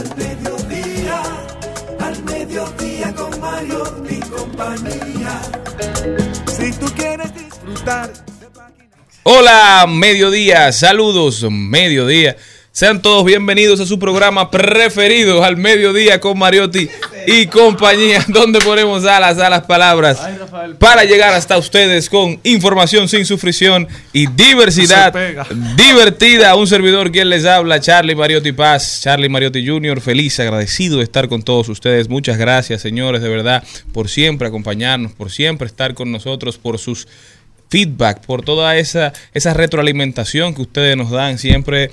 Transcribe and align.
al 0.00 0.16
mediodía, 0.16 1.22
al 1.98 2.24
mediodía 2.24 3.14
con 3.14 3.38
Mario 3.40 4.04
y 4.08 4.20
compañía. 4.20 5.42
Si 6.46 6.72
tú 6.72 6.86
quieres 6.94 7.34
disfrutar 7.34 8.10
Hola, 9.22 9.86
mediodía, 9.86 10.72
saludos, 10.72 11.44
mediodía. 11.50 12.36
Sean 12.80 13.02
todos 13.02 13.26
bienvenidos 13.26 13.78
a 13.80 13.84
su 13.84 13.98
programa 13.98 14.50
preferido, 14.50 15.44
al 15.44 15.58
mediodía 15.58 16.18
con 16.18 16.38
Mariotti 16.38 16.88
y 17.26 17.44
compañía, 17.44 18.24
donde 18.28 18.58
ponemos 18.60 19.04
alas 19.04 19.36
a 19.38 19.50
las 19.50 19.66
palabras 19.66 20.18
para 20.78 21.04
llegar 21.04 21.34
hasta 21.34 21.58
ustedes 21.58 22.08
con 22.08 22.40
información 22.42 23.06
sin 23.06 23.26
sufrición 23.26 23.86
y 24.14 24.28
diversidad 24.28 25.14
divertida. 25.76 26.56
Un 26.56 26.66
servidor 26.66 27.12
quien 27.12 27.28
les 27.28 27.44
habla, 27.44 27.80
Charlie 27.80 28.14
Mariotti 28.14 28.52
Paz, 28.52 29.02
Charlie 29.02 29.28
Mariotti 29.28 29.68
Jr., 29.68 30.00
feliz, 30.00 30.40
agradecido 30.40 30.96
de 30.96 31.04
estar 31.04 31.28
con 31.28 31.42
todos 31.42 31.68
ustedes. 31.68 32.08
Muchas 32.08 32.38
gracias, 32.38 32.80
señores, 32.80 33.20
de 33.20 33.28
verdad, 33.28 33.62
por 33.92 34.08
siempre 34.08 34.48
acompañarnos, 34.48 35.12
por 35.12 35.30
siempre 35.30 35.66
estar 35.66 35.92
con 35.92 36.10
nosotros, 36.10 36.56
por 36.56 36.78
sus 36.78 37.06
feedback, 37.68 38.24
por 38.24 38.40
toda 38.40 38.78
esa, 38.78 39.12
esa 39.34 39.52
retroalimentación 39.52 40.54
que 40.54 40.62
ustedes 40.62 40.96
nos 40.96 41.10
dan, 41.10 41.36
siempre 41.36 41.90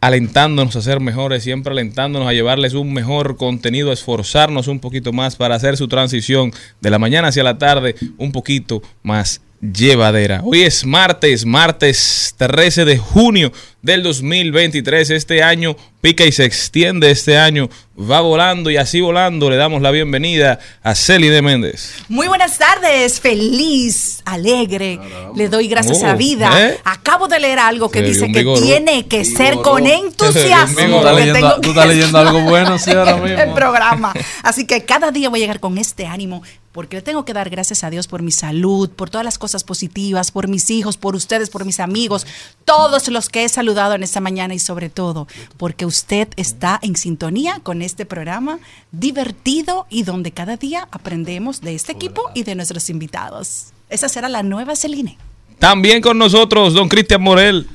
alentándonos 0.00 0.76
a 0.76 0.82
ser 0.82 1.00
mejores, 1.00 1.42
siempre 1.42 1.72
alentándonos 1.72 2.28
a 2.28 2.32
llevarles 2.32 2.74
un 2.74 2.92
mejor 2.92 3.36
contenido, 3.36 3.90
a 3.90 3.94
esforzarnos 3.94 4.68
un 4.68 4.80
poquito 4.80 5.12
más 5.12 5.36
para 5.36 5.54
hacer 5.54 5.76
su 5.76 5.88
transición 5.88 6.52
de 6.80 6.90
la 6.90 6.98
mañana 6.98 7.28
hacia 7.28 7.44
la 7.44 7.58
tarde 7.58 7.94
un 8.16 8.32
poquito 8.32 8.82
más 9.02 9.42
llevadera. 9.60 10.40
Hoy 10.44 10.62
es 10.62 10.84
martes, 10.84 11.44
martes 11.44 12.34
13 12.38 12.84
de 12.84 12.98
junio 12.98 13.52
del 13.82 14.02
2023. 14.02 15.10
Este 15.10 15.42
año 15.42 15.76
pica 16.00 16.24
y 16.24 16.32
se 16.32 16.44
extiende. 16.44 17.10
Este 17.10 17.36
año 17.36 17.68
va 17.98 18.20
volando 18.22 18.70
y 18.70 18.78
así 18.78 19.00
volando 19.02 19.50
le 19.50 19.56
damos 19.56 19.82
la 19.82 19.90
bienvenida 19.90 20.58
a 20.82 20.94
Celi 20.94 21.28
de 21.28 21.42
Méndez. 21.42 21.92
Muy 22.08 22.26
buenas 22.28 22.56
tardes, 22.56 23.20
feliz, 23.20 24.22
alegre. 24.24 24.98
Le 25.36 25.48
doy 25.48 25.68
gracias 25.68 25.98
Oh, 26.00 26.04
a 26.04 26.08
la 26.08 26.14
vida. 26.14 26.50
¿eh? 26.70 26.78
Acabo 26.84 27.28
de 27.28 27.38
leer 27.38 27.58
algo 27.58 27.90
que 27.90 27.98
Se 28.00 28.04
dice 28.06 28.32
que 28.32 28.44
tiene 28.62 29.06
que 29.06 29.24
ser 29.26 29.56
con 29.56 29.86
entusiasmo. 29.86 30.76
Tú 30.88 30.96
estás 30.96 31.14
leyendo, 31.16 31.32
tengo 31.34 31.60
tú 31.60 31.68
estás 31.70 31.86
leyendo 31.88 32.18
algo 32.18 32.40
bueno, 32.42 32.78
sí, 32.78 32.90
ahora 32.92 33.10
en 33.16 33.22
mismo. 33.22 33.38
el 33.40 33.52
programa. 33.52 34.14
Así 34.42 34.66
que 34.66 34.84
cada 34.86 35.10
día 35.10 35.28
voy 35.28 35.40
a 35.40 35.42
llegar 35.42 35.60
con 35.60 35.76
este 35.76 36.06
ánimo 36.06 36.42
porque 36.72 36.96
le 36.96 37.02
tengo 37.02 37.24
que 37.24 37.32
dar 37.32 37.50
gracias 37.50 37.82
a 37.82 37.90
Dios 37.90 38.06
por 38.06 38.22
mi 38.22 38.30
salud, 38.30 38.90
por 38.90 39.10
todas 39.10 39.24
las 39.24 39.38
cosas 39.38 39.64
positivas, 39.64 40.30
por 40.30 40.46
mis 40.48 40.70
hijos, 40.70 40.96
por 40.96 41.16
ustedes, 41.16 41.50
por 41.50 41.64
mis 41.64 41.80
amigos, 41.80 42.26
todos 42.64 43.08
los 43.08 43.28
que 43.28 43.44
he 43.44 43.48
saludado 43.48 43.94
en 43.94 44.02
esta 44.04 44.20
mañana 44.20 44.54
y 44.54 44.58
sobre 44.60 44.88
todo 44.88 45.26
porque 45.56 45.84
usted 45.86 46.28
está 46.36 46.78
en 46.82 46.94
sintonía 46.96 47.60
con 47.62 47.82
este 47.82 48.06
programa 48.06 48.58
divertido 49.04 49.86
y 49.90 50.02
donde 50.04 50.30
cada 50.30 50.56
día 50.56 50.86
aprendemos 50.92 51.60
de 51.60 51.74
este 51.74 51.92
equipo 51.92 52.30
y 52.34 52.44
de 52.44 52.54
nuestros 52.54 52.90
invitados. 52.90 53.72
Esa 53.88 54.08
será 54.08 54.28
la 54.28 54.42
nueva 54.42 54.76
Celine. 54.76 55.18
También 55.58 56.00
con 56.00 56.18
nosotros, 56.18 56.74
don 56.74 56.88
Cristian 56.88 57.22
Morel. 57.22 57.66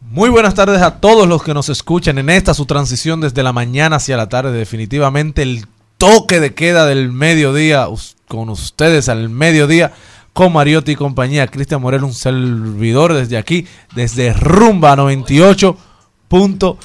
Muy 0.00 0.30
buenas 0.30 0.54
tardes 0.54 0.80
a 0.82 0.98
todos 0.98 1.28
los 1.28 1.42
que 1.42 1.54
nos 1.54 1.68
escuchan 1.68 2.18
en 2.18 2.30
esta 2.30 2.54
su 2.54 2.66
transición 2.66 3.20
desde 3.20 3.42
la 3.42 3.52
mañana 3.52 3.96
hacia 3.96 4.16
la 4.16 4.28
tarde. 4.28 4.50
Definitivamente 4.50 5.42
el 5.42 5.66
toque 5.98 6.40
de 6.40 6.54
queda 6.54 6.86
del 6.86 7.12
mediodía 7.12 7.88
us- 7.88 8.16
con 8.30 8.48
ustedes 8.48 9.08
al 9.08 9.28
mediodía 9.28 9.92
con 10.32 10.52
Mariotti 10.52 10.92
y 10.92 10.96
compañía. 10.96 11.48
Cristian 11.48 11.82
Morel, 11.82 12.04
un 12.04 12.14
servidor 12.14 13.12
desde 13.12 13.36
aquí, 13.36 13.66
desde 13.96 14.32
Rumba 14.32 14.94
98.5. 14.94 16.76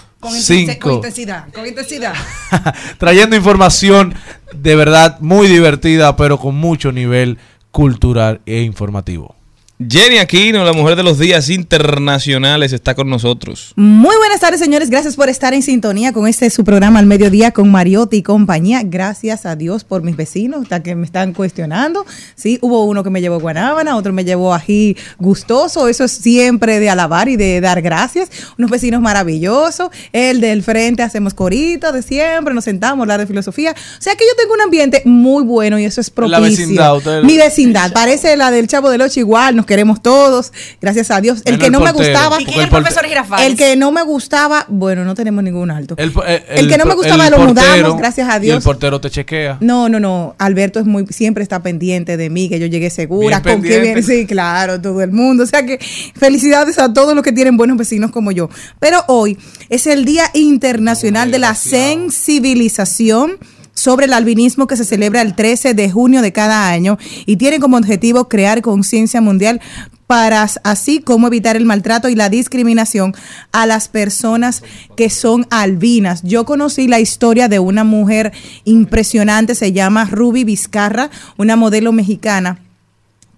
intensidad, 0.96 1.54
con 1.54 1.68
intensidad. 1.68 2.16
trayendo 2.98 3.36
información 3.36 4.16
de 4.56 4.76
verdad 4.76 5.20
muy 5.20 5.48
divertida, 5.48 6.16
pero 6.16 6.40
con 6.40 6.56
mucho 6.56 6.92
nivel 6.92 7.38
cultural 7.70 8.42
e 8.48 8.62
informativo. 8.64 9.36
Jenny 9.78 10.20
Aquino, 10.20 10.64
la 10.64 10.72
mujer 10.72 10.96
de 10.96 11.04
los 11.04 11.20
días 11.20 11.50
internacionales, 11.50 12.72
está 12.72 12.96
con 12.96 13.10
nosotros. 13.10 13.74
Muy 13.76 14.16
buenas 14.16 14.40
tardes, 14.40 14.62
señores. 14.62 14.90
Gracias 14.90 15.18
por 15.18 15.28
estar 15.28 15.54
en 15.54 15.62
sintonía 15.64 16.14
con 16.14 16.28
este 16.28 16.50
su 16.50 16.64
programa 16.64 17.00
al 17.00 17.06
mediodía 17.08 17.52
con 17.52 17.70
Mariotti 17.70 18.16
y 18.18 18.24
compañía. 18.24 18.84
Gracias 18.86 19.46
a 19.46 19.58
Dios 19.58 19.84
por 19.84 20.02
mis 20.02 20.16
vecinos 20.16 20.62
hasta 20.64 20.82
que 20.82 20.96
me 20.96 21.06
están 21.06 21.34
cuestionando. 21.34 22.06
Sí, 22.36 22.58
hubo 22.62 22.86
uno 22.86 23.04
que 23.04 23.10
me 23.10 23.20
llevó 23.20 23.38
guanábana, 23.42 23.98
otro 23.98 24.14
me 24.14 24.24
llevó 24.24 24.54
ají 24.54 24.96
gustoso. 25.20 25.90
Eso 25.90 26.06
es 26.06 26.12
siempre 26.14 26.80
de 26.80 26.90
alabar 26.90 27.28
y 27.28 27.36
de 27.36 27.60
dar 27.60 27.82
gracias. 27.82 28.30
Unos 28.58 28.72
vecinos 28.72 29.02
maravillosos. 29.02 29.90
El 30.14 30.40
del 30.40 30.64
frente 30.64 31.04
hacemos 31.04 31.34
coritos 31.34 31.94
de 31.94 32.02
siempre, 32.02 32.54
nos 32.54 32.64
sentamos 32.64 33.00
a 33.00 33.04
hablar 33.04 33.20
de 33.20 33.28
filosofía. 33.28 33.72
O 33.74 34.02
sea 34.02 34.16
que 34.16 34.24
yo 34.24 34.42
tengo 34.42 34.54
un 34.54 34.62
ambiente 34.62 35.02
muy 35.04 35.44
bueno 35.44 35.78
y 35.78 35.84
eso 35.84 36.00
es 36.00 36.10
propicio. 36.10 36.40
La 36.40 36.48
vecindad, 36.48 36.96
usted- 36.96 37.24
Mi 37.24 37.36
vecindad 37.38 37.92
parece 37.92 38.38
la 38.38 38.52
del 38.52 38.68
Chavo 38.68 38.90
del 38.90 39.02
Ocho 39.02 39.20
igual. 39.20 39.54
Nos 39.58 39.65
queremos 39.66 40.02
todos. 40.02 40.52
Gracias 40.82 41.12
a 41.12 41.22
Dios. 41.22 41.42
El 41.46 41.54
Menos 41.54 41.60
que 41.60 41.66
el 41.68 41.72
no 41.72 41.80
me 41.82 41.92
gustaba. 41.92 42.42
¿Y 42.42 42.46
quién 42.46 42.60
es 42.60 42.64
el 42.66 42.70
profesor 42.70 43.06
Girafales? 43.06 43.46
El 43.48 43.58
que 43.58 43.76
no 43.76 43.92
me 43.92 44.04
gustaba, 44.04 44.66
bueno, 44.68 45.04
no 45.06 45.16
tenemos 45.16 45.44
ningún 45.44 45.72
alto. 45.72 45.96
El, 45.98 46.14
que 46.14 46.78
no 46.78 46.86
me 46.86 46.96
gustaba 46.96 47.30
lo 47.30 47.38
portero, 47.38 47.54
mudamos, 47.54 47.98
gracias 47.98 48.30
a 48.30 48.38
Y 48.38 48.42
Dios. 48.42 48.58
el 48.58 48.64
portero 48.64 49.00
te 49.02 49.10
chequea. 49.10 49.58
No, 49.62 49.90
no, 49.90 50.00
no. 50.00 50.36
Alberto 50.38 50.80
es 50.80 50.86
muy, 50.86 51.06
siempre 51.08 51.44
está 51.44 51.62
pendiente 51.62 52.18
de 52.18 52.30
mí, 52.30 52.50
que 52.50 52.60
yo 52.60 52.68
llegué 52.68 52.90
segura, 52.90 53.40
Bien 53.40 53.56
con 53.56 53.62
pendiente. 53.62 53.82
viene. 53.82 54.04
Sí, 54.04 54.26
claro, 54.26 54.80
todo 54.82 55.02
el 55.02 55.12
mundo. 55.12 55.44
O 55.44 55.48
sea 55.48 55.66
que 55.66 55.80
felicidades 56.16 56.80
a 56.80 56.94
todos 56.94 57.16
los 57.16 57.24
que 57.24 57.32
tienen 57.32 57.58
buenos 57.58 57.78
vecinos 57.78 58.12
como 58.12 58.32
yo. 58.32 58.50
Pero 58.80 59.04
hoy 59.08 59.38
es 59.70 59.88
el 59.88 60.06
Día 60.06 60.30
Internacional 60.34 61.32
de 61.32 61.40
la 61.40 61.56
Sensibilización 61.56 63.38
sobre 63.76 64.08
el 64.08 64.14
albinismo 64.14 64.66
que 64.66 64.78
se 64.78 64.86
celebra 64.86 65.22
el 65.22 65.36
13 65.36 65.76
de 65.76 65.92
junio 65.92 66.24
de 66.24 66.32
cada 66.34 66.70
año 66.70 66.98
y 67.26 67.36
tiene 67.36 67.60
como 67.60 67.78
objetivo 67.78 68.28
crear 68.28 68.62
conciencia 68.62 69.22
mundial 69.22 69.62
para 70.08 70.48
así 70.64 71.00
como 71.00 71.28
evitar 71.28 71.56
el 71.56 71.66
maltrato 71.66 72.10
y 72.10 72.16
la 72.16 72.30
discriminación 72.30 73.14
a 73.52 73.66
las 73.66 73.88
personas 73.88 74.64
que 74.96 75.10
son 75.10 75.48
albinas. 75.50 76.22
Yo 76.24 76.46
conocí 76.46 76.88
la 76.88 77.00
historia 77.00 77.48
de 77.48 77.60
una 77.60 77.84
mujer 77.84 78.32
impresionante, 78.64 79.56
se 79.56 79.72
llama 79.72 80.06
Ruby 80.06 80.44
Vizcarra, 80.44 81.10
una 81.38 81.56
modelo 81.56 81.92
mexicana 81.92 82.60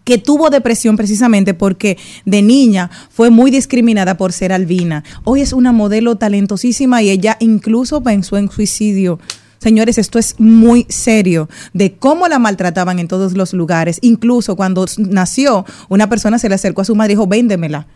que 0.04 0.18
tuvo 0.18 0.50
depresión 0.50 0.95
precisamente 0.95 1.54
porque 1.54 1.98
de 2.24 2.42
niña 2.42 2.90
fue 3.10 3.30
muy 3.30 3.51
discriminada 3.51 4.16
por 4.16 4.31
ser 4.31 4.54
albina. 4.54 5.04
Hoy 5.25 5.42
es 5.42 5.51
una 5.51 5.74
modelo 5.74 6.16
talentosísima 6.16 7.01
y 7.01 7.10
ella 7.10 7.36
incluso 7.42 8.01
pensó 8.01 8.38
en 8.38 8.50
suicidio. 8.50 9.19
Señores, 9.59 9.98
esto 9.98 10.19
es 10.19 10.39
muy 10.39 10.86
serio 10.89 11.50
de 11.74 11.95
cómo 11.95 12.27
la 12.27 12.39
maltrataban 12.39 13.00
en 13.00 13.07
todos 13.07 13.33
los 13.33 13.54
lugares. 13.54 14.00
Incluso 14.01 14.56
cuando 14.56 14.86
nació, 14.98 15.65
una 15.89 16.09
persona 16.09 16.39
se 16.39 16.50
le 16.50 16.56
acercó 16.56 16.81
a 16.81 16.86
su 16.86 16.95
madre 16.95 17.13
y 17.13 17.15
dijo, 17.15 17.27
véndemela. 17.27 17.88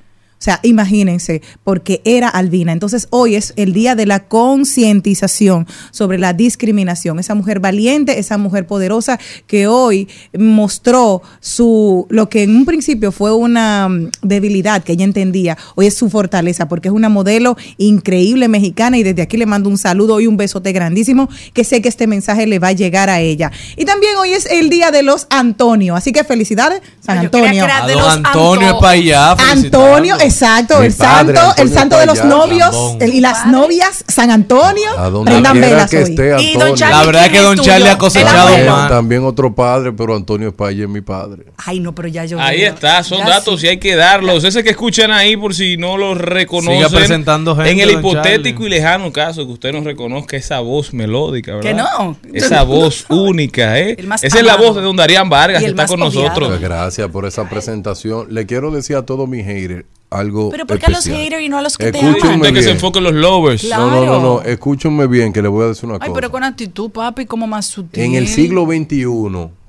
O 0.41 0.43
sea, 0.43 0.59
imagínense, 0.63 1.43
porque 1.63 2.01
era 2.03 2.27
albina. 2.27 2.71
Entonces, 2.71 3.07
hoy 3.11 3.35
es 3.35 3.53
el 3.57 3.73
día 3.73 3.93
de 3.93 4.07
la 4.07 4.21
concientización 4.27 5.67
sobre 5.91 6.17
la 6.17 6.33
discriminación. 6.33 7.19
Esa 7.19 7.35
mujer 7.35 7.59
valiente, 7.59 8.17
esa 8.17 8.39
mujer 8.39 8.65
poderosa 8.65 9.19
que 9.45 9.67
hoy 9.67 10.07
mostró 10.35 11.21
su 11.41 12.07
lo 12.09 12.27
que 12.27 12.41
en 12.41 12.55
un 12.55 12.65
principio 12.65 13.11
fue 13.11 13.31
una 13.31 13.87
mm, 13.87 14.09
debilidad 14.23 14.83
que 14.83 14.93
ella 14.93 15.05
entendía, 15.05 15.59
hoy 15.75 15.85
es 15.85 15.93
su 15.93 16.09
fortaleza 16.09 16.67
porque 16.67 16.87
es 16.87 16.93
una 16.93 17.09
modelo 17.09 17.55
increíble 17.77 18.47
mexicana 18.47 18.97
y 18.97 19.03
desde 19.03 19.21
aquí 19.21 19.37
le 19.37 19.45
mando 19.45 19.69
un 19.69 19.77
saludo 19.77 20.19
y 20.21 20.25
un 20.25 20.37
besote 20.37 20.71
grandísimo 20.71 21.29
que 21.53 21.63
sé 21.63 21.83
que 21.83 21.89
este 21.89 22.07
mensaje 22.07 22.47
le 22.47 22.57
va 22.57 22.69
a 22.69 22.71
llegar 22.71 23.11
a 23.11 23.19
ella. 23.19 23.51
Y 23.77 23.85
también 23.85 24.17
hoy 24.17 24.31
es 24.31 24.47
el 24.47 24.71
día 24.71 24.89
de 24.89 25.03
los 25.03 25.27
Antonio, 25.29 25.95
así 25.95 26.11
que 26.11 26.23
felicidades 26.23 26.81
San 26.99 27.19
Antonio. 27.19 27.51
que 27.51 27.57
era 27.59 27.83
A 27.83 27.87
de 27.87 27.93
don 27.93 28.01
los 28.01 28.15
Antonio 28.15 28.67
es 28.69 28.73
para 28.73 28.89
allá. 28.89 29.31
Antonio, 29.33 30.15
felicitarlo. 30.15 30.30
Exacto, 30.31 30.81
el 30.81 30.93
padre, 30.93 31.35
santo, 31.35 31.61
el 31.61 31.69
santo 31.73 31.97
de 31.99 32.05
los 32.05 32.23
novios 32.25 32.95
el- 32.99 33.13
y 33.13 33.19
las 33.21 33.45
novias, 33.47 34.03
San 34.07 34.31
Antonio, 34.31 34.89
A 34.97 35.09
donde 35.09 35.31
velas 35.59 35.89
que 35.89 35.97
hoy. 35.97 36.03
esté 36.03 36.41
Y 36.41 36.57
don 36.57 36.75
Charlie, 36.75 36.95
La 36.97 37.05
verdad 37.05 37.21
¿quién 37.21 37.31
que 37.31 37.37
es 37.37 37.43
don? 37.43 37.57
Charlie 37.59 37.89
ha 37.89 37.97
cosechado 37.97 38.57
más. 38.65 38.89
también 38.89 39.23
otro 39.23 39.53
padre, 39.53 39.91
pero 39.93 40.15
Antonio 40.15 40.55
Paye 40.55 40.83
es 40.83 40.89
mi 40.89 41.01
padre. 41.01 41.45
Ay, 41.57 41.79
no, 41.79 41.93
pero 41.93 42.07
ya 42.07 42.25
yo. 42.25 42.39
Ahí 42.39 42.61
veo. 42.61 42.73
está, 42.73 43.03
son 43.03 43.19
Ya 43.19 43.29
datos 43.29 43.59
sí. 43.61 43.67
y 43.67 43.69
hay 43.69 43.77
que 43.77 43.95
darlos. 43.95 44.43
Ese 44.43 44.63
que 44.63 44.71
escuchan 44.71 45.11
ahí 45.11 45.37
por 45.37 45.53
si 45.53 45.77
no 45.77 45.97
los 45.97 46.17
reconocen. 46.17 46.77
Siga 46.77 46.89
presentando 46.89 47.55
gente, 47.55 47.71
En 47.71 47.79
el 47.79 47.91
hipotético 47.91 48.61
Charlie. 48.61 48.65
y 48.65 48.69
lejano 48.79 49.11
caso 49.11 49.45
que 49.45 49.51
usted 49.53 49.71
nos 49.73 49.83
reconozca 49.83 50.37
esa 50.37 50.59
voz 50.59 50.93
melódica, 50.93 51.55
¿verdad? 51.55 51.69
Que 51.69 51.73
no. 51.75 52.17
Esa 52.33 52.63
voz 52.63 53.05
única, 53.09 53.77
¿eh? 53.79 53.95
El 53.97 54.07
más 54.07 54.23
Esa 54.23 54.39
es 54.39 54.45
la 54.45 54.55
voz 54.57 54.75
de 54.75 54.81
don 54.81 54.95
Darían 54.95 55.29
Vargas 55.29 55.61
que 55.61 55.69
está 55.69 55.85
con 55.87 55.99
nosotros. 55.99 56.49
Muchas 56.49 56.61
gracias 56.61 57.07
por 57.09 57.25
esa 57.25 57.47
presentación. 57.49 58.27
Le 58.33 58.45
quiero 58.45 58.71
decir 58.71 58.95
a 58.95 59.05
todos 59.05 59.27
mis 59.27 59.45
haters 59.45 59.85
algo 60.11 60.49
Pero 60.51 60.67
¿por 60.67 60.77
qué 60.77 60.85
a 60.85 60.89
los 60.89 60.99
especial. 60.99 61.23
haters 61.23 61.41
y 61.43 61.49
no 61.49 61.57
a 61.57 61.61
los 61.61 61.77
que 61.77 61.91
te 61.91 61.97
Escúchenme 61.99 62.33
aman? 62.33 62.53
Que 62.53 62.59
se 62.59 62.65
bien. 62.67 62.75
enfoque 62.75 62.99
en 62.99 63.05
los 63.05 63.13
lovers. 63.13 63.61
Claro. 63.63 63.87
No, 63.89 63.91
no, 63.91 64.05
no, 64.05 64.21
no. 64.21 64.41
Escúchenme 64.43 65.07
bien 65.07 65.33
que 65.33 65.41
le 65.41 65.47
voy 65.47 65.63
a 65.65 65.67
decir 65.69 65.85
una 65.85 65.95
Ay, 65.95 65.99
cosa. 66.09 66.13
pero 66.13 66.29
con 66.31 66.43
actitud, 66.43 66.91
papi, 66.91 67.25
como 67.25 67.47
más 67.47 67.65
sutil. 67.65 68.03
En 68.03 68.13
el 68.15 68.27
siglo 68.27 68.65
XXI, 68.65 69.05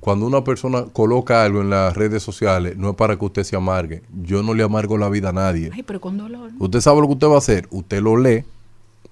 cuando 0.00 0.26
una 0.26 0.42
persona 0.42 0.84
coloca 0.92 1.44
algo 1.44 1.60
en 1.60 1.70
las 1.70 1.96
redes 1.96 2.22
sociales, 2.24 2.76
no 2.76 2.90
es 2.90 2.96
para 2.96 3.16
que 3.16 3.24
usted 3.24 3.44
se 3.44 3.54
amargue. 3.56 4.02
Yo 4.24 4.42
no 4.42 4.52
le 4.52 4.64
amargo 4.64 4.98
la 4.98 5.08
vida 5.08 5.28
a 5.28 5.32
nadie. 5.32 5.70
Ay, 5.72 5.84
pero 5.84 6.00
con 6.00 6.18
dolor. 6.18 6.50
Usted 6.58 6.80
sabe 6.80 7.00
lo 7.00 7.06
que 7.06 7.12
usted 7.14 7.28
va 7.28 7.36
a 7.36 7.38
hacer. 7.38 7.68
Usted 7.70 8.02
lo 8.02 8.16
lee, 8.16 8.42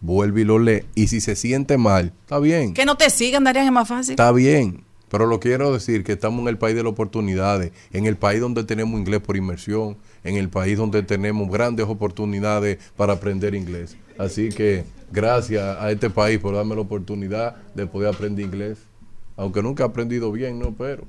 vuelve 0.00 0.40
y 0.40 0.44
lo 0.44 0.58
lee. 0.58 0.82
Y 0.96 1.06
si 1.06 1.20
se 1.20 1.36
siente 1.36 1.78
mal, 1.78 2.12
está 2.22 2.40
bien. 2.40 2.74
Que 2.74 2.84
no 2.84 2.96
te 2.96 3.08
sigan, 3.08 3.44
Darían, 3.44 3.66
es 3.66 3.72
más 3.72 3.86
fácil. 3.88 4.12
Está 4.12 4.32
bien. 4.32 4.82
Pero 5.10 5.26
lo 5.26 5.40
quiero 5.40 5.72
decir 5.72 6.04
que 6.04 6.12
estamos 6.12 6.40
en 6.42 6.48
el 6.48 6.56
país 6.56 6.76
de 6.76 6.84
las 6.84 6.92
oportunidades, 6.92 7.72
en 7.92 8.06
el 8.06 8.16
país 8.16 8.40
donde 8.40 8.62
tenemos 8.62 8.98
inglés 8.98 9.20
por 9.20 9.36
inmersión, 9.36 9.96
en 10.22 10.36
el 10.36 10.48
país 10.48 10.78
donde 10.78 11.02
tenemos 11.02 11.50
grandes 11.50 11.86
oportunidades 11.86 12.78
para 12.96 13.14
aprender 13.14 13.54
inglés. 13.54 13.96
Así 14.18 14.50
que 14.50 14.84
gracias 15.10 15.62
a 15.78 15.90
este 15.90 16.10
país 16.10 16.38
por 16.38 16.54
darme 16.54 16.76
la 16.76 16.82
oportunidad 16.82 17.56
de 17.74 17.86
poder 17.86 18.14
aprender 18.14 18.44
inglés. 18.44 18.78
Aunque 19.36 19.62
nunca 19.62 19.82
he 19.82 19.86
aprendido 19.86 20.30
bien, 20.30 20.58
¿no? 20.58 20.72
Pero 20.78 21.04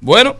Bueno, 0.00 0.36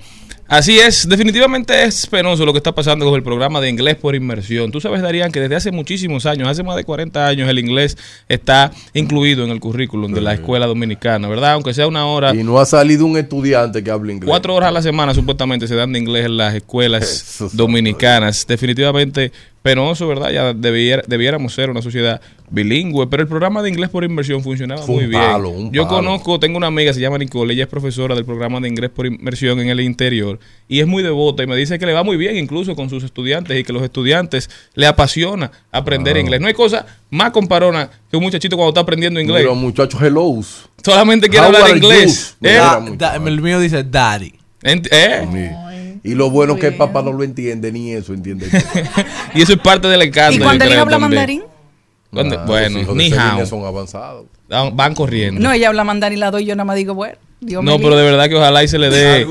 así 0.48 0.78
es. 0.78 1.08
Definitivamente 1.08 1.84
es 1.84 2.06
penoso 2.06 2.44
lo 2.44 2.52
que 2.52 2.58
está 2.58 2.75
pasando 2.75 3.04
con 3.04 3.14
el 3.14 3.22
programa 3.22 3.60
de 3.60 3.69
inglés 3.69 3.96
por 3.96 4.14
inmersión. 4.14 4.70
Tú 4.70 4.81
sabes, 4.81 5.02
Darían, 5.02 5.32
que 5.32 5.40
desde 5.40 5.56
hace 5.56 5.72
muchísimos 5.72 6.26
años, 6.26 6.48
hace 6.48 6.62
más 6.62 6.76
de 6.76 6.84
40 6.84 7.26
años, 7.26 7.48
el 7.48 7.58
inglés 7.58 7.96
está 8.28 8.70
incluido 8.94 9.44
en 9.44 9.50
el 9.50 9.60
currículum 9.60 10.12
de 10.12 10.20
la 10.20 10.34
escuela 10.34 10.66
dominicana, 10.66 11.28
¿verdad? 11.28 11.52
Aunque 11.52 11.75
sea 11.75 11.87
una 11.87 12.06
hora. 12.06 12.34
y 12.34 12.43
no 12.43 12.58
ha 12.58 12.66
salido 12.66 13.06
un 13.06 13.16
estudiante 13.16 13.82
que 13.82 13.90
hable 13.90 14.12
inglés. 14.12 14.28
Cuatro 14.28 14.54
horas 14.54 14.69
a 14.69 14.72
la 14.72 14.82
semana 14.82 15.14
supuestamente 15.14 15.66
se 15.69 15.75
dan 15.75 15.93
de 15.93 15.98
inglés 15.98 16.26
en 16.26 16.37
las 16.37 16.54
escuelas 16.54 17.37
dominicanas. 17.52 18.46
Definitivamente 18.46 19.32
penoso, 19.66 20.06
¿verdad? 20.08 20.30
Ya 20.30 20.52
debiera- 20.54 21.02
debiéramos 21.06 21.52
ser 21.54 21.70
una 21.70 21.82
sociedad 21.82 22.20
bilingüe, 22.50 23.06
pero 23.08 23.22
el 23.22 23.28
programa 23.28 23.62
de 23.62 23.68
inglés 23.68 23.90
por 23.90 24.04
inmersión 24.04 24.42
funcionaba 24.42 24.82
Fue 24.82 24.94
muy 24.94 25.04
un 25.04 25.10
bien. 25.10 25.22
palo, 25.22 25.48
un 25.48 25.72
Yo 25.72 25.82
palo. 25.84 25.96
conozco, 25.96 26.38
tengo 26.38 26.56
una 26.56 26.68
amiga, 26.68 26.92
se 26.92 27.00
llama 27.00 27.18
Nicole, 27.18 27.52
ella 27.52 27.64
es 27.64 27.68
profesora 27.68 28.14
del 28.14 28.24
programa 28.24 28.60
de 28.60 28.68
inglés 28.68 28.90
por 28.90 29.06
inmersión 29.06 29.58
en 29.60 29.68
el 29.68 29.80
interior 29.80 30.38
y 30.68 30.78
es 30.80 30.86
muy 30.86 31.02
devota 31.02 31.42
y 31.42 31.46
me 31.48 31.56
dice 31.56 31.78
que 31.78 31.86
le 31.86 31.92
va 31.92 32.04
muy 32.04 32.16
bien 32.16 32.36
incluso 32.36 32.76
con 32.76 32.88
sus 32.88 33.02
estudiantes 33.02 33.58
y 33.58 33.64
que 33.64 33.72
los 33.72 33.82
estudiantes 33.82 34.48
le 34.74 34.86
apasiona 34.86 35.50
aprender 35.72 36.16
inglés. 36.16 36.40
No 36.40 36.46
hay 36.46 36.54
cosa 36.54 36.86
más 37.10 37.32
comparona 37.32 37.90
que 38.10 38.16
un 38.16 38.22
muchachito 38.22 38.56
cuando 38.56 38.70
está 38.70 38.80
aprendiendo 38.82 39.19
inglés. 39.20 39.44
Los 39.44 39.56
muchachos 39.56 40.00
hellos. 40.00 40.69
Solamente 40.84 41.28
quiere 41.28 41.46
How 41.48 41.54
hablar 41.56 41.76
inglés. 41.76 42.36
¿eh? 42.42 42.54
Da- 42.54 42.84
da- 42.96 43.16
el 43.16 43.40
mío 43.40 43.58
dice 43.58 43.82
daddy. 43.82 44.32
Ent- 44.62 44.88
¿eh? 44.90 45.56
Y 46.06 46.14
lo 46.14 46.31
bueno 46.31 46.55
es 46.55 46.61
que 46.61 46.69
el 46.69 46.76
papá 46.76 47.03
no 47.03 47.12
lo 47.12 47.23
entiende, 47.25 47.73
ni 47.73 47.93
eso 47.93 48.14
entiende. 48.14 48.47
Y 49.35 49.43
eso 49.43 49.53
es 49.53 49.58
parte 49.58 49.88
del 49.88 50.03
encanto. 50.03 50.37
¿Y 50.37 50.38
cuando 50.43 50.64
habla 50.64 50.76
también. 50.85 51.00
mandarín? 51.00 51.43
Cuando- 52.12 52.38
Ah, 52.41 52.44
bueno, 52.47 52.94
ni 52.94 53.12
hao. 53.12 53.44
son 53.44 53.64
avanzados. 53.64 54.26
Van, 54.49 54.75
van 54.76 54.94
corriendo. 54.94 55.41
No, 55.41 55.53
ella 55.53 55.69
habla 55.69 55.85
mandarín, 55.85 56.20
la 56.20 56.31
doy, 56.31 56.44
yo 56.47 56.55
nada 56.55 56.64
más 56.64 56.76
digo, 56.76 56.94
bueno. 56.94 57.17
Dios 57.40 57.62
No, 57.62 57.76
pero 57.78 57.96
de 57.96 58.04
verdad 58.04 58.28
que 58.28 58.34
ojalá 58.34 58.64
y 58.64 58.68
se 58.68 58.78
le 58.78 58.88
dé 58.90 59.26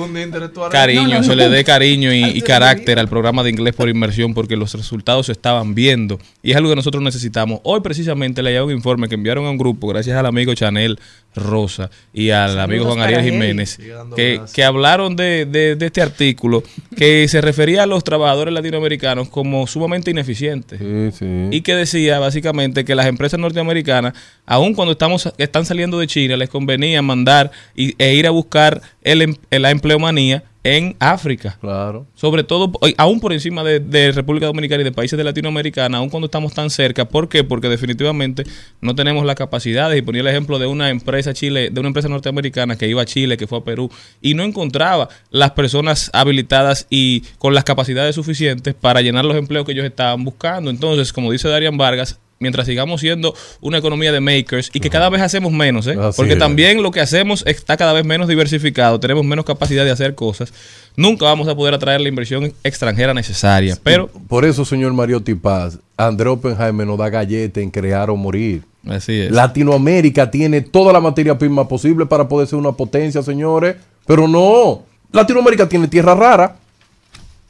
cariño, 0.71 1.07
No, 1.07 1.13
no, 1.15 1.23
se 1.23 1.35
le 1.35 1.49
dé 1.49 1.63
cariño 1.63 2.13
y, 2.13 2.23
y 2.23 2.41
carácter 2.41 2.99
al 2.99 3.07
programa 3.07 3.43
de 3.43 3.49
inglés 3.49 3.73
por 3.75 3.89
inmersión 3.89 4.33
porque 4.33 4.55
los 4.55 4.73
resultados 4.73 5.25
se 5.25 5.31
estaban 5.31 5.73
viendo 5.75 6.19
y 6.43 6.51
es 6.51 6.57
algo 6.57 6.69
que 6.69 6.75
nosotros 6.75 7.01
necesitamos. 7.03 7.59
Hoy 7.63 7.81
precisamente 7.81 8.43
le 8.43 8.61
un 8.61 8.71
informe 8.71 9.09
que 9.09 9.15
enviaron 9.15 9.45
a 9.45 9.49
un 9.49 9.57
grupo 9.57 9.87
gracias 9.87 10.15
al 10.17 10.25
amigo 10.25 10.53
Chanel 10.53 10.99
Rosa 11.35 11.89
y 12.13 12.29
al 12.29 12.57
amigo 12.59 12.85
Juan 12.85 13.01
Ariel. 13.01 13.23
Jiménez 13.23 13.77
que, 14.15 14.39
que 14.53 14.63
hablaron 14.63 15.15
de, 15.15 15.45
de- 15.45 15.75
de 15.75 15.85
este 15.85 16.01
artículo 16.01 16.63
que 16.95 17.27
se 17.27 17.41
refería 17.41 17.83
a 17.83 17.85
los 17.85 18.03
trabajadores 18.03 18.53
latinoamericanos 18.53 19.27
como 19.29 19.67
sumamente 19.67 20.11
ineficientes. 20.11 20.79
Sí, 20.79 21.17
sí. 21.19 21.25
Y 21.51 21.61
que 21.61 21.75
decía 21.75 22.19
básicamente 22.19 22.85
que 22.85 22.95
las 22.95 23.07
empresas 23.07 23.39
norteamericanas, 23.39 24.13
aun 24.45 24.73
cuando 24.73 24.93
estamos 24.93 25.33
están 25.37 25.65
saliendo 25.65 25.99
de 25.99 26.07
China, 26.07 26.37
les 26.37 26.49
convenía 26.49 27.01
mandar 27.01 27.51
y, 27.75 27.95
e 28.05 28.13
ir 28.13 28.27
a 28.27 28.29
buscar 28.29 28.81
el, 29.01 29.21
em- 29.23 29.35
la 29.49 29.71
empleomanía 29.71 30.43
en 30.63 30.95
África. 30.99 31.57
Claro. 31.61 32.07
Sobre 32.15 32.43
todo, 32.43 32.71
aún 32.97 33.19
por 33.19 33.33
encima 33.33 33.63
de, 33.63 33.79
de 33.79 34.11
República 34.11 34.47
Dominicana 34.47 34.81
y 34.81 34.83
de 34.83 34.91
países 34.91 35.15
de 35.15 35.23
Latinoamericana, 35.23 35.99
aun 35.99 36.09
cuando 36.09 36.25
estamos 36.25 36.53
tan 36.53 36.69
cerca. 36.71 37.05
¿Por 37.05 37.29
qué? 37.29 37.43
Porque 37.43 37.69
definitivamente 37.69 38.43
no 38.81 38.95
tenemos 38.95 39.25
las 39.25 39.35
capacidades. 39.35 39.97
Y 39.97 40.01
ponía 40.01 40.21
el 40.21 40.27
ejemplo 40.27 40.57
de 40.57 40.65
una 40.65 40.89
empresa 40.89 41.33
chile, 41.33 41.69
de 41.71 41.79
una 41.79 41.87
empresa 41.89 42.09
norteamericana 42.09 42.77
que 42.77 42.87
iba 42.87 43.03
a 43.03 43.05
Chile, 43.05 43.37
que 43.37 43.45
fue 43.45 43.59
a 43.59 43.63
Perú, 43.63 43.91
y 44.21 44.33
no 44.33 44.43
encontraba 44.43 45.09
las 45.29 45.51
personas 45.51 46.09
habilitadas 46.13 46.87
y 46.89 47.21
con 47.37 47.53
las 47.53 47.63
capacidades 47.63 48.15
suficientes 48.15 48.73
para 48.73 49.01
llenar 49.01 49.25
los 49.25 49.37
empleos 49.37 49.65
que 49.65 49.71
ellos 49.71 49.85
estaban 49.85 50.23
buscando. 50.23 50.71
Entonces, 50.71 51.13
como 51.13 51.31
dice 51.31 51.47
Darian 51.47 51.77
Vargas, 51.77 52.19
mientras 52.39 52.67
sigamos 52.67 53.01
siendo 53.01 53.33
una 53.61 53.77
economía 53.77 54.11
de 54.11 54.19
makers 54.19 54.69
y 54.73 54.79
que 54.79 54.89
cada 54.89 55.09
vez 55.09 55.21
hacemos 55.21 55.51
menos, 55.51 55.87
¿eh? 55.87 55.95
Así 55.99 56.17
porque 56.17 56.33
es. 56.33 56.39
también 56.39 56.83
lo 56.83 56.91
que 56.91 57.01
hacemos 57.01 57.43
está 57.47 57.77
cada 57.77 57.93
vez 57.93 58.05
menos 58.05 58.27
diversificado, 58.27 58.99
tenemos 58.99 59.23
menos 59.25 59.45
capacidad 59.45 59.85
de 59.85 59.91
hacer 59.91 60.15
cosas, 60.15 60.53
nunca 60.95 61.25
vamos 61.25 61.47
a 61.47 61.55
poder 61.55 61.73
atraer 61.73 62.01
la 62.01 62.09
inversión 62.09 62.53
extranjera 62.63 63.13
necesaria. 63.13 63.77
Pero, 63.83 64.07
Por 64.27 64.45
eso, 64.45 64.65
señor 64.65 64.93
Mariotti 64.93 65.35
Paz, 65.35 65.79
André 65.97 66.29
Oppenheimer 66.29 66.85
nos 66.85 66.97
da 66.97 67.09
galleta 67.09 67.61
en 67.61 67.71
crear 67.71 68.09
o 68.09 68.15
morir. 68.15 68.63
así 68.87 69.21
es. 69.21 69.31
Latinoamérica 69.31 70.29
tiene 70.29 70.61
toda 70.61 70.91
la 70.91 70.99
materia 70.99 71.37
prima 71.37 71.67
posible 71.67 72.05
para 72.05 72.27
poder 72.27 72.47
ser 72.47 72.59
una 72.59 72.73
potencia, 72.73 73.23
señores. 73.23 73.75
Pero 74.05 74.27
no. 74.27 74.83
Latinoamérica 75.11 75.67
tiene 75.67 75.87
tierra 75.87 76.13
rara. 76.13 76.57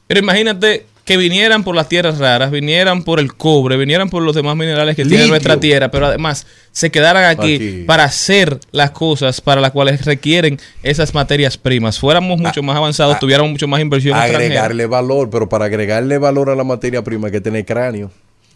Pero 0.07 0.19
imagínate 0.19 0.85
que 1.05 1.17
vinieran 1.17 1.63
por 1.63 1.75
las 1.75 1.87
tierras 1.87 2.17
raras, 2.17 2.49
vinieran 2.49 3.03
por 3.03 3.19
el 3.19 3.35
cobre, 3.35 3.77
vinieran 3.77 4.09
por 4.09 4.23
los 4.23 4.35
demás 4.35 4.55
minerales 4.55 4.95
que 4.95 5.05
tiene 5.05 5.27
nuestra 5.27 5.59
tierra, 5.59 5.91
pero 5.91 6.07
además 6.07 6.47
se 6.71 6.89
quedaran 6.89 7.25
aquí, 7.25 7.55
Aquí. 7.55 7.83
para 7.85 8.05
hacer 8.05 8.59
las 8.71 8.89
cosas 8.89 9.39
para 9.39 9.61
las 9.61 9.69
cuales 9.71 10.03
requieren 10.03 10.59
esas 10.81 11.13
materias 11.13 11.57
primas. 11.57 11.99
Fuéramos 11.99 12.39
mucho 12.39 12.63
más 12.63 12.75
avanzados, 12.75 13.19
tuviéramos 13.19 13.51
mucho 13.51 13.67
más 13.67 13.81
inversión 13.81 14.17
extranjera. 14.17 14.45
Agregarle 14.45 14.87
valor, 14.87 15.29
pero 15.29 15.47
para 15.47 15.65
agregarle 15.65 16.17
valor 16.17 16.49
a 16.49 16.55
la 16.55 16.63
materia 16.63 17.03
prima 17.03 17.27
hay 17.27 17.33
que 17.33 17.41
tener 17.41 17.65
cráneo. 17.65 18.11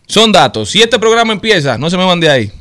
Son 0.08 0.32
datos. 0.32 0.72
Si 0.72 0.82
este 0.82 0.98
programa 0.98 1.34
empieza, 1.34 1.78
no 1.78 1.88
se 1.88 1.98
me 1.98 2.04
van 2.04 2.20
de 2.20 2.30
ahí. 2.30 2.52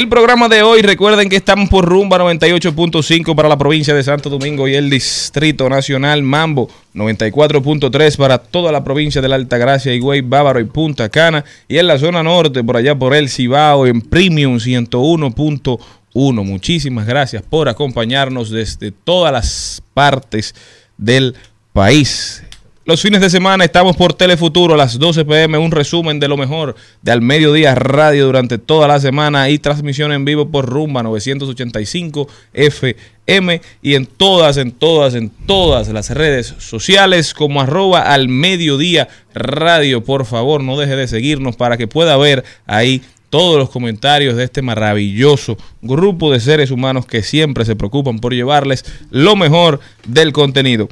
El 0.00 0.08
programa 0.08 0.48
de 0.48 0.62
hoy, 0.62 0.80
recuerden 0.80 1.28
que 1.28 1.36
estamos 1.36 1.68
por 1.68 1.84
rumba 1.84 2.16
98.5 2.16 3.34
para 3.34 3.50
la 3.50 3.58
provincia 3.58 3.92
de 3.92 4.02
Santo 4.02 4.30
Domingo 4.30 4.66
y 4.66 4.74
el 4.74 4.88
Distrito 4.88 5.68
Nacional 5.68 6.22
Mambo 6.22 6.70
94.3 6.94 8.16
para 8.16 8.38
toda 8.38 8.72
la 8.72 8.82
provincia 8.82 9.20
de 9.20 9.28
la 9.28 9.36
Altagracia, 9.36 9.92
Higüey, 9.92 10.22
Bávaro 10.22 10.58
y 10.58 10.64
Punta 10.64 11.10
Cana 11.10 11.44
y 11.68 11.76
en 11.76 11.86
la 11.86 11.98
zona 11.98 12.22
norte 12.22 12.64
por 12.64 12.78
allá 12.78 12.94
por 12.94 13.14
el 13.14 13.28
Cibao 13.28 13.86
en 13.86 14.00
Premium 14.00 14.56
101.1 14.56 15.78
1. 16.14 16.44
Muchísimas 16.44 17.06
gracias 17.06 17.42
por 17.42 17.68
acompañarnos 17.68 18.48
desde 18.48 18.92
todas 18.92 19.34
las 19.34 19.82
partes 19.92 20.54
del 20.96 21.34
país. 21.74 22.42
Los 22.86 23.02
fines 23.02 23.20
de 23.20 23.28
semana 23.28 23.62
estamos 23.62 23.94
por 23.94 24.14
Telefuturo 24.14 24.72
a 24.72 24.76
las 24.78 24.98
12 24.98 25.26
pm, 25.26 25.58
un 25.58 25.70
resumen 25.70 26.18
de 26.18 26.28
lo 26.28 26.38
mejor 26.38 26.74
de 27.02 27.12
Al 27.12 27.20
Mediodía 27.20 27.74
Radio 27.74 28.24
durante 28.24 28.56
toda 28.56 28.88
la 28.88 28.98
semana 28.98 29.50
y 29.50 29.58
transmisión 29.58 30.12
en 30.12 30.24
vivo 30.24 30.48
por 30.48 30.64
Rumba 30.64 31.02
985 31.02 32.26
FM 32.54 33.60
y 33.82 33.96
en 33.96 34.06
todas, 34.06 34.56
en 34.56 34.72
todas, 34.72 35.14
en 35.14 35.28
todas 35.28 35.88
las 35.88 36.08
redes 36.08 36.54
sociales 36.56 37.34
como 37.34 37.60
arroba 37.60 38.00
al 38.00 38.28
mediodía 38.28 39.08
radio. 39.34 40.02
Por 40.02 40.24
favor, 40.24 40.62
no 40.62 40.78
deje 40.78 40.96
de 40.96 41.06
seguirnos 41.06 41.56
para 41.56 41.76
que 41.76 41.86
pueda 41.86 42.16
ver 42.16 42.44
ahí 42.64 43.02
todos 43.28 43.58
los 43.58 43.68
comentarios 43.68 44.36
de 44.36 44.44
este 44.44 44.62
maravilloso 44.62 45.58
grupo 45.82 46.32
de 46.32 46.40
seres 46.40 46.70
humanos 46.70 47.04
que 47.04 47.22
siempre 47.22 47.66
se 47.66 47.76
preocupan 47.76 48.20
por 48.20 48.32
llevarles 48.32 48.86
lo 49.10 49.36
mejor 49.36 49.80
del 50.06 50.32
contenido. 50.32 50.88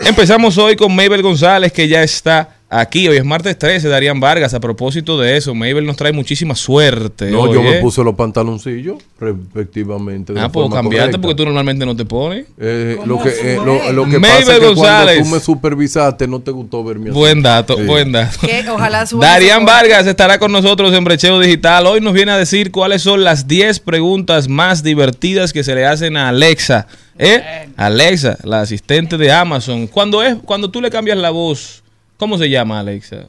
Empezamos 0.00 0.58
hoy 0.58 0.76
con 0.76 0.94
Mabel 0.94 1.22
González, 1.22 1.72
que 1.72 1.86
ya 1.88 2.02
está 2.02 2.56
aquí. 2.68 3.06
Hoy 3.08 3.16
es 3.16 3.24
martes 3.24 3.56
13, 3.58 3.88
Darían 3.88 4.18
Vargas. 4.18 4.52
A 4.52 4.60
propósito 4.60 5.18
de 5.18 5.36
eso, 5.36 5.54
Mabel 5.54 5.86
nos 5.86 5.96
trae 5.96 6.12
muchísima 6.12 6.54
suerte. 6.56 7.30
No, 7.30 7.42
hoy, 7.42 7.54
yo 7.54 7.62
me 7.62 7.78
¿eh? 7.78 7.80
puse 7.80 8.02
los 8.02 8.14
pantaloncillos, 8.14 8.98
respectivamente. 9.20 10.32
de 10.32 10.40
Ah, 10.40 10.48
puedo 10.50 10.66
forma 10.66 10.82
cambiarte 10.82 11.12
correcta. 11.12 11.20
porque 11.22 11.34
tú 11.36 11.44
normalmente 11.44 11.86
no 11.86 11.94
te 11.96 12.04
pones. 12.04 12.46
Eh, 12.58 12.98
lo 13.06 13.22
que, 13.22 13.28
eh, 13.28 13.56
lo, 13.64 13.92
lo 13.92 14.04
que 14.08 14.18
Mabel 14.18 14.38
pasa 14.40 14.52
es 14.54 14.58
que 14.58 14.66
González. 14.66 15.14
cuando 15.18 15.30
tú 15.30 15.34
me 15.36 15.40
supervisaste 15.40 16.26
no 16.28 16.40
te 16.40 16.50
gustó 16.50 16.82
verme 16.82 17.10
así. 17.10 17.18
Buen 17.18 17.40
dato, 17.42 17.76
Sí. 17.76 17.82
buen 17.84 18.10
dato. 18.12 18.38
Que 18.40 18.64
ojalá 18.68 19.06
suba 19.06 19.26
Darían 19.26 19.64
Vargas 19.64 20.06
estará 20.06 20.38
con 20.38 20.50
nosotros 20.50 20.92
en 20.92 21.04
Brecheo 21.04 21.38
Digital. 21.38 21.86
Hoy 21.86 22.00
nos 22.00 22.12
viene 22.12 22.32
a 22.32 22.36
decir 22.36 22.72
cuáles 22.72 23.02
son 23.02 23.22
las 23.24 23.46
10 23.46 23.78
preguntas 23.80 24.48
más 24.48 24.82
divertidas 24.82 25.52
que 25.52 25.62
se 25.64 25.74
le 25.74 25.86
hacen 25.86 26.16
a 26.16 26.28
Alexa. 26.30 26.86
¿Eh? 27.18 27.68
Alexa, 27.76 28.38
la 28.42 28.62
asistente 28.62 29.16
de 29.16 29.30
Amazon. 29.30 29.86
Cuando 29.86 30.22
es, 30.22 30.36
cuando 30.44 30.70
tú 30.70 30.80
le 30.80 30.90
cambias 30.90 31.18
la 31.18 31.30
voz, 31.30 31.82
¿cómo 32.16 32.38
se 32.38 32.48
llama 32.48 32.80
Alexa? 32.80 33.26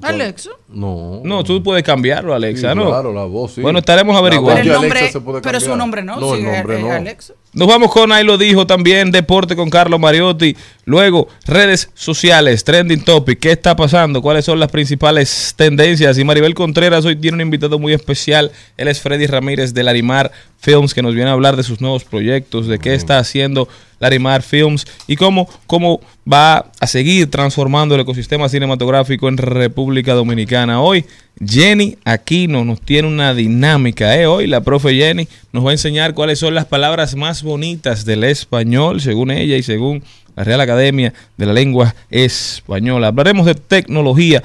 Alexa. 0.00 0.50
No. 0.68 1.20
No, 1.24 1.42
tú 1.42 1.62
puedes 1.62 1.82
cambiarlo, 1.82 2.32
Alexa, 2.32 2.70
Sí, 2.70 2.76
¿no? 2.76 2.86
Claro, 2.86 3.12
la 3.12 3.24
voz, 3.24 3.52
sí. 3.54 3.60
Bueno, 3.60 3.80
estaremos 3.80 4.16
averiguando. 4.16 4.62
Pero 4.62 4.62
el 4.62 4.78
Alexa 4.78 4.82
nombre, 4.82 5.12
se 5.12 5.20
puede 5.20 5.40
pero 5.40 5.60
su 5.60 5.76
nombre 5.76 6.02
no, 6.02 6.20
No, 6.20 6.34
el 6.34 6.40
sí, 6.40 6.46
nombre 6.46 6.80
no. 6.80 6.92
Alexa. 6.92 7.34
Nos 7.52 7.66
vamos 7.66 7.90
con 7.90 8.12
Ahí 8.12 8.24
lo 8.24 8.38
dijo 8.38 8.66
también, 8.66 9.10
Deporte 9.10 9.56
con 9.56 9.70
Carlos 9.70 9.98
Mariotti. 9.98 10.56
Luego, 10.84 11.28
redes 11.46 11.90
sociales, 11.94 12.62
Trending 12.62 13.02
Topic. 13.02 13.40
¿Qué 13.40 13.52
está 13.52 13.74
pasando? 13.74 14.22
¿Cuáles 14.22 14.44
son 14.44 14.60
las 14.60 14.70
principales 14.70 15.54
tendencias? 15.56 16.16
Y 16.18 16.24
Maribel 16.24 16.54
Contreras 16.54 17.04
hoy 17.04 17.16
tiene 17.16 17.36
un 17.36 17.40
invitado 17.40 17.78
muy 17.78 17.92
especial. 17.92 18.52
Él 18.76 18.88
es 18.88 19.00
Freddy 19.00 19.26
Ramírez 19.26 19.74
de 19.74 19.82
Larimar 19.82 20.30
Films, 20.58 20.94
que 20.94 21.02
nos 21.02 21.14
viene 21.14 21.30
a 21.30 21.32
hablar 21.32 21.56
de 21.56 21.62
sus 21.64 21.80
nuevos 21.80 22.04
proyectos, 22.04 22.68
de 22.68 22.78
qué 22.78 22.94
está 22.94 23.18
haciendo 23.18 23.68
Larimar 24.00 24.42
Films 24.42 24.86
y 25.06 25.16
cómo, 25.16 25.48
cómo 25.66 26.00
va 26.30 26.70
a 26.80 26.86
seguir 26.86 27.30
transformando 27.30 27.94
el 27.94 28.02
ecosistema 28.02 28.48
cinematográfico 28.48 29.28
en 29.28 29.36
República 29.36 30.14
Dominicana. 30.14 30.80
Hoy, 30.80 31.04
Jenny 31.44 31.96
Aquino 32.04 32.64
nos 32.64 32.80
tiene 32.80 33.08
una 33.08 33.34
dinámica. 33.34 34.16
¿eh? 34.16 34.26
Hoy 34.26 34.46
la 34.46 34.60
profe 34.60 34.94
Jenny 34.94 35.28
nos 35.52 35.64
va 35.64 35.70
a 35.70 35.72
enseñar 35.72 36.14
cuáles 36.14 36.38
son 36.38 36.54
las 36.54 36.64
palabras 36.64 37.14
más 37.14 37.42
bonitas 37.42 38.04
del 38.04 38.24
español, 38.24 39.00
según 39.00 39.30
ella 39.30 39.56
y 39.56 39.62
según 39.62 40.02
la 40.36 40.44
Real 40.44 40.60
Academia 40.60 41.12
de 41.36 41.46
la 41.46 41.52
Lengua 41.52 41.94
Española. 42.10 43.08
Hablaremos 43.08 43.46
de 43.46 43.54
tecnología. 43.54 44.42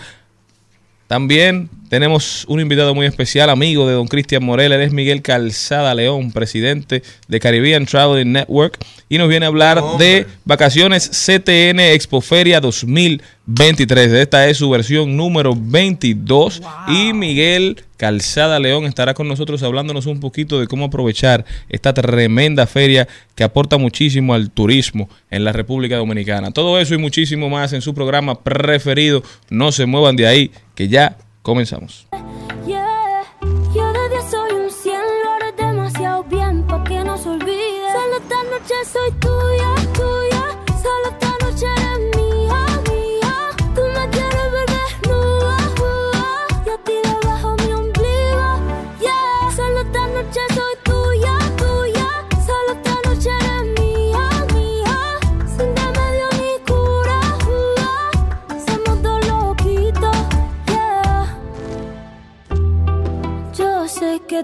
También 1.07 1.69
tenemos 1.93 2.43
un 2.47 2.59
invitado 2.59 2.95
muy 2.95 3.05
especial, 3.05 3.51
amigo 3.51 3.87
de 3.87 3.93
don 3.93 4.07
Cristian 4.07 4.43
Morel. 4.43 4.71
Él 4.71 4.81
es 4.81 4.91
Miguel 4.91 5.21
Calzada 5.21 5.93
León, 5.93 6.31
presidente 6.31 7.03
de 7.27 7.39
Caribbean 7.39 7.85
Traveling 7.85 8.31
Network. 8.31 8.83
Y 9.09 9.19
nos 9.19 9.29
viene 9.29 9.45
a 9.45 9.49
hablar 9.49 9.79
de 9.99 10.25
vacaciones 10.43 11.07
CTN 11.07 11.79
Expoferia 11.79 12.59
2023. 12.61 14.11
Esta 14.11 14.47
es 14.47 14.57
su 14.57 14.71
versión 14.71 15.15
número 15.15 15.53
22. 15.55 16.63
Y 16.87 17.13
Miguel 17.13 17.83
Calzada 17.97 18.59
León 18.59 18.85
estará 18.85 19.13
con 19.13 19.27
nosotros 19.27 19.61
hablándonos 19.61 20.07
un 20.07 20.19
poquito 20.19 20.59
de 20.59 20.65
cómo 20.65 20.85
aprovechar 20.85 21.45
esta 21.69 21.93
tremenda 21.93 22.65
feria 22.65 23.07
que 23.35 23.43
aporta 23.43 23.77
muchísimo 23.77 24.33
al 24.33 24.49
turismo 24.49 25.09
en 25.29 25.43
la 25.43 25.51
República 25.51 25.97
Dominicana. 25.97 26.49
Todo 26.49 26.79
eso 26.79 26.95
y 26.95 26.97
muchísimo 26.97 27.49
más 27.49 27.71
en 27.71 27.83
su 27.83 27.93
programa 27.93 28.41
preferido. 28.41 29.21
No 29.51 29.71
se 29.71 29.85
muevan 29.85 30.15
de 30.15 30.25
ahí, 30.25 30.51
que 30.73 30.87
ya 30.87 31.17
comenzamos. 31.43 32.07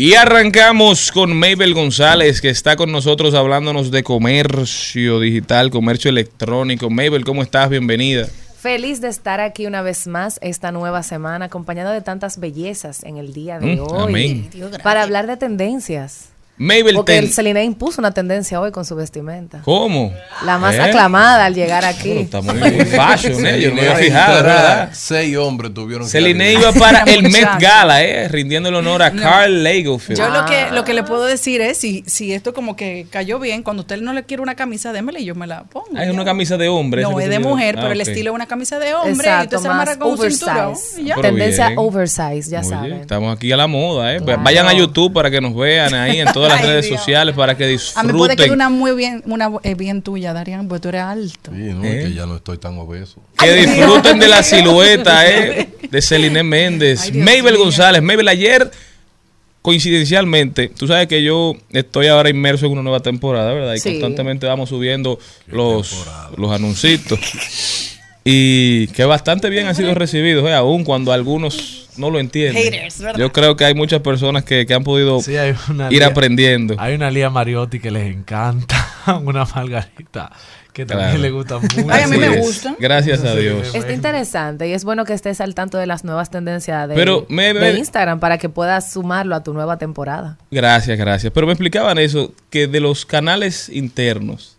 Y 0.00 0.14
arrancamos 0.14 1.10
con 1.10 1.36
Mabel 1.36 1.74
González, 1.74 2.40
que 2.40 2.50
está 2.50 2.76
con 2.76 2.92
nosotros 2.92 3.34
hablándonos 3.34 3.90
de 3.90 4.04
comercio 4.04 5.18
digital, 5.18 5.70
comercio 5.70 6.08
electrónico. 6.08 6.88
Mabel, 6.88 7.24
¿cómo 7.24 7.42
estás? 7.42 7.68
Bienvenida. 7.68 8.28
Feliz 8.60 9.00
de 9.00 9.08
estar 9.08 9.40
aquí 9.40 9.66
una 9.66 9.82
vez 9.82 10.06
más 10.06 10.38
esta 10.40 10.70
nueva 10.70 11.02
semana, 11.02 11.46
acompañada 11.46 11.92
de 11.92 12.00
tantas 12.00 12.38
bellezas 12.38 13.02
en 13.02 13.16
el 13.16 13.32
día 13.32 13.58
de 13.58 13.74
Mm, 13.74 13.80
hoy. 13.80 14.02
amén. 14.04 14.50
Para 14.84 15.02
hablar 15.02 15.26
de 15.26 15.36
tendencias. 15.36 16.28
Mabel, 16.58 16.94
Porque 16.96 17.12
ten- 17.14 17.24
el 17.24 17.32
Celine 17.32 17.64
impuso 17.64 18.00
una 18.00 18.10
tendencia 18.12 18.60
hoy 18.60 18.72
con 18.72 18.84
su 18.84 18.94
vestimenta. 18.96 19.60
¿cómo? 19.64 20.12
La 20.44 20.58
más 20.58 20.74
¿Eh? 20.74 20.80
aclamada 20.82 21.44
al 21.46 21.54
llegar 21.54 21.84
Bueno, 21.84 21.98
aquí. 21.98 22.10
está 22.18 22.40
muy, 22.40 22.58
fashion, 22.86 23.46
¿eh? 23.46 23.60
Yo 23.60 23.68
no 23.70 23.76
me 23.76 23.82
había 23.88 23.96
fijado, 23.96 24.34
¿verdad? 24.42 24.90
Seis 24.92 25.36
hombres 25.36 25.72
tuvieron 25.72 26.08
Celine 26.08 26.54
iba 26.54 26.72
para 26.72 27.00
el 27.06 27.22
Met. 27.22 27.46
Gala, 27.60 28.02
¿eh? 28.02 28.28
Rindiendo 28.28 28.68
el 28.68 28.74
honor 28.74 29.02
a 29.02 29.12
Carl 29.12 29.62
Lagerfeld. 29.62 30.18
Yo 30.18 30.28
lo 30.30 30.38
Ah. 30.40 30.46
que, 30.46 30.74
lo 30.74 30.84
que 30.84 30.94
le 30.94 31.02
puedo 31.04 31.24
decir 31.24 31.60
es, 31.60 31.78
si, 31.78 32.02
si 32.06 32.32
esto 32.32 32.52
como 32.54 32.74
que 32.76 33.06
cayó 33.10 33.38
bien, 33.38 33.62
cuando 33.62 33.82
usted 33.82 34.00
no 34.00 34.12
le 34.12 34.24
quiere 34.24 34.42
una 34.42 34.54
camisa, 34.56 34.92
démela 34.92 35.20
y 35.20 35.24
yo 35.24 35.34
me 35.34 35.46
la 35.46 35.64
pongo. 35.64 35.86
Ah, 35.96 36.04
es 36.04 36.10
una 36.10 36.24
camisa 36.24 36.56
de 36.56 36.68
hombre. 36.68 37.02
No, 37.02 37.18
es 37.20 37.28
de 37.28 37.38
mujer, 37.38 37.76
Ah, 37.78 37.82
pero 37.82 37.92
el 37.92 38.00
estilo 38.00 38.30
es 38.30 38.34
una 38.34 38.46
camisa 38.46 38.78
de 38.78 38.94
hombre 38.94 39.12
y 39.12 39.30
Exacto, 39.30 39.56
usted 39.56 39.58
se 39.58 39.68
la 39.68 39.74
amarra 39.74 39.90
más 39.92 39.98
con 39.98 40.10
un 40.12 40.30
cinturón 40.30 40.74
y 40.98 41.20
Tendencia 41.22 41.66
bien. 41.68 41.78
oversize, 41.78 42.50
ya 42.50 42.60
Oye, 42.60 42.68
saben. 42.68 42.92
Estamos 42.94 43.36
aquí 43.36 43.52
a 43.52 43.56
la 43.56 43.66
moda, 43.66 44.14
¿eh? 44.14 44.20
Claro. 44.20 44.42
Vayan 44.42 44.66
a 44.66 44.72
YouTube 44.72 45.12
para 45.12 45.30
que 45.30 45.40
nos 45.40 45.54
vean 45.54 45.94
ahí 45.94 46.20
en 46.20 46.32
todas 46.32 46.47
las 46.48 46.60
Ay, 46.60 46.66
redes 46.66 46.86
Dios. 46.86 46.98
sociales 47.00 47.34
para 47.34 47.56
que 47.56 47.64
A 47.64 47.66
disfruten. 47.68 48.12
mí 48.12 48.18
puede 48.18 48.36
que 48.36 48.50
una 48.50 48.68
muy 48.68 48.92
bien, 48.92 49.22
una 49.26 49.50
eh, 49.62 49.74
bien 49.74 50.02
tuya, 50.02 50.32
Darían, 50.32 50.68
porque 50.68 50.82
tú 50.82 50.88
eres 50.88 51.02
alto. 51.02 51.50
Sí, 51.52 51.58
no, 51.58 51.84
¿Eh? 51.84 52.04
que 52.04 52.14
ya 52.14 52.26
no 52.26 52.36
estoy 52.36 52.58
tan 52.58 52.76
obeso. 52.78 53.20
Que 53.38 53.52
disfruten 53.54 54.18
de 54.18 54.28
la 54.28 54.42
silueta, 54.42 55.28
¿eh? 55.28 55.68
De 55.90 56.02
Celine 56.02 56.42
Méndez. 56.42 57.02
Ay, 57.04 57.10
Dios 57.12 57.24
Mabel 57.24 57.54
mío. 57.54 57.58
González. 57.64 58.02
Mabel, 58.02 58.28
ayer, 58.28 58.70
coincidencialmente, 59.62 60.68
tú 60.68 60.86
sabes 60.86 61.06
que 61.08 61.22
yo 61.22 61.54
estoy 61.72 62.06
ahora 62.06 62.30
inmerso 62.30 62.66
en 62.66 62.72
una 62.72 62.82
nueva 62.82 63.00
temporada, 63.00 63.52
¿verdad? 63.52 63.74
Y 63.74 63.80
Sí. 63.80 63.90
constantemente 63.92 64.46
vamos 64.46 64.68
subiendo 64.70 65.18
los, 65.46 66.06
los 66.36 66.50
anuncios. 66.52 67.00
Y 68.24 68.88
que 68.88 69.04
bastante 69.04 69.48
bien 69.48 69.66
han 69.66 69.74
sido 69.74 69.94
recibidos, 69.94 70.46
¿eh? 70.48 70.54
Aún 70.54 70.84
cuando 70.84 71.12
algunos 71.12 71.87
no 71.98 72.10
lo 72.10 72.18
entienden. 72.20 72.62
Haters, 72.72 73.00
¿verdad? 73.00 73.18
Yo 73.18 73.32
creo 73.32 73.56
que 73.56 73.64
hay 73.64 73.74
muchas 73.74 74.00
personas 74.00 74.44
que, 74.44 74.64
que 74.66 74.74
han 74.74 74.84
podido 74.84 75.20
Sí, 75.20 75.36
hay 75.36 75.54
una 75.70 75.90
ir 75.92 75.98
Lía- 76.00 76.06
aprendiendo. 76.06 76.74
Hay 76.78 76.94
una 76.94 77.10
Lía 77.10 77.30
Mariotti 77.30 77.80
que 77.80 77.90
les 77.90 78.14
encanta, 78.14 78.76
una 79.24 79.44
margarita 79.44 80.30
que 80.72 80.86
también 80.86 81.08
Claro. 81.10 81.22
le 81.22 81.30
gusta 81.32 81.58
mucho. 81.58 81.76
Ay, 81.90 82.02
a 82.04 82.06
mí 82.06 82.18
me 82.18 82.38
gusta. 82.38 82.76
Gracias 82.78 83.24
a 83.24 83.34
Dios. 83.34 83.74
Está 83.74 83.92
interesante 83.92 84.68
y 84.68 84.72
es 84.72 84.84
bueno 84.84 85.04
que 85.04 85.12
estés 85.12 85.40
al 85.40 85.54
tanto 85.56 85.76
de 85.76 85.86
las 85.86 86.04
nuevas 86.04 86.30
tendencias 86.30 86.88
de, 86.88 86.94
Pero 86.94 87.26
me- 87.28 87.52
de 87.52 87.54
me- 87.54 87.70
Instagram 87.78 88.20
para 88.20 88.38
que 88.38 88.48
puedas 88.48 88.92
sumarlo 88.92 89.34
a 89.34 89.42
tu 89.42 89.52
nueva 89.54 89.76
temporada. 89.78 90.38
Gracias, 90.52 90.96
gracias. 90.96 91.32
Pero 91.32 91.46
me 91.48 91.52
explicaban 91.52 91.98
eso, 91.98 92.32
que 92.50 92.68
de 92.68 92.78
los 92.78 93.04
canales 93.06 93.68
internos, 93.70 94.56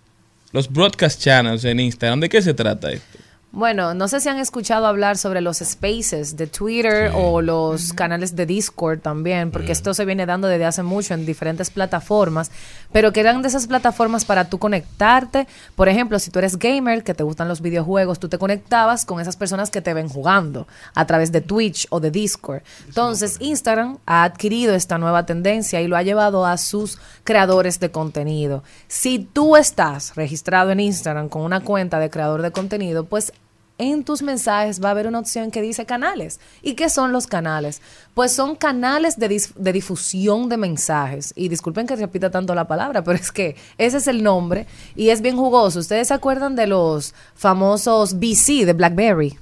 los 0.51 0.69
broadcast 0.73 1.21
channels 1.21 1.63
en 1.63 1.79
Instagram, 1.79 2.19
¿de 2.19 2.27
qué 2.27 2.41
se 2.41 2.53
trata 2.53 2.91
esto? 2.91 3.18
Bueno, 3.51 3.95
no 3.95 4.07
sé 4.07 4.19
si 4.19 4.29
han 4.29 4.37
escuchado 4.37 4.85
hablar 4.85 5.17
sobre 5.17 5.41
los 5.41 5.57
spaces 5.57 6.37
de 6.37 6.45
Twitter 6.45 7.11
o 7.15 7.41
los 7.41 7.93
canales 7.93 8.35
de 8.35 8.45
Discord 8.45 8.99
también, 8.99 9.49
porque 9.49 9.71
esto 9.71 9.95
se 9.95 10.05
viene 10.05 10.27
dando 10.27 10.47
desde 10.47 10.65
hace 10.65 10.83
mucho 10.83 11.15
en 11.15 11.25
diferentes 11.25 11.71
plataformas, 11.71 12.51
pero 12.91 13.11
que 13.11 13.21
eran 13.21 13.41
de 13.41 13.47
esas 13.47 13.65
plataformas 13.65 14.23
para 14.23 14.45
tú 14.45 14.59
conectarte. 14.59 15.47
Por 15.75 15.89
ejemplo, 15.89 16.19
si 16.19 16.29
tú 16.29 16.37
eres 16.37 16.59
gamer, 16.59 17.03
que 17.03 17.15
te 17.15 17.23
gustan 17.23 17.47
los 17.47 17.61
videojuegos, 17.61 18.19
tú 18.19 18.29
te 18.29 18.37
conectabas 18.37 19.03
con 19.03 19.19
esas 19.19 19.35
personas 19.35 19.71
que 19.71 19.81
te 19.81 19.95
ven 19.95 20.09
jugando 20.09 20.67
a 20.93 21.07
través 21.07 21.31
de 21.31 21.41
Twitch 21.41 21.87
o 21.89 21.99
de 21.99 22.11
Discord. 22.11 22.61
Entonces, 22.85 23.37
Instagram 23.39 23.97
ha 24.05 24.25
adquirido 24.25 24.75
esta 24.75 24.99
nueva 24.99 25.25
tendencia 25.25 25.81
y 25.81 25.87
lo 25.87 25.97
ha 25.97 26.03
llevado 26.03 26.45
a 26.45 26.55
sus 26.57 26.99
creadores 27.23 27.79
de 27.79 27.89
contenido. 27.89 28.63
Si 28.87 29.17
tú 29.17 29.55
estás 29.55 30.15
registrado 30.15 30.69
en 30.69 30.81
Instagram 30.81 31.29
con 31.29 31.41
una 31.41 31.61
cuenta 31.61 31.97
de 31.97 32.11
creador 32.11 32.43
de 32.43 32.51
contenido, 32.51 33.05
pues 33.05 33.33
en 33.79 34.03
tus 34.03 34.21
mensajes 34.21 34.83
va 34.83 34.89
a 34.89 34.91
haber 34.91 35.07
una 35.07 35.19
opción 35.19 35.49
que 35.49 35.61
dice 35.61 35.85
canales. 35.85 36.39
¿Y 36.61 36.75
qué 36.75 36.89
son 36.89 37.11
los 37.11 37.25
canales? 37.25 37.81
Pues 38.13 38.33
son 38.33 38.55
canales 38.55 39.17
de, 39.17 39.41
de 39.55 39.73
difusión 39.73 40.49
de 40.49 40.57
mensajes. 40.57 41.33
Y 41.35 41.47
disculpen 41.47 41.87
que 41.87 41.95
repita 41.95 42.29
tanto 42.29 42.53
la 42.53 42.67
palabra, 42.67 43.03
pero 43.05 43.17
es 43.17 43.31
que 43.31 43.55
ese 43.77 43.97
es 43.97 44.07
el 44.07 44.21
nombre 44.21 44.67
y 44.95 45.09
es 45.09 45.21
bien 45.21 45.37
jugoso. 45.37 45.79
¿Ustedes 45.79 46.09
se 46.09 46.13
acuerdan 46.13 46.55
de 46.55 46.67
los 46.67 47.15
famosos 47.33 48.19
BC 48.19 48.65
de 48.65 48.73
BlackBerry? 48.73 49.39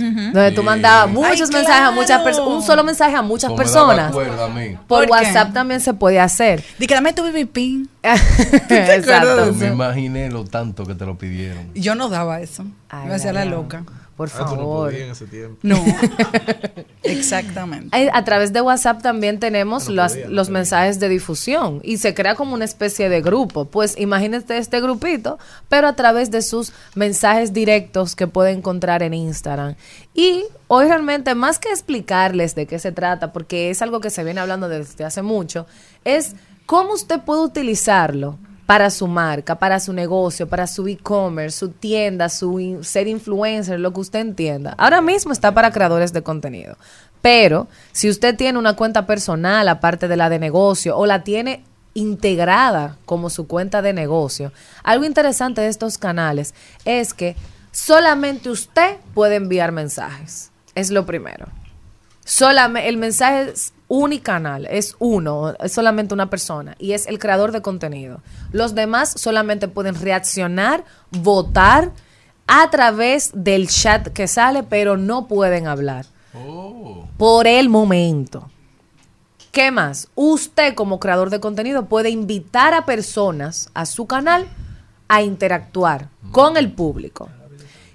Donde 0.00 0.52
tú 0.52 0.62
mandabas 0.62 1.10
muchos 1.10 1.48
Ay, 1.50 1.56
mensajes 1.56 1.82
a 1.82 1.90
muchas 1.90 2.22
personas, 2.22 2.48
un 2.54 2.62
solo 2.62 2.84
mensaje 2.84 3.14
a 3.16 3.22
muchas 3.22 3.48
Como 3.48 3.58
personas. 3.58 4.12
cuerda 4.12 4.46
a 4.46 4.48
mí. 4.48 4.76
Por. 4.86 5.08
WhatsApp 5.10 5.52
también 5.52 5.80
se 5.80 5.92
puede 5.94 6.20
hacer. 6.20 6.64
Di 6.78 6.86
que 6.86 6.94
dame 6.94 7.12
tu 7.12 7.22
BB 7.22 7.46
pin. 7.46 7.88
Exacto. 8.02 9.52
Me 9.54 9.66
imaginé 9.68 10.30
lo 10.30 10.44
tanto 10.44 10.84
que 10.86 10.94
te 10.94 11.04
lo 11.06 11.18
pidieron. 11.18 11.70
Yo 11.74 11.94
no 11.94 12.08
daba 12.08 12.40
eso. 12.40 12.64
Ay, 12.88 13.08
me 13.08 13.14
hacía 13.14 13.32
la 13.32 13.44
loca. 13.44 13.84
Por 14.20 14.28
Ah, 14.34 14.38
tú 14.40 14.44
no 14.44 14.56
favor. 14.56 14.90
podías 14.90 15.02
en 15.06 15.10
ese 15.12 15.26
tiempo. 15.28 15.56
No. 15.62 15.82
Exactamente. 17.02 18.10
A 18.12 18.24
través 18.24 18.52
de 18.52 18.60
WhatsApp 18.60 19.00
también 19.00 19.40
tenemos 19.40 19.88
No 19.88 19.94
las- 19.94 20.12
podía, 20.12 20.26
no 20.28 20.34
los 20.34 20.48
podía. 20.48 20.58
mensajes 20.58 21.00
de 21.00 21.08
difusión 21.08 21.80
y 21.82 21.96
se 21.96 22.12
crea 22.12 22.34
como 22.34 22.52
una 22.54 22.66
especie 22.66 23.08
de 23.08 23.22
grupo. 23.22 23.64
Pues 23.64 23.98
imagínate 23.98 24.58
este 24.58 24.78
grupito, 24.82 25.38
pero 25.70 25.88
a 25.88 25.96
través 25.96 26.30
de 26.30 26.42
sus 26.42 26.72
mensajes 26.94 27.54
directos 27.54 28.14
que 28.14 28.26
puede 28.26 28.50
encontrar 28.50 29.02
en 29.02 29.14
Instagram. 29.14 29.76
Y 30.12 30.44
hoy 30.68 30.84
realmente, 30.86 31.34
más 31.34 31.58
que 31.58 31.70
explicarles 31.70 32.54
de 32.54 32.66
qué 32.66 32.78
se 32.78 32.92
trata, 32.92 33.32
porque 33.32 33.70
es 33.70 33.80
algo 33.80 34.00
que 34.00 34.10
se 34.10 34.22
viene 34.22 34.40
hablando 34.40 34.68
desde 34.68 35.04
hace 35.04 35.22
mucho, 35.22 35.66
es 36.04 36.34
cómo 36.66 36.92
usted 36.92 37.20
puede 37.20 37.40
utilizarlo 37.40 38.38
para 38.70 38.88
su 38.90 39.08
marca, 39.08 39.58
para 39.58 39.80
su 39.80 39.92
negocio, 39.92 40.48
para 40.48 40.68
su 40.68 40.86
e-commerce, 40.86 41.58
su 41.58 41.70
tienda, 41.70 42.28
su 42.28 42.78
ser 42.82 43.08
influencer, 43.08 43.80
lo 43.80 43.92
que 43.92 43.98
usted 43.98 44.20
entienda. 44.20 44.76
Ahora 44.78 45.00
mismo 45.00 45.32
está 45.32 45.52
para 45.52 45.72
creadores 45.72 46.12
de 46.12 46.22
contenido. 46.22 46.76
Pero 47.20 47.66
si 47.90 48.08
usted 48.08 48.36
tiene 48.36 48.60
una 48.60 48.76
cuenta 48.76 49.06
personal 49.06 49.68
aparte 49.68 50.06
de 50.06 50.16
la 50.16 50.28
de 50.28 50.38
negocio 50.38 50.96
o 50.96 51.04
la 51.04 51.24
tiene 51.24 51.64
integrada 51.94 52.96
como 53.06 53.28
su 53.28 53.48
cuenta 53.48 53.82
de 53.82 53.92
negocio, 53.92 54.52
algo 54.84 55.04
interesante 55.04 55.62
de 55.62 55.66
estos 55.66 55.98
canales 55.98 56.54
es 56.84 57.12
que 57.12 57.34
solamente 57.72 58.50
usted 58.50 58.98
puede 59.14 59.34
enviar 59.34 59.72
mensajes. 59.72 60.52
Es 60.76 60.92
lo 60.92 61.06
primero. 61.06 61.48
Solamente 62.24 62.88
el 62.88 62.98
mensaje 62.98 63.52
unicanal, 63.90 64.68
es 64.70 64.94
uno, 65.00 65.52
es 65.58 65.72
solamente 65.72 66.14
una 66.14 66.30
persona 66.30 66.76
y 66.78 66.92
es 66.92 67.08
el 67.08 67.18
creador 67.18 67.50
de 67.50 67.60
contenido. 67.60 68.22
Los 68.52 68.76
demás 68.76 69.12
solamente 69.16 69.66
pueden 69.66 69.96
reaccionar, 69.96 70.84
votar 71.10 71.90
a 72.46 72.70
través 72.70 73.32
del 73.34 73.68
chat 73.68 74.06
que 74.08 74.28
sale, 74.28 74.62
pero 74.62 74.96
no 74.96 75.26
pueden 75.26 75.66
hablar. 75.66 76.06
Por 77.16 77.48
el 77.48 77.68
momento. 77.68 78.48
¿Qué 79.50 79.72
más? 79.72 80.08
Usted 80.14 80.74
como 80.76 81.00
creador 81.00 81.28
de 81.30 81.40
contenido 81.40 81.86
puede 81.86 82.10
invitar 82.10 82.74
a 82.74 82.86
personas 82.86 83.70
a 83.74 83.86
su 83.86 84.06
canal 84.06 84.46
a 85.08 85.22
interactuar 85.22 86.10
con 86.30 86.56
el 86.56 86.70
público. 86.70 87.28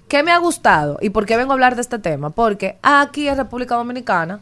¿Qué 0.08 0.22
me 0.22 0.30
ha 0.30 0.38
gustado? 0.38 0.98
¿Y 1.00 1.08
por 1.08 1.24
qué 1.24 1.38
vengo 1.38 1.52
a 1.52 1.54
hablar 1.54 1.74
de 1.74 1.80
este 1.80 1.98
tema? 1.98 2.28
Porque 2.28 2.78
aquí 2.82 3.28
en 3.28 3.38
República 3.38 3.76
Dominicana 3.76 4.40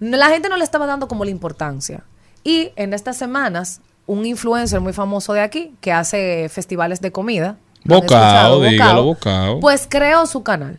la 0.00 0.28
gente 0.28 0.48
no 0.48 0.56
le 0.56 0.64
estaba 0.64 0.86
dando 0.86 1.08
como 1.08 1.24
la 1.24 1.30
importancia. 1.30 2.04
Y 2.44 2.70
en 2.76 2.94
estas 2.94 3.16
semanas, 3.16 3.80
un 4.06 4.24
influencer 4.24 4.80
muy 4.80 4.92
famoso 4.92 5.32
de 5.32 5.40
aquí, 5.40 5.74
que 5.80 5.92
hace 5.92 6.48
festivales 6.48 7.00
de 7.00 7.12
comida. 7.12 7.56
¿lo 7.84 7.96
han 7.96 8.00
Bocao, 8.02 8.18
escuchado? 8.18 8.62
dígalo, 8.62 9.04
Bocao. 9.04 9.60
Pues 9.60 9.86
creó 9.88 10.26
su 10.26 10.42
canal. 10.42 10.78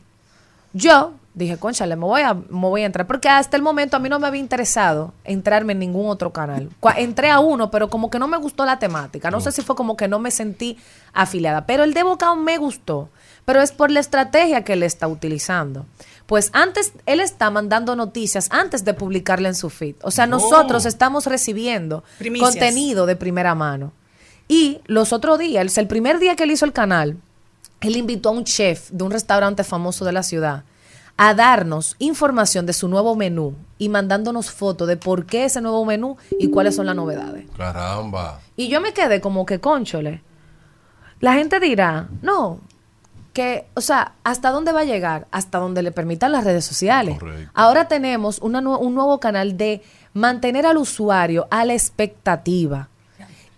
Yo 0.73 1.13
dije, 1.33 1.57
conchale, 1.57 1.95
me 1.95 2.05
voy, 2.05 2.21
a, 2.21 2.33
me 2.33 2.67
voy 2.67 2.81
a 2.81 2.85
entrar. 2.85 3.05
Porque 3.05 3.29
hasta 3.29 3.55
el 3.55 3.63
momento 3.63 3.95
a 3.95 3.99
mí 3.99 4.09
no 4.09 4.19
me 4.19 4.27
había 4.27 4.39
interesado 4.41 5.13
entrarme 5.23 5.73
en 5.73 5.79
ningún 5.79 6.09
otro 6.09 6.33
canal. 6.33 6.69
Entré 6.97 7.29
a 7.29 7.39
uno, 7.39 7.69
pero 7.69 7.89
como 7.89 8.09
que 8.09 8.17
no 8.19 8.27
me 8.27 8.37
gustó 8.37 8.65
la 8.65 8.79
temática. 8.79 9.29
No 9.29 9.39
sé 9.39 9.51
si 9.51 9.61
fue 9.61 9.75
como 9.75 9.95
que 9.95 10.07
no 10.07 10.19
me 10.19 10.31
sentí 10.31 10.77
afiliada. 11.13 11.65
Pero 11.65 11.83
el 11.83 11.93
de 11.93 12.03
Bocao 12.03 12.35
me 12.35 12.57
gustó. 12.57 13.09
Pero 13.45 13.61
es 13.61 13.71
por 13.71 13.91
la 13.91 13.99
estrategia 13.99 14.63
que 14.63 14.73
él 14.73 14.83
está 14.83 15.07
utilizando. 15.07 15.85
Pues 16.27 16.49
antes, 16.53 16.91
él 17.05 17.21
está 17.21 17.49
mandando 17.49 17.95
noticias 17.95 18.49
antes 18.51 18.83
de 18.85 18.93
publicarla 18.93 19.47
en 19.47 19.55
su 19.55 19.69
feed. 19.69 19.95
O 20.03 20.11
sea, 20.11 20.27
nosotros 20.27 20.85
estamos 20.85 21.25
recibiendo 21.25 22.03
Primicias. 22.19 22.51
contenido 22.51 23.05
de 23.05 23.15
primera 23.15 23.55
mano. 23.55 23.93
Y 24.49 24.81
los 24.85 25.13
otros 25.13 25.39
días, 25.39 25.77
el 25.77 25.87
primer 25.87 26.19
día 26.19 26.35
que 26.35 26.43
él 26.43 26.51
hizo 26.51 26.65
el 26.65 26.73
canal, 26.73 27.17
él 27.79 27.95
invitó 27.95 28.29
a 28.29 28.33
un 28.33 28.43
chef 28.43 28.89
de 28.91 29.03
un 29.05 29.11
restaurante 29.11 29.63
famoso 29.63 30.03
de 30.03 30.11
la 30.11 30.21
ciudad 30.21 30.63
a 31.15 31.33
darnos 31.33 31.95
información 31.97 32.65
de 32.65 32.73
su 32.73 32.87
nuevo 32.87 33.15
menú 33.15 33.55
y 33.77 33.89
mandándonos 33.89 34.51
fotos 34.51 34.87
de 34.87 34.97
por 34.97 35.25
qué 35.25 35.45
ese 35.45 35.61
nuevo 35.61 35.83
menú 35.83 36.17
y 36.39 36.49
cuáles 36.49 36.75
son 36.75 36.85
las 36.85 36.95
novedades. 36.95 37.45
Caramba. 37.57 38.39
Y 38.55 38.67
yo 38.67 38.81
me 38.81 38.93
quedé 38.93 39.19
como 39.19 39.45
que, 39.45 39.59
conchole, 39.59 40.21
la 41.19 41.33
gente 41.33 41.59
dirá, 41.59 42.07
no, 42.21 42.59
que, 43.37 43.67
o 43.75 43.81
sea, 43.81 44.13
¿hasta 44.23 44.49
dónde 44.49 44.71
va 44.71 44.79
a 44.79 44.83
llegar? 44.83 45.27
Hasta 45.29 45.59
donde 45.59 45.83
le 45.83 45.91
permitan 45.91 46.31
las 46.31 46.43
redes 46.43 46.65
sociales. 46.65 47.19
Correcto. 47.19 47.51
Ahora 47.53 47.87
tenemos 47.87 48.39
una 48.39 48.61
un 48.61 48.95
nuevo 48.95 49.19
canal 49.19 49.57
de 49.57 49.83
mantener 50.15 50.65
al 50.65 50.77
usuario 50.77 51.47
a 51.51 51.63
la 51.63 51.75
expectativa. 51.75 52.89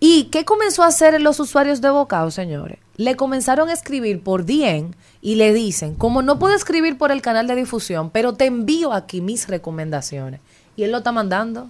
¿Y 0.02 0.26
qué 0.26 0.44
comenzó 0.44 0.84
a 0.84 0.88
hacer 0.88 1.22
los 1.22 1.40
usuarios 1.40 1.80
de 1.80 1.92
Bocao, 1.92 2.30
señores? 2.30 2.78
Le 2.98 3.16
comenzaron 3.16 3.70
a 3.70 3.74
escribir 3.74 4.22
por 4.22 4.46
DM 4.46 4.92
y 5.22 5.36
le 5.36 5.54
dicen, 5.54 5.96
como 5.96 6.22
no 6.24 6.40
puedo 6.40 6.56
escribir 6.56 6.98
por 6.98 7.14
el 7.14 7.22
canal 7.22 7.48
de 7.48 7.56
difusión, 7.56 8.10
pero 8.10 8.34
te 8.34 8.48
envío 8.48 8.92
aquí 8.92 9.22
mis 9.22 9.48
recomendaciones. 9.48 10.42
Y 10.76 10.84
él 10.84 10.92
lo 10.92 10.98
está 10.98 11.14
mandando. 11.14 11.70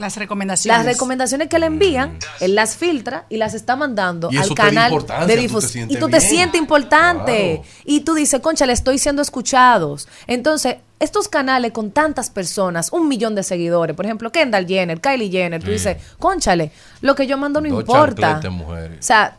Las 0.00 0.16
recomendaciones. 0.16 0.78
Las 0.78 0.86
recomendaciones 0.86 1.48
que 1.48 1.58
le 1.58 1.66
envían, 1.66 2.18
él 2.40 2.54
las 2.54 2.76
filtra 2.76 3.26
y 3.28 3.36
las 3.36 3.54
está 3.54 3.76
mandando 3.76 4.30
Y 4.32 4.38
al 4.38 4.54
canal 4.54 4.90
de 4.90 4.98
tú 4.98 5.26
te 5.26 5.36
difusión. 5.36 5.90
Y 5.90 5.96
tú 5.96 6.08
te 6.08 6.20
sientes 6.20 6.60
importante. 6.60 7.60
Claro. 7.62 7.74
Y 7.84 8.00
tú 8.00 8.14
dices, 8.14 8.40
concha, 8.40 8.66
le 8.66 8.72
estoy 8.72 8.98
siendo 8.98 9.20
escuchados. 9.20 10.08
Entonces, 10.26 10.76
estos 10.98 11.28
canales 11.28 11.72
con 11.72 11.90
tantas 11.90 12.30
personas, 12.30 12.92
un 12.92 13.08
millón 13.08 13.34
de 13.34 13.42
seguidores, 13.42 13.94
por 13.94 14.06
ejemplo, 14.06 14.32
Kendall 14.32 14.66
Jenner, 14.66 15.00
Kylie 15.00 15.30
Jenner, 15.30 15.62
tú 15.62 15.70
dices, 15.70 15.96
conchale, 16.18 16.72
lo 17.02 17.14
que 17.14 17.26
yo 17.26 17.36
mando 17.36 17.60
no 17.60 17.68
Dos 17.68 17.80
importa. 17.80 18.40
mujeres. 18.50 18.98
O 18.98 19.02
sea, 19.02 19.36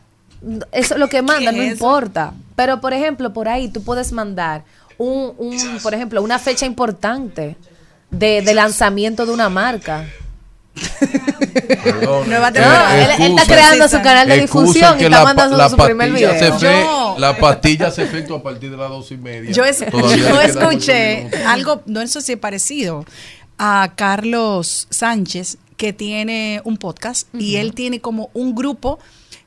eso 0.71 0.97
lo 0.97 1.08
que 1.08 1.21
manda 1.21 1.52
¿Qué 1.52 1.58
no 1.58 1.63
es 1.63 1.71
importa. 1.74 2.34
Pero, 2.56 2.82
por 2.82 2.93
ejemplo, 2.93 3.34
por 3.34 3.47
ahí 3.47 3.67
tú 3.69 3.84
puedes 3.84 4.12
mandar 4.12 4.63
un, 4.97 5.34
un 5.38 5.80
por 5.82 5.93
ejemplo, 5.93 6.21
una 6.21 6.39
fecha 6.39 6.65
importante 6.65 7.56
de, 8.10 8.41
de 8.41 8.54
lanzamiento 8.54 9.26
de 9.26 9.32
una 9.32 9.50
marca. 9.50 10.06
Perdón. 11.84 12.29
Nueva 12.29 12.49
Eh, 12.49 12.51
temporada. 12.53 13.15
él, 13.15 13.21
él 13.21 13.31
está 13.38 13.45
creando 13.45 13.88
su 13.88 14.01
canal 14.01 14.27
de 14.27 14.41
difusión 14.41 14.99
y 14.99 15.03
está 15.03 15.23
mandando 15.23 15.57
la 15.57 15.69
su 15.69 15.77
primer 15.77 16.12
video. 16.12 16.31
se 16.31 16.51
fe- 16.53 16.60
Yo- 16.84 17.15
la 17.17 17.38
pastilla 17.38 17.91
se 17.91 18.03
efectúa 18.03 18.38
a 18.38 18.43
partir 18.43 18.71
de 18.71 18.77
las 18.77 18.89
dos 18.89 19.12
y 19.12 19.17
media. 19.17 19.51
Yo, 19.51 19.65
es- 19.65 19.81
escuché 19.81 21.29
algo, 21.45 21.81
no 21.86 22.01
eso 22.01 22.21
sí 22.21 22.36
parecido, 22.36 23.05
a 23.57 23.91
Carlos 23.95 24.88
Sánchez, 24.89 25.57
que 25.77 25.93
tiene 25.93 26.62
un 26.63 26.77
podcast 26.77 27.27
y 27.34 27.57
él 27.57 27.73
tiene 27.73 27.99
como 28.01 28.29
un 28.34 28.53
grupo 28.55 28.99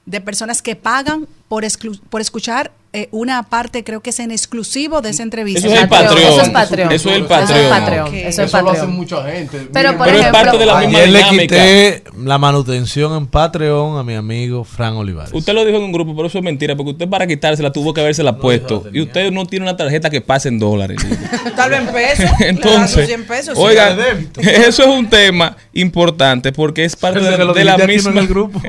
de 0.07 0.21
personas 0.21 0.63
que 0.63 0.77
pagan 0.77 1.27
por 1.49 1.65
escuchar 1.65 2.73
eh, 2.97 3.09
una 3.11 3.43
parte, 3.43 3.83
creo 3.83 4.03
que 4.03 4.11
es 4.11 4.21
en 4.21 4.31
exclusivo 4.31 5.03
de 5.03 5.11
esa 5.11 5.25
entrevista. 5.25 5.67
Eso 5.67 5.75
es 5.75 5.83
el 5.83 5.89
Patreon, 5.89 6.33
eso 6.33 6.43
es 6.43 6.51
Patreon. 6.51 6.93
Eso 6.93 7.11
es 7.11 7.17
el 7.17 7.25
Eso 7.25 7.55
es 7.57 7.69
Patreon. 7.69 8.15
Eso 8.15 8.43
es 8.43 8.49
Eso 8.49 8.63
lo 8.63 8.71
hace 8.71 8.87
mucha 8.87 9.25
gente. 9.25 9.69
Pero, 9.73 9.95
Miren, 9.95 9.99
por 9.99 10.07
Pero 10.07 10.19
es 10.21 10.27
parte 10.29 10.59
de 10.59 10.67
la 10.67 10.79
misma 10.79 10.99
Ayer 10.99 11.09
le 11.09 11.19
dinámica. 11.19 11.43
quité 11.43 12.05
la 12.23 12.39
manutención 12.39 13.17
en 13.17 13.27
Patreon 13.27 13.99
a 13.99 14.05
mi 14.05 14.15
amigo 14.15 14.63
Fran 14.63 14.95
Olivares. 14.95 15.33
Usted 15.35 15.55
lo 15.55 15.65
dijo 15.65 15.79
en 15.79 15.83
un 15.83 15.91
grupo, 15.91 16.15
pero 16.15 16.29
eso 16.29 16.39
es 16.39 16.45
mentira, 16.45 16.77
porque 16.77 16.93
usted 16.93 17.09
para 17.09 17.27
quitársela 17.27 17.73
tuvo 17.73 17.93
que 17.93 18.01
habérsela 18.01 18.37
puesto. 18.37 18.85
Y 18.93 19.01
usted 19.01 19.33
no 19.33 19.45
tiene 19.45 19.65
una 19.65 19.77
tarjeta 19.77 20.09
que 20.09 20.21
pase 20.21 20.49
en 20.51 20.61
dólares. 20.61 20.99
Tal 21.57 21.71
vez 21.71 21.81
en 21.81 21.87
pesos. 21.89 22.31
Entonces, 22.39 23.11
oiga, 23.57 23.97
eso 24.39 24.83
es 24.85 24.89
un 24.89 25.11
tema 25.11 25.57
importante 25.73 26.53
porque 26.53 26.85
es 26.85 26.95
parte 26.95 27.19
de, 27.19 27.65
la 27.65 27.77
no 27.77 27.87
misma 27.89 28.21
el 28.21 28.29
grupo. 28.29 28.63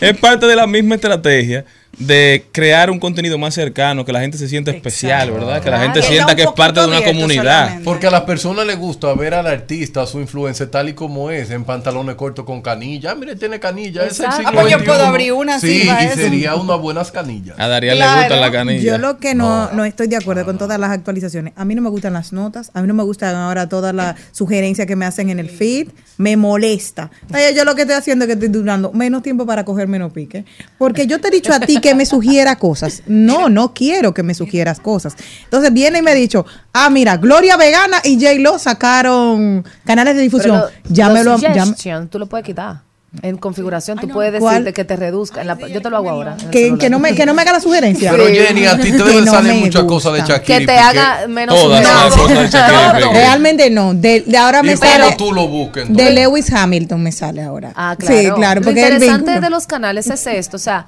es 0.00 0.16
parte 0.18 0.46
de 0.46 0.54
la 0.54 0.68
misma 0.68 0.94
estrategia 0.94 1.64
de 2.00 2.46
crear 2.50 2.90
un 2.90 2.98
contenido 2.98 3.36
más 3.38 3.52
cercano, 3.54 4.04
que 4.06 4.12
la 4.12 4.20
gente 4.20 4.38
se 4.38 4.48
sienta 4.48 4.70
especial, 4.70 5.30
¿verdad? 5.30 5.62
Que 5.62 5.70
la 5.70 5.80
gente 5.80 5.98
Y 5.98 6.02
está 6.02 6.12
sienta 6.12 6.34
que 6.34 6.42
es 6.42 6.52
parte 6.52 6.80
de 6.80 6.86
una 6.86 7.02
comunidad. 7.04 7.42
solamente. 7.64 7.84
Porque 7.84 8.06
a 8.06 8.10
las 8.10 8.22
personas 8.22 8.66
les 8.66 8.78
gusta 8.78 9.12
ver 9.14 9.34
al 9.34 9.46
artista, 9.46 10.02
a 10.02 10.06
su 10.06 10.18
influencer, 10.18 10.68
tal 10.70 10.88
y 10.88 10.94
como 10.94 11.30
es, 11.30 11.50
en 11.50 11.64
pantalones 11.64 12.14
cortos 12.14 12.46
con 12.46 12.62
canilla. 12.62 13.10
Ah, 13.12 13.14
mire, 13.14 13.36
tiene 13.36 13.60
canilla. 13.60 14.06
Es 14.06 14.18
el 14.18 14.32
siglo 14.32 14.48
Ah, 14.48 14.52
pues 14.52 14.70
yo 14.72 14.82
puedo 14.82 15.04
abrir 15.04 15.34
una 15.34 15.60
Sí, 15.60 15.82
y 15.84 15.88
eso. 16.06 16.16
sería 16.16 16.54
unas 16.56 16.78
buenas 16.80 17.10
canillas. 17.12 17.54
A 17.58 17.68
Darían 17.68 17.96
Claro. 17.96 18.14
le 18.16 18.26
gusta 18.28 18.40
la 18.40 18.50
canilla. 18.50 18.82
Yo 18.82 18.98
lo 18.98 19.18
que 19.18 19.34
no, 19.34 19.70
no 19.72 19.84
estoy 19.84 20.06
de 20.08 20.16
acuerdo 20.16 20.46
con 20.46 20.56
todas 20.56 20.80
las 20.80 20.90
actualizaciones. 20.90 21.52
A 21.56 21.66
mí 21.66 21.74
no 21.74 21.82
me 21.82 21.90
gustan 21.90 22.14
las 22.14 22.32
notas, 22.32 22.70
a 22.72 22.80
mí 22.80 22.88
no 22.88 22.94
me 22.94 23.02
gustan 23.02 23.34
ahora 23.36 23.68
todas 23.68 23.94
las 23.94 24.16
sugerencias 24.32 24.86
que 24.86 24.96
me 24.96 25.04
hacen 25.04 25.28
en 25.28 25.38
el 25.38 25.50
feed. 25.50 25.88
Me 26.16 26.36
molesta. 26.36 27.10
Oye, 27.32 27.54
yo 27.54 27.64
lo 27.64 27.74
que 27.74 27.82
estoy 27.82 27.96
haciendo 27.96 28.24
es 28.24 28.26
que 28.26 28.32
estoy 28.34 28.48
durando 28.48 28.90
menos 28.92 29.22
tiempo 29.22 29.44
para 29.46 29.64
coger 29.64 29.86
menos 29.88 30.12
pique. 30.12 30.44
Porque 30.78 31.06
yo 31.06 31.20
te 31.20 31.28
he 31.28 31.30
dicho 31.30 31.52
a 31.52 31.60
ti 31.60 31.78
que 31.80 31.89
me 31.94 32.06
sugiera 32.06 32.56
cosas. 32.56 33.02
No, 33.06 33.48
no 33.48 33.72
quiero 33.74 34.14
que 34.14 34.22
me 34.22 34.34
sugieras 34.34 34.80
cosas. 34.80 35.14
Entonces 35.44 35.72
viene 35.72 35.98
y 35.98 36.02
me 36.02 36.10
ha 36.10 36.14
dicho, 36.14 36.46
ah, 36.72 36.90
mira, 36.90 37.16
Gloria 37.16 37.56
Vegana 37.56 37.98
y 38.04 38.14
J 38.20 38.34
Lo 38.38 38.58
sacaron 38.58 39.64
canales 39.84 40.16
de 40.16 40.22
difusión. 40.22 40.56
Los 40.56 40.70
me 41.12 41.24
lo 41.24 41.38
ya 41.38 41.48
me- 41.50 41.54
suggestion, 41.64 42.08
tú 42.08 42.18
lo 42.18 42.26
puedes 42.26 42.44
quitar. 42.46 42.82
En 43.22 43.38
configuración, 43.38 43.98
tú 43.98 44.06
puedes 44.06 44.38
¿Cuál? 44.38 44.58
decirte 44.62 44.72
que 44.72 44.84
te 44.84 44.94
reduzca. 44.94 45.40
en 45.40 45.48
la- 45.48 45.58
yo 45.66 45.82
te 45.82 45.90
lo 45.90 45.96
hago 45.96 46.10
ahora. 46.10 46.36
que, 46.52 46.88
no 46.88 47.00
me, 47.00 47.12
que 47.12 47.26
no 47.26 47.34
me 47.34 47.42
haga 47.42 47.54
la 47.54 47.60
sugerencia. 47.60 48.12
Pero 48.12 48.26
Jenny, 48.28 48.66
a 48.66 48.76
ti 48.78 48.92
te 48.92 48.98
Que 48.98 49.02
deben 49.02 49.24
no 49.24 49.32
salir 49.32 49.54
muchas 49.54 49.82
cosas 49.82 50.12
de 50.12 50.18
Shakira. 50.20 50.58
que 50.60 50.64
te 50.66 50.78
haga 50.78 51.26
menos 51.26 51.60
Todas 51.60 51.82
no, 51.82 51.88
las 52.04 52.14
cosas 52.14 52.38
de 52.38 52.48
Shakira. 52.48 52.92
Realmente 53.12 53.68
no. 53.68 53.94
De, 53.94 54.20
de 54.24 54.38
ahora 54.38 54.62
me 54.62 54.74
¿Y 54.74 54.76
sale. 54.76 55.16
tú 55.18 55.32
lo 55.32 55.48
busques? 55.48 55.92
De? 55.92 56.10
Lewis 56.12 56.52
Hamilton 56.52 57.02
me 57.02 57.10
sale 57.10 57.42
ahora. 57.42 57.72
Ah, 57.74 57.96
claro. 57.98 58.16
Sí, 58.16 58.30
claro. 58.30 58.60
Lo 58.60 58.64
Porque 58.66 58.86
el 58.86 58.92
interesante 58.94 59.40
de 59.40 59.50
los 59.50 59.66
canales 59.66 60.06
es 60.06 60.24
esto, 60.28 60.56
o 60.56 60.60
sea, 60.60 60.86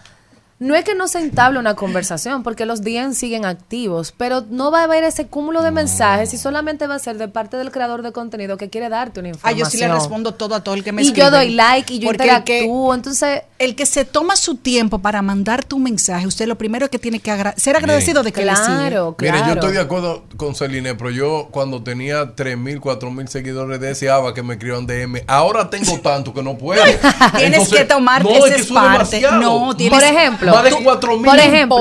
no 0.63 0.75
es 0.75 0.85
que 0.85 0.95
no 0.95 1.09
se 1.09 1.19
entable 1.19 1.59
una 1.59 1.75
conversación, 1.75 2.43
porque 2.43 2.67
los 2.67 2.83
DMs 2.83 3.19
siguen 3.19 3.45
activos, 3.45 4.15
pero 4.17 4.45
no 4.49 4.71
va 4.71 4.81
a 4.81 4.85
haber 4.85 5.05
ese 5.05 5.27
cúmulo 5.27 5.63
de 5.63 5.71
mensajes 5.71 6.33
y 6.35 6.39
solamente 6.39 6.87
va 6.87 6.95
a 6.95 6.99
ser 6.99 7.19
de 7.19 7.29
parte 7.29 7.57
del 7.57 7.71
creador 7.71 8.03
de 8.03 8.13
contenido 8.13 8.57
que 8.57 8.71
quiere 8.71 8.89
darte 8.89 9.21
una 9.21 9.29
Ah, 9.29 9.33
información. 9.33 9.59
yo 9.59 9.71
sí 9.71 9.79
le 9.79 9.89
respondo 9.89 10.35
todo 10.35 10.55
a 10.55 10.63
todo 10.63 10.75
el 10.75 10.85
que 10.85 10.93
me 10.93 11.03
Y 11.03 11.07
escribe. 11.09 11.27
yo 11.27 11.31
doy 11.31 11.51
like 11.51 11.93
y 11.95 11.99
yo 11.99 12.09
Porque 12.09 12.25
el 12.31 12.45
que- 12.45 12.59
interactúo, 12.61 12.95
entonces... 12.95 13.43
El 13.59 13.77
que 13.77 13.87
se 13.87 14.05
toma 14.05 14.35
su 14.35 14.57
tiempo 14.57 14.99
para 14.99 15.23
mandar 15.23 15.65
tu 15.65 15.79
mensaje, 15.79 16.27
usted 16.27 16.47
lo 16.49 16.59
primero 16.59 16.91
que 16.91 16.99
tiene 16.99 17.21
que 17.21 17.31
agra- 17.31 17.55
ser 17.57 17.77
agradecido 17.77 18.25
de 18.25 18.33
que 18.33 18.45
le 18.45 18.57
sigue. 18.57 18.67
Claro, 18.67 19.15
claro. 19.17 19.37
Mire, 19.37 19.47
yo 19.47 19.53
estoy 19.55 19.73
de 19.75 19.81
acuerdo 19.81 20.25
con 20.37 20.57
Celine, 20.57 20.97
pero 20.97 21.11
yo 21.11 21.47
cuando 21.53 21.81
tenía 21.83 22.35
3.000, 22.35 22.81
4.000 22.81 23.29
seguidores 23.29 23.79
deseaba 23.81 24.35
que 24.35 24.43
me 24.43 24.55
escriban 24.55 24.87
DM. 24.87 25.23
Ahora 25.29 25.71
tengo 25.71 25.97
tanto 26.01 26.35
que 26.35 26.43
no 26.43 26.59
puedo. 26.59 26.83
Tienes 27.37 27.69
que 27.69 27.85
tomar 27.85 28.25
no, 28.25 28.31
ese 28.31 28.39
es 28.39 28.45
que 28.57 28.61
eso 28.63 28.75
es 28.75 28.81
parte. 28.81 29.21
No, 29.33 29.77
tienes- 29.77 29.97
Por 29.97 30.03
ejemplo, 30.03 30.52
Más 30.55 30.65
de 30.65 30.71
tú- 30.71 30.77
4.000. 30.83 31.25
por 31.25 31.39
ejemplo, 31.39 31.77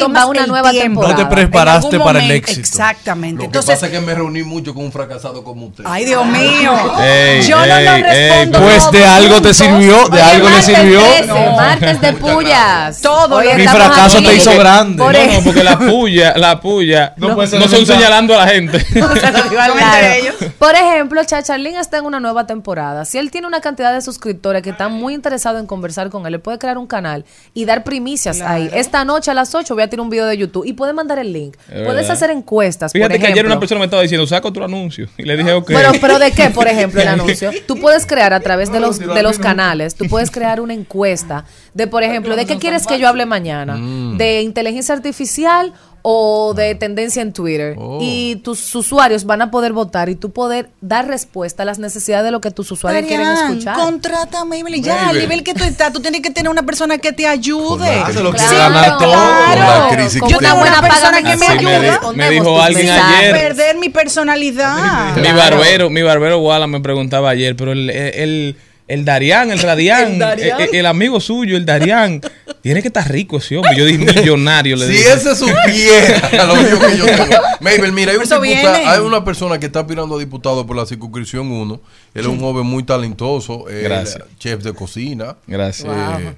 tomas 0.00 0.20
va 0.22 0.22
a 0.22 0.26
una 0.26 0.46
nueva 0.46 0.70
tiempo. 0.70 1.00
temporada. 1.02 1.22
No 1.24 1.28
te 1.28 1.34
preparaste 1.34 1.98
para 1.98 2.18
el 2.22 2.30
éxito. 2.30 2.60
Exactamente. 2.60 3.34
Lo 3.36 3.40
que 3.40 3.44
Entonces, 3.46 3.74
pasa 3.74 3.86
es 3.86 3.92
que 3.92 4.00
me 4.00 4.14
reuní 4.14 4.42
mucho 4.42 4.74
con 4.74 4.84
un 4.84 4.92
fracasado 4.92 5.42
como 5.44 5.66
usted. 5.66 5.84
ay 5.86 6.04
Dios 6.04 6.24
mío. 6.26 6.72
Ey, 7.00 7.42
yo 7.42 7.56
no 7.58 7.66
lo 7.66 7.76
ey, 7.76 8.02
respondo. 8.02 8.58
ey, 8.58 8.64
Pues 8.64 8.90
de 8.92 9.04
algo 9.04 9.42
te 9.42 9.54
sirvió, 9.54 10.08
de 10.08 10.22
Oye, 10.22 10.22
algo 10.22 10.48
le 10.50 10.62
sirvió. 10.62 11.00
13, 11.02 11.26
No. 11.26 11.52
martes 11.56 12.00
de 12.00 12.12
pullas. 12.14 13.00
Todo 13.00 13.42
lo- 13.42 13.54
Mi 13.54 13.66
fracaso 13.68 14.18
aquí. 14.18 14.26
te 14.26 14.34
hizo 14.36 14.56
grande. 14.58 15.02
Por 15.02 15.12
No, 15.12 15.18
ejemplo, 15.18 15.38
no, 15.40 15.44
porque 15.44 15.64
la 15.64 15.78
puya, 15.78 16.34
la 16.36 16.60
puya 16.60 17.14
No 17.16 17.28
no, 17.34 17.46
son 17.68 17.86
señalando 17.86 18.34
a 18.38 18.44
la 18.44 18.48
gente. 18.52 18.84
Por 20.58 20.74
ejemplo, 20.74 21.22
Chacharlín 21.24 21.76
está 21.76 21.98
en 21.98 22.04
una 22.06 22.20
nueva 22.20 22.46
temporada. 22.46 23.04
Si 23.04 23.18
él 23.18 23.30
tiene 23.30 23.46
una 23.46 23.60
cantidad 23.60 23.92
de 23.92 24.00
suscriptores 24.02 24.62
que 24.62 24.70
están 24.70 24.92
muy 24.92 25.14
interesados 25.14 25.60
en 25.60 25.66
conversar 25.66 26.10
con 26.10 26.26
él, 26.26 26.34
él 26.34 26.40
puede 26.40 26.58
crear 26.58 26.78
un 26.78 26.86
canal 26.86 27.24
y 27.54 27.64
dar 27.64 27.84
primicias 27.96 28.42
ahí. 28.42 28.68
Esta 28.74 29.06
noche 29.06 29.30
a 29.30 29.34
las 29.34 29.54
8 29.54 29.72
voy 29.72 29.82
a 29.82 29.88
tirar 29.88 30.02
un 30.02 30.10
video 30.10 30.26
de 30.26 30.36
YouTube 30.36 30.66
y 30.66 30.74
puede 30.74 30.92
mandar 30.92 31.18
el 31.18 31.32
link. 31.32 31.54
Es 31.68 31.72
Puedes 31.72 31.86
verdad. 31.86 32.10
hacer 32.10 32.30
encuestas. 32.30 32.92
Fíjate 32.92 33.14
por 33.14 33.20
que 33.26 33.32
ayer 33.32 33.46
una 33.46 33.58
persona 33.58 33.78
me 33.78 33.86
estaba 33.86 34.02
diciendo, 34.02 34.26
saca 34.26 34.46
otro 34.48 34.66
anuncio. 34.66 35.08
Y 35.16 35.22
le 35.22 35.34
dije, 35.36 35.52
ok. 35.54 35.68
Pero, 35.68 35.92
pero 35.98 36.18
¿de 36.18 36.30
qué, 36.32 36.50
por 36.50 36.68
ejemplo, 36.68 37.00
el 37.00 37.08
anuncio? 37.16 37.50
Tú 37.66 37.80
puedes 37.80 38.04
crear 38.04 38.34
a 38.34 38.40
través 38.40 38.70
de 38.70 38.80
los, 38.80 38.98
de 38.98 39.22
los 39.22 39.38
canales, 39.38 39.94
tú 39.94 40.06
puedes 40.08 40.30
crear 40.30 40.60
una 40.60 40.74
encuesta 40.74 41.46
de, 41.72 41.86
por 41.86 42.02
ejemplo, 42.02 42.36
¿de 42.36 42.44
qué 42.44 42.58
quieres 42.58 42.86
que 42.86 42.98
yo 42.98 43.08
hable 43.08 43.24
mañana? 43.24 43.78
¿De 44.18 44.42
inteligencia 44.42 44.94
artificial 44.94 45.72
o 46.08 46.54
de 46.54 46.76
tendencia 46.76 47.20
en 47.20 47.32
Twitter? 47.32 47.74
Oh. 47.76 47.98
Y 48.00 48.36
tus 48.36 48.72
usuarios 48.76 49.24
van 49.24 49.42
a 49.42 49.50
poder 49.50 49.72
votar 49.72 50.08
y 50.08 50.14
tú 50.14 50.30
poder 50.30 50.70
dar 50.80 51.08
respuesta 51.08 51.64
a 51.64 51.66
las 51.66 51.80
necesidades 51.80 52.24
de 52.26 52.30
lo 52.30 52.40
que 52.40 52.52
tus 52.52 52.70
usuarios 52.70 53.06
quieren 53.06 53.26
escuchar. 53.26 53.74
Contrata 53.76 54.42
a 54.42 54.44
Maybelline. 54.44 54.84
Ya, 54.84 55.08
al 55.08 55.18
nivel 55.18 55.42
que 55.42 55.52
tú 55.52 55.64
estás, 55.64 55.92
tú 55.92 55.98
tienes 56.00 56.20
que 56.20 56.30
tener 56.30 56.48
una 56.48 56.62
persona 56.62 56.98
que 56.98 57.12
te 57.12 57.26
ayude. 57.26 57.88
Claro, 58.04 58.22
lo 58.22 58.32
Claro, 58.32 58.98
todo. 58.98 59.10
La 59.16 59.88
crisis 59.90 60.20
Con 60.20 60.28
que 60.30 60.36
una 60.36 60.54
Una 60.54 60.80
persona 60.80 61.18
que 61.22 61.36
me 61.36 61.46
Así 61.46 61.64
me 61.64 62.12
me 62.14 62.30
dijo 62.30 62.60
alguien 62.62 62.88
ayer. 62.88 63.32
perder 63.32 63.76
mi 63.76 63.88
personalidad. 63.88 65.16
Mi 65.16 65.22
Claro. 65.22 65.36
barbero, 65.38 65.90
mi 65.90 66.02
barbero 66.02 66.38
Wala 66.38 66.66
me 66.68 66.80
preguntaba 66.80 67.30
ayer, 67.30 67.56
pero 67.56 67.72
el, 67.72 67.90
el, 67.90 68.56
el 68.86 69.04
Darián, 69.04 69.50
el 69.50 69.58
Radián, 69.58 70.12
El 70.12 70.18
Darián. 70.20 70.60
el, 70.60 70.74
el 70.76 70.86
amigo 70.86 71.18
suyo, 71.20 71.56
el 71.56 71.66
Darián, 71.66 72.20
tiene 72.66 72.82
que 72.82 72.88
estar 72.88 73.10
rico 73.10 73.36
ese 73.38 73.56
hombre. 73.56 73.76
Yo 73.76 73.84
dije 73.84 73.98
millonario, 73.98 74.76
le 74.76 74.86
Si 74.88 74.92
dije. 74.92 75.12
ese 75.12 75.34
supiera 75.36 76.44
lo 76.46 76.56
mismo 76.56 76.80
que 76.80 76.96
yo 76.98 77.06
tengo. 77.06 77.36
Mabel, 77.60 77.92
mira, 77.92 78.10
hay, 78.12 78.16
un 78.18 78.22
Eso 78.24 78.40
diputa- 78.40 78.72
viene. 78.72 78.86
hay 78.88 79.00
una 79.00 79.24
persona 79.24 79.58
que 79.60 79.66
está 79.66 79.80
aspirando 79.80 80.16
a 80.16 80.18
diputado 80.18 80.66
por 80.66 80.76
la 80.76 80.84
circunscripción 80.86 81.50
1. 81.50 81.80
Él 82.14 82.20
es 82.22 82.26
un 82.26 82.40
joven 82.40 82.66
muy 82.66 82.82
talentoso, 82.82 83.64
Gracias. 83.64 84.24
chef 84.38 84.62
de 84.62 84.72
cocina. 84.72 85.36
Gracias. 85.46 85.88
Eh, 85.90 86.34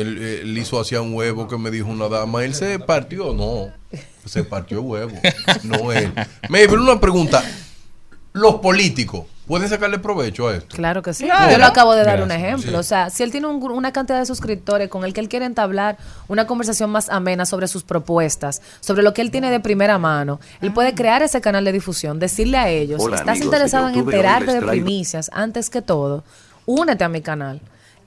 él, 0.00 0.18
él 0.42 0.56
hizo 0.58 0.80
hacía 0.80 1.00
un 1.02 1.12
huevo 1.14 1.46
que 1.48 1.58
me 1.58 1.70
dijo 1.70 1.88
una 1.88 2.08
dama. 2.08 2.44
Él 2.44 2.54
se 2.54 2.78
partió, 2.78 3.34
no. 3.34 3.68
Se 4.24 4.42
partió 4.44 4.78
el 4.78 4.84
huevo, 4.84 5.20
no 5.64 5.92
él. 5.92 6.12
Mabel, 6.48 6.78
una 6.78 6.98
pregunta. 7.00 7.44
Los 8.32 8.56
políticos 8.56 9.24
pueden 9.46 9.68
sacarle 9.68 9.98
provecho 9.98 10.48
a 10.48 10.56
esto. 10.56 10.74
Claro 10.74 11.02
que 11.02 11.12
sí. 11.12 11.24
Claro. 11.24 11.52
Yo 11.52 11.58
lo 11.58 11.66
acabo 11.66 11.94
de 11.94 12.04
dar 12.04 12.22
un 12.22 12.30
ejemplo. 12.30 12.78
O 12.78 12.82
sea, 12.82 13.10
si 13.10 13.22
él 13.22 13.30
tiene 13.30 13.46
un 13.46 13.62
una 13.64 13.92
cantidad 13.92 14.18
de 14.18 14.26
suscriptores 14.26 14.88
con 14.88 15.04
el 15.04 15.12
que 15.12 15.20
él 15.20 15.28
quiere 15.28 15.44
entablar 15.46 15.96
una 16.28 16.46
conversación 16.46 16.90
más 16.90 17.08
amena 17.10 17.44
sobre 17.46 17.66
sus 17.68 17.82
propuestas, 17.82 18.62
sobre 18.80 19.02
lo 19.02 19.12
que 19.14 19.22
él 19.22 19.30
tiene 19.30 19.50
de 19.50 19.60
primera 19.60 19.98
mano, 19.98 20.40
él 20.60 20.72
puede 20.72 20.94
crear 20.94 21.22
ese 21.22 21.40
canal 21.40 21.64
de 21.64 21.72
difusión, 21.72 22.18
decirle 22.18 22.58
a 22.58 22.68
ellos, 22.68 23.00
Hola, 23.02 23.16
estás 23.16 23.28
amigos 23.30 23.44
interesado 23.46 23.88
en 23.88 23.94
enterarte 23.96 24.52
de 24.52 24.62
primicias, 24.62 25.30
antes 25.32 25.70
que 25.70 25.82
todo, 25.82 26.24
únete 26.66 27.04
a 27.04 27.08
mi 27.08 27.20
canal. 27.20 27.60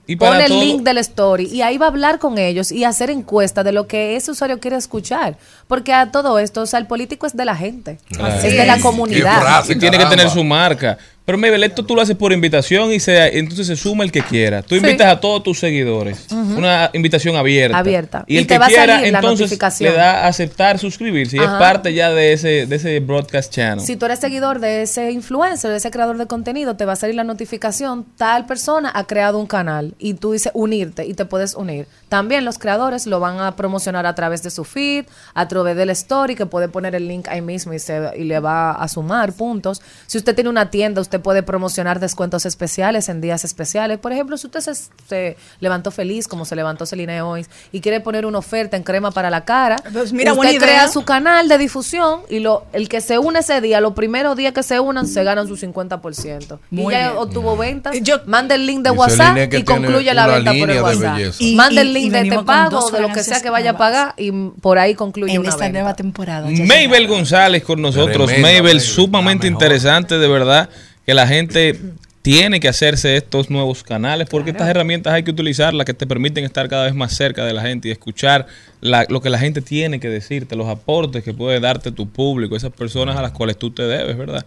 Y 0.10 0.16
para 0.16 0.32
Pon 0.34 0.42
el 0.42 0.48
todo- 0.48 0.60
link 0.62 0.84
del 0.84 0.98
story 1.00 1.46
y 1.48 1.62
ahí 1.64 1.78
va 1.78 1.88
a 1.88 1.90
hablar 1.90 2.18
con 2.18 2.38
ellos 2.38 2.72
y 2.72 2.86
hacer 2.86 3.10
encuesta 3.10 3.62
de 3.64 3.74
lo 3.74 3.88
que 3.88 4.16
ese 4.16 4.32
usuario 4.32 4.58
quiere 4.62 4.78
escuchar. 4.78 5.38
Porque 5.68 5.92
a 5.92 6.12
todo 6.14 6.40
esto, 6.40 6.62
o 6.62 6.66
sea, 6.66 6.80
el 6.80 6.88
político 6.88 7.28
es 7.28 7.36
de 7.36 7.44
la 7.44 7.58
gente, 7.58 8.00
es 8.10 8.44
de 8.54 8.66
la 8.66 8.80
comunidad. 8.80 9.42
frase. 9.42 9.74
Y 9.74 9.80
tiene 9.80 9.98
que 9.98 10.06
tener 10.06 10.30
su 10.30 10.46
marca. 10.46 10.98
Pero 11.28 11.38
Mabel, 11.38 11.62
esto 11.66 11.84
tú 11.84 11.94
lo 11.94 12.02
haces 12.02 12.16
por 12.16 12.32
invitación 12.32 12.94
y 12.94 13.02
se, 13.02 13.38
entonces 13.38 13.68
se 13.68 13.76
suma 13.76 14.06
el 14.06 14.14
que 14.14 14.22
quiera. 14.22 14.62
Tú 14.62 14.76
Sí. 14.76 14.78
invitas 14.78 15.08
a 15.08 15.20
todos 15.20 15.44
tus 15.44 15.60
seguidores. 15.60 16.26
Una 16.32 16.90
invitación 16.94 17.36
abierta. 17.36 17.78
Abierta. 17.78 18.24
Y 18.28 18.36
Y 18.36 18.38
el 18.38 18.48
te 18.48 18.54
que 18.54 18.60
va 18.60 18.66
a 18.68 18.70
quiera, 18.70 18.96
salir 18.96 19.12
la 19.12 19.20
entonces 19.20 19.40
notificación. 19.42 19.92
le 19.92 19.98
da 19.98 20.24
a 20.24 20.28
aceptar 20.30 20.80
suscribirse. 20.80 21.36
Y 21.36 21.40
es 21.42 21.46
parte 21.46 21.94
ya 21.94 22.12
de 22.12 22.32
ese, 22.32 22.66
de 22.66 22.74
ese 22.78 23.02
broadcast 23.02 23.54
channel. 23.54 23.82
Si 23.86 23.98
tú 23.98 24.06
eres 24.06 24.20
seguidor 24.20 24.62
de 24.62 24.84
ese 24.84 25.12
influencer, 25.12 25.70
de 25.70 25.76
ese 25.76 25.92
creador 25.92 26.18
de 26.18 26.28
contenido, 26.28 26.78
te 26.78 26.86
va 26.86 26.94
a 26.94 26.96
salir 26.96 27.16
la 27.16 27.26
notificación, 27.26 28.06
tal 28.18 28.46
persona 28.46 28.90
ha 28.96 29.04
creado 29.04 29.38
un 29.38 29.48
canal 29.48 29.96
y 30.00 30.14
tú 30.14 30.32
dices 30.32 30.54
unirte 30.56 31.06
y 31.06 31.14
te 31.14 31.26
puedes 31.26 31.56
unir. 31.56 31.88
También 32.08 32.46
los 32.46 32.58
creadores 32.58 33.06
lo 33.06 33.20
van 33.20 33.42
a 33.42 33.58
promocionar 33.58 34.06
a 34.06 34.16
través 34.16 34.44
de 34.44 34.50
su 34.50 34.64
feed, 34.64 35.04
a 35.34 35.46
través 35.50 35.76
del 35.76 35.90
story, 35.90 36.36
que 36.36 36.46
puede 36.46 36.70
poner 36.70 36.96
el 36.96 37.06
link 37.10 37.28
ahí 37.28 37.42
mismo 37.42 37.74
y, 37.74 37.80
se, 37.80 38.12
y 38.18 38.24
le 38.24 38.40
va 38.40 38.72
a 38.72 38.88
sumar 38.88 39.34
puntos. 39.34 39.82
Si 40.06 40.18
usted 40.18 40.34
tiene 40.34 40.50
una 40.50 40.70
tienda, 40.70 41.02
usted 41.02 41.17
puede 41.20 41.44
promocionar 41.44 42.00
descuentos 42.00 42.46
especiales 42.46 43.10
en 43.10 43.22
días 43.22 43.44
especiales. 43.44 43.98
Por 44.00 44.12
ejemplo, 44.12 44.38
si 44.38 44.48
usted 44.48 44.60
se, 44.62 44.74
se 45.08 45.38
levantó 45.60 45.92
feliz, 45.92 46.28
como 46.28 46.46
se 46.46 46.56
levantó 46.56 46.86
Celine 46.86 47.22
hoy, 47.22 47.46
y 47.72 47.82
quiere 47.82 48.00
poner 48.00 48.26
una 48.26 48.40
oferta 48.40 48.78
en 48.78 48.84
crema 48.84 49.12
para 49.12 49.30
la 49.30 49.46
cara, 49.46 49.78
Pues 49.94 50.14
mira, 50.14 50.34
buena 50.34 50.52
usted 50.52 50.62
idea. 50.66 50.76
crea 50.80 50.88
su 50.90 51.04
canal 51.06 51.48
de 51.48 51.58
difusión 51.58 52.22
y 52.30 52.40
lo, 52.40 52.66
el 52.74 52.90
que 52.90 53.02
se 53.02 53.18
une 53.18 53.40
ese 53.40 53.62
día, 53.62 53.82
los 53.82 53.94
primeros 53.94 54.36
días 54.36 54.54
que 54.54 54.64
se 54.64 54.80
unan, 54.80 55.08
se 55.08 55.24
ganan 55.24 55.48
su 55.48 55.56
50%. 55.58 56.60
Muy 56.70 56.94
y 56.94 56.98
ya 56.98 57.08
bien. 57.10 57.18
obtuvo 57.22 57.58
ventas. 57.58 57.96
Yo- 58.02 58.22
manda 58.26 58.56
el 58.56 58.66
link 58.66 58.84
de 58.84 58.92
WhatsApp 58.92 59.54
y 59.54 59.64
concluye 59.64 60.14
la 60.14 60.28
venta 60.28 60.52
por 60.54 60.70
el 60.70 60.82
WhatsApp. 60.82 61.20
Y- 61.40 61.56
Manda 61.56 61.82
el 61.82 61.94
link 61.94 62.08
y 62.08 62.10
de 62.10 62.24
te 62.30 62.44
pago 62.44 62.90
de 62.92 63.02
lo 63.02 63.10
que 63.10 63.24
sea 63.24 63.42
que 63.42 63.50
vaya 63.50 63.72
a 63.72 63.78
pagar 63.78 64.14
y 64.18 64.32
por 64.32 64.78
ahí 64.80 64.96
concluye 64.96 65.34
en 65.34 65.40
una 65.42 65.50
esta 65.50 65.64
venta. 65.66 65.80
nueva 65.80 65.96
temporada. 65.96 66.48
llegaron. 66.50 67.08
González 67.08 67.64
con 67.64 67.82
nosotros. 67.82 68.28
Tremenda, 68.28 68.42
Mabel, 68.48 68.62
Mabel, 68.64 68.82
sumamente 68.82 69.48
interesante, 69.48 70.18
de 70.18 70.28
verdad, 70.28 70.70
que 71.08 71.14
la 71.14 71.26
gente 71.26 71.80
tiene 72.22 72.60
que 72.60 72.68
hacerse 72.68 73.16
estos 73.16 73.50
nuevos 73.50 73.84
canales 73.84 74.28
porque 74.30 74.50
estas 74.52 74.68
herramientas 74.68 75.14
hay 75.14 75.24
que 75.24 75.32
utilizarlas 75.32 75.86
que 75.86 75.94
te 75.94 76.06
permiten 76.06 76.44
estar 76.44 76.68
cada 76.68 76.84
vez 76.84 76.94
más 76.94 77.16
cerca 77.16 77.46
de 77.46 77.54
la 77.54 77.62
gente 77.62 77.88
y 77.88 77.92
escuchar 77.92 78.46
la- 78.82 79.06
lo 79.08 79.22
que 79.22 79.30
la 79.30 79.40
gente 79.40 79.62
tiene 79.62 80.02
que 80.02 80.10
decirte, 80.10 80.58
los 80.58 80.68
aportes 80.68 81.24
que 81.24 81.34
puede 81.34 81.62
darte 81.62 81.94
tu 81.94 82.10
público, 82.10 82.58
esas 82.58 82.74
personas 82.74 83.16
a 83.16 83.22
las 83.22 83.32
cuales 83.32 83.58
tú 83.58 83.72
te 83.72 83.84
debes, 83.84 84.18
¿verdad? 84.18 84.46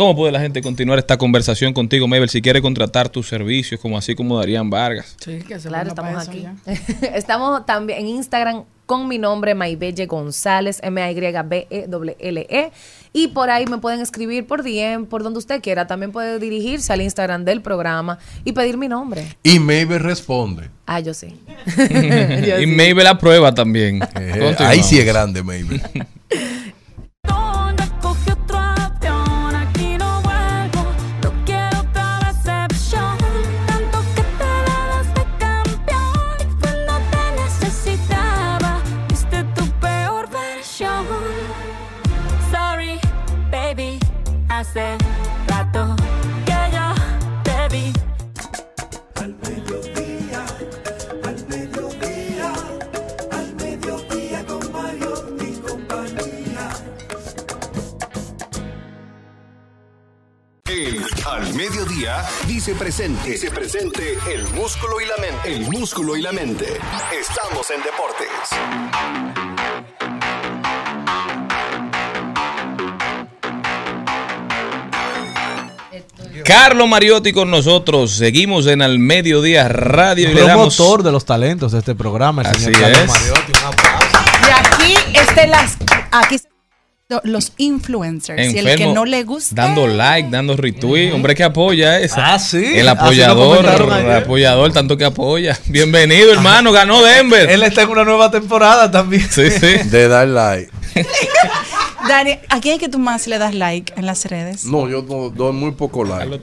¿Cómo 0.00 0.16
puede 0.16 0.32
la 0.32 0.40
gente 0.40 0.62
continuar 0.62 0.98
esta 0.98 1.18
conversación 1.18 1.74
contigo, 1.74 2.08
Mabel, 2.08 2.30
si 2.30 2.40
quiere 2.40 2.62
contratar 2.62 3.10
tus 3.10 3.28
servicios, 3.28 3.78
como 3.78 3.98
así 3.98 4.14
como 4.14 4.38
Darían 4.38 4.70
Vargas? 4.70 5.14
Sí, 5.22 5.40
que 5.46 5.60
se 5.60 5.68
Claro, 5.68 5.90
estamos 5.90 6.26
aquí. 6.26 6.46
estamos 7.14 7.66
también 7.66 7.98
en 7.98 8.06
Instagram 8.06 8.64
con 8.86 9.08
mi 9.08 9.18
nombre, 9.18 9.54
Maybelle 9.54 10.06
González, 10.06 10.80
M-A-Y-B-E-L-L-E. 10.82 12.72
Y 13.12 13.28
por 13.28 13.50
ahí 13.50 13.66
me 13.66 13.76
pueden 13.76 14.00
escribir 14.00 14.46
por 14.46 14.62
DM, 14.62 15.04
por 15.04 15.22
donde 15.22 15.38
usted 15.38 15.60
quiera. 15.60 15.86
También 15.86 16.12
puede 16.12 16.38
dirigirse 16.38 16.94
al 16.94 17.02
Instagram 17.02 17.44
del 17.44 17.60
programa 17.60 18.18
y 18.42 18.52
pedir 18.52 18.78
mi 18.78 18.88
nombre. 18.88 19.36
Y 19.42 19.58
Mabel 19.58 20.00
responde. 20.00 20.70
Ah, 20.86 21.00
yo 21.00 21.12
sí. 21.12 21.26
y 22.62 22.66
Mabel 22.66 23.06
aprueba 23.06 23.52
también. 23.52 24.00
Eh, 24.18 24.56
ahí 24.60 24.82
sí 24.82 24.98
es 24.98 25.04
grande, 25.04 25.42
Mabel. 25.42 25.82
Mediodía 61.60 62.24
dice 62.46 62.74
presente. 62.74 63.32
Dice 63.32 63.50
presente 63.50 64.16
el 64.32 64.48
músculo 64.54 64.98
y 64.98 65.04
la 65.04 65.16
mente. 65.18 65.52
El 65.52 65.70
músculo 65.70 66.16
y 66.16 66.22
la 66.22 66.32
mente. 66.32 66.64
Estamos 67.12 67.70
en 67.70 67.82
deportes. 67.82 68.30
Carlos 76.46 76.88
Mariotti 76.88 77.34
con 77.34 77.50
nosotros. 77.50 78.12
Seguimos 78.12 78.66
en 78.66 78.80
Al 78.80 78.98
Mediodía 78.98 79.68
Radio 79.68 80.30
y 80.30 80.32
le 80.32 80.40
damos. 80.40 80.74
Promotor 80.74 81.02
de 81.02 81.12
los 81.12 81.26
talentos 81.26 81.72
de 81.72 81.80
este 81.80 81.94
programa, 81.94 82.40
el 82.40 82.48
Así 82.48 82.64
señor 82.64 82.80
Carlos 82.80 83.00
es. 83.00 83.08
Mariotti. 83.08 83.52
Un 83.52 83.64
aplauso. 83.66 84.18
Y 84.48 84.50
aquí 84.50 84.94
estén 85.12 85.50
las 85.50 85.76
aquí 86.10 86.40
los 87.24 87.52
influencers 87.56 88.54
y 88.54 88.58
el 88.58 88.76
que 88.76 88.86
no 88.86 89.04
le 89.04 89.24
gusta 89.24 89.54
Dando 89.54 89.86
like, 89.86 90.30
dando 90.30 90.56
retweet. 90.56 91.12
Hombre 91.12 91.34
que 91.34 91.42
apoya 91.42 91.98
esa. 91.98 92.34
Ah, 92.34 92.38
sí. 92.38 92.78
El 92.78 92.88
apoyador, 92.88 93.64
el 93.64 94.12
apoyador, 94.12 94.72
tanto 94.72 94.96
que 94.96 95.04
apoya. 95.04 95.58
Bienvenido, 95.66 96.32
hermano. 96.32 96.72
Ganó 96.72 97.02
Denver. 97.02 97.50
Él 97.50 97.62
está 97.62 97.82
en 97.82 97.88
una 97.90 98.04
nueva 98.04 98.30
temporada 98.30 98.90
también. 98.90 99.26
Sí, 99.28 99.50
sí. 99.50 99.66
De 99.90 100.08
dar 100.08 100.28
like. 100.28 100.70
Dani, 102.08 102.38
¿a 102.48 102.60
quién 102.60 102.74
es 102.74 102.80
que 102.80 102.88
tú 102.88 102.98
más 102.98 103.26
le 103.26 103.38
das 103.38 103.54
like 103.54 103.92
en 103.96 104.06
las 104.06 104.24
redes? 104.26 104.64
No, 104.64 104.88
yo 104.88 105.02
no- 105.02 105.30
doy 105.30 105.52
muy 105.52 105.72
poco 105.72 106.04
like. 106.04 106.40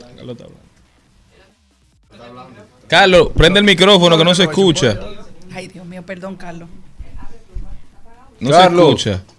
Carlos, 2.87 3.29
prende 3.35 3.59
el 3.59 3.65
micrófono 3.65 4.17
que 4.17 4.23
no 4.23 4.35
se 4.35 4.43
escucha. 4.43 4.97
Ay, 5.53 5.67
Dios 5.67 5.85
mío, 5.85 6.03
perdón, 6.05 6.35
Carlos. 6.35 6.69
No 8.39 8.51
Carlos. 8.51 9.01
se 9.01 9.11
escucha. 9.11 9.36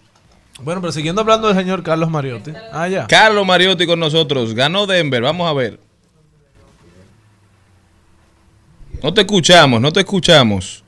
Bueno, 0.62 0.80
pero 0.80 0.92
siguiendo 0.92 1.20
hablando 1.20 1.48
del 1.48 1.56
señor 1.56 1.82
Carlos 1.82 2.10
Mariotti. 2.10 2.52
Ah, 2.72 2.88
ya. 2.88 3.06
Carlos 3.06 3.46
Mariotti 3.46 3.86
con 3.86 4.00
nosotros. 4.00 4.54
Ganó 4.54 4.86
Denver. 4.86 5.22
Vamos 5.22 5.48
a 5.48 5.52
ver. 5.52 5.78
No 9.02 9.14
te 9.14 9.20
escuchamos, 9.20 9.80
no 9.80 9.92
te 9.92 10.00
escuchamos. 10.00 10.82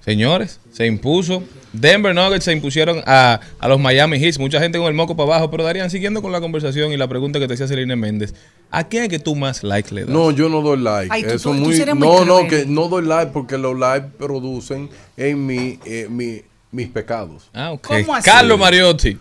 Señores, 0.00 0.60
se 0.72 0.86
impuso. 0.86 1.42
Denver 1.72 2.14
Nuggets 2.14 2.44
se 2.44 2.52
impusieron 2.52 3.02
a, 3.04 3.38
a 3.58 3.68
los 3.68 3.78
Miami 3.78 4.18
Heat. 4.18 4.38
Mucha 4.38 4.58
gente 4.60 4.78
con 4.78 4.86
el 4.86 4.94
moco 4.94 5.14
para 5.14 5.30
abajo. 5.34 5.50
Pero 5.50 5.64
Darían, 5.64 5.90
siguiendo 5.90 6.22
con 6.22 6.32
la 6.32 6.40
conversación 6.40 6.92
y 6.92 6.96
la 6.96 7.06
pregunta 7.08 7.38
que 7.38 7.46
te 7.46 7.52
hacía 7.54 7.66
Celine 7.68 7.96
Méndez. 7.96 8.34
¿A 8.70 8.84
quién 8.88 9.02
es 9.02 9.08
que 9.10 9.18
tú 9.18 9.34
más 9.36 9.62
like 9.62 9.94
le 9.94 10.02
das? 10.02 10.10
No, 10.10 10.30
yo 10.30 10.48
no 10.48 10.62
doy 10.62 10.78
like. 10.78 11.08
Ay, 11.10 11.22
tú- 11.24 11.28
Eso 11.34 11.50
tú- 11.50 11.56
tú 11.56 11.60
muy, 11.64 11.76
muy 11.76 11.94
no, 11.98 12.24
no, 12.24 12.48
que 12.48 12.64
no 12.66 12.88
doy 12.88 13.04
like 13.04 13.32
porque 13.32 13.58
los 13.58 13.78
likes 13.78 14.08
producen 14.16 14.88
en 15.18 15.44
mi, 15.46 15.78
eh, 15.84 16.06
mi- 16.08 16.40
mis 16.70 16.88
pecados. 16.88 17.48
Ah, 17.52 17.72
ok. 17.72 17.86
¿Cómo 17.86 18.14
así? 18.14 18.30
Carlos 18.30 18.58
Mariotti. 18.58 19.18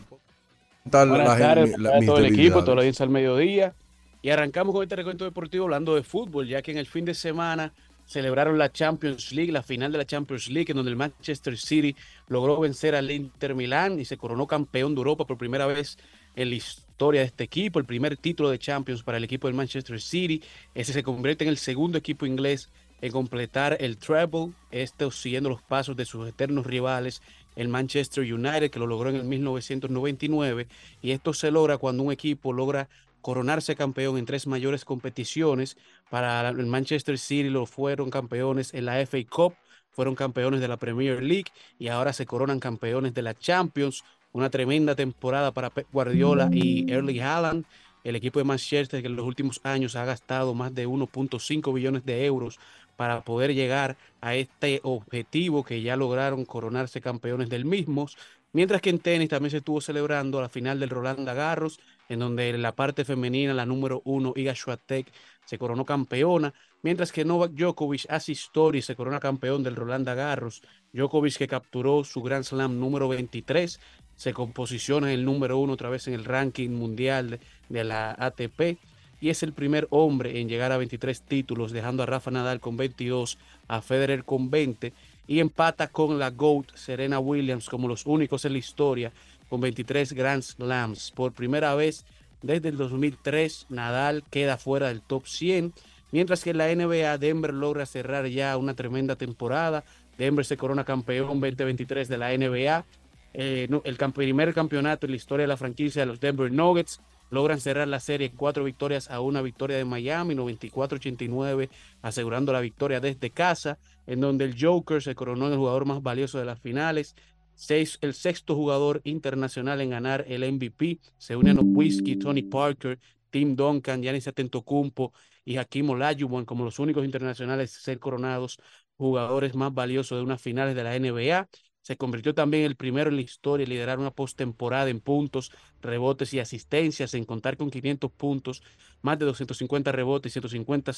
Tal 0.89 1.09
Buenas 1.09 1.27
la 1.27 1.37
tardes 1.37 1.71
gente- 1.71 1.81
la- 1.81 2.05
todo 2.05 2.17
el 2.19 2.25
equipo, 2.27 2.61
toda 2.61 2.75
la 2.75 2.81
audiencia 2.81 3.03
al 3.03 3.09
mediodía. 3.09 3.73
Y 4.21 4.29
arrancamos 4.29 4.73
con 4.73 4.83
este 4.83 4.95
recuento 4.95 5.23
deportivo 5.25 5.65
hablando 5.65 5.95
de 5.95 6.03
fútbol, 6.03 6.47
ya 6.47 6.61
que 6.61 6.71
en 6.71 6.77
el 6.77 6.85
fin 6.87 7.05
de 7.05 7.13
semana 7.13 7.73
celebraron 8.07 8.57
la 8.57 8.71
Champions 8.71 9.31
League, 9.31 9.51
la 9.51 9.63
final 9.63 9.91
de 9.91 9.97
la 9.99 10.05
Champions 10.05 10.47
League, 10.49 10.69
en 10.71 10.77
donde 10.77 10.91
el 10.91 10.97
Manchester 10.97 11.57
City 11.57 11.95
logró 12.27 12.59
vencer 12.59 12.93
al 12.95 13.09
Inter 13.09 13.55
Milán 13.55 13.99
y 13.99 14.05
se 14.05 14.17
coronó 14.17 14.45
campeón 14.47 14.93
de 14.93 14.99
Europa 14.99 15.25
por 15.25 15.37
primera 15.37 15.65
vez 15.65 15.97
en 16.35 16.49
la 16.49 16.55
historia 16.55 17.21
de 17.21 17.27
este 17.27 17.43
equipo, 17.45 17.79
el 17.79 17.85
primer 17.85 18.17
título 18.17 18.49
de 18.49 18.59
Champions 18.59 19.01
para 19.03 19.17
el 19.17 19.23
equipo 19.23 19.47
del 19.47 19.55
Manchester 19.55 19.99
City. 20.01 20.41
Ese 20.75 20.93
se 20.93 21.01
convierte 21.03 21.43
en 21.45 21.49
el 21.49 21.57
segundo 21.57 21.97
equipo 21.97 22.25
inglés 22.27 22.69
en 23.01 23.11
completar 23.11 23.77
el 23.79 23.97
treble, 23.97 24.51
este 24.71 25.09
siguiendo 25.11 25.49
los 25.49 25.61
pasos 25.61 25.95
de 25.95 26.05
sus 26.05 26.27
eternos 26.27 26.65
rivales, 26.65 27.21
el 27.55 27.69
Manchester 27.69 28.31
United, 28.33 28.69
que 28.69 28.79
lo 28.79 28.87
logró 28.87 29.09
en 29.09 29.17
el 29.17 29.23
1999, 29.23 30.67
y 31.01 31.11
esto 31.11 31.33
se 31.33 31.51
logra 31.51 31.77
cuando 31.77 32.03
un 32.03 32.11
equipo 32.11 32.53
logra 32.53 32.89
coronarse 33.25 33.75
campeón 33.75 34.19
en 34.19 34.25
tres 34.25 34.45
mayores 34.45 34.85
competiciones. 34.85 35.77
Para 36.11 36.47
el 36.49 36.67
Manchester 36.67 37.17
City 37.17 37.49
lo 37.49 37.65
fueron 37.65 38.11
campeones 38.11 38.71
en 38.75 38.85
la 38.85 39.03
FA 39.03 39.17
Cup, 39.27 39.55
fueron 39.89 40.13
campeones 40.13 40.59
de 40.59 40.67
la 40.67 40.77
Premier 40.77 41.23
League 41.23 41.51
y 41.79 41.87
ahora 41.87 42.13
se 42.13 42.27
coronan 42.27 42.59
campeones 42.59 43.15
de 43.15 43.23
la 43.23 43.33
Champions. 43.33 44.03
Una 44.31 44.51
tremenda 44.51 44.93
temporada 44.93 45.51
para 45.53 45.71
Pep 45.71 45.87
Guardiola 45.91 46.49
y 46.51 46.91
Erling 46.91 47.21
Haaland. 47.21 47.65
El 48.03 48.15
equipo 48.15 48.37
de 48.37 48.45
Manchester 48.45 49.01
que 49.01 49.07
en 49.07 49.15
los 49.15 49.25
últimos 49.25 49.59
años 49.63 49.95
ha 49.95 50.05
gastado 50.05 50.53
más 50.53 50.75
de 50.75 50.87
1.5 50.87 51.73
billones 51.73 52.05
de 52.05 52.25
euros 52.27 52.59
para 52.95 53.21
poder 53.21 53.53
llegar 53.53 53.97
a 54.21 54.35
este 54.35 54.79
objetivo 54.83 55.63
que 55.63 55.81
ya 55.81 55.95
lograron 55.95 56.45
coronarse 56.45 57.01
campeones 57.01 57.49
del 57.49 57.65
mismo. 57.65 58.07
Mientras 58.53 58.81
que 58.81 58.89
en 58.89 58.99
tenis 58.99 59.29
también 59.29 59.51
se 59.51 59.57
estuvo 59.57 59.81
celebrando 59.81 60.39
la 60.39 60.49
final 60.49 60.79
del 60.79 60.89
Roland 60.89 61.25
Garros, 61.25 61.79
en 62.07 62.19
donde 62.19 62.49
en 62.49 62.61
la 62.61 62.73
parte 62.73 63.03
femenina 63.03 63.53
la 63.53 63.65
número 63.65 64.01
uno, 64.05 64.33
Iga 64.35 64.55
Swiatek, 64.55 65.11
se 65.45 65.57
coronó 65.57 65.85
campeona, 65.85 66.53
mientras 66.81 67.11
que 67.11 67.25
Novak 67.25 67.51
Djokovic 67.51 68.05
hace 68.09 68.31
historia 68.31 68.79
y 68.79 68.81
se 68.81 68.95
corona 68.95 69.19
campeón 69.19 69.61
del 69.63 69.75
Roland 69.75 70.07
Garros. 70.07 70.61
Djokovic 70.93 71.37
que 71.37 71.47
capturó 71.47 72.03
su 72.03 72.21
Grand 72.21 72.45
Slam 72.45 72.79
número 72.79 73.09
23, 73.09 73.79
se 74.15 74.33
composiciona 74.33 75.11
en 75.11 75.19
el 75.19 75.25
número 75.25 75.57
uno 75.57 75.73
otra 75.73 75.89
vez 75.89 76.07
en 76.07 76.13
el 76.13 76.23
ranking 76.23 76.69
mundial 76.69 77.39
de 77.67 77.83
la 77.83 78.15
ATP 78.17 78.79
y 79.21 79.29
es 79.29 79.43
el 79.43 79.53
primer 79.53 79.87
hombre 79.89 80.39
en 80.39 80.49
llegar 80.49 80.71
a 80.71 80.77
23 80.77 81.21
títulos, 81.21 81.71
dejando 81.71 82.03
a 82.03 82.05
Rafa 82.05 82.31
Nadal 82.31 82.59
con 82.59 82.77
22, 82.77 83.37
a 83.67 83.81
Federer 83.81 84.23
con 84.23 84.49
20 84.49 84.93
y 85.27 85.39
empata 85.39 85.87
con 85.87 86.19
la 86.19 86.29
GOAT 86.29 86.75
Serena 86.75 87.19
Williams 87.19 87.69
como 87.69 87.87
los 87.87 88.05
únicos 88.05 88.45
en 88.45 88.53
la 88.53 88.59
historia 88.59 89.11
con 89.49 89.61
23 89.61 90.13
Grand 90.13 90.43
Slams. 90.43 91.11
Por 91.11 91.33
primera 91.33 91.75
vez 91.75 92.05
desde 92.41 92.69
el 92.69 92.77
2003, 92.77 93.67
Nadal 93.69 94.23
queda 94.29 94.57
fuera 94.57 94.89
del 94.89 95.01
top 95.01 95.25
100, 95.25 95.73
mientras 96.11 96.43
que 96.43 96.51
en 96.51 96.57
la 96.57 96.73
NBA 96.73 97.17
Denver 97.17 97.53
logra 97.53 97.85
cerrar 97.85 98.27
ya 98.27 98.55
una 98.57 98.75
tremenda 98.75 99.15
temporada. 99.15 99.83
Denver 100.17 100.45
se 100.45 100.57
corona 100.57 100.83
campeón 100.83 101.27
2023 101.27 102.07
de 102.07 102.17
la 102.17 102.37
NBA. 102.37 102.85
Eh, 103.33 103.67
el 103.83 103.97
primer 104.13 104.53
campeonato 104.53 105.05
en 105.05 105.11
la 105.11 105.17
historia 105.17 105.43
de 105.43 105.47
la 105.47 105.57
franquicia 105.57 106.03
de 106.03 106.05
los 106.05 106.19
Denver 106.19 106.51
Nuggets. 106.51 107.01
Logran 107.29 107.59
cerrar 107.59 107.87
la 107.87 107.99
serie 107.99 108.31
cuatro 108.31 108.63
victorias 108.63 109.09
a 109.09 109.21
una 109.21 109.41
victoria 109.41 109.77
de 109.77 109.85
Miami, 109.85 110.35
94-89, 110.35 111.69
asegurando 112.01 112.53
la 112.53 112.61
victoria 112.61 112.99
desde 112.99 113.31
casa, 113.31 113.77
en 114.07 114.21
donde 114.21 114.45
el 114.45 114.55
Joker 114.59 115.01
se 115.01 115.15
coronó 115.15 115.47
en 115.47 115.53
el 115.53 115.59
jugador 115.59 115.85
más 115.85 116.01
valioso 116.01 116.37
de 116.39 116.45
las 116.45 116.59
finales. 116.59 117.15
Seis, 117.55 117.97
el 118.01 118.13
sexto 118.13 118.55
jugador 118.55 119.01
internacional 119.05 119.81
en 119.81 119.91
ganar 119.91 120.25
el 120.27 120.43
MVP. 120.51 120.99
Se 121.17 121.35
unen 121.35 121.55
los 121.55 121.65
Whiskey, 121.67 122.17
Tony 122.17 122.43
Parker, 122.43 122.99
Tim 123.29 123.55
Duncan, 123.55 124.01
Giannis 124.01 124.27
Antetokounmpo 124.27 125.13
y 125.43 125.57
Hakim 125.57 125.89
Olajuwon 125.89 126.45
como 126.45 126.65
los 126.65 126.79
únicos 126.79 127.05
internacionales 127.05 127.75
a 127.77 127.81
ser 127.81 127.99
coronados 127.99 128.57
jugadores 128.97 129.55
más 129.55 129.73
valiosos 129.73 130.17
de 130.17 130.23
unas 130.23 130.41
finales 130.41 130.75
de 130.75 130.83
la 130.83 130.97
NBA. 130.97 131.47
Se 131.85 131.97
convirtió 131.97 132.33
también 132.33 132.63
el 132.63 132.75
primero 132.75 133.11
en 133.11 133.15
la 133.15 133.21
historia 133.21 133.63
en 133.63 133.69
liderar 133.69 133.99
una 133.99 134.09
postemporada 134.09 134.89
en 134.89 134.99
puntos, 134.99 135.51
rebotes 135.83 136.33
y 136.33 136.39
asistencias, 136.39 137.13
en 137.13 137.25
contar 137.25 137.57
con 137.57 137.69
500 137.69 138.11
puntos, 138.11 138.63
más 139.03 139.19
de 139.19 139.25
250 139.25 139.91
rebotes 139.91 140.31
y 140.31 140.33
150 140.33 140.91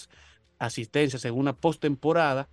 asistencias 0.59 1.25
en 1.25 1.33
una 1.33 1.51
postemporada. 1.51 2.47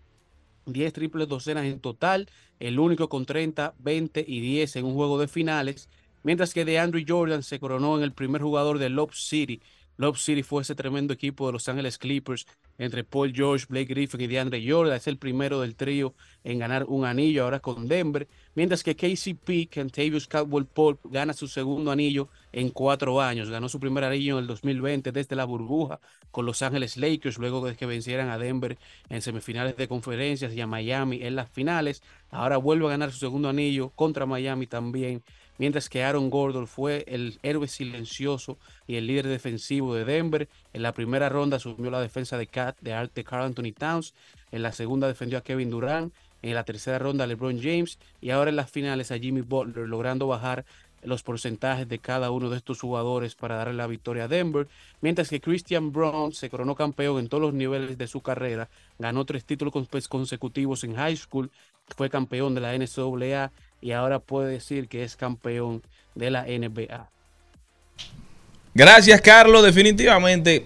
10 0.66 0.92
triples 0.92 1.28
docenas 1.28 1.64
en 1.64 1.78
total, 1.78 2.28
el 2.58 2.80
único 2.80 3.08
con 3.08 3.24
30, 3.24 3.76
20 3.78 4.24
y 4.26 4.40
10 4.40 4.74
en 4.76 4.86
un 4.86 4.94
juego 4.94 5.16
de 5.20 5.28
finales, 5.28 5.88
mientras 6.24 6.52
que 6.52 6.64
de 6.64 6.80
Andrew 6.80 7.04
Jordan 7.06 7.44
se 7.44 7.60
coronó 7.60 7.96
en 7.98 8.02
el 8.02 8.14
primer 8.14 8.42
jugador 8.42 8.80
de 8.80 8.88
Lob 8.88 9.14
City. 9.14 9.62
Lob 9.96 10.16
City 10.16 10.42
fue 10.42 10.62
ese 10.62 10.74
tremendo 10.74 11.12
equipo 11.12 11.46
de 11.46 11.52
Los 11.52 11.68
Ángeles 11.68 11.98
Clippers 11.98 12.46
entre 12.78 13.04
Paul 13.04 13.32
George, 13.32 13.66
Blake 13.68 13.86
Griffin 13.86 14.20
y 14.20 14.26
DeAndre 14.26 14.64
Jordan. 14.68 14.96
Es 14.96 15.06
el 15.06 15.18
primero 15.18 15.60
del 15.60 15.76
trío 15.76 16.14
en 16.42 16.58
ganar 16.58 16.84
un 16.84 17.04
anillo 17.04 17.44
ahora 17.44 17.60
con 17.60 17.86
Denver, 17.86 18.26
mientras 18.54 18.82
que 18.82 18.96
KCP, 18.96 19.70
Kentavious 19.70 20.26
Caldwell 20.26 20.66
Pope, 20.66 21.08
gana 21.10 21.32
su 21.32 21.46
segundo 21.46 21.90
anillo 21.90 22.28
en 22.52 22.70
cuatro 22.70 23.20
años. 23.20 23.50
Ganó 23.50 23.68
su 23.68 23.78
primer 23.78 24.04
anillo 24.04 24.38
en 24.38 24.42
el 24.42 24.46
2020 24.48 25.12
desde 25.12 25.36
la 25.36 25.44
burbuja 25.44 26.00
con 26.30 26.46
Los 26.46 26.62
Ángeles 26.62 26.96
Lakers, 26.96 27.38
luego 27.38 27.64
de 27.64 27.76
que 27.76 27.86
vencieran 27.86 28.30
a 28.30 28.38
Denver 28.38 28.76
en 29.08 29.22
semifinales 29.22 29.76
de 29.76 29.86
conferencias 29.86 30.52
y 30.52 30.60
a 30.60 30.66
Miami 30.66 31.22
en 31.22 31.36
las 31.36 31.50
finales. 31.50 32.02
Ahora 32.30 32.56
vuelve 32.56 32.86
a 32.86 32.90
ganar 32.90 33.12
su 33.12 33.18
segundo 33.18 33.48
anillo 33.48 33.90
contra 33.90 34.26
Miami 34.26 34.66
también 34.66 35.22
mientras 35.58 35.88
que 35.88 36.02
Aaron 36.02 36.30
Gordon 36.30 36.66
fue 36.66 37.04
el 37.06 37.38
héroe 37.42 37.68
silencioso 37.68 38.58
y 38.86 38.96
el 38.96 39.06
líder 39.06 39.28
defensivo 39.28 39.94
de 39.94 40.04
Denver. 40.04 40.48
En 40.72 40.82
la 40.82 40.92
primera 40.92 41.28
ronda 41.28 41.56
asumió 41.56 41.90
la 41.90 42.00
defensa 42.00 42.36
de 42.38 42.46
Cat 42.46 42.76
de 42.80 42.92
Art 42.92 43.12
Carl 43.24 43.44
Anthony 43.44 43.72
Towns, 43.76 44.14
en 44.52 44.62
la 44.62 44.72
segunda 44.72 45.08
defendió 45.08 45.38
a 45.38 45.42
Kevin 45.42 45.70
Durant, 45.70 46.12
en 46.42 46.54
la 46.54 46.64
tercera 46.64 46.98
ronda 46.98 47.24
a 47.24 47.26
LeBron 47.26 47.60
James. 47.60 47.98
Y 48.20 48.30
ahora 48.30 48.50
en 48.50 48.56
las 48.56 48.70
finales 48.70 49.10
a 49.10 49.18
Jimmy 49.18 49.40
Butler, 49.40 49.88
logrando 49.88 50.26
bajar 50.26 50.64
los 51.02 51.22
porcentajes 51.22 51.86
de 51.86 51.98
cada 51.98 52.30
uno 52.30 52.48
de 52.48 52.56
estos 52.56 52.80
jugadores 52.80 53.34
para 53.34 53.56
darle 53.56 53.74
la 53.74 53.86
victoria 53.86 54.24
a 54.24 54.28
Denver, 54.28 54.66
mientras 55.02 55.28
que 55.28 55.40
Christian 55.40 55.92
Brown 55.92 56.32
se 56.32 56.48
coronó 56.48 56.74
campeón 56.74 57.18
en 57.18 57.28
todos 57.28 57.42
los 57.42 57.52
niveles 57.52 57.98
de 57.98 58.06
su 58.06 58.22
carrera, 58.22 58.70
ganó 58.98 59.26
tres 59.26 59.44
títulos 59.44 59.74
cons- 59.74 60.08
consecutivos 60.08 60.82
en 60.82 60.94
high 60.96 61.16
school, 61.16 61.50
fue 61.94 62.08
campeón 62.08 62.54
de 62.54 62.62
la 62.62 62.74
NCAA 62.74 63.52
y 63.84 63.92
ahora 63.92 64.18
puede 64.18 64.50
decir 64.50 64.88
que 64.88 65.04
es 65.04 65.14
campeón 65.14 65.82
de 66.14 66.30
la 66.30 66.44
NBA. 66.44 67.10
Gracias, 68.74 69.20
Carlos. 69.20 69.62
Definitivamente, 69.62 70.64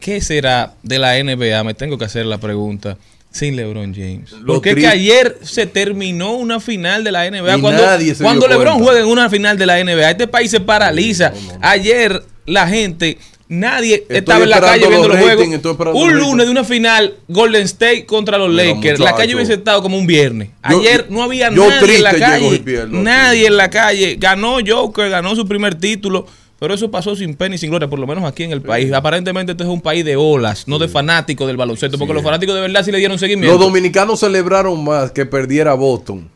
¿qué 0.00 0.20
será 0.22 0.72
de 0.82 0.98
la 0.98 1.22
NBA? 1.22 1.62
Me 1.62 1.74
tengo 1.74 1.98
que 1.98 2.06
hacer 2.06 2.24
la 2.24 2.38
pregunta. 2.38 2.96
Sin 3.30 3.54
LeBron 3.56 3.92
James. 3.92 4.30
Lo 4.32 4.54
Porque 4.54 4.70
es 4.70 4.76
tri- 4.76 4.80
que 4.82 4.86
ayer 4.86 5.38
se 5.42 5.66
terminó 5.66 6.32
una 6.36 6.58
final 6.60 7.02
de 7.04 7.12
la 7.12 7.28
NBA. 7.28 7.58
Y 7.58 7.60
Cuando, 7.60 7.82
nadie 7.84 8.14
se 8.14 8.22
dio 8.22 8.24
cuando 8.24 8.46
LeBron 8.48 8.74
cuenta. 8.74 8.84
juega 8.84 9.00
en 9.00 9.06
una 9.06 9.28
final 9.28 9.58
de 9.58 9.66
la 9.66 9.78
NBA, 9.84 10.10
este 10.12 10.28
país 10.28 10.50
se 10.52 10.60
paraliza. 10.60 11.32
Ayer 11.60 12.22
la 12.46 12.66
gente, 12.68 13.18
nadie 13.48 13.94
Estoy 13.96 14.16
estaba 14.18 14.44
en 14.44 14.50
la 14.50 14.60
calle 14.60 14.88
viendo 14.88 15.08
los 15.08 15.16
los 15.18 15.26
juegos. 15.26 15.94
Un 15.94 16.18
lunes 16.18 16.46
de 16.46 16.52
una 16.52 16.64
final, 16.64 17.14
Golden 17.28 17.62
State 17.62 18.06
contra 18.06 18.38
los 18.38 18.52
Lakers. 18.52 19.00
La 19.00 19.14
calle 19.14 19.34
hubiese 19.34 19.54
estado 19.54 19.82
como 19.82 19.96
un 19.98 20.06
viernes. 20.06 20.48
Yo- 20.70 20.78
Ayer 20.80 21.06
no 21.10 21.22
había 21.22 21.50
nadie 21.50 21.96
en 21.96 22.02
la 22.02 22.14
calle. 22.14 22.58
pierdo. 22.60 22.98
Nadie 23.02 23.46
en 23.46 23.56
la 23.56 23.70
calle. 23.70 24.16
Ganó 24.18 24.56
Joker, 24.66 25.10
ganó 25.10 25.34
su 25.36 25.46
primer 25.46 25.74
título. 25.74 26.26
Pero 26.60 26.72
eso 26.72 26.90
pasó 26.90 27.14
sin 27.16 27.34
pena 27.34 27.56
y 27.56 27.58
sin 27.58 27.68
gloria, 27.68 27.88
por 27.88 27.98
lo 27.98 28.06
menos 28.06 28.24
aquí 28.24 28.44
en 28.44 28.52
el 28.52 28.62
país. 28.62 28.90
Aparentemente 28.92 29.52
este 29.52 29.64
es 29.64 29.68
un 29.68 29.80
país 29.82 30.04
de 30.04 30.16
olas, 30.16 30.66
no 30.68 30.78
de 30.78 30.88
fanáticos 30.88 31.46
del 31.46 31.56
baloncesto, 31.56 31.98
porque 31.98 32.14
los 32.14 32.22
fanáticos 32.22 32.54
de 32.54 32.60
verdad 32.62 32.82
sí 32.84 32.92
le 32.92 32.98
dieron 32.98 33.18
seguimiento. 33.18 33.54
Los 33.56 33.60
dominicanos 33.66 34.20
celebraron 34.20 34.82
más 34.82 35.10
que 35.10 35.26
perdiera 35.26 35.74
Boston 35.74 36.30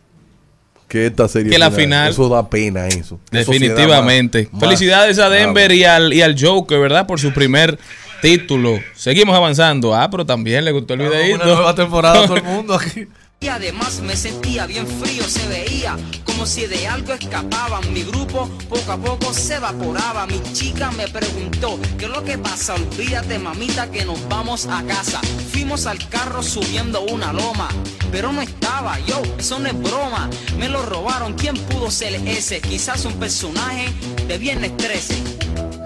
que 0.88 1.07
esta 1.07 1.29
serie. 1.29 1.53
Que 1.53 1.59
la 1.59 1.70
final. 1.70 2.11
Eso 2.11 2.29
da 2.29 2.48
pena, 2.48 2.87
eso. 2.88 3.20
Definitivamente. 3.31 4.48
más- 4.53 4.61
Felicidades 4.61 5.18
a 5.18 5.29
Denver 5.29 5.70
y 5.72 5.85
al, 5.85 6.12
y 6.12 6.22
al 6.22 6.37
Joker, 6.40 6.79
¿verdad? 6.81 7.07
Por 7.07 7.20
su 7.20 7.33
primer 7.33 7.79
título. 8.22 8.79
Seguimos 8.94 9.37
avanzando. 9.37 9.94
Ah, 9.94 10.09
pero 10.11 10.24
también 10.27 10.64
le 10.64 10.72
gustó 10.72 10.94
el 10.94 11.01
videito. 11.01 11.37
Una 11.44 11.55
nueva 11.55 11.74
temporada 11.74 12.24
a 12.24 12.27
todo 12.27 12.37
el 12.37 12.42
mundo 12.44 12.74
aquí. 12.74 13.07
Y 13.40 13.46
además 13.48 14.01
me 14.01 14.16
sentía 14.16 14.66
bien 14.66 14.87
frío, 14.87 15.22
se 15.22 15.46
veía 15.46 15.96
como 16.38 16.46
si 16.46 16.66
de 16.66 16.87
algo 16.87 17.14
escapaban. 17.14 17.92
Mi 17.92 18.05
grupo 18.05 18.48
poco 18.68 18.92
a 18.92 18.96
poco 18.96 19.35
se 19.35 19.57
evaporaba. 19.57 20.24
Mi 20.29 20.40
chica 20.53 20.92
me 20.92 21.09
preguntó, 21.09 21.81
¿qué 21.98 22.05
es 22.05 22.11
lo 22.12 22.22
que 22.22 22.38
pasa? 22.38 22.74
Olvídate, 22.74 23.40
mamita, 23.40 23.90
que 23.90 24.05
nos 24.05 24.29
vamos 24.29 24.68
a 24.68 24.85
casa. 24.85 25.20
Fuimos 25.51 25.87
al 25.87 25.98
carro 26.09 26.44
subiendo 26.44 27.01
una 27.01 27.33
loma, 27.33 27.68
pero 28.12 28.33
no 28.33 28.40
estaba 28.40 29.01
yo, 29.01 29.20
eso 29.37 29.59
no 29.59 29.66
es 29.66 29.83
broma. 29.83 30.31
Me 30.57 30.68
lo 30.68 30.83
robaron, 30.83 31.35
¿quién 31.35 31.57
pudo 31.57 31.90
ser 31.90 32.14
ese? 32.29 32.61
Quizás 32.61 33.05
un 33.05 33.14
personaje 33.14 33.92
de 34.29 34.38
Viernes 34.38 34.77
13. 34.77 35.78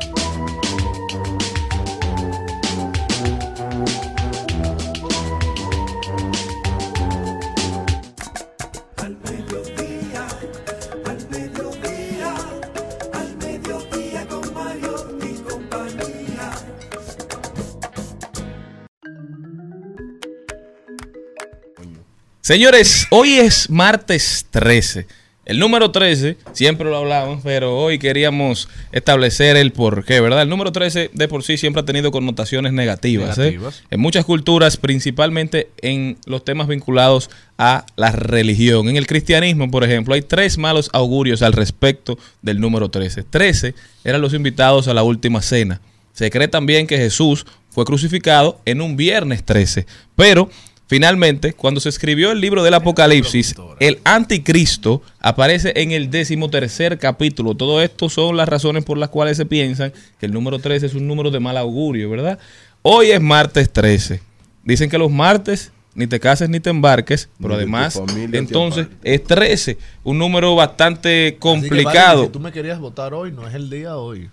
Señores, 22.53 23.07
hoy 23.09 23.39
es 23.39 23.71
martes 23.71 24.45
13. 24.51 25.07
El 25.47 25.59
número 25.59 25.91
13, 25.91 26.37
siempre 26.53 26.87
lo 26.91 26.99
hablamos, 26.99 27.41
pero 27.43 27.79
hoy 27.79 27.99
queríamos 27.99 28.69
establecer 28.93 29.57
el 29.57 29.73
porqué, 29.73 30.21
¿verdad? 30.21 30.43
El 30.43 30.51
número 30.51 30.71
13 30.71 31.13
de 31.15 31.29
por 31.29 31.45
sí 31.45 31.57
siempre 31.57 31.81
ha 31.81 31.87
tenido 31.87 32.11
connotaciones 32.11 32.75
negativas, 32.75 33.39
¿eh? 33.39 33.53
Negativas. 33.53 33.83
En 33.91 34.01
muchas 34.01 34.27
culturas, 34.27 34.77
principalmente 34.77 35.71
en 35.81 36.19
los 36.27 36.45
temas 36.45 36.69
vinculados 36.69 37.31
a 37.57 37.87
la 37.97 38.13
religión. 38.13 38.91
En 38.91 38.99
el 38.99 39.07
cristianismo, 39.07 39.71
por 39.71 39.83
ejemplo, 39.83 40.13
hay 40.13 40.21
tres 40.21 40.59
malos 40.59 40.91
augurios 40.93 41.41
al 41.41 41.55
respecto 41.55 42.19
del 42.43 42.61
número 42.61 42.91
13. 42.91 43.23
13 43.23 43.75
eran 44.05 44.21
los 44.21 44.35
invitados 44.35 44.89
a 44.89 44.93
la 44.93 45.03
última 45.03 45.41
cena. 45.41 45.81
Se 46.13 46.31
cree 46.31 46.49
también 46.49 46.87
que 46.87 46.99
Jesús 46.99 47.47
fue 47.71 47.87
crucificado 47.87 48.61
en 48.67 48.83
un 48.83 48.99
viernes 48.99 49.43
13, 49.43 49.87
pero 50.15 50.51
finalmente, 50.93 51.55
cuando 51.55 51.81
se 51.81 51.89
escribió 51.89 52.33
el 52.33 52.41
libro 52.43 52.63
del 52.63 52.75
Apocalipsis, 52.75 53.55
el 53.81 53.99
anticristo 54.05 55.01
aparece 55.21 55.73
en 55.77 55.91
el 55.91 56.11
decimotercer 56.11 56.99
capítulo. 56.99 57.55
Todo 57.55 57.81
esto 57.81 58.11
son 58.11 58.37
las 58.37 58.47
razones 58.47 58.85
por 58.85 58.99
las 58.99 59.09
cuales 59.09 59.39
se 59.39 59.47
piensan 59.47 59.95
que 60.21 60.27
el 60.27 60.33
número 60.33 60.59
13 60.59 60.85
es 60.85 60.95
un 60.95 61.07
número 61.09 61.31
de 61.31 61.41
mal 61.41 61.57
augurio, 61.57 62.11
¿verdad? 62.11 62.39
Hoy 62.83 63.11
es 63.11 63.23
martes 63.23 63.73
13. 63.73 64.21
Dicen 64.65 64.91
que 64.91 64.99
los 64.99 65.11
martes 65.11 65.73
ni 65.95 66.07
te 66.07 66.21
cases 66.21 66.51
ni 66.51 66.61
te 66.61 66.69
embarques, 66.69 67.31
pero 67.41 67.55
además, 67.55 67.99
entonces 68.31 68.89
es 69.03 69.25
13, 69.25 69.79
un 70.05 70.19
número 70.19 70.55
bastante 70.55 71.39
complicado. 71.39 72.17
vale, 72.17 72.27
si 72.27 72.33
tú 72.33 72.41
me 72.41 72.53
querías 72.53 72.79
votar 72.79 73.15
hoy, 73.15 73.33
no 73.33 73.49
es 73.49 73.55
el 73.55 73.71
día 73.71 73.97
hoy. 73.97 74.29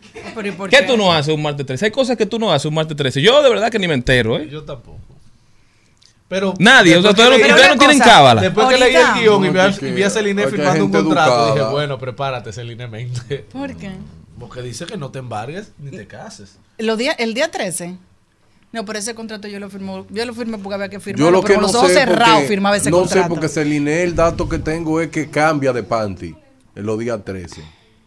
¿Qué 0.69 0.83
tú 0.85 0.97
no 0.97 1.13
haces 1.13 1.33
un 1.33 1.41
martes 1.41 1.65
13? 1.65 1.85
Hay 1.85 1.91
cosas 1.91 2.17
que 2.17 2.25
tú 2.25 2.37
no 2.37 2.51
haces 2.51 2.65
un 2.65 2.73
martes 2.73 2.97
13. 2.97 3.21
Yo 3.21 3.41
de 3.41 3.49
verdad 3.49 3.71
que 3.71 3.79
ni 3.79 3.87
me 3.87 3.93
entero, 3.93 4.37
¿eh? 4.37 4.49
Yo 4.51 4.63
tampoco. 4.63 5.18
Pero 6.29 6.53
Nadie, 6.59 6.95
o 6.95 7.01
sea, 7.01 7.09
ustedes 7.11 7.29
no, 7.31 7.35
que 7.37 7.41
leí- 7.43 7.51
ustedes 7.51 7.69
no 7.69 7.77
tienen 7.79 7.99
cábala. 7.99 8.41
Después 8.41 8.67
que 8.67 8.77
leí 8.77 8.95
el 8.95 9.01
guion 9.21 9.43
y 9.43 9.47
No, 9.47 9.53
vi, 9.53 9.59
a- 9.59 9.71
que- 9.77 9.89
y 9.89 9.91
vi 9.91 10.03
a 10.03 10.09
Celine 10.11 10.47
firmando 10.47 10.85
un 10.85 10.91
contrato, 10.91 11.31
educada. 11.31 11.53
dije, 11.55 11.65
bueno, 11.71 11.97
prepárate, 11.97 12.53
Celine 12.53 12.87
Mente. 12.87 13.45
¿Por 13.51 13.75
qué? 13.75 13.91
Porque 14.39 14.61
dice 14.61 14.85
que 14.85 14.95
no 14.95 15.09
te 15.09 15.19
embargues 15.19 15.71
ni 15.79 15.89
te 15.91 16.05
cases. 16.07 16.57
Lo 16.77 16.95
día- 16.95 17.11
el 17.13 17.33
día 17.33 17.49
13. 17.51 17.97
No, 18.71 18.85
pero 18.85 18.99
ese 18.99 19.15
contrato 19.15 19.47
yo 19.47 19.59
lo 19.59 19.67
firmé, 19.71 20.05
yo 20.11 20.25
lo 20.25 20.33
firmé 20.35 20.59
porque 20.59 20.75
había 20.75 20.89
que 20.89 20.97
Yo 20.97 21.01
firmarlo, 21.01 21.31
lo 21.31 21.41
pero 21.41 21.47
que 21.47 21.53
con 21.55 21.61
no 21.63 21.67
los 21.67 21.75
ojos 21.75 21.91
cerrados 21.91 22.43
firmaba 22.43 22.77
ese 22.77 22.91
no 22.91 22.99
contrato. 22.99 23.23
sé 23.23 23.27
porque 23.29 23.49
Celine, 23.49 24.03
el 24.03 24.15
dato 24.15 24.47
que 24.47 24.59
tengo 24.59 25.01
es 25.01 25.09
que 25.09 25.27
cambia 25.31 25.73
de 25.73 25.81
panty 25.81 26.35
en 26.75 26.85
los 26.85 26.99
días 26.99 27.19
13. 27.25 27.63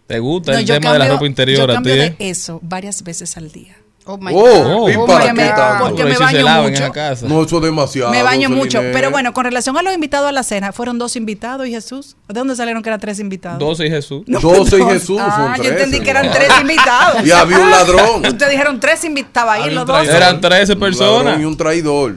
¿Te 0.07 0.21
gusta 0.21 0.53
No, 0.53 0.59
el 0.59 0.65
yo 0.65 0.75
tema 0.75 0.93
de 0.93 0.99
la 1.01 1.09
ropa 1.09 1.27
interior 1.27 1.59
yo 1.59 1.65
a 1.65 1.67
ti? 1.67 1.75
cambio 1.75 1.95
de 1.97 2.15
eso 2.21 2.61
varias 2.63 3.03
veces 3.03 3.37
al 3.37 3.51
día. 3.51 3.77
Oh 4.05 4.19
my 4.19 4.33
Oh, 4.35 4.81
God. 4.81 4.91
¿y 4.91 4.97
Oh 4.97 5.07
para 5.07 5.33
qué 5.33 5.43
tanto? 5.49 5.95
Me 6.05 6.11
si 6.13 6.25
se 6.35 6.43
baño 6.43 6.63
mucho. 6.69 6.93
casa. 6.93 7.27
No, 7.29 7.43
eso 7.45 7.57
es 7.59 7.63
demasiado. 7.63 8.11
Me 8.11 8.23
baño 8.23 8.51
mucho. 8.51 8.81
Pero 8.93 9.11
bueno, 9.11 9.33
con 9.33 9.45
relación 9.45 9.77
a 9.79 9.83
los 9.83 9.95
invitados 9.95 10.29
a 10.29 10.33
la 10.33 10.43
cena, 10.43 10.73
fueron 10.73 10.99
dos 10.99 11.15
invitados 11.17 11.67
y 11.67 11.71
Jesús. 11.71 12.17
¿De 12.29 12.35
dónde 12.41 12.57
salieron 12.57 12.83
que 12.83 12.89
eran 12.89 13.01
tres 13.01 13.21
invitados? 13.21 13.59
12 13.61 13.87
y 13.87 13.91
Jesús. 13.91 14.23
No, 14.27 14.41
12 14.41 14.79
y. 14.79 14.85
Jesús, 14.85 15.19
Ah, 15.21 15.55
son 15.55 15.65
yo 15.65 15.71
13, 15.71 15.71
entendí 15.85 16.01
que 16.05 16.11
eran 16.11 16.27
¿no? 16.27 16.33
tres 16.33 16.51
invitados. 16.61 17.25
Y 17.27 17.31
había 17.31 17.59
un 17.59 17.71
ladrón. 17.71 18.23
Ustedes 18.27 18.51
dijeron 18.51 18.81
tres 18.81 19.05
invitados 19.05 19.53
ahí 19.53 19.71
los 19.73 19.87
dos. 19.87 20.07
Eran 20.09 20.41
13 20.41 20.73
Un 20.73 20.81
personas. 20.81 21.41
y 21.41 21.45
un 21.45 21.57
traidor. 21.57 22.17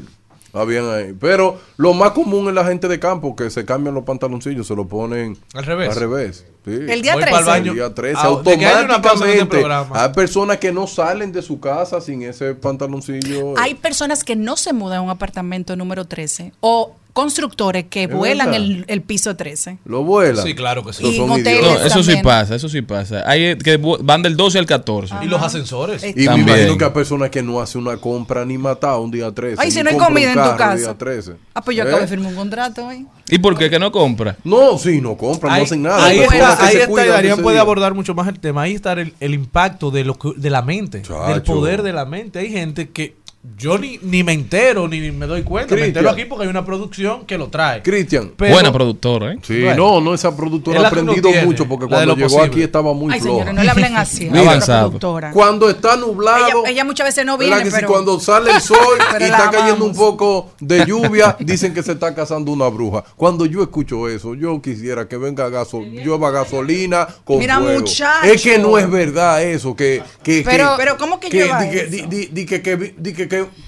Habían 0.55 0.89
ahí. 0.89 1.13
Pero 1.19 1.59
lo 1.77 1.93
más 1.93 2.11
común 2.11 2.47
es 2.47 2.53
la 2.53 2.65
gente 2.65 2.87
de 2.87 2.99
campo 2.99 3.35
que 3.35 3.49
se 3.49 3.65
cambian 3.65 3.93
los 3.93 4.03
pantaloncillos, 4.05 4.65
se 4.65 4.75
lo 4.75 4.87
ponen 4.87 5.37
Al 5.53 5.65
revés. 5.65 5.89
Al 5.89 5.95
revés. 5.95 6.45
sí. 6.65 6.71
El 6.87 7.01
día 7.01 7.13
Voy 7.13 7.23
13. 7.23 7.31
pa'l 7.31 7.45
baño. 7.45 7.71
El 7.71 7.77
día 7.77 7.93
13. 7.93 8.15
Ah, 8.17 8.19
este 8.19 8.27
Automáticamente 8.27 9.45
programa. 9.57 10.03
hay 10.03 10.09
personas 10.13 10.57
que 10.57 10.71
no 10.71 10.87
salen 10.87 11.31
de 11.31 11.41
su 11.41 11.59
casa 11.59 12.01
sin 12.01 12.21
ese 12.23 12.55
pantaloncillo. 12.55 13.57
Hay 13.57 13.75
personas 13.75 14.23
que 14.23 14.35
no 14.35 14.55
se 14.57 14.73
mudan 14.73 14.99
a 14.99 15.01
un 15.01 15.09
apartamento 15.09 15.75
número 15.75 16.05
13 16.05 16.53
o 16.61 16.95
constructores 17.15 17.85
que 17.89 18.07
vuelan 18.07 18.53
el, 18.53 18.83
el 18.89 19.01
piso 19.01 19.37
13. 19.37 19.77
Lo 19.85 20.03
vuelan. 20.03 20.45
Sí, 20.45 20.53
claro 20.53 20.83
que 20.85 20.91
sí. 20.91 21.03
Y. 21.05 21.19
No, 21.19 21.37
eso 21.37 22.03
sí 22.03 22.17
pasa, 22.21 22.55
eso 22.55 22.67
sí 22.67 22.81
pasa. 22.81 23.23
Hay 23.25 23.43
eh, 23.45 23.57
que 23.57 23.77
van 23.77 24.21
del 24.21 24.35
12 24.35 24.59
al 24.59 24.65
14. 24.65 25.15
Y 25.23 25.27
los 25.27 25.41
ascensores. 25.41 26.03
Eh, 26.03 26.09
Y 26.15 26.19
me 26.19 26.25
También. 26.25 26.47
imagino 26.49 26.77
que 26.77 26.83
hay 26.83 26.91
personas 26.91 27.29
que 27.29 27.41
no 27.41 27.61
hacen 27.61 27.81
una 27.81 27.95
compra 27.95 28.43
ni 28.43 28.57
matado 28.57 28.99
un 28.99 29.11
día 29.11 29.31
13. 29.31 29.55
Ay, 29.61 29.71
si 29.71 29.81
no 29.81 29.89
hay 29.91 29.97
comida 29.97 30.27
en 30.33 30.33
tu 30.51 30.57
casa. 30.57 30.75
Día 30.75 30.93
13. 30.97 31.31
Ah, 31.53 31.61
pues 31.63 31.77
yo 31.77 31.83
¿Eh? 31.83 31.87
acabo 31.87 32.01
de 32.01 32.07
firmar 32.09 32.31
un 32.31 32.35
contrato 32.35 32.85
hoy. 32.85 33.07
¿Y 33.29 33.39
por 33.39 33.57
qué 33.57 33.69
que 33.69 33.79
no 33.79 33.93
compra? 33.93 34.35
No, 34.43 34.77
sí, 34.77 34.99
no 34.99 35.15
compran, 35.15 35.53
Ahí, 35.53 35.61
no 35.61 35.65
hacen 35.65 35.81
nada. 35.83 36.05
ahí 36.05 36.19
está, 36.19 36.65
ahí 36.65 36.75
se 36.75 36.83
está, 36.83 37.05
Darían 37.05 37.41
puede 37.41 37.55
día. 37.55 37.61
abordar 37.61 37.93
mucho 37.93 38.13
más 38.13 38.27
el 38.27 38.39
tema. 38.39 38.63
Ahí 38.63 38.73
está 38.73 38.91
el, 38.91 39.13
el 39.21 39.33
impacto 39.33 39.89
de, 39.89 40.03
lo 40.03 40.15
que- 40.19 40.33
de 40.35 40.49
la 40.49 40.61
mente, 40.61 40.97
del 40.99 41.07
Chacho. 41.07 41.43
poder 41.43 41.81
de 41.81 41.93
la 41.93 42.05
mente. 42.05 42.39
Hay 42.39 42.51
gente 42.51 42.89
que 42.89 43.15
yo 43.57 43.77
ni, 43.77 43.99
ni 44.01 44.23
me 44.23 44.33
entero, 44.33 44.87
ni 44.87 45.11
me 45.11 45.25
doy 45.27 45.43
cuenta. 45.43 45.75
Me 45.75 45.81
Cristian. 45.81 45.87
entero 46.05 46.09
aquí 46.09 46.25
porque 46.25 46.43
hay 46.43 46.49
una 46.49 46.65
producción 46.65 47.25
que 47.25 47.37
lo 47.37 47.47
trae. 47.49 47.81
Cristian. 47.81 48.31
Buena 48.37 48.71
productora, 48.71 49.33
¿eh? 49.33 49.37
Sí, 49.41 49.61
Bueno. 49.63 49.91
no, 49.95 50.01
no, 50.01 50.13
esa 50.13 50.35
productora 50.35 50.81
ha 50.81 50.87
aprendido 50.87 51.29
tiene, 51.29 51.45
mucho 51.45 51.67
porque 51.67 51.87
cuando 51.87 52.15
llegó 52.15 52.27
posible. 52.27 52.45
aquí 52.47 52.61
estaba 52.63 52.93
muy 52.93 53.13
Ay, 53.13 53.21
floja. 53.21 53.53
no 53.53 53.63
le 53.63 53.69
hablen 53.69 53.95
así. 53.97 54.29
Mira, 54.29 54.59
productora. 54.59 55.31
Cuando 55.31 55.69
está 55.69 55.95
nublado, 55.95 56.61
Ella, 56.63 56.69
ella 56.71 56.85
muchas 56.85 57.07
veces 57.07 57.25
no 57.25 57.37
¿verdad 57.37 57.57
viene, 57.57 57.71
pero... 57.71 57.87
cuando 57.87 58.19
sale 58.19 58.51
el 58.51 58.61
sol 58.61 58.77
y 59.19 59.23
está 59.23 59.49
cayendo 59.51 59.85
un 59.85 59.95
poco 59.95 60.51
de 60.59 60.85
lluvia, 60.85 61.35
dicen 61.39 61.73
que 61.73 61.83
se 61.83 61.93
está 61.93 62.13
casando 62.15 62.51
una 62.51 62.67
bruja. 62.67 63.03
Cuando 63.15 63.45
yo 63.45 63.61
escucho 63.61 64.09
eso, 64.09 64.35
yo 64.35 64.61
quisiera 64.61 65.07
que 65.07 65.17
venga 65.17 65.49
gaso 65.49 65.81
llueva 65.81 66.31
gasolina 66.31 67.07
con 67.23 67.39
Mira, 67.39 67.59
fuego. 67.59 67.79
muchacho. 67.81 68.25
Es 68.25 68.41
que 68.41 68.57
no 68.59 68.77
es 68.77 68.89
verdad 68.89 69.43
eso, 69.43 69.75
que... 69.75 70.01
que 70.23 70.41
Pero- 70.45 70.71
que- 70.71 70.77
pero 70.77 70.97
¿cómo 70.97 71.19
que 71.19 71.29
llueva 71.29 71.61
di 71.61 71.69
que, 71.69 71.79
eso? 71.81 71.89
di- 71.91 72.01
di- 72.07 72.29
di 72.31 72.45
que- 72.45 73.34
que- 73.43 73.65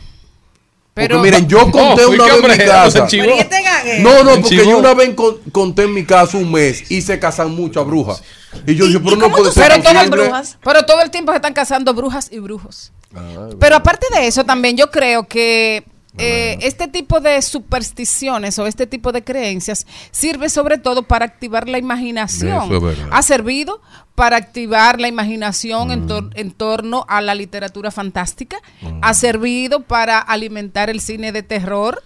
Pero- 0.93 1.17
porque 1.17 1.31
miren, 1.31 1.47
yo 1.47 1.59
conté 1.71 2.05
Oh, 2.05 2.11
¿y 2.11 2.15
una 2.15 2.25
vez 2.25 2.43
en 2.43 2.51
mi 2.51 2.57
casa. 2.65 3.07
Pero 3.09 3.35
¿y 3.35 3.39
este? 3.39 3.55
No, 4.01 4.23
no, 4.23 4.41
porque 4.41 4.55
yo 4.55 4.77
una 4.79 4.93
vez 4.95 5.13
con- 5.13 5.37
conté 5.51 5.83
en 5.83 5.93
mi 5.93 6.03
casa 6.05 6.37
un 6.37 6.51
mes 6.51 6.89
y 6.89 7.01
se 7.01 7.19
casan 7.19 7.51
muchas 7.55 7.85
brujas. 7.85 8.23
Y 8.65 8.73
yo 8.75 8.85
dije, 8.87 8.99
pero 8.99 9.15
no 9.15 9.29
puede 9.29 9.51
ser 9.51 9.65
eran 9.65 9.81
posible. 9.83 10.07
brujas? 10.25 10.57
Pero 10.63 10.83
todo 10.85 11.01
el 11.01 11.11
tiempo 11.11 11.31
se 11.31 11.35
están 11.35 11.53
casando 11.53 11.93
brujas 11.93 12.29
y 12.31 12.39
brujos. 12.39 12.91
Ah, 13.15 13.49
Pero 13.59 13.75
aparte 13.75 14.07
de 14.11 14.25
eso, 14.27 14.43
también 14.43 14.75
yo 14.75 14.89
creo 14.89 15.27
que 15.27 15.83
eh, 16.17 16.57
este 16.61 16.87
tipo 16.87 17.19
de 17.19 17.41
supersticiones 17.41 18.57
o 18.59 18.67
este 18.67 18.87
tipo 18.87 19.11
de 19.11 19.23
creencias 19.23 19.85
sirve 20.11 20.49
sobre 20.49 20.77
todo 20.77 21.03
para 21.03 21.25
activar 21.25 21.67
la 21.69 21.77
imaginación. 21.77 22.57
Es. 22.63 22.69
Ha 23.11 23.21
servido 23.21 23.81
para 24.15 24.37
activar 24.37 24.99
la 24.99 25.07
imaginación 25.07 25.91
en, 25.91 26.07
tor- 26.07 26.31
en 26.35 26.51
torno 26.51 27.05
a 27.07 27.21
la 27.21 27.35
literatura 27.35 27.91
fantástica. 27.91 28.57
Ha 29.01 29.13
servido 29.13 29.81
para 29.83 30.17
alimentar 30.19 30.89
el 30.89 31.01
cine 31.01 31.31
de 31.31 31.43
terror 31.43 32.01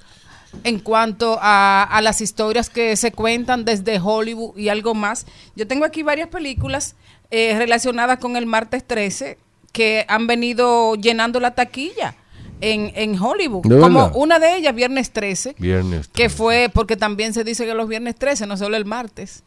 en 0.65 0.79
cuanto 0.79 1.39
a, 1.41 1.83
a 1.83 2.01
las 2.01 2.19
historias 2.19 2.69
que 2.69 2.97
se 2.97 3.13
cuentan 3.13 3.63
desde 3.63 3.99
Hollywood 3.99 4.57
y 4.57 4.67
algo 4.67 4.93
más. 4.93 5.25
Yo 5.55 5.65
tengo 5.67 5.85
aquí 5.85 6.03
varias 6.03 6.27
películas 6.27 6.95
eh, 7.29 7.55
relacionadas 7.57 8.19
con 8.19 8.35
el 8.35 8.45
martes 8.45 8.85
13 8.85 9.37
que 9.71 10.03
han 10.09 10.27
venido 10.27 10.95
llenando 10.95 11.39
la 11.39 11.51
taquilla 11.55 12.15
en, 12.61 12.91
en 12.95 13.19
Hollywood. 13.21 13.63
¿De 13.65 13.79
Como 13.79 14.07
una 14.15 14.39
de 14.39 14.55
ellas, 14.55 14.73
Viernes 14.75 15.11
13, 15.11 15.55
Viernes. 15.59 16.07
que 16.13 16.29
fue 16.29 16.69
porque 16.73 16.95
también 16.95 17.33
se 17.33 17.43
dice 17.43 17.65
que 17.65 17.73
los 17.73 17.87
viernes 17.89 18.15
13, 18.15 18.45
no 18.47 18.55
solo 18.57 18.77
el 18.77 18.85
martes. 18.85 19.43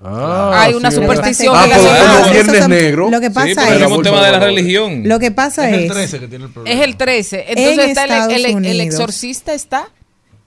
Ah, 0.00 0.52
Hay 0.54 0.74
una 0.74 0.90
sí, 0.92 0.98
superstición 0.98 1.56
Ah, 1.56 1.62
relacionada. 1.64 2.20
como 2.20 2.32
viernes 2.32 2.68
negro. 2.68 3.10
Lo 3.10 3.20
que 3.20 3.30
pasa 3.32 3.46
Sí, 3.66 3.82
es, 3.82 3.90
un 3.90 4.02
tema 4.04 4.24
de 4.24 4.30
la 4.32 4.38
religión. 4.38 5.02
lo 5.08 5.18
que 5.18 5.32
pasa 5.32 5.68
Es 5.68 5.76
es, 5.76 5.82
el 5.82 5.90
13 5.90 6.20
que 6.20 6.28
tiene 6.28 6.44
el 6.44 6.50
problema. 6.52 6.78
Es 6.80 6.86
el 6.86 6.96
13. 6.96 7.44
Entonces 7.48 7.78
En 7.78 7.90
está 7.90 8.26
el, 8.26 8.44
el- 8.46 8.64
el 8.64 8.80
exorcista 8.80 9.54
está. 9.54 9.88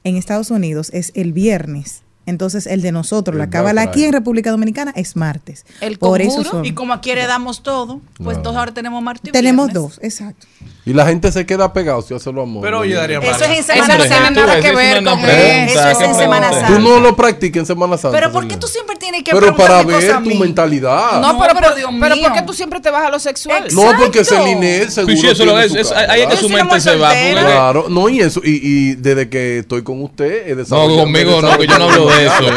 en 0.06 0.16
Estados 0.16 0.52
Unidos 0.52 0.90
es 0.94 1.12
el 1.16 1.34
viernes. 1.34 2.04
Entonces 2.28 2.66
el 2.66 2.82
de 2.82 2.92
nosotros, 2.94 3.36
la 3.36 3.46
El 3.46 3.50
cábala 3.50 3.82
aquí 3.82 4.06
en. 4.06 4.14
República 4.14 4.52
Dominicana 4.52 4.94
es 4.96 5.18
martes. 5.18 5.66
El 5.82 5.98
Por 5.98 6.22
eso 6.22 6.36
conjuro. 6.36 6.50
son- 6.52 6.66
Y 6.66 6.72
como 6.74 6.94
aquí 6.94 7.10
heredamos 7.12 7.62
todo, 7.62 8.00
pues 8.24 8.38
entonces 8.38 8.58
ahora 8.58 8.74
tenemos 8.74 9.04
martes 9.04 9.28
y 9.30 9.32
tenemos 9.34 9.68
viernes. 9.74 9.96
dos, 9.98 10.00
exacto. 10.02 10.48
Y 10.84 10.94
la 10.94 11.06
gente 11.06 11.32
se 11.32 11.46
queda 11.46 11.72
pegado 11.74 12.02
si 12.02 12.16
hace 12.16 12.32
lo 12.32 12.42
amor. 12.42 12.64
Pero 12.64 12.80
oye, 12.80 12.96
Darían 12.96 13.22
Eso 13.22 13.44
es 13.46 13.52
en 13.52 13.64
Semana 13.64 13.98
Santa. 14.08 14.30
nada 14.32 14.56
ves, 14.56 14.66
que 14.66 14.76
ver 14.76 15.04
con 15.04 15.20
eso. 15.20 15.80
Eso 15.80 15.90
es 15.90 15.98
¿qué 16.00 16.06
en 16.06 16.16
Semana? 16.16 16.52
Santa. 16.52 16.68
Tú 16.68 16.80
no 16.80 17.00
lo 17.00 17.16
practicas 17.16 17.60
en 17.60 17.66
Semana 17.68 17.98
Santa. 18.00 18.18
Pero 18.18 18.32
¿por 18.32 18.48
qué 18.48 18.58
tú 18.58 18.66
siempre 18.66 18.96
tienes 18.96 19.22
que 19.24 19.32
Pero 19.32 19.56
para 19.56 19.84
cosas 19.84 20.02
ver 20.24 20.24
tu 20.24 20.40
mentalidad. 20.40 21.22
No, 21.22 21.34
No, 21.34 21.40
pero, 21.40 21.54
pero 21.54 21.76
Dios 21.76 21.92
pero 22.02 22.16
mío. 22.16 22.24
¿por 22.30 22.34
qué 22.34 22.42
tú 22.48 22.54
siempre 22.54 22.80
te 22.80 22.90
vas 22.90 23.06
a 23.06 23.10
lo 23.12 23.20
sexual? 23.20 23.66
Ex- 23.66 23.76
porque 23.76 24.20
Exacto. 24.20 24.44
Celine 24.44 24.90
seguro 24.90 25.16
Sí, 25.16 25.22
sí, 25.22 25.28
eso 25.28 25.46
lo 25.46 25.60
es, 25.60 25.92
ahí 25.92 26.22
es 26.22 26.28
que 26.30 26.38
su 26.38 26.50
mente 26.50 26.82
se 26.82 26.96
va. 26.96 27.10
porque- 27.10 27.32
Claro, 27.32 27.86
no, 27.88 28.10
y 28.10 28.20
eso, 28.22 28.42
y, 28.44 28.50
y 28.64 28.96
desde 28.96 29.30
que 29.30 29.60
estoy 29.60 29.84
con 29.84 30.02
usted, 30.02 30.48
he 30.48 30.56
No, 30.56 30.88
conmigo 30.96 31.42
no, 31.44 31.58
que 31.60 31.68
yo 31.68 31.78
no 31.78 31.90
hablo 31.92 32.08
de 32.08 32.26
eso. 32.26 32.48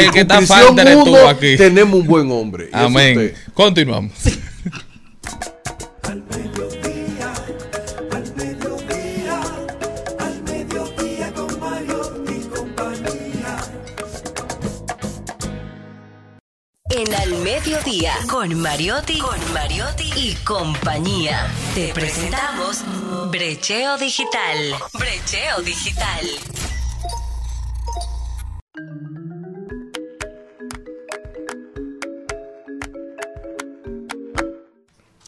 El 0.00 0.10
que 0.10 0.20
está, 0.20 0.42
falta 0.42 0.82
eres 0.82 1.04
tú 1.04 1.16
aquí. 1.16 1.56
Tenemos 1.56 2.00
un 2.00 2.06
buen 2.08 2.28
hombre. 2.32 2.70
Amén. 2.72 3.34
Continuamos. 3.54 4.10
Mediodía, 17.42 18.12
con 18.30 18.54
Mariotti, 18.60 19.18
con 19.18 19.36
Mariotti 19.52 20.10
y 20.16 20.34
compañía. 20.44 21.48
Te 21.74 21.92
presentamos 21.92 22.84
Brecheo 23.32 23.98
Digital. 23.98 24.56
Brecheo 24.94 25.60
Digital. 25.62 26.26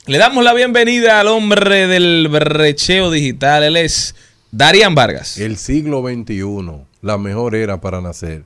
Le 0.07 0.19
damos 0.19 0.45
la 0.45 0.55
bienvenida 0.55 1.19
al 1.19 1.27
hombre 1.27 1.89
del 1.89 2.29
brecheo 2.29 3.11
digital. 3.11 3.65
Él 3.65 3.77
es 3.77 4.15
Darian 4.53 4.95
Vargas. 4.95 5.39
El 5.39 5.57
siglo 5.57 6.03
XXI, 6.03 6.85
la 7.03 7.19
mejor 7.19 7.57
era 7.57 7.81
para 7.81 8.01
nacer. 8.01 8.45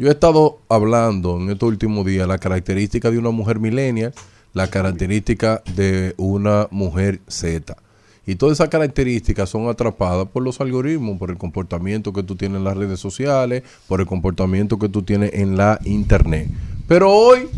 Yo 0.00 0.08
he 0.08 0.12
estado 0.12 0.60
hablando 0.70 1.36
en 1.36 1.50
estos 1.50 1.68
últimos 1.68 2.06
días 2.06 2.26
la 2.26 2.38
característica 2.38 3.10
de 3.10 3.18
una 3.18 3.32
mujer 3.32 3.60
millennial, 3.60 4.14
la 4.54 4.70
característica 4.70 5.62
de 5.76 6.14
una 6.16 6.68
mujer 6.70 7.20
Z. 7.28 7.76
Y 8.24 8.36
todas 8.36 8.56
esas 8.56 8.70
características 8.70 9.50
son 9.50 9.68
atrapadas 9.68 10.26
por 10.28 10.42
los 10.42 10.58
algoritmos, 10.58 11.18
por 11.18 11.30
el 11.30 11.36
comportamiento 11.36 12.14
que 12.14 12.22
tú 12.22 12.34
tienes 12.34 12.56
en 12.56 12.64
las 12.64 12.78
redes 12.78 12.98
sociales, 12.98 13.62
por 13.88 14.00
el 14.00 14.06
comportamiento 14.06 14.78
que 14.78 14.88
tú 14.88 15.02
tienes 15.02 15.34
en 15.34 15.58
la 15.58 15.78
internet. 15.84 16.48
Pero 16.88 17.12
hoy 17.12 17.50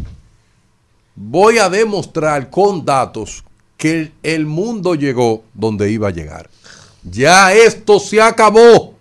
voy 1.14 1.58
a 1.58 1.70
demostrar 1.70 2.50
con 2.50 2.84
datos 2.84 3.44
que 3.76 4.10
el 4.24 4.46
mundo 4.46 4.96
llegó 4.96 5.44
donde 5.54 5.92
iba 5.92 6.08
a 6.08 6.10
llegar. 6.10 6.50
Ya 7.04 7.52
esto 7.52 8.00
se 8.00 8.20
acabó. 8.20 8.96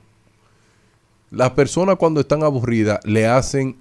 Las 1.32 1.52
personas 1.52 1.96
cuando 1.96 2.20
están 2.20 2.44
aburridas 2.44 3.00
le 3.06 3.26
hacen 3.26 3.78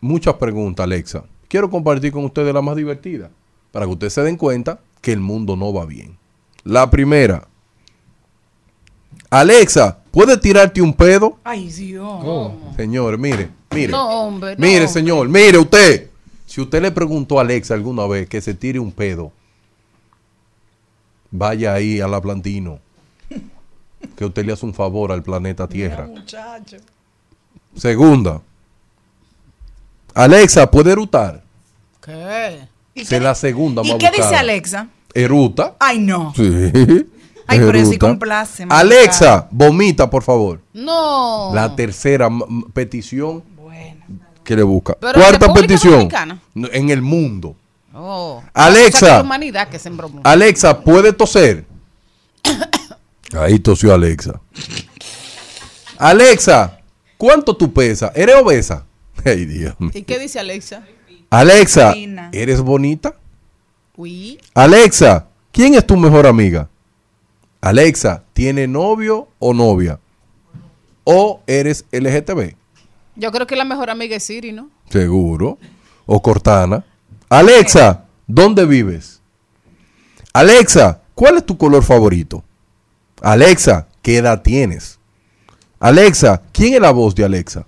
muchas 0.00 0.34
preguntas, 0.34 0.84
Alexa. 0.84 1.24
Quiero 1.48 1.70
compartir 1.70 2.10
con 2.12 2.24
ustedes 2.24 2.52
la 2.52 2.62
más 2.62 2.76
divertida, 2.76 3.30
para 3.70 3.86
que 3.86 3.92
ustedes 3.92 4.12
se 4.14 4.22
den 4.22 4.36
cuenta 4.36 4.80
que 5.00 5.12
el 5.12 5.20
mundo 5.20 5.54
no 5.54 5.72
va 5.72 5.84
bien. 5.84 6.16
La 6.64 6.88
primera. 6.90 7.46
Alexa, 9.30 9.98
¿puedes 10.10 10.40
tirarte 10.40 10.80
un 10.80 10.94
pedo? 10.94 11.38
Ay, 11.44 11.68
Dios. 11.70 12.06
Oh. 12.24 12.54
Señor, 12.76 13.18
mire, 13.18 13.50
mire. 13.72 13.88
No, 13.92 14.08
hombre. 14.26 14.54
no, 14.56 14.60
Mire, 14.60 14.76
hombre. 14.78 14.88
señor, 14.88 15.28
mire 15.28 15.58
usted. 15.58 16.10
Si 16.46 16.60
usted 16.60 16.80
le 16.80 16.90
preguntó 16.90 17.38
a 17.38 17.42
Alexa 17.42 17.74
alguna 17.74 18.06
vez 18.06 18.28
que 18.28 18.40
se 18.40 18.54
tire 18.54 18.78
un 18.78 18.92
pedo, 18.92 19.32
vaya 21.30 21.74
ahí 21.74 22.00
a 22.00 22.08
la 22.08 22.20
Plantino. 22.20 22.78
Que 24.16 24.24
usted 24.24 24.44
le 24.44 24.52
hace 24.52 24.64
un 24.66 24.74
favor 24.74 25.10
al 25.12 25.22
planeta 25.22 25.66
Tierra. 25.68 26.06
Muchacho. 26.06 26.76
Segunda. 27.76 28.40
Alexa, 30.14 30.70
¿puede 30.70 30.92
erutar? 30.92 31.42
¿Qué? 32.00 32.68
¿Y 32.94 33.04
Se 33.04 33.16
qué, 33.16 33.20
la 33.20 33.34
segunda 33.34 33.82
¿y 33.84 33.98
qué 33.98 34.10
dice. 34.10 34.36
Alexa? 34.36 34.88
¿Eruta? 35.12 35.74
Ay, 35.80 35.98
no. 35.98 36.32
Sí. 36.36 36.42
Ay, 37.46 37.58
pero 37.58 37.84
sí 37.84 37.98
complace. 37.98 38.66
Alexa, 38.70 39.48
vomita, 39.50 40.08
por 40.08 40.22
favor. 40.22 40.60
No. 40.72 41.50
La 41.52 41.76
tercera 41.76 42.28
petición 42.72 43.42
que 44.42 44.56
le 44.56 44.62
busca. 44.62 44.96
Pero 45.00 45.14
Cuarta 45.14 45.52
petición. 45.52 45.92
Dominicana. 45.92 46.40
En 46.54 46.90
el 46.90 47.02
mundo. 47.02 47.54
Oh. 47.92 48.42
Alexa. 48.52 49.22
Humanidad 49.22 49.68
que. 49.68 49.80
Alexa, 50.22 50.80
¿puede 50.80 51.12
toser? 51.12 51.64
Ahí 53.36 53.58
tosió 53.58 53.92
Alexa. 53.94 54.40
Alexa, 55.98 56.78
¿cuánto 57.24 57.56
tú 57.56 57.72
pesas? 57.72 58.12
¿Eres 58.14 58.36
obesa? 58.36 58.84
Ay, 59.24 59.46
Dios 59.46 59.74
mío. 59.78 59.90
¿Y 59.94 60.02
qué 60.02 60.18
dice 60.18 60.38
Alexa? 60.38 60.84
Alexa. 61.30 61.94
¿eres 62.32 62.60
bonita? 62.60 63.16
Uy. 63.96 64.38
Alexa, 64.52 65.26
¿quién 65.50 65.74
es 65.74 65.86
tu 65.86 65.96
mejor 65.96 66.26
amiga? 66.26 66.68
Alexa, 67.62 68.24
¿tiene 68.34 68.66
novio 68.66 69.28
o 69.38 69.54
novia? 69.54 69.98
¿O 71.04 71.40
eres 71.46 71.86
LGTB? 71.92 72.56
Yo 73.16 73.32
creo 73.32 73.46
que 73.46 73.56
la 73.56 73.64
mejor 73.64 73.88
amiga 73.88 74.16
es 74.16 74.24
Siri, 74.24 74.52
¿no? 74.52 74.68
Seguro. 74.90 75.58
¿O 76.04 76.20
Cortana? 76.20 76.84
Alexa, 77.30 78.04
¿dónde 78.26 78.66
vives? 78.66 79.22
Alexa, 80.34 81.00
¿cuál 81.14 81.38
es 81.38 81.46
tu 81.46 81.56
color 81.56 81.82
favorito? 81.82 82.44
Alexa, 83.22 83.88
¿qué 84.02 84.18
edad 84.18 84.42
tienes? 84.42 84.98
Alexa, 85.84 86.40
¿quién 86.50 86.72
es 86.72 86.80
la 86.80 86.92
voz 86.92 87.14
de 87.14 87.26
Alexa? 87.26 87.66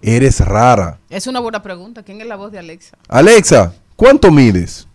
Eres 0.00 0.40
rara. 0.40 0.98
Es 1.10 1.26
una 1.26 1.40
buena 1.40 1.62
pregunta. 1.62 2.02
¿Quién 2.02 2.22
es 2.22 2.26
la 2.26 2.36
voz 2.36 2.50
de 2.50 2.58
Alexa? 2.58 2.96
Alexa, 3.06 3.74
¿cuánto 3.94 4.30
mides? 4.30 4.88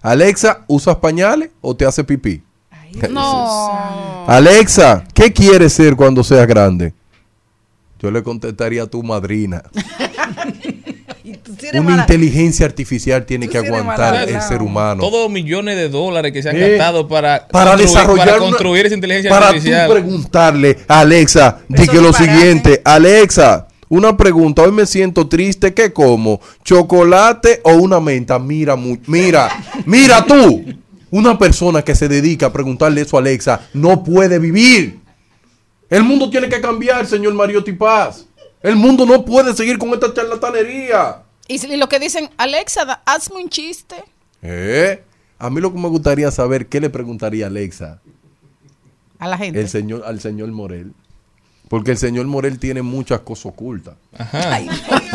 Alexa, 0.00 0.62
¿usas 0.68 0.94
pañales 0.98 1.50
o 1.60 1.74
te 1.74 1.84
hace 1.84 2.04
pipí? 2.04 2.40
No. 3.10 4.28
Alexa, 4.28 5.02
¿qué 5.12 5.32
quieres 5.32 5.72
ser 5.72 5.96
cuando 5.96 6.22
seas 6.22 6.46
grande? 6.46 6.94
Yo 7.98 8.08
le 8.12 8.22
contestaría 8.22 8.84
a 8.84 8.86
tu 8.86 9.02
madrina. 9.02 9.64
Una 11.72 11.82
mala- 11.82 12.02
inteligencia 12.02 12.66
artificial 12.66 13.24
tiene 13.26 13.48
que 13.48 13.58
aguantar 13.58 14.14
mala 14.14 14.24
el 14.24 14.40
ser 14.42 14.62
humano. 14.62 15.00
Todos 15.02 15.24
los 15.24 15.30
millones 15.30 15.76
de 15.76 15.88
dólares 15.88 16.32
que 16.32 16.42
se 16.42 16.50
han 16.50 16.56
Eh, 16.56 16.70
gastado 16.76 17.06
para, 17.08 17.46
para 17.48 17.72
construir- 17.72 17.88
desarrollar 17.88 18.26
para 18.26 18.38
una- 18.38 18.46
construir 18.50 18.86
esa 18.86 18.94
inteligencia 18.94 19.30
para 19.30 19.48
artificial. 19.48 19.86
tú 19.88 19.92
preguntarle 19.94 20.78
a 20.88 21.00
Alexa 21.00 21.58
di 21.68 21.86
que 21.86 22.00
lo 22.00 22.12
siguiente. 22.12 22.80
Alexa 22.84 23.68
una 23.88 24.16
pregunta 24.16 24.62
hoy 24.62 24.72
me 24.72 24.84
siento 24.84 25.28
triste 25.28 25.72
¿qué 25.72 25.92
como? 25.92 26.40
chocolate 26.64 27.60
o 27.62 27.74
una 27.74 28.00
menta 28.00 28.38
mira 28.38 28.74
mu- 28.76 28.98
mira 29.06 29.48
mira 29.84 30.24
tú. 30.24 30.64
Una 31.10 31.38
persona 31.38 31.82
que 31.82 31.94
se 31.94 32.08
dedica 32.08 32.46
a 32.46 32.52
preguntarle 32.52 33.02
eso 33.02 33.16
a 33.16 33.20
Alexa 33.20 33.60
no 33.72 34.02
puede 34.02 34.40
vivir. 34.40 34.98
El 35.88 36.02
mundo 36.02 36.28
tiene 36.28 36.48
que 36.48 36.60
cambiar 36.60 37.06
señor 37.06 37.32
Mariotti 37.34 37.72
Paz. 37.72 38.26
El 38.60 38.74
mundo 38.74 39.06
no 39.06 39.24
puede 39.24 39.54
seguir 39.54 39.78
con 39.78 39.90
esta 39.90 40.12
charlatanería 40.12 41.18
Y, 41.48 41.76
lo 41.76 41.88
que 41.88 41.98
dicen, 41.98 42.30
Alexa, 42.38 42.84
da- 42.84 43.02
hazme 43.06 43.42
un 43.42 43.48
chiste. 43.48 43.96
¿Eh? 44.42 45.02
a 45.38 45.50
mí 45.50 45.60
lo 45.60 45.72
que 45.72 45.78
me 45.78 45.88
gustaría 45.88 46.30
saber 46.30 46.66
qué 46.66 46.80
le 46.80 46.88
preguntaría 46.88 47.44
a 47.46 47.48
Alexa 47.48 48.00
A 49.18 49.28
la 49.28 49.36
gente. 49.36 49.60
el 49.60 49.68
señor, 49.68 50.02
al 50.06 50.20
señor 50.20 50.48
Morel. 50.50 50.92
Porque 51.68 51.90
el 51.90 51.98
señor 51.98 52.26
Morel 52.26 52.58
tiene 52.58 52.80
muchas 52.82 53.20
cosas 53.20 53.46
ocultas. 53.46 53.94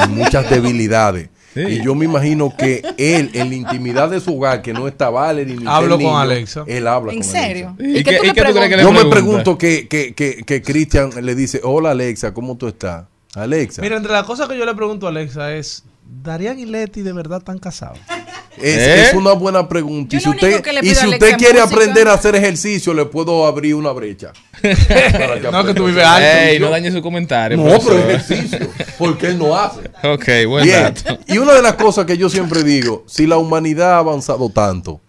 Y 0.06 0.10
muchas 0.10 0.50
debilidades. 0.50 1.30
Y 1.56 1.82
yo 1.84 1.96
me 1.96 2.06
imagino 2.06 2.54
que 2.58 2.82
él, 2.98 3.30
en 3.34 3.50
la 3.50 3.56
intimidad 3.56 4.10
de 4.10 4.20
su 4.20 4.36
hogar, 4.38 4.62
que 4.62 4.74
no 4.74 4.88
está 4.88 5.10
Valerie 5.10 5.56
ni 5.56 5.66
Hablo 5.68 5.92
con 5.96 6.00
niño, 6.00 6.18
Alexa. 6.18 6.64
Él 6.68 6.88
habla 6.88 7.12
¿En 7.14 7.20
con 7.20 7.28
serio? 7.30 7.76
Alexa. 7.80 8.00
¿Y 8.00 8.04
qué- 8.04 8.16
y 8.28 8.32
qué 8.34 8.42
tú 8.44 8.54
crees 8.54 8.70
que 8.70 8.78
le 8.78 8.84
Yo 8.84 8.92
me 8.92 9.06
pregunto 9.06 9.58
que, 9.58 9.88
que, 9.88 10.14
que, 10.14 10.44
que 10.46 10.62
Cristian 10.62 11.10
le 11.26 11.36
dice, 11.36 11.62
hola 11.64 11.92
Alexa, 11.92 12.34
¿cómo 12.34 12.58
tú 12.58 12.68
estás? 12.68 13.06
Alexa. 13.34 13.82
Mira, 13.82 13.98
entre 13.98 14.12
las 14.12 14.24
cosas 14.26 14.48
que 14.50 14.58
yo 14.58 14.66
le 14.66 14.76
pregunto 14.76 15.08
a 15.08 15.10
Alexa 15.10 15.54
es, 15.56 15.84
¿Darían 16.12 16.60
y 16.60 16.66
Leti 16.66 17.02
de 17.02 17.14
verdad 17.14 17.40
están 17.40 17.58
casados? 17.58 18.00
Es, 18.58 18.78
¿Eh? 18.78 19.02
es 19.04 19.14
una 19.14 19.32
buena 19.32 19.68
pregunta. 19.68 20.16
Y 20.16 20.20
si 20.20 20.28
usted, 20.30 20.62
que 20.62 20.72
y 20.84 20.94
si 20.94 21.08
usted 21.08 21.38
quiere 21.38 21.62
música. 21.62 21.64
aprender 21.64 22.08
a 22.10 22.14
hacer 22.14 22.36
ejercicio, 22.36 22.94
le 22.94 23.06
puedo 23.06 23.48
abrir 23.48 23.74
una 23.76 23.92
brecha. 23.92 24.34
No, 25.52 25.66
que 25.66 25.74
tú 25.74 25.86
vives 25.86 26.06
alto. 26.06 26.28
Ey, 26.28 26.60
no 26.60 26.70
dañe 26.70 26.92
su 26.92 27.02
comentario. 27.02 27.58
No, 27.58 27.64
profesor. 27.64 27.96
pero 27.96 28.10
ejercicio. 28.10 28.68
Porque 29.00 29.28
él 29.28 29.40
no 29.40 29.56
hace. 29.58 29.80
Ok, 30.04 30.26
buen 30.48 30.66
Bien. 30.66 30.84
dato. 30.84 31.18
Y 31.28 31.38
una 31.38 31.54
de 31.54 31.62
las 31.62 31.74
cosas 31.76 32.06
que 32.06 32.18
yo 32.18 32.30
siempre 32.30 32.62
digo, 32.64 33.04
si 33.08 33.26
la 33.26 33.38
humanidad 33.38 33.94
ha 33.94 33.98
avanzado 34.00 34.50
tanto 34.50 35.00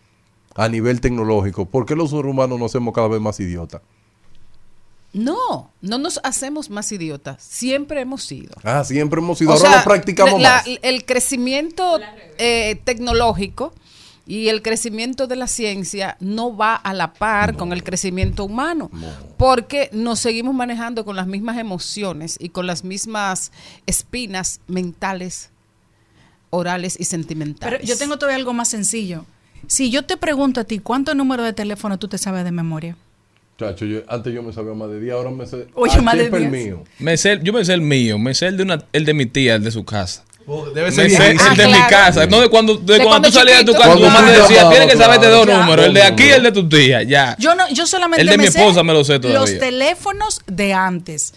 a 0.55 0.69
nivel 0.69 1.01
tecnológico, 1.01 1.67
¿por 1.67 1.85
qué 1.85 1.97
los 1.97 2.11
seres 2.11 2.27
humanos 2.27 2.59
nos 2.61 2.71
hacemos 2.71 2.95
cada 2.95 3.09
vez 3.09 3.21
más 3.21 3.39
idiotas? 3.41 3.83
No, 5.13 5.71
no 5.83 5.99
nos 5.99 6.21
hacemos 6.25 6.71
más 6.71 6.91
idiotas. 6.91 7.43
Siempre 7.43 8.01
hemos 8.01 8.23
sido. 8.25 8.55
Ah, 8.65 8.83
siempre 8.83 9.21
hemos 9.21 9.39
sido. 9.39 9.51
O 9.51 9.55
Ahora 9.55 9.69
sea, 9.69 9.79
lo 9.79 9.85
practicamos 9.85 10.41
la- 10.41 10.51
más. 10.55 10.65
El 10.83 11.05
crecimiento 11.05 12.01
eh, 12.39 12.81
tecnológico 12.85 13.75
y 14.27 14.49
el 14.49 14.63
crecimiento 14.63 15.27
de 15.27 15.37
la 15.37 15.49
ciencia 15.49 16.17
no 16.21 16.57
va 16.57 16.77
a 16.77 16.95
la 16.95 17.13
par 17.13 17.57
con 17.57 17.73
el 17.73 17.83
crecimiento 17.85 18.45
humano, 18.45 18.91
porque 19.37 19.91
nos 19.93 20.21
seguimos 20.21 20.55
manejando 20.55 21.05
con 21.05 21.17
las 21.17 21.27
mismas 21.27 21.59
emociones 21.59 22.37
y 22.41 22.49
con 22.51 22.67
las 22.67 22.83
mismas 22.85 23.53
espinas 23.87 24.61
mentales, 24.67 25.51
orales 26.51 26.97
y 26.99 27.05
sentimentales. 27.05 27.81
Pero 27.81 27.85
yo 27.87 27.99
tengo 27.99 28.17
todavía 28.19 28.37
algo 28.37 28.53
más 28.55 28.69
sencillo. 28.69 29.27
Si 29.67 29.91
yo 29.91 30.05
te 30.05 30.17
pregunto 30.17 30.61
a 30.61 30.65
ti, 30.65 30.79
¿cuántos 30.79 31.15
números 31.17 31.45
de 31.45 31.53
teléfono 31.53 31.99
tú 31.99 32.09
te 32.09 32.17
sabes 32.19 32.45
de 32.45 32.53
memoria? 32.53 32.97
Chacho, 33.71 33.85
yo- 33.87 34.01
antes 34.09 34.33
yo 34.35 34.43
me 34.43 34.53
sabía 34.53 34.75
más 34.75 34.91
de 34.91 35.01
10, 35.01 35.15
ahora 35.15 35.31
me 35.31 35.47
sé. 35.47 35.67
Oye, 35.75 35.95
Ah, 35.99 36.03
más 36.03 36.17
de 36.17 36.25
chip 36.25 36.35
el 36.35 36.51
10. 36.51 36.53
mío. 36.65 36.85
Me 36.99 37.17
sé, 37.17 37.39
yo 37.43 37.53
me 37.53 37.65
sé 37.65 37.75
el 37.75 37.81
mío, 37.83 38.19
me 38.19 38.35
sé 38.35 38.47
el 38.47 38.57
de, 38.57 38.63
una, 38.63 38.85
el 38.93 39.05
de 39.05 39.15
mi 39.15 39.27
tía, 39.27 39.55
el 39.55 39.65
de 39.65 39.71
su 39.71 39.85
casa. 39.85 40.25
debe 40.75 40.87
Me 40.91 40.93
ser 40.93 41.09
sé 41.11 41.31
el 41.31 41.37
de 41.39 41.43
Ah, 41.43 41.67
mi 41.69 41.73
claro. 41.73 41.89
casa, 41.89 42.27
no 42.27 42.41
de 42.41 42.49
cuando, 42.49 42.75
de 42.77 42.81
De 42.81 42.87
cuando 42.99 43.09
cuando 43.09 43.29
tú 43.29 43.35
salías 43.35 43.59
de 43.59 43.65
tu 43.65 43.73
casa, 43.73 43.95
tu 43.95 44.01
mamá 44.01 44.27
te 44.27 44.33
decía, 44.33 44.69
tienes 44.71 44.91
que 44.91 44.97
saberte 44.99 45.29
dos 45.29 45.45
claro, 45.47 45.63
números, 45.63 45.87
el 45.87 45.95
de 45.95 46.03
aquí 46.03 46.25
y 46.25 46.31
el 46.31 46.43
de 46.43 46.53
tu 46.53 46.69
tía, 46.69 47.03
ya. 47.05 47.37
Yo 47.39 47.55
no, 47.55 47.69
yo 47.73 47.87
solamente 47.87 48.23
El 48.23 48.27
de 48.29 48.37
me 48.39 48.45
mi 48.45 48.51
sé 48.51 48.59
esposa 48.59 48.83
me 48.83 48.93
lo 48.93 49.05
sé 49.05 49.21
todavía. 49.21 49.41
Los 49.41 49.59
teléfonos 49.59 50.41
de 50.47 50.73
antes. 50.73 51.33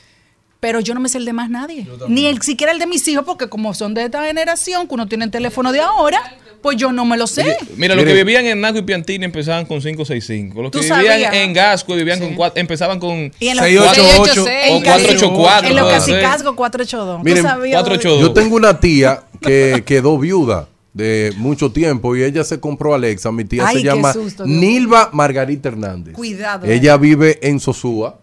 Pero 0.66 0.80
yo 0.80 0.96
no 0.96 1.00
me 1.00 1.10
sé 1.10 1.20
el 1.20 1.26
de 1.26 1.34
más 1.34 1.48
nadie. 1.48 1.86
Ni 2.08 2.26
el, 2.26 2.42
siquiera 2.42 2.72
el 2.72 2.80
de 2.80 2.88
mis 2.88 3.08
hijos, 3.08 3.24
porque 3.24 3.48
como 3.48 3.76
son 3.76 3.94
de 3.94 4.06
esta 4.06 4.26
generación, 4.26 4.88
que 4.88 4.96
uno 4.96 5.08
tiene 5.08 5.26
el 5.26 5.30
teléfono 5.30 5.72
de 5.72 5.80
ahora, 5.80 6.20
pues 6.64 6.76
yo 6.76 6.92
no 6.92 7.06
me 7.06 7.18
lo 7.18 7.28
sé. 7.28 7.44
Oye, 7.44 7.58
mira, 7.78 7.94
los 7.94 8.04
que 8.04 8.14
vivían 8.16 8.48
en 8.48 8.62
Naco 8.62 8.80
y 8.80 8.82
Piantini 8.82 9.26
empezaban 9.26 9.68
con 9.68 9.78
565. 9.80 10.64
Los 10.64 10.72
que 10.72 10.80
vivían 10.80 11.04
sabías. 11.04 11.34
en 11.36 11.54
Gasco 11.54 11.94
vivían 11.94 12.20
con 12.20 12.34
cuatro, 12.34 12.60
empezaban 12.60 13.00
con 13.00 13.32
Y 13.40 13.50
en 13.50 13.58
los 13.58 13.66
688 13.68 14.44
o 14.44 14.48
en 14.48 14.84
484. 14.84 15.70
En 15.70 15.76
los 15.76 15.88
casicasgos 15.88 16.56
482. 16.56 17.24
Miren, 17.24 17.44
¿Tú 17.44 17.48
sabías? 17.48 17.84
482. 17.84 18.22
Yo 18.22 18.34
tengo 18.34 18.56
una 18.56 18.80
tía 18.80 19.22
que 19.40 19.84
quedó 19.86 20.18
viuda 20.18 20.68
de 20.94 21.32
mucho 21.38 21.72
tiempo 21.72 22.16
y 22.16 22.24
ella 22.24 22.44
se 22.44 22.60
compró 22.60 22.96
Alexa. 22.96 23.32
Mi 23.32 23.46
tía 23.46 23.68
Ay, 23.68 23.78
se 23.78 23.84
llama 23.84 24.14
susto, 24.14 24.48
Nilva 24.48 25.12
Margarita 25.14 25.70
Hernández. 25.70 26.16
Cuidado. 26.16 26.66
Ella 26.66 26.98
vive 26.98 27.38
en 27.48 27.60
Sosúa 27.60 28.18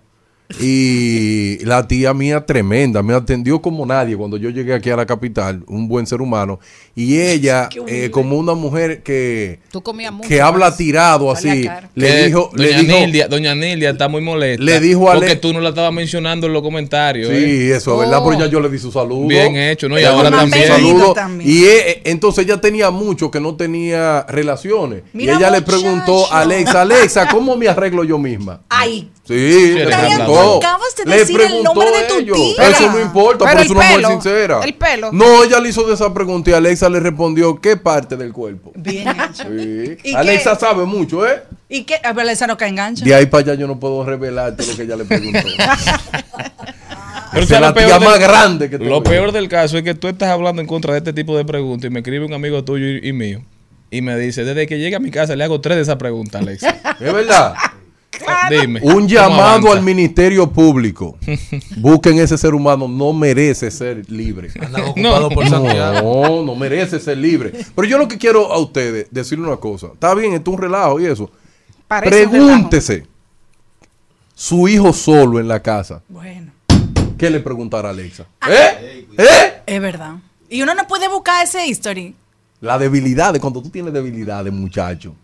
y 0.61 1.59
la 1.65 1.87
tía 1.87 2.15
mía 2.15 2.45
tremenda, 2.45 3.03
me 3.03 3.15
atendió 3.15 3.61
como 3.61 3.85
nadie 3.87 4.17
cuando 4.17 4.37
yo 4.37 4.51
llegué 4.51 4.75
aquí 4.75 4.91
a 4.91 4.97
la 4.97 5.07
capital, 5.07 5.63
un 5.67 5.89
buen 5.89 6.07
ser 6.07 6.21
humano. 6.21 6.59
Y 6.95 7.19
ella, 7.21 7.69
eh, 7.87 8.11
como 8.11 8.37
una 8.37 8.55
mujer 8.55 9.03
que, 9.03 9.61
Tú 9.71 9.83
comías 9.83 10.13
mucho. 10.13 10.29
que 10.29 10.41
habla 10.43 10.77
tirado 10.77 11.31
así, 11.31 11.67
le 11.95 12.27
dijo, 12.27 12.51
le 12.55 12.69
doña 12.75 12.81
dijo, 12.83 12.99
Nildia, 12.99 13.29
doña 13.29 13.55
Nildia 13.55 13.91
está 13.91 14.09
muy 14.09 14.21
molesta. 14.21 14.63
Le 14.63 14.81
dijo 14.81 15.09
a 15.11 15.15
Porque 15.15 15.29
Le- 15.31 15.37
tú 15.37 15.53
no 15.53 15.61
la 15.61 15.71
estabas 15.71 15.93
mencionando 15.93 16.47
en 16.47 16.53
los 16.53 16.63
comentarios. 16.63 17.29
Sí, 17.31 17.35
¿eh? 17.35 17.77
eso 17.77 17.95
es 17.95 18.01
verdad, 18.01 18.23
pero 18.25 18.39
ya 18.41 18.47
yo 18.47 18.61
le 18.61 18.69
di 18.69 18.79
su 18.79 18.93
saludo. 18.93 19.27
Bien 19.27 19.57
hecho, 19.57 19.89
¿no? 19.89 19.99
Y 19.99 20.05
ahora 20.05 20.31
también. 20.31 20.67
saludo. 20.67 21.13
también. 21.15 21.49
Y 21.51 21.65
eh, 21.65 22.03
entonces 22.05 22.45
ella 22.45 22.61
tenía 22.61 22.91
mucho 22.91 23.31
que 23.31 23.41
no 23.41 23.57
tenía 23.57 24.25
relaciones. 24.29 25.03
Mira, 25.13 25.33
y 25.35 25.37
ella 25.37 25.51
le 25.51 25.63
preguntó 25.63 26.31
a 26.33 26.41
Alexa, 26.41 26.83
Alexa, 26.83 27.29
¿cómo 27.29 27.57
me 27.57 27.69
arreglo 27.69 28.05
yo 28.05 28.19
misma? 28.19 28.61
Ay, 28.69 29.11
Sí, 29.33 29.73
le 29.75 29.87
preguntó. 29.87 30.61
de 30.97 31.11
Le 31.11 31.17
decir 31.19 31.41
el 31.41 31.63
nombre 31.63 31.87
de 31.91 32.03
tu 32.09 32.33
tía. 32.35 32.69
Eso 32.69 32.91
no 32.93 33.01
importa, 33.01 33.45
Pero 33.45 33.51
pero 33.51 33.61
es 33.63 33.71
una 33.71 33.81
mujer 33.83 34.07
sincera. 34.07 34.61
el 34.65 34.75
pelo. 34.75 35.11
No, 35.13 35.43
ella 35.45 35.59
le 35.61 35.69
hizo 35.71 35.85
de 35.87 35.95
esa 35.95 36.13
pregunta 36.13 36.51
y 36.51 36.53
Alexa 36.55 36.89
le 36.89 37.01
respondió, 37.01 37.61
¿qué 37.61 37.77
parte 37.77 38.17
del 38.17 38.33
cuerpo? 38.33 38.73
bien 38.75 39.09
hecho. 39.09 39.45
Sí. 39.49 39.97
¿Y 40.05 40.15
Alexa 40.15 40.55
qué? 40.55 40.61
sabe 40.61 40.85
mucho, 40.85 41.27
¿eh? 41.27 41.43
¿Y 41.69 41.85
qué? 41.85 41.99
A 42.05 42.13
ver, 42.13 42.27
esa 42.29 42.47
no 42.47 42.57
cae 42.57 42.69
engancha. 42.69 43.05
De 43.05 43.15
ahí 43.15 43.27
para 43.27 43.43
allá 43.43 43.55
yo 43.55 43.67
no 43.67 43.79
puedo 43.81 44.05
revelarte 44.05 44.67
lo 44.67 44.77
que 44.77 44.83
ella 44.83 44.97
le 44.97 45.05
preguntó. 45.05 45.41
Pero 47.33 47.45
es 47.45 47.51
la 47.51 47.57
¿sabes 47.59 47.69
lo 47.71 47.75
peor 47.75 47.87
tía 47.89 47.99
del- 47.99 48.09
más 48.09 48.19
grande 48.21 48.69
que 48.71 48.79
Lo 48.79 49.03
peor 49.03 49.33
del 49.33 49.49
caso 49.49 49.79
es 49.79 49.83
que 49.83 49.95
tú 49.95 50.07
estás 50.09 50.29
hablando 50.29 50.61
en 50.61 50.69
contra 50.69 50.93
de 50.93 50.99
este 50.99 51.13
tipo 51.15 51.37
de 51.37 51.45
preguntas 51.47 51.89
y 51.89 51.91
me 51.91 52.01
escribe 52.01 52.27
un 52.27 52.35
amigo 52.35 52.63
tuyo 52.63 52.87
y, 52.87 53.09
y 53.09 53.13
mío. 53.13 53.43
Y 53.91 54.03
me 54.03 54.17
dice, 54.19 54.45
desde 54.45 54.67
que 54.67 54.79
llegue 54.79 54.97
a 54.97 55.01
mi 55.01 55.11
casa 55.11 55.35
le 55.37 55.45
hago 55.45 55.61
tres 55.61 55.77
de 55.77 55.83
esas 55.83 55.97
preguntas, 55.97 56.43
Alexa. 56.43 56.77
Es 57.01 57.13
verdad. 57.13 57.55
Dime. 58.51 58.81
Un 58.83 58.93
¿cómo 58.93 59.07
llamado 59.07 59.43
avanza? 59.43 59.73
al 59.73 59.83
Ministerio 59.83 60.51
Público. 60.51 61.17
Busquen 61.77 62.19
ese 62.19 62.37
ser 62.37 62.55
humano, 62.55 62.89
no 62.89 63.13
merece 63.13 63.71
ser 63.71 64.11
libre. 64.11 64.51
Por. 64.51 65.51
No, 65.51 66.43
no 66.43 66.55
merece 66.55 67.01
ser 67.01 67.19
libre. 67.19 67.53
Pero 67.75 67.89
yo 67.89 67.99
lo 67.99 68.09
que 68.09 68.19
quiero 68.19 68.53
a 68.53 68.59
ustedes 68.59 69.07
decirle 69.11 69.47
una 69.47 69.57
cosa. 69.57 69.89
Está 69.95 70.15
bien, 70.15 70.35
esto 70.35 70.51
es 70.51 70.57
un 70.57 70.63
relajo 70.63 71.01
y 71.01 71.07
eso. 71.07 71.31
Parece 71.89 72.29
Pregúntese. 72.29 73.07
Su 74.35 74.67
hijo 74.69 74.93
solo 74.93 75.39
en 75.39 75.49
la 75.49 75.61
casa. 75.61 76.03
Bueno, 76.09 76.53
¿Qué 77.23 77.31
le 77.31 77.39
preguntará 77.41 77.89
a 77.89 77.93
Alexa? 77.93 78.27
Ah. 78.41 78.51
¿Eh? 78.51 79.07
¿Eh? 79.17 79.63
es 79.67 79.81
verdad. 79.81 80.17
Y 80.49 80.63
uno 80.63 80.75
no 80.75 80.87
puede 80.89 81.09
buscar 81.09 81.45
ese 81.45 81.67
history. 81.67 82.17
La 82.61 82.79
debilidad 82.79 83.33
de 83.33 83.41
cuando 83.41 83.63
tú 83.63 83.71
tienes 83.71 83.93
debilidad 83.93 84.45
de 84.45 84.51
muchacho. 84.51 85.15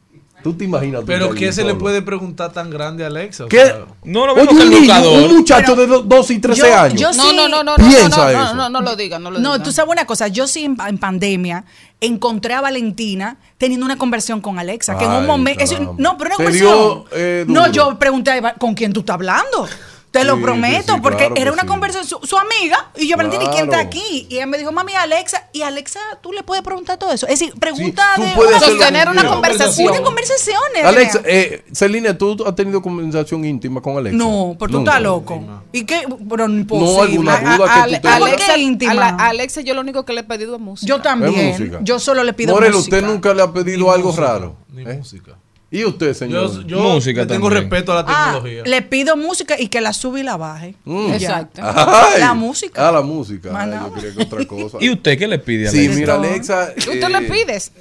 Tú 0.42 0.54
te 0.54 0.64
imaginas. 0.64 1.00
tú 1.00 1.06
Pero 1.06 1.30
¿qué 1.34 1.52
se 1.52 1.64
le 1.64 1.74
puede 1.74 2.00
preguntar 2.00 2.52
tan 2.52 2.70
grande 2.70 3.04
a 3.04 3.08
Alexa? 3.08 3.44
O 3.44 3.48
¿Qué? 3.48 3.64
sea, 3.64 3.86
No 4.04 4.26
lo 4.26 4.34
Oye, 4.34 4.42
vemos 4.46 4.60
el 4.62 4.68
un, 4.68 4.74
niño, 4.74 4.80
buscador. 4.94 5.22
un 5.30 5.36
muchacho 5.36 5.74
de 5.76 5.86
do- 5.86 6.02
12 6.02 6.34
y 6.34 6.38
13 6.38 6.60
yo- 6.68 6.78
años. 6.78 7.00
yo 7.00 7.12
No, 7.12 7.30
sí- 7.30 7.36
no, 7.36 7.48
no, 7.48 7.62
no, 7.64 7.76
no, 7.76 7.88
Piensa 7.88 8.08
no, 8.08 8.16
no, 8.32 8.44
eso. 8.44 8.54
no, 8.54 8.68
no 8.70 8.80
lo 8.80 8.96
diga, 8.96 9.18
no 9.18 9.30
lo 9.30 9.38
No, 9.40 9.52
diga. 9.54 9.64
tú 9.64 9.72
sabes 9.72 9.90
una 9.90 10.04
cosa, 10.06 10.28
yo 10.28 10.46
sí 10.46 10.64
en, 10.64 10.76
en 10.86 10.98
pandemia 10.98 11.64
encontré 12.00 12.54
a 12.54 12.60
Valentina 12.60 13.36
teniendo 13.58 13.84
una 13.84 13.96
conversión 13.96 14.40
con 14.40 14.58
Alexa, 14.58 14.96
que 14.96 15.04
en 15.04 15.10
un 15.10 15.26
momento... 15.26 15.64
no, 15.98 16.16
pero 16.16 16.30
una 16.30 16.36
Te 16.36 16.44
conversión. 16.44 16.72
dio, 16.72 17.04
eh, 17.12 17.44
no, 17.48 17.70
yo 17.72 17.98
pregunté, 17.98 18.40
¿con 18.58 18.74
quién 18.74 18.92
tú 18.92 19.00
estás 19.00 19.14
hablando? 19.14 19.66
Te 20.10 20.24
lo 20.24 20.36
Sí, 20.36 20.42
prometo, 20.42 20.84
sí, 20.86 20.92
sí, 20.94 21.00
porque 21.02 21.18
claro 21.18 21.34
que 21.34 21.42
era 21.42 21.52
una 21.52 21.62
sí. 21.62 21.68
conversación, 21.68 22.20
su, 22.22 22.26
su 22.26 22.38
amiga, 22.38 22.90
y 22.96 23.06
yo, 23.08 23.16
Valentina, 23.18 23.44
¿y 23.44 23.48
quién 23.48 23.64
está 23.64 23.76
Claro. 23.76 23.88
aquí? 23.88 24.26
Y 24.30 24.36
ella 24.36 24.46
me 24.46 24.56
dijo, 24.56 24.72
mami, 24.72 24.94
Alexa, 24.94 25.48
y 25.52 25.60
Alexa, 25.62 26.00
tú 26.22 26.32
le 26.32 26.42
puedes 26.42 26.64
preguntar 26.64 26.96
todo 26.96 27.12
eso. 27.12 27.26
Es 27.26 27.38
decir, 27.38 27.52
pregunta 27.60 28.02
tú 28.16 28.22
de 28.22 28.32
puedes 28.34 28.56
una- 28.56 28.66
Sostener 28.66 29.08
una 29.10 29.26
conversación. 29.28 29.90
Una 29.92 30.00
conversación, 30.02 30.56
Alexa, 30.82 31.20
eh, 31.26 31.62
Celina, 31.74 32.16
¿tú 32.16 32.42
has 32.46 32.54
tenido 32.54 32.80
conversación 32.80 33.44
íntima 33.44 33.82
con 33.82 33.98
Alexa? 33.98 34.16
No, 34.16 34.56
pero 34.58 34.72
tú 34.72 34.78
estás 34.78 35.02
loco. 35.02 35.42
¿Y 35.72 35.84
qué? 35.84 36.00
Pero 36.28 36.46
imposible. 36.46 37.30
alguna 37.30 37.34
A- 37.34 37.56
duda 37.56 37.66
a- 37.66 37.74
que 37.74 37.80
tú 37.80 37.84
Ale- 37.84 37.98
tengas. 38.00 38.18
¿Por 38.18 38.28
qué 38.30 38.34
Alexa, 38.44 38.56
íntima? 38.58 38.92
a 38.92 38.94
la- 38.94 39.08
a 39.08 39.28
Alexa 39.28 39.60
yo 39.60 39.74
lo 39.74 39.82
único 39.82 40.06
que 40.06 40.14
le 40.14 40.20
he 40.20 40.24
pedido 40.24 40.54
es 40.54 40.60
música. 40.60 40.88
Yo 40.88 41.02
también. 41.02 41.48
música. 41.48 41.80
Yo 41.82 41.98
solo 41.98 42.24
le 42.24 42.32
pido 42.32 42.54
Morelo, 42.54 42.78
música. 42.78 42.96
¿usted 42.96 43.06
nunca 43.06 43.34
le 43.34 43.42
ha 43.42 43.52
pedido 43.52 43.84
ni 43.86 43.90
algo 43.90 44.08
música, 44.08 44.26
raro? 44.26 44.56
Ni 44.72 44.82
¿Eh? 44.84 44.94
música. 44.94 45.32
¿Y 45.70 45.84
usted, 45.84 46.14
señor? 46.14 46.50
Yo, 46.50 46.62
yo 46.62 46.78
Música 46.80 47.20
le 47.20 47.26
tengo 47.26 47.48
también. 47.48 47.64
respeto 47.70 47.92
a 47.92 47.96
la 47.96 48.04
Ah, 48.08 48.32
tecnología. 48.32 48.62
le 48.64 48.82
pido 48.82 49.16
música 49.18 49.60
y 49.60 49.68
que 49.68 49.82
la 49.82 49.92
sube 49.92 50.20
y 50.20 50.22
la 50.22 50.38
baje. 50.38 50.74
Mm. 50.84 51.12
Exacto. 51.12 51.60
Ay. 51.62 52.20
La 52.20 52.32
música. 52.32 52.88
Ah, 52.88 52.92
la 52.92 53.02
música. 53.02 53.50
Ay, 53.54 53.70
yo 53.72 53.92
quería 53.92 54.14
que 54.14 54.22
otra 54.22 54.44
cosa. 54.46 54.78
¿Y 54.80 54.88
usted 54.90 55.18
qué 55.18 55.28
le 55.28 55.38
pide 55.38 55.68
a 55.68 55.70
Sí, 55.70 55.80
Alexa? 55.80 55.98
mira, 56.00 56.14
Alexa. 56.14 56.74
¿Tú 56.74 56.90
te 56.92 57.04
eh, 57.04 57.08
le 57.10 57.20
pides? 57.22 57.72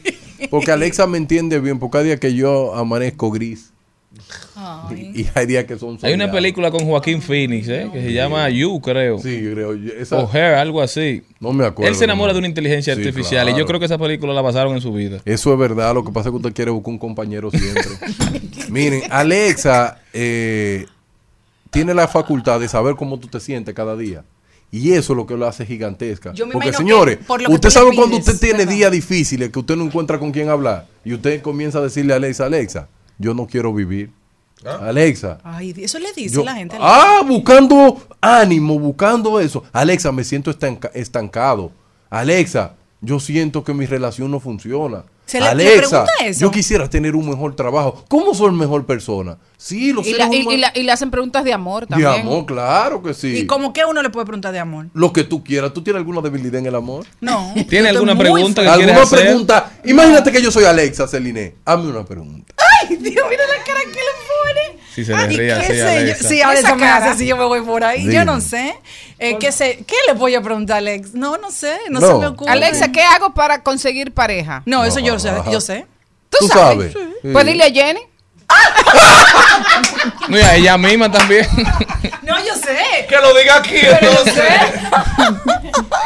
Porque 0.50 0.72
Alexa 0.72 1.08
me 1.08 1.18
entiende 1.18 1.60
bien, 1.62 1.80
porque 1.80 2.00
hay 2.00 2.04
días 2.06 2.20
que 2.20 2.34
yo 2.34 2.76
amanezco 2.76 3.32
gris. 3.32 3.72
Y, 4.92 5.22
y 5.22 5.30
hay 5.36 5.46
días 5.46 5.66
que 5.66 5.78
son 5.78 5.92
Hay 6.02 6.14
una 6.14 6.26
soleados. 6.26 6.32
película 6.36 6.72
con 6.72 6.86
Joaquín 6.86 7.22
Phoenix, 7.22 7.68
¿eh? 7.68 7.90
que 7.94 8.02
se 8.02 8.14
llama 8.14 8.50
You, 8.50 8.82
creo. 8.82 9.20
Sí, 9.20 9.40
creo. 9.54 9.74
esa- 9.74 10.18
O 10.18 10.30
Her, 10.32 10.56
algo 10.56 10.82
así. 10.82 11.24
no 11.40 11.54
me 11.54 11.66
acuerdo. 11.66 11.90
Él 11.92 11.96
se 11.96 12.06
enamora 12.06 12.30
no. 12.30 12.34
de 12.34 12.40
una 12.40 12.48
inteligencia 12.48 12.96
Sí, 12.96 13.02
artificial 13.02 13.48
y 13.50 13.56
yo 13.58 13.66
creo 13.66 13.80
que 13.80 13.86
esa 13.86 13.98
película 13.98 14.34
la 14.34 14.42
basaron 14.42 14.74
en 14.76 14.82
su 14.82 14.92
vida. 14.94 15.20
Eso 15.26 15.54
es 15.54 15.60
verdad, 15.60 15.94
lo 15.94 16.04
que 16.04 16.12
pasa 16.12 16.30
es 16.30 16.32
que 16.34 16.38
usted 16.38 16.54
quiere 16.54 16.72
buscar 16.72 16.92
un 16.94 17.00
compañero 17.00 17.52
siempre. 17.52 17.84
Miren, 18.70 19.04
Alexa 19.10 20.00
eh, 20.14 20.86
tiene 21.70 21.94
la 21.94 22.08
facultad 22.08 22.60
de 22.60 22.68
saber 22.68 22.96
cómo 22.96 23.20
tú 23.20 23.28
te 23.28 23.40
sientes 23.40 23.74
cada 23.76 23.96
día. 23.96 24.24
Y 24.70 24.92
eso 24.92 25.14
es 25.14 25.18
lo 25.18 25.26
que 25.26 25.38
lo 25.38 25.48
hace 25.48 25.66
gigantesca. 25.66 26.34
Yo 26.34 26.46
me 26.46 26.52
Porque 26.52 26.74
señores, 26.74 27.18
que 27.18 27.24
por 27.24 27.42
lo 27.42 27.48
que 27.48 27.56
usted 27.56 27.70
sabe 27.70 27.96
cuando 27.96 28.18
usted 28.18 28.38
tiene 28.38 28.60
¿verdad? 28.60 28.74
días 28.74 28.92
difíciles 28.92 29.50
que 29.50 29.60
usted 29.60 29.78
no 29.78 29.86
encuentra 29.86 30.20
con 30.20 30.32
quién 30.32 30.50
hablar 30.50 30.88
y 31.06 31.14
usted 31.14 31.42
comienza 31.42 31.78
a 31.78 31.82
decirle 31.84 32.12
a 32.12 32.18
Alexa, 32.18 32.46
Alexa, 32.48 32.90
yo 33.18 33.34
no 33.34 33.48
quiero 33.48 33.74
vivir. 33.74 34.12
Alexa, 34.82 35.38
Ay, 35.44 35.74
eso 35.78 36.00
le 36.00 36.12
dice 36.14 36.36
yo- 36.36 36.44
la 36.44 36.56
gente. 36.56 36.76
ah, 36.80 37.22
buscando 37.26 38.02
ánimo, 38.20 38.80
buscando 38.80 39.40
eso. 39.40 39.64
Alexa, 39.72 40.12
me 40.12 40.24
siento 40.24 40.50
estanca- 40.52 40.90
estancado. 40.96 41.72
Alexa, 42.10 42.74
yo 43.02 43.20
siento 43.20 43.64
que 43.64 43.74
mi 43.74 43.86
relación 43.86 44.32
no 44.32 44.40
funciona. 44.40 45.04
Se 45.28 45.40
le- 45.40 45.46
le 45.46 45.52
Alexa, 45.52 46.06
pregunta 46.06 46.12
eso. 46.26 46.40
yo 46.40 46.52
quisiera 46.52 46.90
tener 46.90 47.14
un 47.16 47.30
mejor 47.30 47.54
trabajo. 47.56 48.04
¿Cómo 48.08 48.34
soy 48.34 48.52
mejor 48.54 48.86
persona? 48.86 49.38
Sí, 49.58 49.92
Y, 49.92 50.04
seres 50.06 50.18
la- 50.18 50.34
y- 50.34 50.80
y 50.80 50.84
le 50.84 50.92
hacen 50.92 51.12
preguntas 51.12 51.44
de 51.44 51.52
amor 51.54 51.82
De 51.82 51.88
también. 51.88 52.22
amor, 52.22 52.46
claro 52.46 53.04
que 53.04 53.14
sí. 53.14 53.40
¿Y 53.40 53.46
como 53.46 53.74
que 53.74 53.84
uno 53.86 54.02
le 54.02 54.10
puede 54.10 54.26
preguntar 54.26 54.54
de 54.54 54.60
amor? 54.60 54.88
Lo 54.94 55.12
que 55.12 55.24
tú 55.26 55.44
quieras. 55.44 55.74
¿Tú 55.74 55.84
tienes 55.84 56.00
alguna 56.00 56.22
debilidad 56.22 56.56
en 56.60 56.68
el 56.68 56.76
amor? 56.76 57.06
No. 57.20 57.52
¿Tiene 57.54 57.66
Yo 57.70 57.78
estoy 57.78 57.88
alguna 57.88 58.18
pregunta 58.18 58.62
que 58.64 58.70
¿Alguna 58.70 59.02
hacer? 59.04 59.20
pregunta? 59.20 59.72
Imagínate 59.84 60.32
que 60.32 60.42
yo 60.42 60.50
soy 60.50 60.64
Alexa, 60.64 61.08
Celine. 61.08 61.56
Hazme 61.66 61.90
una 61.90 62.06
pregunta. 62.06 62.54
Ay, 62.82 62.96
Dios, 62.98 63.26
mira 63.30 63.44
la 63.48 63.64
cara 63.64 63.80
que 63.82 63.90
le 63.92 64.68
pone. 64.74 64.80
Si 64.94 65.06
se 65.06 65.16
le 65.16 65.28
ríe 65.28 65.38
¿qué 65.38 65.52
así, 65.54 65.68
sé 65.74 66.08
yo? 66.22 66.28
Sí, 66.30 66.42
ahora 66.42 66.60
Esa 66.60 66.76
me 66.76 66.82
cara. 66.82 66.98
hace 66.98 67.10
así, 67.10 67.26
yo 67.28 67.38
me 67.38 67.46
voy 67.46 67.62
por 67.62 67.84
ahí. 67.84 68.12
Yo 68.12 68.26
no 68.26 68.42
sé. 68.42 68.76
Eh, 69.20 69.38
¿qué, 69.40 69.52
sé? 69.52 69.84
¿Qué 69.86 69.96
le 70.08 70.14
voy 70.14 70.36
a 70.36 70.42
preguntar, 70.42 70.78
Alex? 70.78 71.14
No, 71.14 71.38
no 71.38 71.52
sé. 71.52 71.78
No, 71.90 72.00
No. 72.00 72.08
se 72.08 72.14
me 72.20 72.28
ocurre. 72.28 72.52
Alexa, 72.52 72.92
¿qué 72.92 73.02
hago 73.04 73.34
para 73.34 73.62
conseguir 73.64 74.14
pareja? 74.14 74.64
No, 74.66 74.86
eso 74.86 75.00
yo 75.00 75.18
sé. 75.20 75.32
Yo 75.52 75.62
sé. 75.62 75.86
¿Tú, 76.30 76.38
¿Tú 76.42 76.48
sabes? 76.48 76.94
sabes? 76.94 77.10
Sí. 77.22 77.30
Pues 77.32 77.46
dile 77.46 77.64
a 77.64 77.72
Jenny. 77.72 78.02
Mira, 80.30 80.56
ella 80.56 80.78
misma 80.78 81.12
también. 81.12 81.46
No, 82.24 82.38
yo 82.46 82.56
sé. 82.56 83.06
Que 83.08 83.16
lo 83.18 83.34
diga 83.38 83.58
aquí, 83.58 83.76
entonces. 83.78 84.44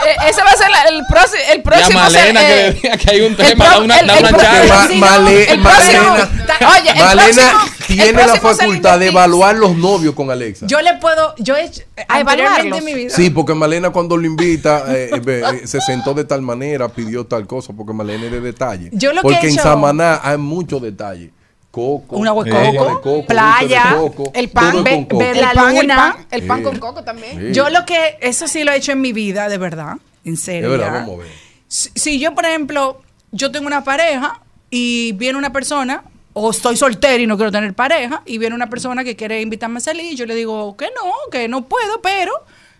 Eh, 0.03 0.29
ese 0.29 0.41
va 0.41 0.49
a 0.49 0.55
ser 0.57 0.69
la- 0.71 0.83
el, 0.83 1.05
próximo 1.05 1.41
el 1.51 1.57
Ya 1.57 1.63
próximo. 1.63 1.99
Malena 1.99 2.39
se- 2.41 2.45
que 2.47 2.53
eh, 2.53 2.63
le 2.65 2.73
diga 2.73 2.97
que 2.97 3.11
hay 3.11 3.21
un 3.21 3.27
el 3.33 3.35
tema, 3.37 3.65
pro- 3.65 3.73
da 3.75 3.79
una, 3.81 3.99
el- 3.99 4.07
da 4.07 4.13
el 4.13 4.19
una 4.19 4.29
pro- 4.29 4.39
charla. 4.41 4.73
Ma- 4.75 4.87
sí, 4.87 4.95
Male- 4.95 5.51
el 5.51 5.61
próximo- 5.61 6.03
Malena, 6.09 6.45
Ta- 6.47 6.69
oye, 6.69 6.89
el 6.91 6.97
Malena 6.97 7.51
próximo- 7.51 7.65
el 7.79 7.85
tiene 7.85 8.11
la 8.13 8.25
próximo 8.33 8.49
facultad 8.55 8.99
de 8.99 9.07
evaluar 9.07 9.55
los 9.55 9.75
novios 9.75 10.15
con 10.15 10.31
Alexa. 10.31 10.65
Yo 10.67 10.81
le 10.81 10.95
puedo. 10.95 11.35
Yo 11.37 11.55
he 11.55 11.65
hecho. 11.65 11.81
A 12.07 12.15
anteriormente 12.17 12.41
evaluarlos. 12.43 12.79
en 12.79 12.85
mi 12.85 12.93
vida. 12.95 13.15
Sí, 13.15 13.29
porque 13.29 13.53
Malena 13.53 13.91
cuando 13.91 14.17
lo 14.17 14.25
invita 14.25 14.85
eh, 14.87 15.11
eh, 15.13 15.19
ve, 15.23 15.41
eh, 15.63 15.67
se 15.67 15.79
sentó 15.81 16.15
de 16.15 16.25
tal 16.25 16.41
manera, 16.41 16.87
pidió 16.89 17.23
tal 17.25 17.45
cosa, 17.45 17.71
porque 17.77 17.93
Malena 17.93 18.25
es 18.25 18.31
de 18.31 18.41
detalle. 18.41 18.89
Yo 18.93 19.13
lo 19.13 19.21
que 19.21 19.29
porque 19.29 19.37
he 19.45 19.49
en 19.49 19.53
hecho- 19.53 19.63
Samaná 19.63 20.19
hay 20.23 20.37
muchos 20.37 20.81
detalles. 20.81 21.29
Coco, 21.71 22.17
Un 22.17 22.27
agua 22.27 22.43
de 22.43 22.51
coco, 22.51 22.65
de 22.65 22.75
coco, 22.77 23.25
playa, 23.25 23.95
dulce 23.95 24.09
de 24.09 24.15
coco, 24.17 24.31
el 24.35 24.49
pan, 24.49 24.83
ver 24.83 25.07
El 25.37 25.41
la 25.41 25.53
pan, 25.53 25.77
el 25.77 25.87
pan, 25.87 26.27
el 26.29 26.43
pan 26.47 26.57
Sí. 26.57 26.63
con 26.65 26.79
coco 26.79 27.03
también. 27.05 27.39
Sí. 27.39 27.53
Yo 27.53 27.69
lo 27.69 27.85
que. 27.85 28.17
Eso 28.19 28.47
sí 28.49 28.65
lo 28.65 28.73
he 28.73 28.75
hecho 28.75 28.91
en 28.91 28.99
mi 28.99 29.13
vida, 29.13 29.47
de 29.47 29.57
verdad. 29.57 29.95
En 30.25 30.35
serio. 30.35 30.69
De 30.69 30.77
verdad, 30.77 30.93
vamos 31.05 31.19
a 31.19 31.23
ver. 31.23 31.31
Si, 31.69 31.89
si 31.95 32.19
yo, 32.19 32.35
por 32.35 32.45
ejemplo, 32.45 33.01
yo 33.31 33.51
tengo 33.51 33.67
una 33.67 33.85
pareja 33.85 34.41
y 34.69 35.13
viene 35.13 35.37
una 35.37 35.53
persona, 35.53 36.03
o 36.33 36.51
estoy 36.51 36.75
soltera 36.75 37.15
y 37.23 37.25
no 37.25 37.37
quiero 37.37 37.51
tener 37.53 37.73
pareja, 37.73 38.21
y 38.25 38.37
viene 38.37 38.53
una 38.53 38.69
persona 38.69 39.05
que 39.05 39.15
quiere 39.15 39.39
invitarme 39.41 39.77
a 39.77 39.81
salir, 39.81 40.13
yo 40.17 40.25
le 40.25 40.35
digo 40.35 40.75
que 40.75 40.87
no, 40.87 41.09
que 41.31 41.47
no 41.47 41.63
puedo, 41.69 42.01
pero 42.01 42.33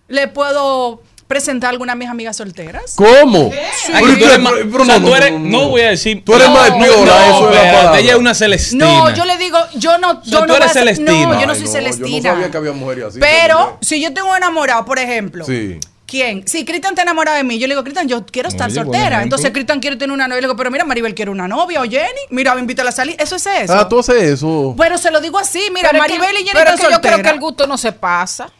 le 0.09 0.27
puedo 0.27 1.01
presentar 1.31 1.69
a 1.69 1.71
alguna 1.71 1.93
de 1.93 1.99
mis 1.99 2.09
amigas 2.09 2.35
solteras. 2.35 2.93
¿Cómo? 2.95 3.47
O 3.47 5.39
no, 5.39 5.69
voy 5.69 5.81
a 5.81 5.89
decir. 5.91 6.23
Tú 6.25 6.33
eres 6.35 6.47
no, 6.49 6.53
más 6.53 6.69
no, 6.71 6.77
piola, 6.77 7.27
no, 7.27 7.35
eso 7.37 7.49
la 7.51 7.61
palabra. 7.71 7.99
Ella 7.99 8.11
es 8.11 8.17
una 8.17 8.33
Celestina. 8.33 8.85
No, 8.85 9.13
yo 9.15 9.23
le 9.25 9.37
digo, 9.37 9.57
yo 9.75 9.97
no, 9.97 10.21
yo 10.23 10.41
tú 10.41 10.45
no 10.47 10.55
eres 10.57 10.73
Celestina. 10.73 11.11
No, 11.11 11.39
yo 11.39 11.45
no 11.47 11.53
Ay, 11.53 11.59
soy 11.59 11.67
no, 11.67 11.71
Celestina. 11.71 12.17
Yo 12.17 12.23
no 12.23 12.33
sabía 12.35 12.51
que 12.51 12.57
había 12.57 12.71
mujeres 12.73 13.05
así. 13.05 13.19
Pero 13.19 13.77
si 13.81 14.01
yo 14.01 14.13
tengo 14.13 14.29
un 14.29 14.35
enamorado, 14.37 14.83
por 14.85 14.99
ejemplo, 14.99 15.45
Sí. 15.45 15.79
¿quién? 16.05 16.45
Si 16.47 16.65
Cristian 16.65 16.91
está 16.93 17.03
enamorado 17.03 17.37
de 17.37 17.43
mí, 17.45 17.57
yo 17.59 17.67
le 17.67 17.73
digo, 17.75 17.83
Cristian, 17.83 18.07
yo 18.09 18.25
quiero 18.25 18.49
estar 18.49 18.67
Oye, 18.69 18.75
soltera. 18.75 19.23
Entonces 19.23 19.51
Cristian 19.51 19.79
quiere 19.79 19.95
tener 19.95 20.13
una 20.13 20.27
novia. 20.27 20.41
Le 20.41 20.47
digo, 20.47 20.57
pero 20.57 20.69
mira, 20.69 20.83
Maribel 20.83 21.15
quiere 21.15 21.31
una 21.31 21.47
novia 21.47 21.79
o 21.81 21.83
Jenny. 21.85 22.21
Mira, 22.29 22.57
invítala 22.59 22.89
a 22.89 22.93
salir. 22.93 23.15
Eso 23.17 23.37
es 23.37 23.45
eso. 23.45 23.73
Ah, 23.73 23.87
tú 23.87 23.99
haces 23.99 24.21
eso. 24.21 24.75
Pero 24.77 24.97
se 24.97 25.09
lo 25.11 25.21
digo 25.21 25.37
así, 25.37 25.61
mira, 25.73 25.89
Pero 25.91 26.03
es 26.03 26.11
que- 26.11 26.17
Maribel 26.19 26.35
y 26.41 26.45
Jenny 26.45 26.49
pero 26.53 26.69
están 26.71 26.73
es 26.73 26.79
que 26.81 26.93
yo 26.93 26.99
creo 27.01 27.11
solteras. 27.13 27.21
que 27.31 27.35
el 27.35 27.39
gusto 27.39 27.67
no 27.67 27.77
se 27.77 27.91
pasa. 27.93 28.51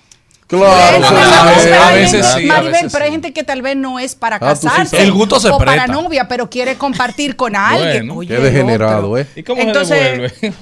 Claro. 0.52 1.00
Bueno, 1.00 1.08
a 1.08 1.46
veces- 1.46 1.62
sí. 1.64 1.70
pero 1.72 1.82
hay 1.84 1.90
a 1.90 1.96
veces 1.96 2.12
gente- 2.12 2.28
sí, 2.44 2.50
a 2.50 2.54
Maribel, 2.54 2.72
veces 2.74 2.92
pero 2.92 3.06
hay 3.06 3.12
gente 3.12 3.34
que 3.34 3.44
tal 3.44 3.62
vez 3.62 3.76
no 3.78 4.00
es 4.00 4.16
para 4.16 4.36
Ah, 4.36 4.56
sí 4.56 4.68
casarse. 4.68 5.02
El 5.02 5.12
gusto 5.14 5.40
se 5.40 5.50
o 5.50 5.58
para 5.58 5.88
novia, 5.88 6.28
pero 6.28 6.50
quiere 6.50 6.76
compartir 6.76 7.36
con 7.36 7.56
alguien. 7.56 8.08
Bueno, 8.08 8.16
Oye, 8.18 8.36
Qué 8.36 8.42
degenerado, 8.42 9.10
otro. 9.12 9.18
¿eh? 9.20 9.28
¿Y 9.36 9.44
cómo 9.44 9.62
Entonces- 9.62 9.98
se 9.98 10.04
devuelve? 10.50 10.54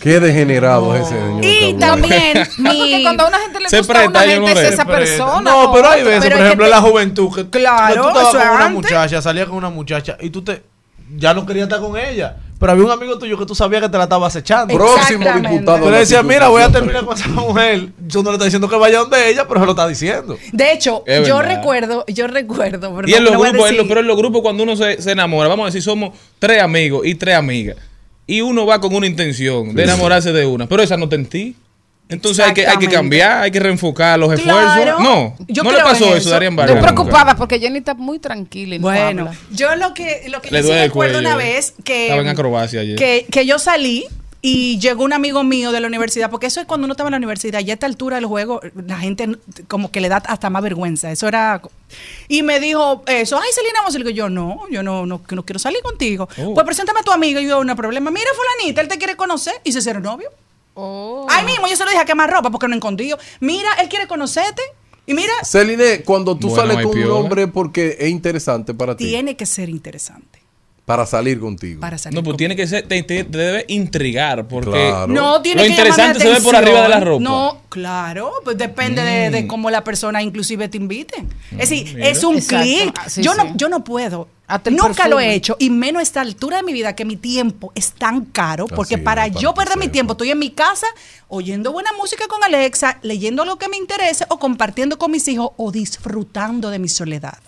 Qué 0.00 0.20
degenerado 0.20 0.94
es 0.94 1.06
ese 1.06 1.18
señor. 1.18 1.44
Y 1.44 1.74
también 1.74 2.32
porque 2.56 2.96
mi... 2.96 3.02
cuando 3.02 3.24
a 3.24 3.28
una 3.28 3.38
gente 3.38 3.60
le 3.60 3.68
Se 3.70 3.78
gusta 3.78 4.04
a 4.04 4.08
una 4.08 4.20
gente 4.20 4.40
no 4.40 4.48
es 4.48 4.58
esa 4.72 4.84
persona. 4.84 5.50
No, 5.50 5.72
pero 5.72 5.88
hay 5.88 6.02
veces, 6.02 6.20
Pero 6.24 6.36
por 6.36 6.44
ejemplo, 6.46 6.66
te- 6.66 6.70
en 6.70 6.76
la 6.76 6.82
juventud, 6.82 7.34
que, 7.34 7.58
Claro, 7.58 8.02
tú 8.02 8.08
estabas 8.08 8.34
con 8.48 8.56
una 8.56 8.68
muchacha, 8.68 9.22
salías 9.22 9.46
con 9.48 9.56
una 9.56 9.70
muchacha 9.70 10.16
y 10.20 10.30
tú 10.30 10.42
te 10.42 10.62
ya 11.16 11.34
no 11.34 11.44
querías 11.44 11.64
estar 11.64 11.80
con 11.80 11.96
ella. 11.96 12.36
Pero 12.62 12.72
había 12.72 12.84
un 12.84 12.90
amigo 12.92 13.18
tuyo 13.18 13.36
que 13.36 13.44
tú 13.44 13.56
sabías 13.56 13.82
que 13.82 13.88
te 13.88 13.98
la 13.98 14.04
estaba 14.04 14.28
acechando. 14.28 14.72
Próximo 14.72 15.24
diputado. 15.50 15.84
Tú 15.84 15.90
le 15.90 15.98
decías, 15.98 16.24
mira, 16.24 16.46
voy 16.46 16.62
a 16.62 16.70
terminar 16.70 17.04
con 17.04 17.14
esa 17.18 17.26
mujer. 17.28 17.88
Yo 18.06 18.22
no 18.22 18.30
le 18.30 18.36
estoy 18.36 18.46
diciendo 18.46 18.68
que 18.68 18.76
vaya 18.76 19.00
donde 19.00 19.28
ella, 19.28 19.48
pero 19.48 19.58
se 19.58 19.66
lo 19.66 19.72
está 19.72 19.88
diciendo. 19.88 20.38
De 20.52 20.72
hecho, 20.72 21.02
Es 21.04 21.26
yo 21.26 21.38
verdad. 21.38 21.56
recuerdo, 21.56 22.04
yo 22.06 22.28
recuerdo, 22.28 22.94
pero 22.94 23.08
Y 23.08 23.14
en 23.14 23.24
los 23.24 23.32
no 23.32 23.40
grupos, 23.40 23.56
en 23.56 23.58
los- 23.62 23.70
decir- 23.70 23.88
pero 23.88 24.00
en 24.00 24.06
los 24.06 24.16
grupos 24.16 24.42
cuando 24.42 24.62
uno 24.62 24.76
se, 24.76 25.02
se 25.02 25.10
enamora, 25.10 25.48
vamos 25.48 25.64
a 25.64 25.66
decir, 25.66 25.82
somos 25.82 26.16
tres 26.38 26.62
amigos 26.62 27.04
y 27.04 27.16
tres 27.16 27.34
amigas. 27.34 27.76
Y 28.28 28.40
uno 28.42 28.64
va 28.64 28.80
con 28.80 28.94
una 28.94 29.08
intención 29.08 29.74
de 29.74 29.82
enamorarse 29.82 30.32
de 30.32 30.46
una, 30.46 30.68
pero 30.68 30.82
esa 30.84 30.96
no 30.96 31.04
está 31.04 31.16
en 31.16 31.26
ti. 31.26 31.56
Entonces 32.12 32.44
hay 32.44 32.54
que, 32.54 32.66
hay 32.66 32.76
que 32.78 32.88
cambiar, 32.88 33.42
hay 33.42 33.50
que 33.50 33.60
reenfocar 33.60 34.18
los 34.18 34.32
Claro. 34.40 34.68
esfuerzos. 34.68 35.00
No, 35.02 35.36
Yo 35.48 35.62
no 35.62 35.72
le 35.72 35.78
pasó 35.80 36.04
eso, 36.06 36.16
eso. 36.16 36.30
Darían 36.30 36.52
Estoy 36.58 36.74
Vargas. 36.76 36.92
preocupada 36.92 37.36
porque 37.36 37.58
Jenny 37.58 37.78
está 37.78 37.94
muy 37.94 38.18
tranquila 38.18 38.74
y 38.76 38.78
no 38.78 38.82
Bueno, 38.82 39.22
habla. 39.28 39.36
yo 39.50 39.74
lo 39.76 39.94
que, 39.94 40.24
lo 40.28 40.40
que 40.42 40.50
Le 40.50 40.62
yo 40.62 40.68
sí 40.68 40.72
recuerdo 40.74 41.14
cuello. 41.14 41.28
una 41.28 41.36
vez 41.36 41.74
que, 41.84 42.04
Estaba 42.04 42.22
en 42.22 42.28
acrobacia 42.28 42.80
ayer. 42.80 42.96
que, 42.96 43.26
que 43.30 43.46
yo 43.46 43.58
salí 43.58 44.06
Y 44.44 44.80
llegó 44.80 45.04
un 45.04 45.12
amigo 45.12 45.44
mío 45.44 45.70
de 45.70 45.78
la 45.78 45.86
universidad, 45.86 46.28
porque 46.28 46.46
eso 46.48 46.58
es 46.60 46.66
cuando 46.66 46.86
uno 46.86 46.94
estaba 46.94 47.06
en 47.06 47.12
la 47.12 47.18
universidad, 47.18 47.60
ya 47.60 47.72
a 47.72 47.74
esta 47.74 47.86
altura 47.86 48.16
del 48.16 48.26
juego, 48.26 48.60
la 48.88 48.98
gente 48.98 49.28
como 49.68 49.92
que 49.92 50.00
le 50.00 50.08
da 50.08 50.16
hasta 50.16 50.50
más 50.50 50.60
vergüenza. 50.64 51.12
Eso 51.12 51.28
era. 51.28 51.62
Y 52.26 52.42
me 52.42 52.58
dijo 52.58 53.04
eso, 53.06 53.38
ay, 53.38 53.48
Selena, 53.54 53.74
vamos 53.78 53.90
a 53.90 53.98
salir. 54.00 54.08
Y 54.08 54.14
yo, 54.14 54.28
no, 54.28 54.62
yo 54.68 54.82
no, 54.82 55.06
no, 55.06 55.22
que 55.22 55.36
no 55.36 55.44
quiero 55.44 55.60
salir 55.60 55.80
contigo. 55.80 56.28
Oh. 56.38 56.54
Pues 56.54 56.66
preséntame 56.66 56.98
a 56.98 57.02
tu 57.04 57.12
amigo. 57.12 57.38
Y 57.38 57.46
yo, 57.46 57.62
no 57.62 57.70
hay 57.70 57.76
problema. 57.76 58.10
Mira, 58.10 58.26
Fulanita, 58.34 58.80
él 58.80 58.88
te 58.88 58.98
quiere 58.98 59.14
conocer. 59.14 59.54
Y 59.62 59.70
se 59.70 59.78
hicieron 59.78 60.02
novio. 60.02 60.28
Oh. 60.74 61.26
Ahí 61.30 61.44
mismo, 61.44 61.66
yo 61.68 61.76
se 61.76 61.84
lo 61.84 61.90
dije 61.90 62.02
a 62.02 62.06
quemar 62.06 62.30
ropa 62.30 62.50
porque 62.50 62.68
no 62.68 62.74
escondido. 62.74 63.18
Mira, 63.40 63.68
él 63.80 63.88
quiere 63.88 64.06
conocerte. 64.06 64.62
Y 65.04 65.14
mira, 65.14 65.32
Celine, 65.44 66.02
cuando 66.04 66.36
tú 66.36 66.48
Bueno, 66.48 66.62
sales 66.72 66.86
con 66.86 66.96
un 66.96 67.10
hombre 67.10 67.48
porque 67.48 67.96
es 67.98 68.08
interesante 68.08 68.72
para 68.72 68.96
ti, 68.96 69.06
tiene 69.08 69.36
que 69.36 69.46
ser 69.46 69.68
interesante 69.68 70.40
para 70.84 71.06
salir 71.06 71.40
contigo. 71.40 71.80
para 71.80 71.98
salir. 71.98 72.14
No, 72.14 72.22
pues 72.22 72.32
conmigo. 72.34 72.36
tiene 72.38 72.56
que 72.56 72.66
ser, 72.68 72.86
te, 72.86 73.02
te- 73.02 73.24
te 73.24 73.38
debe 73.38 73.64
intrigar, 73.68 74.46
porque 74.48 74.70
Claro. 74.70 75.06
No, 75.08 75.42
tiene 75.42 75.62
Lo 75.62 75.66
que 75.66 75.70
interesante 75.70 76.20
se 76.20 76.28
ve 76.28 76.40
por 76.40 76.54
arriba 76.56 76.82
de 76.82 76.88
la 76.88 77.00
ropa. 77.00 77.22
No, 77.22 77.62
claro, 77.68 78.32
pues 78.44 78.56
depende 78.58 79.02
de, 79.02 79.28
Mm. 79.28 79.32
de 79.32 79.46
cómo 79.48 79.70
la 79.70 79.82
persona 79.84 80.22
inclusive 80.22 80.68
te 80.68 80.76
invite. 80.76 81.24
Es 81.52 81.68
decir, 81.70 81.94
mira. 81.94 82.08
es 82.08 82.22
un 82.24 82.40
clic. 82.40 82.94
Ah, 82.98 83.08
sí, 83.08 83.22
yo 83.22 83.32
sí. 83.32 83.38
no 83.38 83.56
yo 83.56 83.68
no 83.68 83.82
puedo. 83.84 84.28
Hasta 84.52 84.68
el 84.68 84.76
Nunca 84.76 85.08
lo 85.08 85.18
he 85.18 85.34
hecho 85.34 85.56
y 85.58 85.70
menos 85.70 86.00
a 86.00 86.02
esta 86.02 86.20
altura 86.20 86.58
de 86.58 86.62
mi 86.62 86.74
vida 86.74 86.94
que 86.94 87.06
mi 87.06 87.16
tiempo 87.16 87.72
es 87.74 87.92
tan 87.92 88.26
caro 88.26 88.66
porque 88.66 88.96
Así 88.96 89.02
para 89.02 89.26
es, 89.26 89.36
yo 89.36 89.54
perder 89.54 89.78
mi 89.78 89.88
tiempo 89.88 90.12
estoy 90.12 90.30
en 90.30 90.38
mi 90.38 90.50
casa 90.50 90.86
oyendo 91.28 91.72
buena 91.72 91.90
música 91.98 92.28
con 92.28 92.44
Alexa, 92.44 92.98
leyendo 93.00 93.46
lo 93.46 93.56
que 93.56 93.70
me 93.70 93.78
interese 93.78 94.26
o 94.28 94.38
compartiendo 94.38 94.98
con 94.98 95.10
mis 95.10 95.26
hijos 95.28 95.52
o 95.56 95.72
disfrutando 95.72 96.68
de 96.68 96.78
mi 96.78 96.90
soledad. 96.90 97.38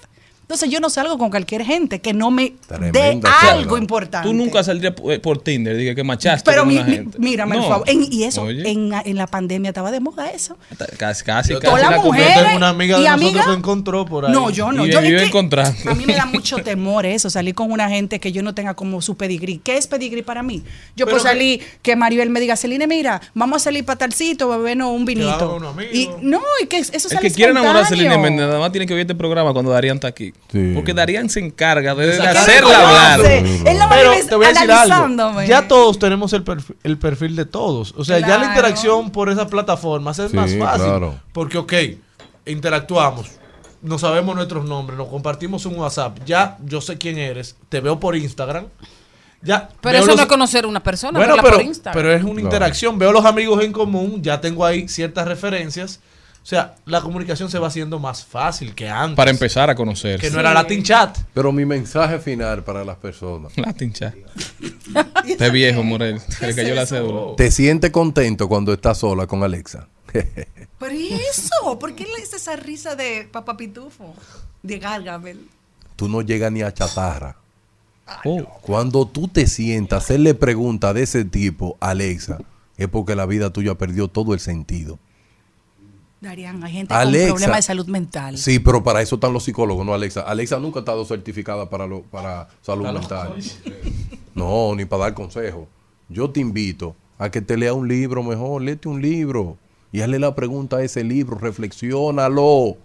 Entonces 0.44 0.68
yo 0.70 0.78
no 0.78 0.90
salgo 0.90 1.16
con 1.16 1.30
cualquier 1.30 1.64
gente 1.64 2.00
que 2.00 2.12
no 2.12 2.30
me 2.30 2.52
dé 2.92 3.18
algo 3.42 3.78
importante. 3.78 4.28
tú 4.28 4.34
nunca 4.34 4.62
saldrías 4.62 4.92
por, 4.94 5.18
por 5.22 5.38
Tinder, 5.42 5.74
dije 5.74 5.94
que 5.94 6.04
machaste 6.04 6.50
Pero 6.50 6.62
con 6.62 6.68
mi- 6.68 6.76
una 6.76 6.84
mi- 6.86 6.92
gente. 6.96 7.18
mírame, 7.18 7.56
No. 7.56 7.62
por 7.62 7.70
favor. 7.70 7.88
En- 7.90 8.06
y 8.12 8.24
eso, 8.24 8.48
en, 8.50 8.92
en 8.92 9.16
la 9.16 9.26
pandemia 9.26 9.70
estaba 9.70 9.90
de 9.90 10.00
moda 10.00 10.30
eso. 10.30 10.58
casi, 10.98 11.24
casi, 11.24 11.54
Todas 11.58 11.80
las 11.80 12.04
mujeres 12.04 12.56
una 12.56 12.68
amiga 12.68 12.98
de 12.98 13.02
y 13.02 13.06
nosotros 13.06 13.28
amiga- 13.30 13.44
que 13.46 13.52
encontró 13.52 14.04
por 14.04 14.26
ahí. 14.26 14.32
No, 14.32 14.50
yo 14.50 14.70
no. 14.70 14.84
Y 14.86 14.90
yo, 14.92 15.00
es 15.00 15.30
que. 15.30 15.88
A 15.88 15.94
mí 15.94 16.04
me 16.06 16.14
da 16.14 16.26
mucho 16.32 16.58
temor 16.58 17.06
eso, 17.06 17.30
salir 17.30 17.54
con 17.54 17.72
una 17.72 17.88
gente 17.88 18.20
que 18.20 18.30
yo 18.30 18.42
no 18.42 18.54
tenga 18.54 18.74
como 18.74 19.00
su 19.00 19.16
pedigrí. 19.16 19.58
¿Qué 19.64 19.78
es 19.78 19.86
pedigrí 19.86 20.20
para 20.20 20.42
mí? 20.42 20.62
Yo 20.94 21.06
Pero 21.06 21.16
puedo 21.16 21.20
salir, 21.20 21.62
que 21.80 21.96
Maribel 21.96 22.28
me 22.28 22.38
diga, 22.40 22.54
Celine, 22.56 22.86
mira, 22.86 23.22
vamos 23.32 23.62
a 23.62 23.64
salir 23.64 23.82
para 23.86 23.96
talcito, 23.98 24.46
bebernos 24.50 24.90
un 24.92 25.06
vinito. 25.06 25.58
Y 25.90 26.10
no, 26.20 26.42
y 26.62 26.66
que 26.66 26.76
eso 26.80 26.92
El 26.92 27.00
sale 27.00 27.20
que 27.28 27.34
quiere 27.34 27.52
enamorar 27.52 27.84
a 27.84 27.86
Celine. 27.86 28.18
Méndez, 28.18 28.46
nada 28.46 28.58
más 28.58 28.70
tiene 28.72 28.86
que 28.86 28.92
oír 28.92 29.00
este 29.00 29.14
programa 29.14 29.54
cuando 29.54 29.70
Darían 29.70 29.96
está 29.96 30.08
aquí. 30.08 30.33
Sí. 30.52 30.72
Porque 30.74 30.94
Darían 30.94 31.28
se 31.28 31.40
encarga 31.40 31.94
de, 31.96 32.12
hacerla 32.16 32.78
hablar. 33.16 33.20
Él 33.32 33.64
no 33.78 33.88
Pero 33.88 34.12
te 34.28 34.34
voy 34.36 34.44
a 34.46 34.48
decir 34.50 34.70
analizándome. 34.70 35.38
algo. 35.40 35.48
Ya 35.48 35.66
todos 35.66 35.98
tenemos 35.98 36.32
el 36.32 36.44
perfil, 36.44 36.76
el 36.84 36.96
perfil 36.98 37.34
de 37.34 37.44
todos. 37.44 37.92
O 37.96 38.04
sea, 38.04 38.20
ya 38.20 38.28
la 38.28 38.36
Claro. 38.36 38.50
interacción 38.50 39.10
por 39.10 39.30
esas 39.30 39.46
plataformas 39.48 40.18
es 40.20 40.30
Sí, 40.30 40.36
más 40.36 40.54
fácil. 40.56 40.84
claro. 40.86 41.14
Porque, 41.32 41.58
ok, 41.58 41.72
interactuamos, 42.46 43.26
no 43.82 43.98
sabemos 43.98 44.34
nuestros 44.36 44.64
nombres, 44.64 44.96
nos 44.98 45.08
compartimos 45.08 45.66
un 45.66 45.76
WhatsApp. 45.76 46.18
Ya 46.24 46.56
yo 46.64 46.80
sé 46.80 46.98
quién 46.98 47.18
eres, 47.18 47.56
te 47.68 47.80
veo 47.80 47.98
por 47.98 48.16
Instagram. 48.16 48.66
Ya, 49.42 49.68
Pero 49.82 49.98
eso 49.98 50.06
los- 50.06 50.16
no 50.16 50.22
es 50.22 50.28
conocer 50.28 50.64
a 50.64 50.68
una 50.68 50.82
persona, 50.82 51.18
Bueno, 51.18 51.34
pero, 51.42 51.56
por 51.56 51.62
Instagram. 51.66 51.94
pero 51.94 52.12
es 52.14 52.22
una 52.22 52.32
Claro. 52.32 52.46
interacción. 52.46 52.98
Veo 52.98 53.12
los 53.12 53.24
amigos 53.26 53.62
en 53.62 53.72
común, 53.72 54.22
ya 54.22 54.40
tengo 54.40 54.64
ahí 54.64 54.88
ciertas 54.88 55.28
referencias. 55.28 56.00
O 56.44 56.46
sea, 56.46 56.74
la 56.84 57.00
comunicación 57.00 57.50
se 57.50 57.58
va 57.58 57.68
haciendo 57.68 57.98
más 57.98 58.22
fácil 58.22 58.74
que 58.74 58.86
antes. 58.86 59.16
Para 59.16 59.30
empezar 59.30 59.70
a 59.70 59.74
conocer. 59.74 60.20
Que 60.20 60.30
no 60.30 60.40
era 60.40 60.52
Latin 60.52 60.82
Chat. 60.82 61.16
Pero 61.32 61.50
mi 61.52 61.64
mensaje 61.64 62.18
final 62.18 62.62
para 62.62 62.84
las 62.84 62.98
personas. 62.98 63.50
Latin 63.56 63.94
chat. 63.94 64.14
Este 65.26 65.48
viejo, 65.48 65.82
Morel. 65.82 66.20
Se 66.28 66.46
le 66.46 66.54
cayó 66.54 66.74
la 66.74 66.84
cédula. 66.84 67.34
¿Te 67.38 67.50
sientes 67.50 67.90
contento 67.90 68.46
cuando 68.46 68.74
estás 68.74 68.98
sola 68.98 69.26
con 69.26 69.42
Alexa? 69.42 69.88
Pero 70.12 70.94
¿y 70.94 71.14
eso? 71.14 71.78
¿Por 71.78 71.94
qué 71.94 72.04
le 72.04 72.22
hice 72.22 72.36
esa 72.36 72.56
risa 72.56 72.94
de 72.94 73.26
papá 73.32 73.56
pitufo? 73.56 74.14
De 74.62 74.78
Gargamel. 74.78 75.48
Tú 75.96 76.10
no 76.10 76.20
llegas 76.20 76.52
ni 76.52 76.60
a 76.60 76.74
chatarra. 76.74 77.38
Oh. 78.22 78.44
Cuando 78.60 79.06
tú 79.06 79.28
te 79.28 79.46
sientas, 79.46 80.04
hacerle 80.04 80.34
preguntas 80.34 80.92
de 80.92 81.04
ese 81.04 81.24
tipo, 81.24 81.78
Alexa, 81.80 82.36
es 82.76 82.88
porque 82.88 83.16
la 83.16 83.24
vida 83.24 83.50
tuya 83.50 83.76
perdió 83.76 84.08
todo 84.08 84.34
el 84.34 84.40
sentido. 84.40 84.98
Darían, 86.24 86.62
hay 86.64 86.72
gente 86.72 86.94
Alexa. 86.94 87.28
con 87.28 87.36
problemas 87.36 87.58
de 87.58 87.62
salud 87.62 87.86
mental. 87.86 88.38
Sí, 88.38 88.58
pero 88.58 88.82
para 88.82 89.02
eso 89.02 89.14
están 89.14 89.32
los 89.32 89.44
psicólogos, 89.44 89.86
no 89.86 89.94
Alexa. 89.94 90.22
Alexa 90.22 90.58
nunca 90.58 90.80
ha 90.80 90.82
estado 90.82 91.04
certificada 91.04 91.70
para, 91.70 91.86
lo, 91.86 92.02
para 92.02 92.48
salud 92.62 92.86
mental. 92.86 93.34
No, 94.34 94.74
ni 94.74 94.84
para 94.84 95.04
dar 95.04 95.14
consejos. 95.14 95.68
Yo 96.08 96.30
te 96.30 96.40
invito 96.40 96.96
a 97.18 97.30
que 97.30 97.40
te 97.40 97.56
lea 97.56 97.72
un 97.72 97.86
libro 97.86 98.22
mejor, 98.22 98.62
léete 98.62 98.88
un 98.88 99.00
libro 99.00 99.56
y 99.92 100.00
hazle 100.00 100.18
la 100.18 100.34
pregunta 100.34 100.78
a 100.78 100.82
ese 100.82 101.04
libro, 101.04 101.38
reflexiónalo. 101.38 102.76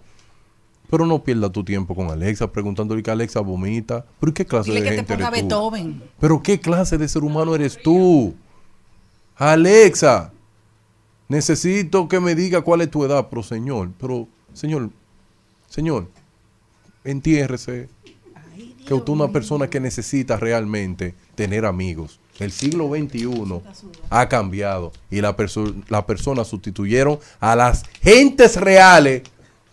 Pero 0.90 1.06
no 1.06 1.24
pierda 1.24 1.52
tu 1.52 1.64
tiempo 1.64 1.96
con 1.96 2.10
Alexa 2.10 2.52
preguntándole 2.52 3.04
que 3.04 3.12
Alexa 3.12 3.42
vomita. 3.42 4.06
¿Pero 4.20 4.34
qué 4.34 4.46
clase 4.46 4.72
Dile 4.72 4.82
de 4.82 4.86
que 4.86 4.92
te 4.92 4.98
gente 4.98 5.14
ponga 5.16 5.28
eres 5.30 5.42
tú? 5.42 5.48
Beethoven. 5.48 6.04
Pero 6.20 6.42
qué 6.44 6.60
clase 6.60 6.98
de 6.98 7.08
ser 7.08 7.24
humano 7.24 7.54
eres 7.56 7.80
tú? 7.82 8.36
Alexa, 9.36 10.32
necesito 11.30 12.08
que 12.10 12.20
me 12.20 12.36
diga 12.36 12.62
cuál 12.62 12.82
es 12.82 12.92
tu 12.92 13.06
edad, 13.06 13.28
pero 13.30 13.42
señor, 13.44 13.92
pero 14.00 14.28
señor, 14.54 14.90
señor, 15.70 16.08
entiérrese 17.04 17.88
que 18.86 18.94
usted 18.94 19.14
es 19.14 19.20
una 19.20 19.32
persona 19.32 19.70
que 19.70 19.80
necesita 19.80 20.38
realmente 20.38 21.14
tener 21.36 21.66
amigos. 21.66 22.20
El 22.40 22.52
siglo 22.52 22.88
XXI 22.90 23.62
ha 24.10 24.30
cambiado 24.30 24.92
y 25.12 25.22
la 25.22 25.36
perso- 25.36 25.76
las 25.90 26.06
personas 26.06 26.48
sustituyeron 26.48 27.20
a 27.40 27.56
las 27.56 27.84
gentes 28.02 28.56
reales 28.56 29.24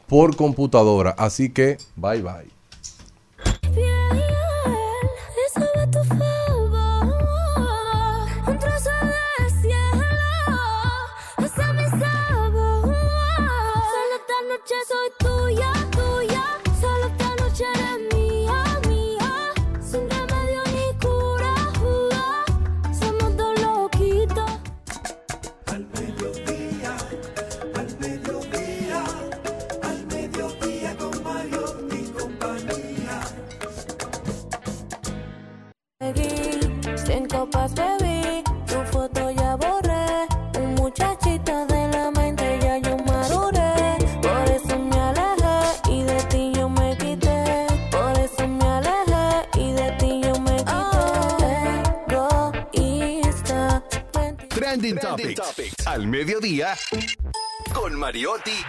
por 0.08 0.36
computadora. 0.36 1.10
Así 1.16 1.50
que, 1.50 1.78
bye 1.96 2.22
bye. 2.22 2.55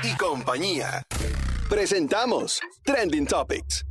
Y 0.03 0.15
compañía. 0.15 1.03
Presentamos 1.69 2.61
Trending 2.85 3.27
Topics. 3.27 3.85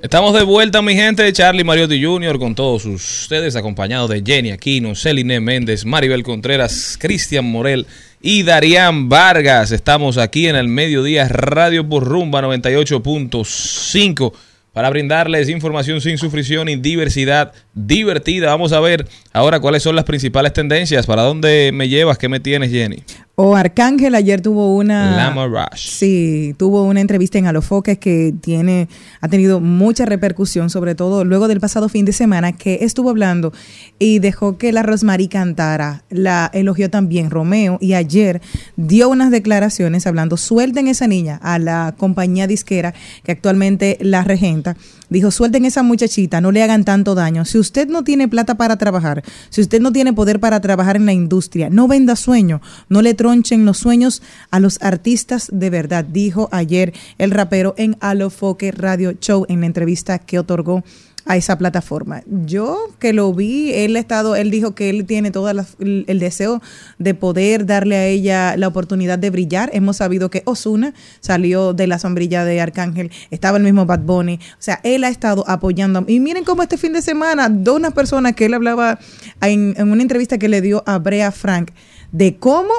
Estamos 0.00 0.32
de 0.34 0.44
vuelta, 0.44 0.80
mi 0.80 0.94
gente. 0.94 1.32
Charlie 1.32 1.64
Mariotti 1.64 2.02
Jr. 2.02 2.38
con 2.38 2.54
todos 2.54 2.84
ustedes, 2.84 3.56
acompañados 3.56 4.10
de 4.10 4.22
Jenny 4.24 4.52
Aquino, 4.52 4.94
Celine 4.94 5.40
Méndez, 5.40 5.84
Maribel 5.84 6.22
Contreras, 6.22 6.96
Cristian 7.00 7.44
Morel 7.44 7.88
y 8.20 8.44
Darían 8.44 9.08
Vargas. 9.08 9.72
Estamos 9.72 10.18
aquí 10.18 10.46
en 10.46 10.54
el 10.54 10.68
Mediodía 10.68 11.26
Radio 11.28 11.88
por 11.88 12.04
Rumba 12.04 12.42
98.5 12.42 14.32
para 14.72 14.88
brindarles 14.90 15.48
información 15.48 16.00
sin 16.00 16.18
sufrición 16.18 16.68
y 16.68 16.76
diversidad 16.76 17.52
divertida. 17.74 18.48
Vamos 18.48 18.72
a 18.72 18.80
ver 18.80 19.06
ahora 19.32 19.60
cuáles 19.60 19.82
son 19.82 19.96
las 19.96 20.04
principales 20.04 20.52
tendencias. 20.52 21.06
¿Para 21.06 21.22
dónde 21.22 21.70
me 21.74 21.88
llevas? 21.88 22.18
¿Qué 22.18 22.28
me 22.28 22.40
tienes, 22.40 22.70
Jenny? 22.70 23.02
O 23.44 23.56
Arcángel 23.56 24.14
ayer 24.14 24.40
tuvo 24.40 24.76
una... 24.76 25.16
Lama 25.16 25.48
Rush. 25.48 25.88
Sí, 25.88 26.54
tuvo 26.58 26.84
una 26.84 27.00
entrevista 27.00 27.38
en 27.38 27.46
Alofoques 27.46 27.98
que 27.98 28.32
tiene, 28.40 28.88
ha 29.20 29.26
tenido 29.26 29.58
mucha 29.58 30.06
repercusión, 30.06 30.70
sobre 30.70 30.94
todo 30.94 31.24
luego 31.24 31.48
del 31.48 31.58
pasado 31.58 31.88
fin 31.88 32.04
de 32.04 32.12
semana, 32.12 32.52
que 32.52 32.78
estuvo 32.82 33.10
hablando 33.10 33.52
y 33.98 34.20
dejó 34.20 34.58
que 34.58 34.70
la 34.70 34.84
Rosmarie 34.84 35.28
cantara. 35.28 36.04
La 36.08 36.52
elogió 36.54 36.88
también 36.88 37.30
Romeo 37.30 37.78
y 37.80 37.94
ayer 37.94 38.40
dio 38.76 39.08
unas 39.08 39.32
declaraciones 39.32 40.06
hablando, 40.06 40.36
suelten 40.36 40.86
esa 40.86 41.08
niña 41.08 41.40
a 41.42 41.58
la 41.58 41.96
compañía 41.98 42.46
disquera 42.46 42.94
que 43.24 43.32
actualmente 43.32 43.98
la 44.00 44.22
regenta. 44.22 44.76
Dijo, 45.10 45.30
suelten 45.30 45.64
esa 45.64 45.82
muchachita, 45.82 46.40
no 46.40 46.52
le 46.52 46.62
hagan 46.62 46.84
tanto 46.84 47.14
daño. 47.14 47.44
Si 47.44 47.58
usted 47.58 47.88
no 47.88 48.02
tiene 48.04 48.28
plata 48.28 48.54
para 48.54 48.76
trabajar, 48.76 49.22
si 49.50 49.60
usted 49.60 49.80
no 49.80 49.92
tiene 49.92 50.12
poder 50.14 50.40
para 50.40 50.60
trabajar 50.60 50.96
en 50.96 51.04
la 51.06 51.12
industria, 51.12 51.68
no 51.68 51.88
venda 51.88 52.16
sueño, 52.16 52.62
no 52.88 53.02
le 53.02 53.12
tronchen 53.32 53.64
los 53.64 53.78
sueños 53.78 54.20
a 54.50 54.60
los 54.60 54.76
artistas 54.82 55.48
de 55.50 55.70
verdad, 55.70 56.04
dijo 56.04 56.50
ayer 56.52 56.92
el 57.16 57.30
rapero 57.30 57.72
en 57.78 57.96
Alofoque 58.00 58.72
Radio 58.72 59.12
Show 59.12 59.46
en 59.48 59.60
la 59.60 59.66
entrevista 59.66 60.18
que 60.18 60.38
otorgó 60.38 60.84
a 61.24 61.38
esa 61.38 61.56
plataforma. 61.56 62.22
Yo 62.26 62.90
que 62.98 63.14
lo 63.14 63.32
vi, 63.32 63.72
él 63.72 63.96
ha 63.96 64.00
estado, 64.00 64.36
él 64.36 64.50
dijo 64.50 64.74
que 64.74 64.90
él 64.90 65.06
tiene 65.06 65.30
todo 65.30 65.48
el, 65.48 66.04
el 66.06 66.18
deseo 66.18 66.60
de 66.98 67.14
poder 67.14 67.64
darle 67.64 67.96
a 67.96 68.06
ella 68.06 68.54
la 68.58 68.68
oportunidad 68.68 69.18
de 69.18 69.30
brillar. 69.30 69.70
Hemos 69.72 69.96
sabido 69.96 70.28
que 70.28 70.42
Osuna 70.44 70.92
salió 71.20 71.72
de 71.72 71.86
la 71.86 71.98
sombrilla 71.98 72.44
de 72.44 72.60
Arcángel, 72.60 73.10
estaba 73.30 73.56
el 73.56 73.62
mismo 73.62 73.86
Bad 73.86 74.00
Bunny, 74.00 74.34
o 74.34 74.56
sea, 74.58 74.78
él 74.82 75.04
ha 75.04 75.08
estado 75.08 75.48
apoyando. 75.48 76.04
Y 76.06 76.20
miren 76.20 76.44
cómo 76.44 76.62
este 76.62 76.76
fin 76.76 76.92
de 76.92 77.00
semana, 77.00 77.48
dos 77.48 77.76
unas 77.76 77.94
personas 77.94 78.34
que 78.34 78.44
él 78.44 78.52
hablaba 78.52 78.98
en, 79.40 79.72
en 79.78 79.90
una 79.90 80.02
entrevista 80.02 80.36
que 80.36 80.50
le 80.50 80.60
dio 80.60 80.82
a 80.86 80.98
Brea 80.98 81.32
Frank 81.32 81.70
de 82.12 82.36
cómo 82.36 82.72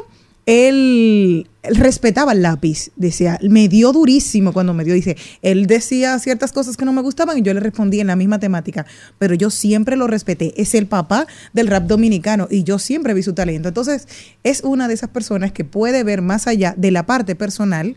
él, 0.45 1.49
respetaba 1.63 2.33
el 2.33 2.41
lápiz, 2.41 2.91
decía, 2.95 3.39
me 3.41 3.69
dio 3.69 3.93
durísimo 3.93 4.51
cuando 4.51 4.73
me 4.73 4.83
dio, 4.83 4.93
dice, 4.93 5.15
él 5.41 5.67
decía 5.67 6.19
ciertas 6.19 6.51
cosas 6.51 6.75
que 6.75 6.85
no 6.85 6.91
me 6.91 7.01
gustaban 7.01 7.37
y 7.37 7.41
yo 7.41 7.53
le 7.53 7.61
respondí 7.61 7.99
en 8.01 8.07
la 8.07 8.15
misma 8.15 8.39
temática, 8.39 8.85
pero 9.17 9.35
yo 9.35 9.49
siempre 9.49 9.95
lo 9.95 10.07
respeté, 10.07 10.53
es 10.57 10.75
el 10.75 10.87
papá 10.87 11.27
del 11.53 11.67
rap 11.67 11.85
dominicano 11.85 12.47
y 12.51 12.63
yo 12.63 12.79
siempre 12.79 13.13
vi 13.13 13.23
su 13.23 13.33
talento. 13.33 13.69
Entonces, 13.69 14.07
es 14.43 14.61
una 14.61 14.87
de 14.87 14.95
esas 14.95 15.09
personas 15.09 15.51
que 15.51 15.63
puede 15.63 16.03
ver 16.03 16.21
más 16.21 16.47
allá 16.47 16.73
de 16.77 16.91
la 16.91 17.05
parte 17.05 17.35
personal 17.35 17.95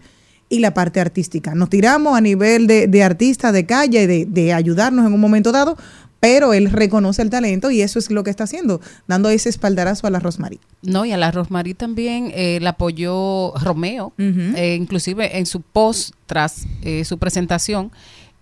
y 0.48 0.60
la 0.60 0.74
parte 0.74 1.00
artística. 1.00 1.56
Nos 1.56 1.70
tiramos 1.70 2.16
a 2.16 2.20
nivel 2.20 2.68
de, 2.68 2.86
de 2.86 3.02
artista 3.02 3.50
de 3.50 3.66
calle, 3.66 4.06
de, 4.06 4.26
de 4.26 4.52
ayudarnos 4.52 5.04
en 5.04 5.12
un 5.12 5.20
momento 5.20 5.50
dado, 5.50 5.76
pero 6.20 6.52
él 6.52 6.70
reconoce 6.70 7.22
el 7.22 7.30
talento 7.30 7.70
y 7.70 7.82
eso 7.82 7.98
es 7.98 8.10
lo 8.10 8.24
que 8.24 8.30
está 8.30 8.44
haciendo, 8.44 8.80
dando 9.06 9.28
ese 9.28 9.48
espaldarazo 9.48 10.06
a 10.06 10.10
la 10.10 10.18
Rosmarie. 10.18 10.60
No, 10.82 11.04
y 11.04 11.12
a 11.12 11.16
la 11.16 11.30
Rosmarie 11.30 11.74
también 11.74 12.32
eh, 12.34 12.58
la 12.60 12.70
apoyó 12.70 13.52
Romeo, 13.56 14.12
eh, 14.18 14.76
inclusive 14.78 15.38
en 15.38 15.46
su 15.46 15.60
post 15.60 16.14
tras 16.26 16.66
eh, 16.82 17.04
su 17.04 17.18
presentación. 17.18 17.90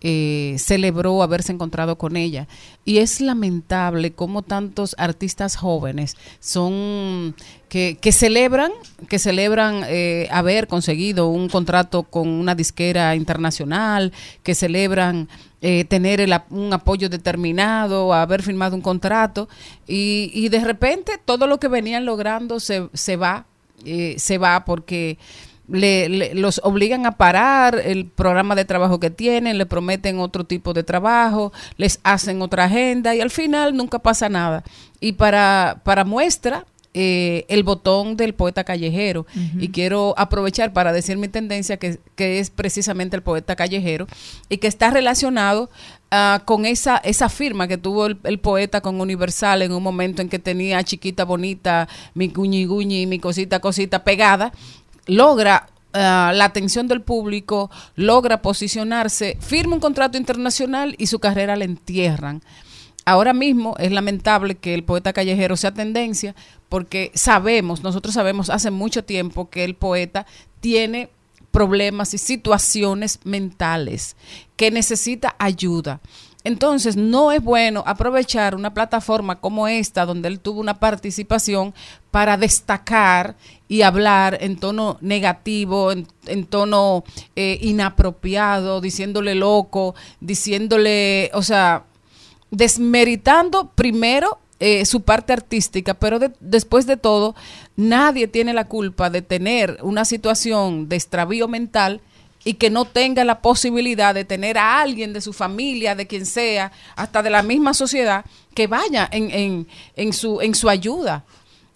Eh, 0.07 0.57
celebró 0.59 1.23
haberse 1.23 1.51
encontrado 1.51 1.97
con 1.97 2.19
ella. 2.19 2.47
Y 2.85 2.99
es 2.99 3.23
lamentable 3.23 4.13
cómo 4.13 4.43
tantos 4.43 4.95
artistas 4.99 5.57
jóvenes 5.57 6.15
son 6.41 7.35
que, 7.71 8.13
celebran 8.13 8.71
que 9.09 9.19
celebran 9.19 9.83
eh, 9.89 10.29
haber 10.31 10.69
conseguido 10.69 11.29
un 11.29 11.49
contrato 11.49 12.03
con 12.03 12.29
una 12.29 12.55
disquera 12.55 13.17
internacional 13.17 14.13
que 14.43 14.55
celebran 14.55 15.27
eh, 15.63 15.87
tener 15.87 16.21
el 16.21 16.35
un 16.51 16.71
apoyo 16.75 17.09
determinado, 17.09 18.13
haber 18.13 18.43
firmado 18.43 18.77
un 18.77 18.83
contrato. 18.83 19.49
Y, 19.89 20.31
y 20.35 20.51
de 20.51 20.63
repente 20.63 21.13
todo 21.25 21.47
lo 21.47 21.59
que 21.59 21.69
venían 21.69 22.05
logrando 22.05 22.61
se, 22.61 22.91
se 22.93 23.17
va, 23.17 23.47
eh, 23.87 24.17
se 24.19 24.37
va 24.37 24.67
porque 24.67 25.17
le, 25.69 26.09
le- 26.09 26.35
los 26.35 26.61
obligan 26.65 27.07
a 27.07 27.13
parar 27.13 27.81
el 27.85 28.07
programa 28.07 28.55
de 28.55 28.65
trabajo 28.65 29.01
que 29.01 29.11
tienen, 29.11 29.59
le 29.59 29.67
prometen 29.67 30.19
otro 30.19 30.45
tipo 30.45 30.73
de 30.75 30.83
trabajo, 30.83 31.53
les 31.77 32.01
hacen 32.05 32.43
otra 32.43 32.65
agenda 32.65 33.15
y 33.15 33.21
al 33.21 33.31
final 33.31 33.77
nunca 33.77 33.99
pasa 33.99 34.29
nada. 34.29 34.63
Y 35.01 35.13
para, 35.13 35.81
para 35.85 36.05
muestra, 36.05 36.67
eh, 36.97 37.45
el 37.49 37.65
botón 37.65 38.17
del 38.17 38.35
poeta 38.35 38.63
callejero. 38.63 39.27
Y 39.59 39.71
quiero 39.71 40.15
aprovechar 40.17 40.73
para 40.73 40.93
decir 40.93 41.17
mi 41.17 41.27
tendencia, 41.27 41.77
que, 41.77 41.99
que 42.15 42.39
es 42.39 42.51
precisamente 42.51 43.17
el 43.17 43.23
poeta 43.23 43.57
callejero, 43.57 44.07
y 44.49 44.59
que 44.59 44.69
está 44.69 44.91
relacionado 44.91 45.71
ah, 46.13 46.43
con 46.45 46.67
esa, 46.67 46.99
esa 46.99 47.29
firma 47.29 47.67
que 47.67 47.79
tuvo 47.79 48.07
el, 48.07 48.19
el 48.23 48.39
poeta 48.39 48.81
con 48.81 49.01
Universal 49.01 49.63
en 49.63 49.73
un 49.73 49.83
momento 49.83 50.23
en 50.23 50.29
que 50.29 50.39
tenía 50.39 50.85
chiquita 50.85 51.25
bonita, 51.25 51.89
mi 52.15 52.29
guñi 52.29 52.65
guñi, 52.65 53.07
mi 53.07 53.19
cosita 53.19 53.59
cosita 53.59 54.05
pegada, 54.05 54.53
logra 55.07 55.69
ah, 55.93 56.33
la 56.35 56.45
atención 56.45 56.89
del 56.89 57.03
público, 57.03 57.71
logra 57.97 58.43
posicionarse, 58.43 59.37
firma 59.41 59.75
un 59.75 59.81
contrato 59.81 60.19
internacional 60.19 60.95
y 60.99 61.07
su 61.07 61.19
carrera 61.19 61.57
la 61.57 61.65
entierran. 61.65 62.43
Ahora 63.07 63.35
mismo 63.35 63.75
es 63.79 63.93
lamentable 63.93 64.55
que 64.55 64.73
el 64.73 64.83
poeta 64.83 65.13
callejero 65.13 65.57
sea 65.57 65.75
tendencia 65.75 66.35
porque 66.69 67.13
sabemos, 67.15 67.83
nosotros 67.83 68.15
sabemos 68.15 68.49
hace 68.51 68.71
mucho 68.71 69.05
tiempo 69.05 69.51
que 69.51 69.65
el 69.65 69.75
poeta 69.75 70.27
tiene 70.61 71.11
problemas 71.51 72.15
y 72.15 72.19
situaciones 72.19 73.21
mentales, 73.23 74.17
que 74.57 74.73
necesita 74.73 75.37
ayuda. 75.39 76.01
Entonces, 76.43 76.97
no 76.97 77.31
es 77.33 77.43
bueno 77.43 77.85
aprovechar 77.87 78.55
una 78.55 78.75
plataforma 78.75 79.41
como 79.41 79.69
esta, 79.69 80.05
donde 80.05 80.29
él 80.29 80.41
tuvo 80.41 80.61
una 80.61 80.81
participación, 80.81 81.73
para 82.11 82.37
destacar 82.37 83.37
y 83.69 83.83
hablar 83.83 84.39
en 84.41 84.57
tono 84.57 84.99
negativo, 85.01 85.91
en, 85.93 86.07
en 86.27 86.45
tono 86.47 87.05
eh, 87.35 87.59
inapropiado, 87.63 88.81
diciéndole 88.81 89.35
loco, 89.35 89.95
diciéndole, 90.21 91.31
o 91.33 91.43
sea, 91.43 91.85
desmeritando 92.51 93.71
primero 93.75 94.39
eh, 94.61 94.85
su 94.87 95.03
parte 95.03 95.33
artística, 95.33 95.95
pero 95.95 96.19
de- 96.19 96.33
después 96.41 96.87
de 96.87 96.97
todo, 96.97 97.35
nadie 97.77 98.29
tiene 98.29 98.53
la 98.55 98.67
culpa 98.67 99.11
de 99.11 99.23
tener 99.23 99.79
una 99.83 100.05
situación 100.05 100.89
de 100.89 100.97
extravío 100.97 101.49
mental 101.49 102.01
y 102.45 102.55
que 102.55 102.71
no 102.71 102.85
tenga 102.85 103.25
la 103.25 103.41
posibilidad 103.41 104.15
de 104.15 104.25
tener 104.25 104.59
a 104.59 104.81
alguien 104.81 105.13
de 105.13 105.21
su 105.23 105.33
familia, 105.33 105.95
de 105.95 106.07
quien 106.07 106.27
sea, 106.27 106.71
hasta 106.95 107.23
de 107.23 107.31
la 107.31 107.43
misma 107.43 107.73
sociedad, 107.75 108.25
que 108.55 108.67
vaya 108.67 109.09
en, 109.11 109.31
en, 109.31 109.67
en 109.97 110.13
su, 110.13 110.41
en 110.41 110.55
su 110.55 110.69
ayuda. 110.69 111.25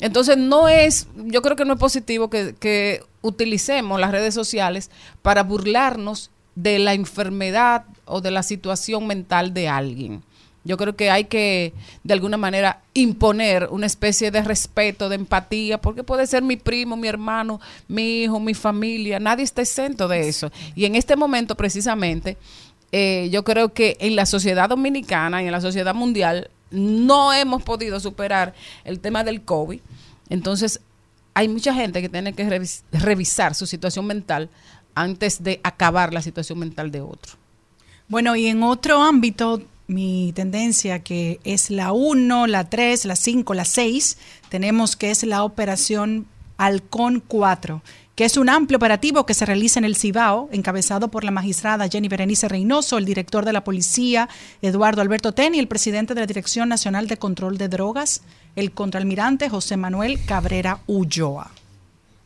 Entonces 0.00 0.36
no 0.36 0.68
es, 0.68 1.08
yo 1.16 1.42
creo 1.42 1.56
que 1.56 1.64
no 1.64 1.74
es 1.74 1.78
positivo 1.78 2.30
que, 2.30 3.02
utilicemos 3.20 3.98
las 3.98 4.12
redes 4.12 4.32
sociales 4.32 4.90
para 5.22 5.42
burlarnos 5.42 6.30
de 6.54 6.78
la 6.78 6.94
enfermedad 6.94 7.84
o 8.04 8.20
de 8.20 8.30
la 8.30 8.44
situación 8.44 9.08
mental 9.08 9.52
de 9.52 9.68
alguien. 9.68 10.22
Yo 10.64 10.76
creo 10.76 10.94
que 10.94 11.10
hay 11.10 11.24
que, 11.24 11.72
de 12.04 12.14
alguna 12.14 12.36
manera, 12.36 12.80
imponer 12.94 13.68
una 13.70 13.86
especie 13.86 14.30
de 14.30 14.42
respeto, 14.42 15.08
de 15.08 15.16
empatía, 15.16 15.80
porque 15.80 16.04
puede 16.04 16.26
ser 16.28 16.42
mi 16.42 16.56
primo, 16.56 16.96
mi 16.96 17.08
hermano, 17.08 17.60
mi 17.88 18.22
hijo, 18.22 18.38
mi 18.38 18.54
familia, 18.54 19.18
nadie 19.18 19.44
está 19.44 19.62
exento 19.62 20.06
de 20.06 20.28
eso. 20.28 20.52
Y 20.76 20.84
en 20.84 20.94
este 20.94 21.16
momento, 21.16 21.56
precisamente, 21.56 22.36
eh, 22.92 23.28
yo 23.32 23.44
creo 23.44 23.72
que 23.72 23.96
en 23.98 24.14
la 24.14 24.26
sociedad 24.26 24.68
dominicana 24.68 25.42
y 25.42 25.46
en 25.46 25.52
la 25.52 25.60
sociedad 25.60 25.94
mundial 25.94 26.50
no 26.70 27.32
hemos 27.32 27.62
podido 27.62 28.00
superar 28.00 28.54
el 28.84 29.00
tema 29.00 29.24
del 29.24 29.42
COVID. 29.42 29.80
Entonces, 30.28 30.80
hay 31.34 31.48
mucha 31.48 31.72
gente 31.72 32.00
que 32.02 32.08
tiene 32.08 32.32
que 32.32 32.46
revis- 32.48 32.82
revisar 32.92 33.54
su 33.54 33.66
situación 33.66 34.06
mental 34.06 34.50
antes 34.94 35.42
de 35.42 35.60
acabar 35.62 36.12
la 36.12 36.22
situación 36.22 36.58
mental 36.58 36.90
de 36.90 37.00
otro. 37.00 37.34
Bueno, 38.08 38.34
y 38.36 38.46
en 38.46 38.62
otro 38.62 39.02
ámbito, 39.02 39.62
mi 39.86 40.32
tendencia 40.34 40.98
que 41.02 41.40
es 41.44 41.70
la 41.70 41.92
1, 41.92 42.46
la 42.46 42.68
3, 42.68 43.04
la 43.04 43.16
5, 43.16 43.54
la 43.54 43.64
6, 43.64 44.18
tenemos 44.48 44.96
que 44.96 45.10
es 45.10 45.22
la 45.24 45.44
operación 45.44 46.26
Halcón 46.56 47.22
4, 47.26 47.82
que 48.18 48.24
es 48.24 48.36
un 48.36 48.48
amplio 48.48 48.78
operativo 48.78 49.24
que 49.26 49.32
se 49.32 49.46
realiza 49.46 49.78
en 49.78 49.84
el 49.84 49.94
Cibao, 49.94 50.48
encabezado 50.50 51.06
por 51.06 51.22
la 51.22 51.30
magistrada 51.30 51.88
Jenny 51.88 52.08
Berenice 52.08 52.48
Reynoso, 52.48 52.98
el 52.98 53.04
director 53.04 53.44
de 53.44 53.52
la 53.52 53.62
policía 53.62 54.28
Eduardo 54.60 55.02
Alberto 55.02 55.30
Teni, 55.30 55.60
el 55.60 55.68
presidente 55.68 56.14
de 56.14 56.22
la 56.22 56.26
Dirección 56.26 56.68
Nacional 56.68 57.06
de 57.06 57.16
Control 57.16 57.58
de 57.58 57.68
Drogas, 57.68 58.22
el 58.56 58.72
contraalmirante 58.72 59.48
José 59.48 59.76
Manuel 59.76 60.18
Cabrera 60.26 60.80
Ulloa. 60.88 61.52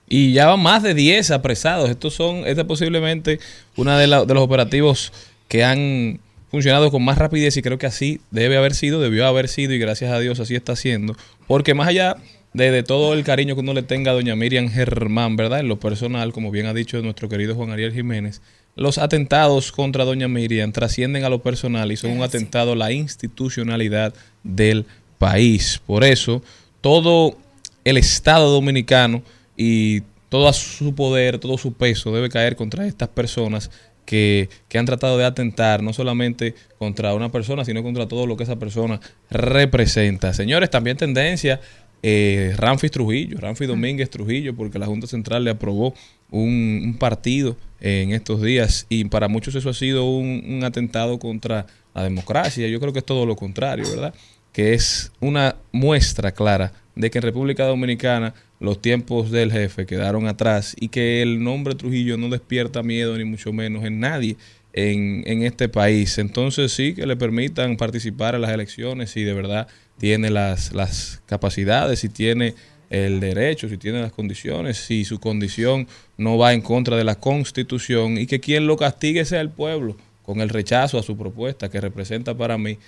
Y 0.08 0.32
ya 0.32 0.46
van 0.46 0.62
más 0.62 0.82
de 0.82 0.94
10 0.94 1.30
apresados. 1.30 1.90
Estos 1.90 2.14
son, 2.14 2.46
este 2.46 2.62
es 2.62 2.66
posiblemente 2.66 3.38
uno 3.76 3.94
de, 3.94 4.06
de 4.06 4.34
los 4.34 4.42
operativos 4.42 5.12
que 5.46 5.62
han 5.62 6.20
funcionado 6.50 6.90
con 6.90 7.04
más 7.04 7.18
rapidez 7.18 7.54
y 7.58 7.62
creo 7.62 7.76
que 7.76 7.84
así 7.84 8.22
debe 8.30 8.56
haber 8.56 8.74
sido, 8.74 8.98
debió 8.98 9.26
haber 9.26 9.46
sido 9.46 9.74
y 9.74 9.78
gracias 9.78 10.10
a 10.10 10.18
Dios 10.20 10.40
así 10.40 10.54
está 10.54 10.74
siendo. 10.74 11.18
Porque 11.46 11.74
más 11.74 11.88
allá 11.88 12.16
de, 12.54 12.70
de 12.70 12.82
todo 12.82 13.14
el 13.14 13.24
cariño 13.24 13.54
que 13.54 13.60
uno 13.60 13.74
le 13.74 13.82
tenga 13.82 14.10
a 14.10 14.14
doña 14.14 14.36
Miriam 14.36 14.68
Germán, 14.68 15.36
¿verdad? 15.36 15.60
En 15.60 15.68
lo 15.68 15.78
personal, 15.78 16.32
como 16.32 16.50
bien 16.50 16.66
ha 16.66 16.74
dicho 16.74 17.00
nuestro 17.02 17.28
querido 17.28 17.54
Juan 17.54 17.70
Ariel 17.70 17.92
Jiménez, 17.92 18.42
los 18.74 18.98
atentados 18.98 19.70
contra 19.70 20.04
doña 20.04 20.28
Miriam 20.28 20.72
trascienden 20.72 21.24
a 21.24 21.28
lo 21.28 21.42
personal 21.42 21.92
y 21.92 21.96
son 21.96 22.12
un 22.12 22.22
atentado 22.22 22.72
a 22.72 22.76
la 22.76 22.92
institucionalidad 22.92 24.14
del 24.42 24.86
país. 25.18 25.80
Por 25.86 26.04
eso, 26.04 26.42
todo 26.80 27.36
el 27.84 27.98
Estado 27.98 28.50
dominicano 28.50 29.22
y 29.56 30.02
todo 30.30 30.50
su 30.54 30.94
poder, 30.94 31.38
todo 31.38 31.58
su 31.58 31.74
peso 31.74 32.12
debe 32.12 32.30
caer 32.30 32.56
contra 32.56 32.86
estas 32.86 33.10
personas 33.10 33.70
que, 34.06 34.48
que 34.68 34.78
han 34.78 34.86
tratado 34.86 35.18
de 35.18 35.26
atentar 35.26 35.82
no 35.82 35.92
solamente 35.92 36.54
contra 36.78 37.14
una 37.14 37.30
persona, 37.30 37.64
sino 37.64 37.82
contra 37.82 38.08
todo 38.08 38.26
lo 38.26 38.36
que 38.36 38.44
esa 38.44 38.56
persona 38.56 39.00
representa. 39.30 40.32
Señores, 40.32 40.70
también 40.70 40.96
tendencia 40.96 41.60
eh, 42.02 42.54
Ramfis 42.56 42.90
Trujillo, 42.90 43.38
Ramfis 43.38 43.68
Domínguez 43.68 44.10
Trujillo, 44.10 44.54
porque 44.54 44.78
la 44.78 44.86
Junta 44.86 45.06
Central 45.06 45.44
le 45.44 45.50
aprobó 45.50 45.94
un, 46.30 46.82
un 46.84 46.96
partido 46.98 47.56
en 47.80 48.12
estos 48.12 48.42
días 48.42 48.86
y 48.88 49.04
para 49.04 49.28
muchos 49.28 49.54
eso 49.54 49.70
ha 49.70 49.74
sido 49.74 50.04
un, 50.04 50.44
un 50.46 50.64
atentado 50.64 51.18
contra 51.18 51.66
la 51.94 52.04
democracia. 52.04 52.68
Yo 52.68 52.80
creo 52.80 52.92
que 52.92 53.00
es 53.00 53.04
todo 53.04 53.26
lo 53.26 53.36
contrario, 53.36 53.84
¿verdad? 53.88 54.14
Que 54.52 54.74
es 54.74 55.12
una 55.20 55.56
muestra 55.72 56.32
clara 56.32 56.72
de 56.94 57.10
que 57.10 57.18
en 57.18 57.22
República 57.22 57.64
Dominicana 57.64 58.34
los 58.60 58.80
tiempos 58.80 59.30
del 59.30 59.50
jefe 59.50 59.86
quedaron 59.86 60.28
atrás 60.28 60.76
y 60.78 60.88
que 60.88 61.22
el 61.22 61.42
nombre 61.42 61.74
Trujillo 61.74 62.16
no 62.16 62.28
despierta 62.28 62.82
miedo 62.82 63.16
ni 63.18 63.24
mucho 63.24 63.52
menos 63.52 63.84
en 63.84 63.98
nadie 64.00 64.36
en, 64.72 65.22
en 65.26 65.42
este 65.42 65.68
país. 65.68 66.18
Entonces 66.18 66.72
sí 66.72 66.94
que 66.94 67.06
le 67.06 67.16
permitan 67.16 67.76
participar 67.76 68.34
en 68.34 68.42
las 68.42 68.52
elecciones 68.52 69.10
si 69.10 69.22
de 69.22 69.34
verdad 69.34 69.68
tiene 69.98 70.30
las, 70.30 70.72
las 70.72 71.22
capacidades, 71.26 72.00
si 72.00 72.08
tiene 72.08 72.54
el 72.90 73.20
derecho, 73.20 73.68
si 73.68 73.78
tiene 73.78 74.00
las 74.00 74.12
condiciones, 74.12 74.76
si 74.76 75.04
su 75.04 75.18
condición 75.18 75.88
no 76.18 76.36
va 76.36 76.52
en 76.52 76.60
contra 76.60 76.96
de 76.96 77.04
la 77.04 77.14
constitución 77.14 78.18
y 78.18 78.26
que 78.26 78.40
quien 78.40 78.66
lo 78.66 78.76
castigue 78.76 79.24
sea 79.24 79.40
el 79.40 79.50
pueblo 79.50 79.96
con 80.24 80.40
el 80.40 80.50
rechazo 80.50 80.98
a 80.98 81.02
su 81.02 81.16
propuesta 81.16 81.70
que 81.70 81.80
representa 81.80 82.34
para 82.36 82.58
mí 82.58 82.78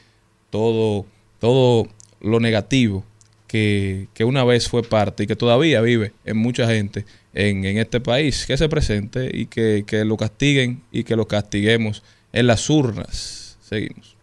todo, 0.51 1.07
todo 1.39 1.89
lo 2.21 2.39
negativo 2.39 3.05
que, 3.47 4.09
que 4.13 4.25
una 4.25 4.45
vez 4.45 4.69
fue 4.69 4.83
parte 4.83 5.25
y 5.25 5.27
que 5.27 5.37
todavía 5.37 5.81
vive 5.81 6.13
en 6.25 6.37
mucha 6.37 6.67
gente 6.67 7.07
en, 7.35 7.65
en 7.65 7.79
este 7.79 8.01
país, 8.01 8.47
que 8.47 8.57
se 8.57 8.69
presente 8.69 9.31
y 9.33 9.47
que, 9.47 9.85
que 9.87 10.05
lo 10.05 10.17
castiguen 10.17 10.83
y 10.93 11.05
que 11.05 11.17
lo 11.17 11.27
castiguemos 11.27 12.03
en 12.33 12.47
las 12.47 12.71
urnas. 12.71 13.59
Seguimos. 13.61 14.17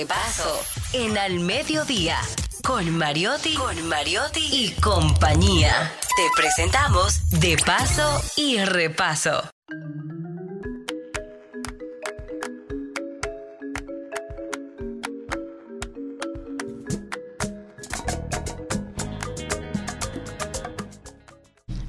Repaso. 0.00 0.58
En 0.94 1.18
Al 1.18 1.40
Mediodía. 1.40 2.16
Con 2.64 2.96
Mariotti, 2.96 3.54
con 3.54 3.86
Mariotti 3.86 4.40
y 4.40 4.70
compañía. 4.80 5.92
Te 6.16 6.22
presentamos 6.34 7.28
De 7.40 7.58
paso 7.58 8.22
y 8.36 8.58
repaso. 8.64 9.42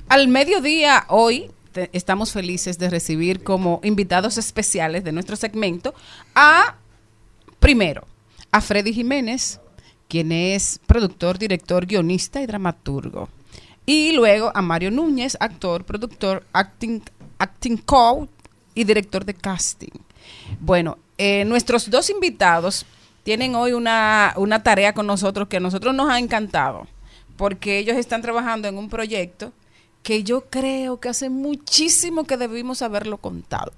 Al 0.10 0.28
mediodía 0.28 1.06
hoy 1.08 1.50
estamos 1.94 2.34
felices 2.34 2.78
de 2.78 2.90
recibir 2.90 3.44
como 3.44 3.80
invitados 3.84 4.38
especiales 4.38 5.06
de 5.06 5.14
nuestro 5.14 5.38
segmento 5.38 5.94
a, 6.36 6.76
primero, 7.62 8.06
a 8.52 8.60
Freddy 8.60 8.92
Jiménez, 8.92 9.62
quien 10.10 10.34
es 10.34 10.82
productor, 10.86 11.38
director, 11.38 11.86
guionista 11.86 12.42
y 12.42 12.48
dramaturgo. 12.48 13.30
Y 13.86 14.12
luego 14.12 14.52
a 14.54 14.62
Mario 14.62 14.92
Núñez, 14.92 15.38
actor, 15.40 15.86
productor, 15.86 16.44
acting, 16.52 17.02
acting 17.38 17.78
coach 17.78 18.30
y 18.76 18.84
director 18.84 19.24
de 19.24 19.34
casting. 19.34 19.92
Bueno, 20.60 20.98
eh, 21.18 21.46
nuestros 21.46 21.90
dos 21.90 22.10
invitados 22.10 22.86
tienen 23.24 23.56
hoy 23.56 23.74
una, 23.74 24.34
una 24.36 24.64
tarea 24.64 24.94
con 24.94 25.08
nosotros 25.08 25.48
que 25.48 25.58
a 25.58 25.62
nosotros 25.62 25.94
nos 25.94 26.10
ha 26.10 26.20
encantado, 26.20 26.88
porque 27.38 27.78
ellos 27.78 27.96
están 27.96 28.22
trabajando 28.22 28.68
en 28.68 28.78
un 28.78 28.90
proyecto 28.90 29.54
que 30.04 30.24
yo 30.24 30.46
creo 30.50 31.00
que 31.00 31.10
hace 31.10 31.30
muchísimo 31.30 32.24
que 32.24 32.38
debimos 32.38 32.82
haberlo 32.82 33.18
contado. 33.18 33.72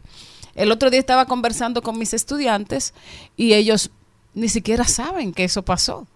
El 0.55 0.71
otro 0.71 0.89
día 0.89 0.99
estaba 0.99 1.25
conversando 1.25 1.81
con 1.81 1.97
mis 1.97 2.13
estudiantes 2.13 2.93
y 3.37 3.53
ellos 3.53 3.91
ni 4.33 4.49
siquiera 4.49 4.85
saben 4.85 5.33
que 5.33 5.43
eso 5.43 5.63
pasó. 5.63 6.07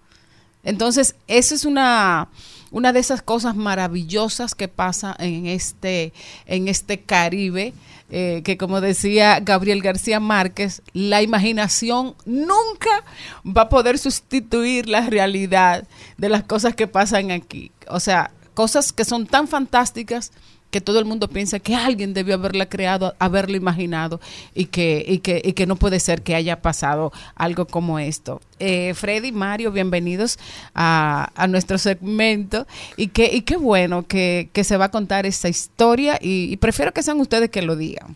Entonces, 0.64 1.16
esa 1.28 1.56
es 1.56 1.66
una, 1.66 2.30
una 2.72 2.92
de 2.92 3.00
esas 3.00 3.22
cosas 3.22 3.56
maravillosas 3.56 4.54
que 4.54 4.68
pasa 4.68 5.16
en 5.20 5.46
este, 5.46 6.14
en 6.46 6.68
este 6.68 7.00
Caribe, 7.00 7.74
eh, 8.10 8.42
que 8.44 8.58
como 8.58 8.82
decía 8.82 9.40
Gabriel 9.40 9.82
García 9.82 10.20
Márquez, 10.20 10.82
la 10.94 11.22
imaginación 11.22 12.16
nunca 12.26 13.04
va 13.46 13.64
a 13.64 13.70
poder 13.70 13.98
sustituir 13.98 14.88
la 14.88 15.10
realidad 15.10 15.88
de 16.18 16.30
las 16.30 16.44
cosas 16.44 16.76
que 16.76 16.88
pasan 16.88 17.32
aquí. 17.32 17.72
O 17.90 18.00
sea, 18.00 18.32
cosas 18.54 18.92
que 18.92 19.06
son 19.06 19.28
tan 19.28 19.48
fantásticas 19.48 20.32
que 20.78 20.82
todo 20.82 21.00
el 21.00 21.06
mundo 21.06 21.28
piensa 21.28 21.58
que 21.58 21.74
alguien 21.74 22.14
debió 22.14 22.36
haberla 22.36 22.70
creado, 22.70 23.16
haberlo 23.18 23.58
imaginado 23.58 24.22
y 24.54 24.66
que, 24.66 25.04
y 25.08 25.18
que, 25.20 25.42
y 25.44 25.54
que 25.54 25.66
no 25.66 25.76
puede 25.76 26.00
ser 26.00 26.22
que 26.22 26.36
haya 26.36 26.62
pasado 26.62 27.12
algo 27.34 27.66
como 27.66 27.98
esto. 27.98 28.42
Eh, 28.60 28.94
Freddy, 28.94 29.32
Mario, 29.32 29.72
bienvenidos 29.72 30.38
a, 30.76 31.32
a 31.34 31.48
nuestro 31.48 31.80
segmento 31.80 32.68
y 32.96 33.08
que, 33.08 33.26
y 33.34 33.42
qué 33.42 33.58
bueno 33.58 34.06
que, 34.06 34.50
que 34.54 34.64
se 34.64 34.78
va 34.78 34.86
a 34.86 34.92
contar 34.92 35.26
esta 35.26 35.50
historia 35.50 36.20
y, 36.22 36.54
y 36.54 36.58
prefiero 36.58 36.94
que 36.94 37.02
sean 37.02 37.20
ustedes 37.22 37.50
que 37.50 37.64
lo 37.64 37.76
digan. 37.76 38.16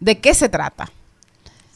¿De 0.00 0.18
qué 0.20 0.32
se 0.32 0.48
trata? 0.48 0.90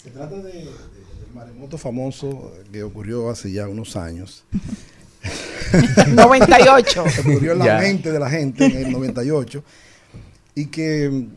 Se 0.03 0.09
trata 0.11 0.37
de, 0.37 0.43
de- 0.53 0.65
del 0.65 1.35
maremoto 1.35 1.77
famoso 1.77 2.51
que 2.73 2.83
ocurrió 2.83 3.29
hace 3.29 3.53
ya 3.53 3.69
unos 3.69 3.95
años. 3.95 4.43
98. 6.09 7.05
ocurrió 7.21 7.53
en 7.53 7.59
la 7.59 7.65
Ya. 7.67 7.79
mente 7.79 8.11
de 8.11 8.19
la 8.19 8.31
gente 8.31 8.65
en 8.65 8.87
el 8.87 8.91
98. 8.93 9.63
Y 10.59 10.67
que 10.67 11.29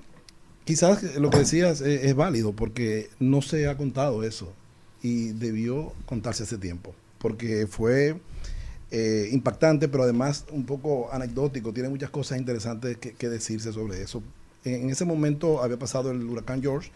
quizás 0.65 1.03
lo 1.17 1.29
que 1.29 1.37
decías 1.37 1.81
es, 1.81 2.15
válido 2.15 2.53
porque 2.53 3.11
no 3.19 3.43
se 3.43 3.67
ha 3.67 3.77
contado 3.77 4.23
eso. 4.23 4.51
Y 5.03 5.27
debió 5.33 5.93
contarse 6.07 6.41
hace 6.41 6.57
tiempo. 6.57 6.95
Porque 7.19 7.67
fue 7.67 8.15
eh, 8.89 9.29
impactante, 9.31 9.87
pero 9.87 10.05
además 10.05 10.45
un 10.51 10.65
poco 10.65 11.13
anecdótico. 11.13 11.71
Tiene 11.71 11.89
muchas 11.89 12.09
cosas 12.09 12.39
interesantes 12.39 12.97
que, 12.97 13.29
decirse 13.29 13.71
sobre 13.71 14.01
eso. 14.01 14.23
En, 14.65 14.85
en 14.85 14.89
ese 14.89 15.05
momento 15.05 15.61
había 15.61 15.77
pasado 15.77 16.09
el 16.09 16.23
huracán 16.23 16.59
George, 16.59 16.89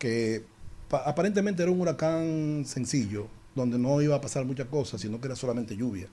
que 0.00 0.42
pa- 0.88 1.04
aparentemente 1.08 1.62
era 1.62 1.70
un 1.70 1.80
huracán 1.80 2.64
sencillo, 2.66 3.28
donde 3.54 3.78
no 3.78 4.02
iba 4.02 4.16
a 4.16 4.20
pasar 4.20 4.44
muchas 4.44 4.66
cosas, 4.66 5.00
sino 5.00 5.20
que 5.20 5.28
era 5.28 5.36
solamente 5.36 5.76
lluvia. 5.76 6.08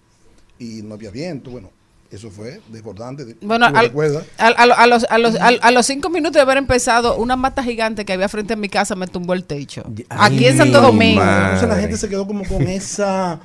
Y 0.59 0.83
no 0.83 0.93
había 0.93 1.09
viento, 1.09 1.49
bueno, 1.49 1.71
eso 2.11 2.29
fue 2.31 2.61
desbordante. 2.69 3.35
Bueno, 3.41 3.67
¿Tú 3.67 3.73
lo 3.73 3.79
al- 3.79 3.85
recuerdas? 3.87 4.23
al- 4.37 4.55
al- 4.57 4.71
a, 4.71 4.87
los, 4.87 5.03
a, 5.09 5.17
los, 5.17 5.35
a 5.39 5.71
los 5.71 5.85
cinco 5.85 6.09
minutos 6.09 6.33
de 6.35 6.41
haber 6.41 6.57
empezado, 6.57 7.17
una 7.17 7.35
mata 7.35 7.63
gigante 7.63 8.05
que 8.05 8.13
había 8.13 8.29
frente 8.29 8.53
a 8.53 8.55
mi 8.55 8.69
casa 8.69 8.95
me 8.95 9.07
tumbó 9.07 9.33
el 9.33 9.43
techo. 9.43 9.83
Aquí 10.09 10.45
en 10.45 10.57
Santo 10.57 10.81
Domingo. 10.81 11.21
Entonces 11.21 11.67
la 11.69 11.75
gente 11.79 11.97
se 11.97 12.07
quedó 12.09 12.25
como 12.27 12.45
con 12.47 12.63
esa 12.67 13.39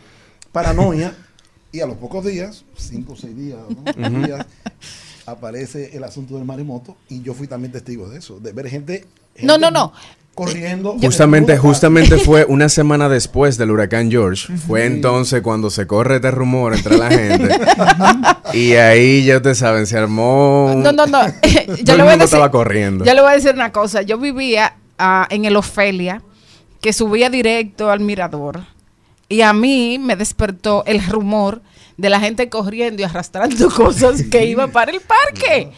paranoia 0.52 1.14
y 1.72 1.80
a 1.80 1.86
los 1.86 1.96
pocos 1.96 2.24
días, 2.24 2.64
cinco 2.76 3.14
o 3.14 3.16
seis 3.16 3.36
días, 3.36 3.58
¿no? 3.68 4.08
Ujú. 4.08 4.26
días, 4.26 4.46
aparece 5.26 5.96
el 5.96 6.04
asunto 6.04 6.34
del 6.36 6.44
maremoto 6.44 6.96
y 7.08 7.22
yo 7.22 7.34
fui 7.34 7.46
también 7.46 7.72
testigo 7.72 8.08
de 8.08 8.18
eso, 8.18 8.38
de 8.40 8.52
ver 8.52 8.68
gente, 8.68 9.06
No, 9.42 9.54
gente 9.54 9.58
no, 9.58 9.70
no. 9.70 9.92
Corriendo. 10.35 10.97
Justamente, 11.01 11.57
justamente 11.59 12.18
fue 12.18 12.45
una 12.49 12.68
semana 12.68 13.09
después 13.09 13.59
del 13.59 13.70
huracán 13.70 14.11
George. 14.11 14.57
Fue 14.57 14.87
entonces 14.87 15.43
cuando 15.43 15.70
se 15.70 15.87
corre 15.87 16.16
este 16.16 16.30
rumor 16.30 16.74
entre 16.74 16.97
la 16.99 17.09
gente. 17.11 17.59
y 18.55 18.72
ahí 18.74 19.24
ya 19.24 19.37
ustedes 19.37 19.59
saben, 19.59 19.87
se 19.87 19.99
armó. 19.99 20.72
un- 20.72 20.83
No, 20.83 20.93
no, 20.93 21.07
no. 21.07 21.20
Yo 21.85 21.97
le 21.97 22.03
voy 22.03 22.09
a 22.12 22.16
decir, 22.16 22.24
estaba 22.24 22.51
corriendo. 22.51 23.05
Yo 23.05 23.14
le 23.14 23.20
voy 23.20 23.30
a 23.33 23.35
decir 23.35 23.55
una 23.55 23.72
cosa. 23.72 24.03
Yo 24.03 24.18
vivía 24.18 24.74
ah, 24.99 25.26
en 25.30 25.45
el 25.45 25.57
Ofelia, 25.57 26.22
que 26.80 26.93
subía 26.93 27.30
directo 27.30 27.91
al 27.91 28.01
mirador. 28.01 28.61
Y 29.28 29.41
a 29.43 29.53
mí 29.53 29.99
me 29.99 30.16
despertó 30.16 30.83
el 30.87 31.03
rumor 31.07 31.62
de 31.97 32.11
la 32.11 32.20
gente 32.20 32.49
corriendo 32.49 33.01
y 33.03 33.05
arrastrando 33.05 33.70
cosas 33.70 34.22
que 34.24 34.47
iba 34.47 34.66
para 34.68 34.93
el 34.93 35.01
parque. 35.01 35.70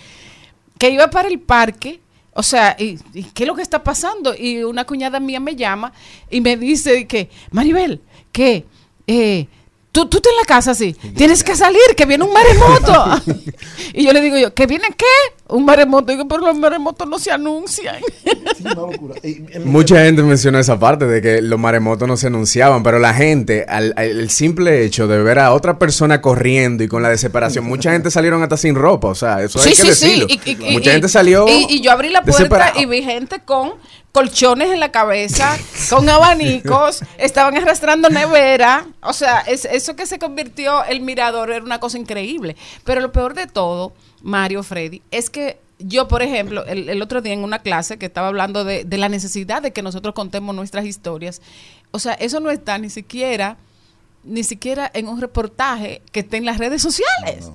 Que 0.78 0.90
iba 0.90 1.08
para 1.10 1.28
el 1.28 1.38
parque. 1.40 2.00
O 2.34 2.42
sea, 2.42 2.76
¿y, 2.78 2.98
y 3.12 3.24
qué 3.24 3.44
es 3.44 3.46
lo 3.46 3.54
que 3.54 3.62
está 3.62 3.82
pasando? 3.82 4.34
Y 4.36 4.62
una 4.64 4.84
cuñada 4.84 5.20
mía 5.20 5.40
me 5.40 5.54
llama 5.56 5.92
y 6.30 6.40
me 6.40 6.56
dice 6.56 7.06
que, 7.06 7.30
Maribel, 7.50 8.00
que 8.32 8.66
eh, 9.06 9.46
tú, 9.94 10.06
tú 10.08 10.16
estás 10.18 10.32
en 10.32 10.36
la 10.38 10.44
casa 10.44 10.72
así, 10.72 10.92
tienes 11.16 11.44
que 11.44 11.54
salir, 11.54 11.80
que 11.96 12.04
viene 12.04 12.24
un 12.24 12.32
maremoto. 12.32 13.22
y 13.94 14.04
yo 14.04 14.12
le 14.12 14.20
digo 14.20 14.36
yo, 14.36 14.52
¿que 14.52 14.66
viene 14.66 14.88
qué? 14.96 15.04
Un 15.48 15.64
maremoto. 15.64 16.10
Digo, 16.10 16.26
pero 16.26 16.40
los 16.40 16.56
maremotos 16.58 17.08
no 17.08 17.18
se 17.18 17.30
anuncian. 17.30 17.96
Mucha 19.64 20.04
gente 20.04 20.22
menciona 20.22 20.60
esa 20.60 20.78
parte 20.78 21.06
de 21.06 21.20
que 21.22 21.40
los 21.42 21.58
maremotos 21.58 22.08
no 22.08 22.16
se 22.16 22.26
anunciaban, 22.26 22.82
pero 22.82 22.98
la 22.98 23.14
gente, 23.14 23.64
al, 23.68 23.92
al- 23.96 24.08
el 24.20 24.30
simple 24.30 24.84
hecho 24.84 25.06
de 25.06 25.22
ver 25.22 25.38
a 25.38 25.52
otra 25.52 25.78
persona 25.78 26.20
corriendo 26.20 26.82
y 26.84 26.88
con 26.88 27.02
la 27.02 27.10
desesperación, 27.10 27.64
mucha 27.64 27.92
gente 27.92 28.10
salieron 28.10 28.42
hasta 28.42 28.56
sin 28.56 28.74
ropa, 28.74 29.08
o 29.08 29.14
sea, 29.14 29.42
eso 29.42 29.60
hay 29.60 29.72
que 29.74 29.82
decirlo. 29.84 30.26
Y- 30.28 30.40
y- 30.44 30.50
y- 30.52 30.72
mucha 30.72 30.90
y- 30.90 30.92
gente 30.92 31.08
salió 31.08 31.46
Y, 31.48 31.66
y 31.68 31.80
yo 31.80 31.92
abrí 31.92 32.10
la 32.10 32.22
puerta 32.22 32.38
desesperado. 32.42 32.80
y 32.80 32.86
vi 32.86 33.02
gente 33.02 33.40
con 33.44 33.74
colchones 34.14 34.70
en 34.70 34.78
la 34.78 34.92
cabeza, 34.92 35.58
con 35.90 36.08
abanicos, 36.08 37.02
estaban 37.18 37.56
arrastrando 37.56 38.08
nevera. 38.08 38.86
O 39.02 39.12
sea, 39.12 39.40
es, 39.40 39.64
eso 39.64 39.96
que 39.96 40.06
se 40.06 40.20
convirtió 40.20 40.84
el 40.84 41.00
mirador 41.00 41.50
era 41.50 41.64
una 41.64 41.80
cosa 41.80 41.98
increíble. 41.98 42.54
Pero 42.84 43.00
lo 43.00 43.10
peor 43.10 43.34
de 43.34 43.48
todo, 43.48 43.92
Mario 44.22 44.62
Freddy, 44.62 45.02
es 45.10 45.30
que 45.30 45.58
yo, 45.80 46.06
por 46.06 46.22
ejemplo, 46.22 46.64
el, 46.64 46.88
el 46.88 47.02
otro 47.02 47.22
día 47.22 47.32
en 47.32 47.42
una 47.42 47.58
clase 47.58 47.98
que 47.98 48.06
estaba 48.06 48.28
hablando 48.28 48.62
de, 48.62 48.84
de 48.84 48.98
la 48.98 49.08
necesidad 49.08 49.60
de 49.60 49.72
que 49.72 49.82
nosotros 49.82 50.14
contemos 50.14 50.54
nuestras 50.54 50.84
historias, 50.84 51.42
o 51.90 51.98
sea, 51.98 52.12
eso 52.14 52.38
no 52.38 52.52
está 52.52 52.78
ni 52.78 52.90
siquiera, 52.90 53.56
ni 54.22 54.44
siquiera 54.44 54.88
en 54.94 55.08
un 55.08 55.20
reportaje 55.20 56.02
que 56.12 56.20
esté 56.20 56.36
en 56.36 56.44
las 56.44 56.58
redes 56.58 56.82
sociales. 56.82 57.50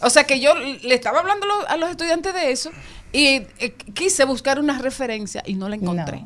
O 0.00 0.10
sea 0.10 0.24
que 0.24 0.38
yo 0.38 0.54
le 0.54 0.94
estaba 0.94 1.18
hablando 1.18 1.46
a 1.66 1.76
los 1.76 1.90
estudiantes 1.90 2.32
de 2.32 2.52
eso 2.52 2.70
y 3.16 3.46
eh, 3.60 3.74
quise 3.94 4.26
buscar 4.26 4.60
una 4.60 4.78
referencia 4.78 5.42
y 5.46 5.54
no 5.54 5.70
la 5.70 5.76
encontré. 5.76 6.22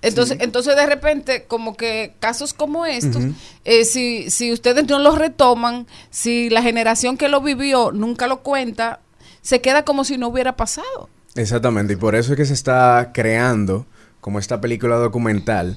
Entonces, 0.00 0.38
entonces 0.40 0.74
de 0.74 0.86
repente, 0.86 1.44
como 1.44 1.76
que 1.76 2.14
casos 2.20 2.54
como 2.54 2.86
estos, 2.86 3.22
eh, 3.66 3.84
si, 3.84 4.30
si 4.30 4.50
ustedes 4.50 4.86
no 4.86 4.98
los 4.98 5.18
retoman, 5.18 5.86
si 6.08 6.48
la 6.48 6.62
generación 6.62 7.18
que 7.18 7.28
lo 7.28 7.42
vivió 7.42 7.92
nunca 7.92 8.28
lo 8.28 8.42
cuenta, 8.42 9.00
se 9.42 9.60
queda 9.60 9.84
como 9.84 10.04
si 10.04 10.16
no 10.16 10.28
hubiera 10.28 10.56
pasado. 10.56 11.10
Exactamente, 11.34 11.92
y 11.92 11.96
por 11.96 12.14
eso 12.14 12.32
es 12.32 12.38
que 12.38 12.46
se 12.46 12.54
está 12.54 13.10
creando 13.12 13.86
como 14.22 14.38
esta 14.38 14.62
película 14.62 14.96
documental 14.96 15.76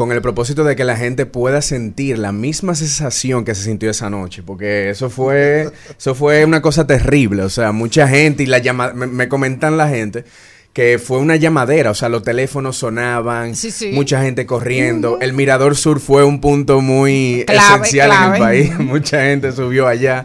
con 0.00 0.12
el 0.12 0.22
propósito 0.22 0.64
de 0.64 0.76
que 0.76 0.84
la 0.84 0.96
gente 0.96 1.26
pueda 1.26 1.60
sentir 1.60 2.18
la 2.18 2.32
misma 2.32 2.74
sensación 2.74 3.44
que 3.44 3.54
se 3.54 3.64
sintió 3.64 3.90
esa 3.90 4.08
noche, 4.08 4.42
porque 4.42 4.88
eso 4.88 5.10
fue 5.10 5.68
eso 5.98 6.14
fue 6.14 6.42
una 6.46 6.62
cosa 6.62 6.86
terrible, 6.86 7.42
o 7.42 7.50
sea, 7.50 7.70
mucha 7.72 8.08
gente 8.08 8.42
y 8.44 8.46
la 8.46 8.56
llama 8.60 8.94
me, 8.94 9.06
me 9.06 9.28
comentan 9.28 9.76
la 9.76 9.90
gente 9.90 10.24
que 10.72 10.98
fue 10.98 11.18
una 11.18 11.36
llamadera, 11.36 11.90
o 11.90 11.94
sea, 11.94 12.08
los 12.08 12.22
teléfonos 12.22 12.78
sonaban, 12.78 13.54
Sí, 13.54 13.70
sí. 13.70 13.90
mucha 13.92 14.22
gente 14.22 14.46
corriendo, 14.46 15.18
el 15.20 15.34
Mirador 15.34 15.76
Sur 15.76 16.00
fue 16.00 16.24
un 16.24 16.40
punto 16.40 16.80
muy 16.80 17.44
Clave, 17.46 17.82
esencial 17.82 18.10
en 18.10 18.32
el 18.32 18.38
país, 18.40 18.78
mucha 18.78 19.20
gente 19.24 19.52
subió 19.52 19.86
allá. 19.86 20.24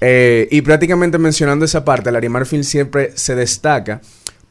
Eh, 0.00 0.48
y 0.50 0.62
prácticamente 0.62 1.16
mencionando 1.16 1.64
esa 1.64 1.84
parte, 1.84 2.10
Larimar 2.10 2.44
Film 2.44 2.64
siempre 2.64 3.12
se 3.14 3.36
destaca 3.36 4.00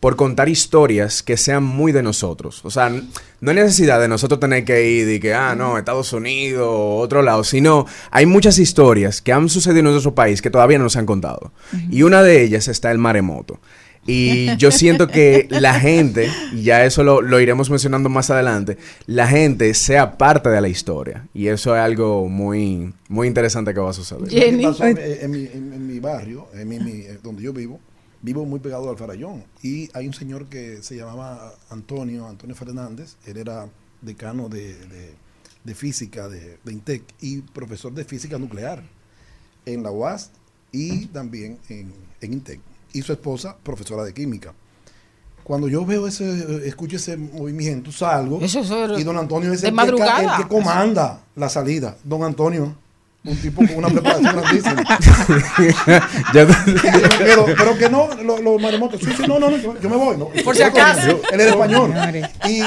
por 0.01 0.17
contar 0.17 0.49
historias 0.49 1.23
que 1.23 1.37
sean 1.37 1.63
muy 1.63 1.93
de 1.93 2.03
nosotros. 2.03 2.59
O 2.65 2.69
sea, 2.71 2.89
no 2.89 3.51
hay 3.51 3.55
necesidad 3.55 4.01
de 4.01 4.07
nosotros 4.09 4.39
tener 4.41 4.65
que 4.65 4.89
ir 4.89 5.07
y 5.09 5.19
que, 5.21 5.33
ah, 5.33 5.55
no, 5.55 5.77
Estados 5.77 6.11
Unidos 6.11 6.67
o 6.69 6.97
otro 6.97 7.21
lado, 7.21 7.43
sino 7.45 7.85
hay 8.09 8.25
muchas 8.25 8.57
historias 8.59 9.21
que 9.21 9.31
han 9.31 9.47
sucedido 9.47 9.79
en 9.79 9.91
nuestro 9.93 10.13
país 10.13 10.41
que 10.41 10.49
todavía 10.49 10.77
no 10.79 10.83
nos 10.85 10.97
han 10.97 11.05
contado. 11.05 11.53
Y 11.89 12.03
una 12.03 12.21
de 12.23 12.43
ellas 12.43 12.67
está 12.67 12.91
el 12.91 12.97
maremoto. 12.97 13.59
Y 14.07 14.55
yo 14.57 14.71
siento 14.71 15.07
que 15.07 15.45
la 15.51 15.79
gente, 15.79 16.27
y 16.53 16.63
ya 16.63 16.83
eso 16.85 17.03
lo, 17.03 17.21
lo 17.21 17.39
iremos 17.39 17.69
mencionando 17.69 18.09
más 18.09 18.31
adelante, 18.31 18.77
la 19.05 19.27
gente 19.27 19.71
sea 19.75 20.17
parte 20.17 20.49
de 20.49 20.59
la 20.59 20.67
historia. 20.67 21.27
Y 21.35 21.45
eso 21.47 21.75
es 21.75 21.81
algo 21.81 22.27
muy, 22.27 22.91
muy 23.07 23.27
interesante 23.27 23.71
que 23.75 23.79
va 23.79 23.91
a 23.91 23.93
suceder. 23.93 24.23
¿Qué 24.27 24.51
pasó? 24.63 24.85
En, 24.85 24.97
en 24.97 25.29
mi, 25.31 25.39
en- 25.53 25.73
en 25.73 25.85
mi 25.87 25.99
barrio, 25.99 26.47
en 26.55 26.67
mi- 26.67 26.79
mi- 26.79 27.01
eh, 27.01 27.19
donde 27.21 27.43
yo 27.43 27.53
vivo, 27.53 27.79
vivo 28.21 28.45
muy 28.45 28.59
pegado 28.59 28.89
al 28.89 28.97
Farallón. 28.97 29.43
Y 29.63 29.89
hay 29.93 30.07
un 30.07 30.13
señor 30.13 30.47
que 30.47 30.81
se 30.83 30.95
llamaba 30.95 31.53
Antonio, 31.69 32.27
Antonio 32.27 32.55
Fernández. 32.55 33.15
Él 33.25 33.37
era 33.37 33.67
decano 34.01 34.49
de, 34.49 34.75
de- 34.87 35.15
de 35.63 35.75
física 35.75 36.27
de, 36.27 36.57
de 36.63 36.73
INTEC 36.73 37.03
y 37.21 37.41
profesor 37.41 37.93
de 37.93 38.03
física 38.03 38.39
nuclear 38.39 38.81
en 39.67 39.83
la 39.83 39.91
UAS 39.91 40.31
y 40.71 41.05
también 41.07 41.59
en, 41.69 41.93
en 42.19 42.33
INTEC. 42.33 42.59
Y 42.93 43.03
su 43.03 43.11
esposa, 43.13 43.55
profesora 43.61 44.03
de 44.03 44.11
química. 44.13 44.53
Cuando 45.43 45.67
yo 45.67 45.85
veo 45.85 46.07
ese, 46.07 46.67
escucho 46.67 46.95
ese 46.97 47.17
movimiento, 47.17 47.91
salgo 47.91 48.39
Eso- 48.41 48.61
era 48.83 48.99
y 48.99 49.03
don 49.03 49.17
Antonio 49.17 49.51
es 49.53 49.61
que, 49.61 49.67
el 50.37 50.43
que 50.43 50.47
comanda 50.47 51.23
la 51.35 51.49
salida. 51.49 51.97
Don 52.03 52.23
Antonio, 52.23 52.75
un 53.23 53.37
tipo 53.37 53.61
con 53.67 53.75
una 53.75 53.89
preparación 53.89 54.35
grandísima. 54.35 54.83
Pero, 57.19 57.45
pero 57.45 57.77
que 57.77 57.89
no, 57.89 58.09
lo- 58.23 58.41
los 58.41 58.61
maremotos, 58.61 58.99
sí, 58.99 59.07
sí, 59.15 59.23
no, 59.27 59.39
no, 59.39 59.49
no, 59.49 59.57
yo, 59.57 59.89
me 59.89 59.95
voy. 59.95 60.17
No, 60.17 60.27
Por 60.43 60.55
si 60.55 60.63
acaso. 60.63 61.07
Yo- 61.07 61.21
él 61.31 61.41
era 61.41 61.51
español. 61.51 61.93
Y 62.47 62.61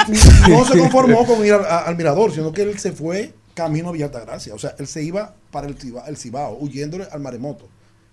no 0.50 0.64
se 0.64 0.78
conformó 0.78 1.26
con 1.26 1.44
ir 1.44 1.52
al, 1.55 1.64
a- 1.64 1.78
al 1.80 1.96
mirador, 1.96 2.32
sino 2.32 2.52
que 2.52 2.62
él 2.62 2.78
se 2.78 2.92
fue 2.92 3.32
camino 3.55 3.88
a 3.88 3.92
Villa 3.92 4.07
Altagracia. 4.07 4.55
O 4.55 4.59
sea, 4.59 4.74
él 4.78 4.86
se 4.86 5.02
iba 5.02 5.34
para 5.50 5.66
el, 5.66 5.76
Ciba- 5.78 6.05
el 6.07 6.16
Cibao, 6.16 6.57
huyéndole 6.61 7.07
al 7.11 7.20
maremoto. 7.20 7.68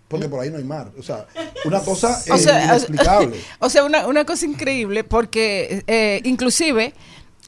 Porque 0.08 0.28
por 0.28 0.42
ahí 0.42 0.50
no 0.50 0.58
hay 0.58 0.64
mar. 0.66 0.92
O 1.00 1.04
sea, 1.04 1.26
una 1.64 1.80
cosa 1.80 2.20
O 2.30 2.36
eh, 2.36 2.40
sea, 2.40 2.66
inexplicable. 2.66 3.38
O 3.60 3.70
sea, 3.70 3.86
una, 3.86 4.08
una 4.08 4.26
cosa 4.26 4.46
increíble 4.46 5.04
porque 5.06 5.84
eh, 5.88 6.20
inclusive 6.26 6.94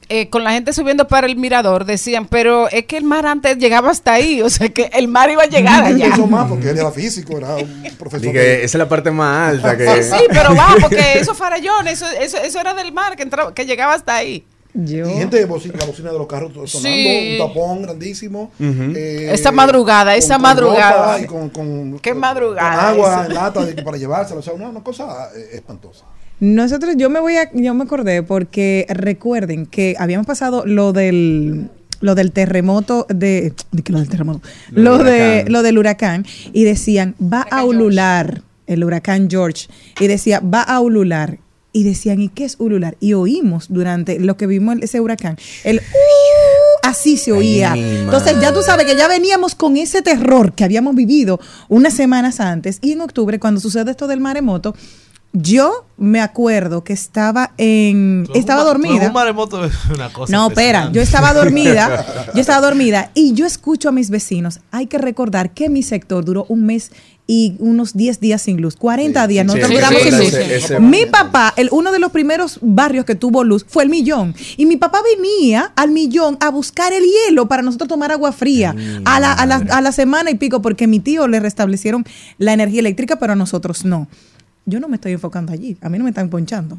eh, 0.08 0.28
con 0.30 0.44
la 0.44 0.52
gente 0.52 0.72
subiendo 0.72 1.06
para 1.08 1.26
el 1.26 1.36
mirador 1.36 1.84
decían, 1.84 2.26
pero 2.26 2.68
es 2.68 2.84
que 2.86 2.96
el 2.96 3.04
mar 3.04 3.26
antes 3.26 3.58
llegaba 3.58 3.90
hasta 3.90 4.12
ahí, 4.14 4.42
o 4.42 4.50
sea 4.50 4.68
que 4.68 4.90
el 4.94 5.08
mar 5.08 5.30
iba 5.30 5.42
a 5.42 5.46
llegar 5.46 5.84
allá. 5.84 6.06
Eso 6.06 6.26
más, 6.26 6.48
porque 6.48 6.70
él 6.70 6.78
era 6.78 6.90
físico, 6.92 7.36
era 7.38 7.56
un 7.56 7.82
profesor. 7.98 8.26
Dije, 8.26 8.38
de- 8.38 8.54
esa 8.64 8.64
es 8.64 8.74
la 8.74 8.88
parte 8.88 9.10
más 9.10 9.50
alta 9.50 9.76
que... 9.76 10.02
Sí, 10.02 10.10
sí, 10.18 10.24
pero 10.28 10.54
va, 10.54 10.74
porque 10.80 11.18
esos 11.18 11.36
farallones, 11.36 11.94
eso, 12.00 12.06
eso, 12.20 12.38
eso 12.38 12.60
era 12.60 12.74
del 12.74 12.92
mar 12.92 13.16
que, 13.16 13.22
entraba, 13.22 13.54
que 13.54 13.64
llegaba 13.66 13.94
hasta 13.94 14.14
ahí. 14.16 14.44
Y 14.76 14.96
gente 14.96 15.36
de 15.36 15.44
bocina, 15.44 15.76
la 15.78 15.84
bocina 15.84 16.10
de 16.10 16.18
los 16.18 16.26
carros 16.26 16.50
sonando, 16.52 16.80
Sí. 16.80 17.38
un 17.40 17.46
tapón 17.46 17.82
grandísimo. 17.82 18.50
Ujú. 18.58 18.92
eh, 18.96 19.28
Esa 19.32 19.52
madrugada, 19.52 20.16
esa 20.16 20.34
con 20.34 20.42
madrugada. 20.42 21.26
con, 21.28 21.48
con- 21.50 21.98
Qué 22.00 22.10
con 22.10 22.18
madrugada. 22.18 22.88
agua 22.88 23.08
esa. 23.12 23.26
en 23.26 23.34
lata 23.34 23.64
de 23.64 23.76
que 23.76 23.82
para 23.84 23.96
llevársela. 23.98 24.40
O 24.40 24.42
sea, 24.42 24.52
una, 24.52 24.68
una 24.70 24.82
cosa 24.82 25.28
eh, 25.36 25.50
espantosa. 25.52 26.06
Nosotros, 26.44 26.94
yo 26.98 27.08
me 27.08 27.20
voy 27.20 27.36
a, 27.36 27.50
yo 27.54 27.72
me 27.72 27.84
acordé 27.84 28.22
porque 28.22 28.84
recuerden 28.90 29.64
que 29.64 29.94
habíamos 29.98 30.26
pasado 30.26 30.66
lo 30.66 30.92
del 30.92 31.70
lo 32.00 32.14
del 32.14 32.32
terremoto 32.32 33.06
de, 33.08 33.54
de 33.72 33.82
que 33.82 33.90
lo 33.92 33.98
del 33.98 34.10
terremoto, 34.10 34.42
Lo 34.70 34.98
de 34.98 35.38
huracán. 35.40 35.52
lo 35.52 35.62
del 35.62 35.78
huracán 35.78 36.26
y 36.52 36.64
decían 36.64 37.14
va 37.18 37.40
a 37.50 37.64
ulular 37.64 38.42
el 38.66 38.84
huracán 38.84 39.28
George 39.30 39.68
y 39.98 40.06
decía 40.06 40.40
va 40.40 40.60
a 40.62 40.80
ulular 40.80 41.38
y 41.72 41.84
decían 41.84 42.20
¿y 42.20 42.28
qué 42.28 42.44
es 42.44 42.56
ulular? 42.58 42.96
Y 43.00 43.14
oímos 43.14 43.66
durante 43.70 44.20
lo 44.20 44.36
que 44.36 44.46
vimos 44.46 44.76
ese 44.82 45.00
huracán 45.00 45.38
el 45.64 45.78
"Uh", 45.78 46.78
así 46.82 47.16
se 47.16 47.32
oía. 47.32 47.72
Entonces 47.74 48.38
ya 48.38 48.52
tú 48.52 48.60
sabes 48.62 48.84
que 48.84 48.96
ya 48.96 49.08
veníamos 49.08 49.54
con 49.54 49.78
ese 49.78 50.02
terror 50.02 50.52
que 50.52 50.64
habíamos 50.64 50.94
vivido 50.94 51.40
unas 51.70 51.94
semanas 51.94 52.38
antes 52.38 52.80
y 52.82 52.92
en 52.92 53.00
octubre 53.00 53.38
cuando 53.40 53.60
sucede 53.62 53.90
esto 53.92 54.06
del 54.08 54.20
maremoto 54.20 54.74
yo 55.36 55.84
me 55.96 56.20
acuerdo 56.20 56.84
que 56.84 56.92
estaba 56.92 57.52
en 57.58 58.26
estaba 58.34 58.62
dormida 58.62 59.08
Un 59.08 59.12
maremoto 59.12 59.64
es 59.64 59.72
una 59.92 60.12
cosa. 60.12 60.32
no, 60.32 60.46
espera, 60.48 60.90
yo 60.92 61.02
estaba 61.02 61.32
dormida, 61.34 62.30
yo 62.34 62.40
estaba 62.40 62.60
dormida 62.66 63.10
y 63.14 63.32
yo 63.34 63.44
escucho 63.44 63.88
a 63.88 63.92
mis 63.92 64.10
vecinos. 64.10 64.60
Hay 64.70 64.86
que 64.86 64.96
recordar 64.98 65.52
que 65.52 65.68
mi 65.68 65.82
sector 65.82 66.24
duró 66.24 66.46
un 66.48 66.64
mes 66.66 66.92
y 67.26 67.56
unos 67.58 67.94
10 67.94 68.20
días 68.20 68.42
sin 68.42 68.60
luz, 68.60 68.76
40 68.76 69.26
días, 69.26 69.44
nosotros 69.46 69.70
sí, 69.70 69.74
duramos 69.74 70.02
sí, 70.02 70.10
sin 70.10 70.18
luz. 70.18 70.34
ese- 70.34 70.78
Mi 70.78 71.06
papá, 71.06 71.52
el, 71.56 71.68
uno 71.72 71.90
de 71.90 71.98
los 71.98 72.12
primeros 72.12 72.58
barrios 72.62 73.04
que 73.04 73.14
tuvo 73.16 73.42
luz 73.42 73.64
fue 73.68 73.82
el 73.82 73.88
Millón 73.88 74.34
y 74.56 74.66
mi 74.66 74.76
papá 74.76 75.00
venía 75.16 75.72
al 75.74 75.90
Millón 75.90 76.36
a 76.40 76.50
buscar 76.50 76.92
el 76.92 77.02
hielo 77.02 77.48
para 77.48 77.62
nosotros 77.62 77.88
tomar 77.88 78.12
agua 78.12 78.30
fría 78.30 78.74
a 79.04 79.18
la, 79.20 79.32
a, 79.32 79.46
la, 79.46 79.56
a 79.56 79.80
la 79.80 79.90
semana 79.90 80.30
y 80.30 80.34
pico 80.36 80.62
porque 80.62 80.84
a 80.84 80.86
mi 80.88 81.00
tío 81.00 81.26
le 81.26 81.40
restablecieron 81.40 82.04
la 82.38 82.52
energía 82.52 82.78
eléctrica, 82.80 83.16
pero 83.18 83.32
a 83.32 83.36
nosotros 83.36 83.84
no. 83.84 84.06
Yo 84.66 84.80
no 84.80 84.88
me 84.88 84.96
estoy 84.96 85.12
enfocando 85.12 85.52
allí, 85.52 85.76
a 85.80 85.88
mí 85.88 85.98
no 85.98 86.04
me 86.04 86.10
están 86.10 86.28
ponchando. 86.30 86.78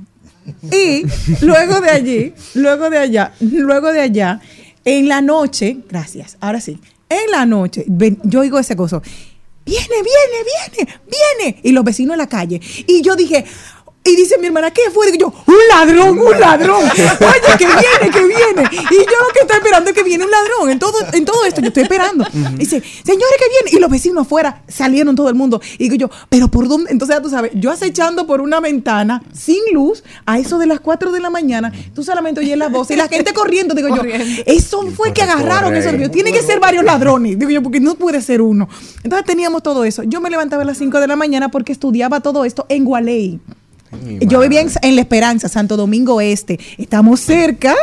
Y 0.72 1.04
luego 1.46 1.82
de 1.82 1.90
allí, 1.90 2.34
luego 2.56 2.90
de 2.90 2.98
allá, 3.00 3.34
luego 3.40 3.92
de 3.92 4.02
allá, 4.02 4.40
en 4.84 5.08
la 5.08 5.22
noche, 5.22 5.78
gracias, 5.90 6.38
ahora 6.40 6.62
sí, 6.62 6.80
en 7.10 7.32
la 7.32 7.46
noche, 7.46 7.84
ven- 7.88 8.20
yo 8.24 8.42
oigo 8.42 8.60
ese 8.60 8.76
gozo, 8.76 9.02
viene, 9.66 9.88
viene, 9.88 10.78
viene, 10.78 11.00
viene, 11.40 11.60
y 11.64 11.72
los 11.72 11.84
vecinos 11.84 12.14
en 12.14 12.20
la 12.20 12.28
calle. 12.30 12.62
Y 12.88 13.02
yo 13.02 13.16
dije, 13.16 13.46
Y 14.08 14.16
dice 14.16 14.38
mi 14.38 14.46
hermana, 14.46 14.70
¿qué 14.70 14.84
fue? 14.94 15.10
Y 15.12 15.18
yo, 15.18 15.34
un 15.48 15.56
ladrón, 15.68 16.20
un 16.20 16.40
ladrón. 16.40 16.84
Oye, 16.84 17.58
que 17.58 17.66
viene, 17.66 18.12
que 18.14 18.24
viene. 18.24 18.70
Y 18.92 18.98
yo 18.98 19.20
lo 19.28 19.34
que 19.34 19.40
estoy 19.42 19.58
esperando 19.58 19.90
es 19.90 19.96
que 19.96 20.04
viene 20.04 20.24
un 20.24 20.30
ladrón. 20.30 20.70
En 20.70 20.78
todo, 20.78 21.00
en 21.12 21.26
todo 21.26 21.44
esto 21.44 21.60
yo 21.60 21.70
estoy 21.70 21.84
esperando. 21.84 22.24
Dice, 22.56 22.84
señores, 23.04 23.36
que 23.40 23.50
viene. 23.50 23.78
Y 23.78 23.80
los 23.80 23.90
vecinos 23.90 24.28
afuera 24.28 24.62
salieron 24.68 25.16
todo 25.16 25.28
el 25.28 25.34
mundo. 25.34 25.60
Y 25.80 25.90
digo 25.90 25.96
yo, 25.96 26.10
¿pero 26.30 26.50
por 26.50 26.68
dónde? 26.68 26.92
Entonces 26.92 27.16
ya 27.16 27.22
tú 27.24 27.32
sabes, 27.32 27.52
yo 27.56 27.72
acechando 27.72 28.28
por 28.28 28.42
una 28.42 28.60
ventana, 28.60 29.24
sin 29.34 29.58
luz, 29.74 30.04
a 30.28 30.38
eso 30.38 30.60
de 30.60 30.68
las 30.68 30.82
4 30.82 31.12
de 31.12 31.20
la 31.20 31.32
mañana, 31.32 31.74
tú 31.96 32.04
solamente 32.04 32.42
oyes 32.42 32.60
la 32.60 32.70
voz 32.70 32.92
y 32.92 32.96
la 32.96 33.08
gente 33.08 33.34
corriendo. 33.34 33.74
Digo 33.74 33.88
yo, 33.90 34.04
eso 34.46 34.84
fue 34.96 35.14
que 35.14 35.24
agarraron 35.24 35.70
corre. 35.70 35.80
esos 35.80 35.94
niños. 35.94 36.12
Tiene 36.12 36.32
que 36.32 36.44
ser 36.44 36.60
varios 36.60 36.84
ladrones. 36.84 37.40
Digo 37.40 37.50
yo, 37.50 37.64
porque 37.64 37.80
no 37.80 37.96
puede 37.96 38.22
ser 38.22 38.44
uno. 38.44 38.70
Entonces 39.04 39.26
teníamos 39.26 39.64
todo 39.64 39.84
eso. 39.84 40.04
Yo 40.04 40.22
me 40.22 40.30
levantaba 40.30 40.62
a 40.62 40.66
las 40.66 40.78
5 40.78 41.00
de 41.00 41.08
la 41.08 41.16
mañana 41.16 41.50
porque 41.50 41.72
estudiaba 41.72 42.20
todo 42.20 42.46
esto 42.46 42.68
en 42.70 42.86
Gualey. 42.86 43.40
Yo 44.22 44.40
vivía 44.42 44.62
en, 44.62 44.70
en 44.82 44.96
La 44.96 45.02
Esperanza, 45.02 45.50
Santo 45.50 45.78
Domingo 45.78 46.22
Este. 46.22 46.60
Estamos 46.78 47.20
cerca, 47.22 47.76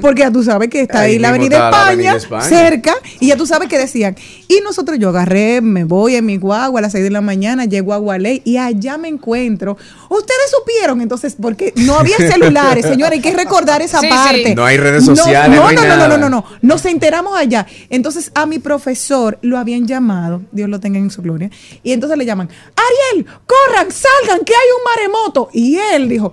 porque 0.00 0.20
ya 0.20 0.30
tú 0.30 0.42
sabes 0.42 0.68
que 0.68 0.82
está 0.82 1.00
ahí, 1.00 1.12
Ahí 1.12 1.18
la 1.18 1.28
Avenida 1.30 1.56
está 1.56 1.70
la 1.70 1.76
España, 1.76 1.92
Avenida 1.92 2.16
España. 2.16 2.42
cerca, 2.42 2.94
y 3.20 3.28
ya 3.28 3.36
tú 3.36 3.46
sabes 3.46 3.68
que 3.68 3.78
decían. 3.78 4.16
Y 4.48 4.60
nosotros, 4.62 4.98
yo 4.98 5.08
agarré, 5.10 5.60
me 5.60 5.84
voy 5.84 6.16
en 6.16 6.26
mi 6.26 6.36
guagua 6.36 6.80
a 6.80 6.82
las 6.82 6.92
6 6.92 7.04
de 7.04 7.10
la 7.10 7.20
mañana, 7.20 7.64
llego 7.64 7.92
a 7.94 7.96
Gualey 7.96 8.42
y 8.44 8.56
allá 8.58 8.98
me 8.98 9.08
encuentro. 9.08 9.76
Ustedes 10.10 10.50
supieron, 10.58 11.00
entonces, 11.00 11.36
porque 11.40 11.72
no 11.76 11.98
había 11.98 12.16
celulares, 12.18 12.84
señores, 12.84 13.12
hay 13.12 13.20
que 13.20 13.34
recordar 13.36 13.80
esa 13.82 14.00
Sí, 14.00 14.06
sí. 14.06 14.12
parte. 14.12 14.54
No 14.54 14.64
hay 14.64 14.76
redes 14.76 15.04
sociales, 15.04 15.56
No, 15.56 15.62
no 15.62 15.68
hay 15.68 15.76
no, 15.76 15.82
no, 15.82 15.88
no, 15.88 15.96
nada. 15.96 16.08
no, 16.08 16.18
no, 16.18 16.28
no. 16.30 16.44
Nos 16.60 16.84
enteramos 16.84 17.36
allá. 17.38 17.66
Entonces, 17.90 18.30
a 18.34 18.46
mi 18.46 18.58
profesor 18.58 19.38
lo 19.42 19.58
habían 19.58 19.86
llamado, 19.86 20.42
Dios 20.52 20.68
lo 20.68 20.80
tenga 20.80 20.98
en 20.98 21.10
su 21.10 21.22
gloria, 21.22 21.50
y 21.82 21.92
entonces 21.92 22.18
le 22.18 22.24
llaman, 22.26 22.48
Ariel, 22.76 23.26
corran, 23.46 23.88
salgan, 23.90 24.44
que 24.44 24.52
hay 24.52 24.68
un 24.76 24.84
maremoto. 24.96 25.48
Y 25.52 25.76
él 25.76 26.08
dijo, 26.08 26.32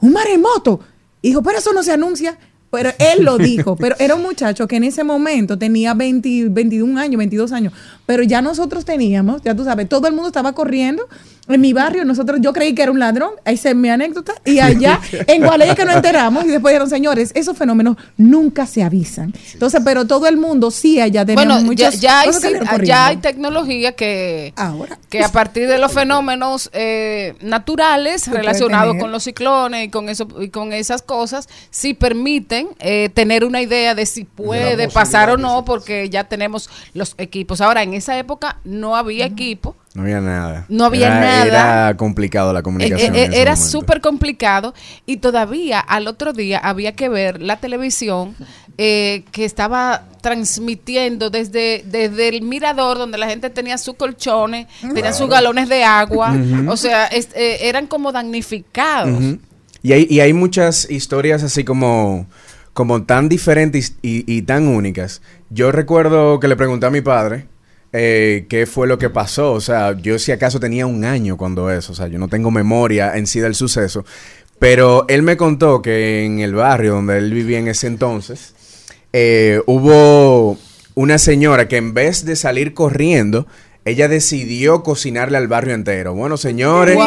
¿un 0.00 0.12
maremoto? 0.12 0.80
Dijo, 1.22 1.42
pero 1.42 1.58
eso 1.58 1.72
no 1.72 1.82
se 1.82 1.92
anuncia. 1.92 2.38
Pero 2.70 2.90
él 2.98 3.24
lo 3.24 3.36
dijo, 3.36 3.74
pero 3.74 3.96
era 3.98 4.14
un 4.14 4.22
muchacho 4.22 4.68
que 4.68 4.76
en 4.76 4.84
ese 4.84 5.02
momento 5.02 5.58
tenía 5.58 5.92
20, 5.92 6.50
21 6.50 7.00
años, 7.00 7.18
22 7.18 7.50
años, 7.50 7.72
pero 8.06 8.22
ya 8.22 8.40
nosotros 8.42 8.84
teníamos, 8.84 9.42
ya 9.42 9.56
tú 9.56 9.64
sabes, 9.64 9.88
todo 9.88 10.06
el 10.06 10.12
mundo 10.12 10.28
estaba 10.28 10.52
corriendo 10.52 11.08
en 11.54 11.60
mi 11.60 11.72
barrio, 11.72 12.04
nosotros, 12.04 12.40
yo 12.40 12.52
creí 12.52 12.74
que 12.74 12.82
era 12.82 12.92
un 12.92 12.98
ladrón, 12.98 13.30
ahí 13.44 13.56
se 13.56 13.74
mi 13.74 13.88
anécdota, 13.88 14.34
y 14.44 14.58
allá 14.58 15.00
en 15.26 15.42
Gualey 15.42 15.74
que 15.74 15.84
nos 15.84 15.96
enteramos 15.96 16.44
y 16.44 16.48
después 16.48 16.72
dijeron, 16.72 16.90
señores, 16.90 17.32
esos 17.34 17.56
fenómenos 17.56 17.96
nunca 18.16 18.66
se 18.66 18.82
avisan. 18.82 19.32
Entonces, 19.52 19.80
pero 19.84 20.06
todo 20.06 20.26
el 20.26 20.36
mundo 20.36 20.70
sí 20.70 21.00
allá 21.00 21.24
tenía 21.24 21.44
Bueno, 21.44 21.58
ya, 21.58 21.64
muchas 21.64 22.00
ya 22.00 22.20
hay, 22.20 22.26
cosas 22.26 22.42
que 22.42 22.50
le 22.50 22.86
ya 22.86 23.06
hay 23.06 23.16
tecnología 23.18 23.92
que, 23.92 24.52
que 25.08 25.22
a 25.22 25.32
partir 25.32 25.68
de 25.68 25.78
los 25.78 25.92
fenómenos 25.92 26.70
eh, 26.72 27.34
naturales 27.40 28.28
relacionados 28.28 28.96
con 28.96 29.12
los 29.12 29.24
ciclones 29.24 29.86
y 29.86 29.88
con 29.90 30.08
eso 30.08 30.28
y 30.40 30.48
con 30.48 30.72
esas 30.72 31.02
cosas, 31.02 31.48
sí 31.70 31.94
permiten 31.94 32.68
eh, 32.78 33.10
tener 33.12 33.44
una 33.44 33.60
idea 33.62 33.94
de 33.94 34.06
si 34.06 34.24
puede 34.24 34.88
pasar 34.88 35.30
o 35.30 35.36
no, 35.36 35.64
porque 35.64 36.08
ya 36.10 36.24
tenemos 36.24 36.70
los 36.94 37.14
equipos. 37.18 37.60
Ahora, 37.60 37.82
en 37.82 37.94
esa 37.94 38.18
época 38.18 38.58
no 38.64 38.96
había 38.96 39.26
equipo. 39.26 39.76
No 39.94 40.02
había 40.02 40.20
nada. 40.20 40.66
No 40.68 40.84
había 40.84 41.08
Era- 41.08 41.20
nada. 41.20 41.44
Era 41.88 41.96
complicado 41.96 42.52
la 42.52 42.60
Eh, 42.60 42.62
comunicación. 42.62 43.14
eh, 43.16 43.30
era 43.32 43.56
súper 43.56 44.00
complicado 44.00 44.72
y 45.04 45.16
todavía 45.16 45.80
al 45.80 46.06
otro 46.06 46.32
día 46.32 46.58
había 46.58 46.92
que 46.92 47.08
ver 47.08 47.42
la 47.42 47.56
televisión 47.56 48.36
eh, 48.78 49.24
que 49.32 49.44
estaba 49.44 50.04
transmitiendo 50.22 51.28
desde, 51.28 51.84
desde 51.86 52.28
el 52.28 52.42
mirador 52.42 52.98
donde 52.98 53.18
la 53.18 53.28
gente 53.28 53.50
tenía 53.50 53.76
sus 53.78 53.94
colchones, 53.96 54.68
tenían 54.80 55.12
sus 55.12 55.28
galones 55.28 55.68
de 55.68 55.84
agua, 55.84 56.34
o 56.68 56.76
sea, 56.76 57.06
es- 57.06 57.28
eran 57.34 57.86
como 57.86 58.10
damnificados. 58.12 59.38
Y, 59.82 59.92
hay, 59.92 60.06
y 60.08 60.20
hay 60.20 60.32
muchas 60.32 60.88
historias 60.90 61.42
así 61.42 61.64
como, 61.64 62.26
como 62.72 63.02
tan 63.04 63.28
diferentes 63.28 63.96
y, 64.02 64.30
y 64.32 64.42
tan 64.42 64.68
únicas. 64.68 65.20
Yo 65.50 65.72
recuerdo 65.72 66.38
que 66.40 66.48
le 66.48 66.56
pregunté 66.56 66.86
a 66.86 66.90
mi 66.90 67.00
padre 67.00 67.46
eh, 67.92 68.46
qué 68.48 68.66
fue 68.66 68.86
lo 68.86 68.98
que 68.98 69.10
pasó. 69.10 69.52
O 69.52 69.60
sea, 69.60 69.96
yo 69.96 70.18
si 70.18 70.32
acaso 70.32 70.60
tenía 70.60 70.86
un 70.86 71.04
año 71.04 71.36
cuando 71.36 71.70
eso. 71.70 71.92
O 71.92 71.94
sea, 71.94 72.08
yo 72.08 72.18
no 72.18 72.28
tengo 72.28 72.50
memoria 72.50 73.16
en 73.16 73.26
sí 73.26 73.40
del 73.40 73.54
suceso. 73.54 74.04
Pero 74.58 75.06
él 75.08 75.22
me 75.22 75.36
contó 75.36 75.80
que 75.80 76.24
en 76.24 76.40
el 76.40 76.54
barrio 76.54 76.94
donde 76.94 77.18
él 77.18 77.32
vivía 77.32 77.58
en 77.58 77.68
ese 77.68 77.86
entonces, 77.86 78.54
eh, 79.12 79.60
hubo 79.66 80.58
una 80.94 81.18
señora 81.18 81.66
que 81.66 81.78
en 81.78 81.94
vez 81.94 82.24
de 82.24 82.36
salir 82.36 82.74
corriendo, 82.74 83.46
ella 83.84 84.08
decidió 84.08 84.82
cocinarle 84.82 85.38
al 85.38 85.48
barrio 85.48 85.74
entero. 85.74 86.14
Bueno, 86.14 86.36
señores, 86.36 86.98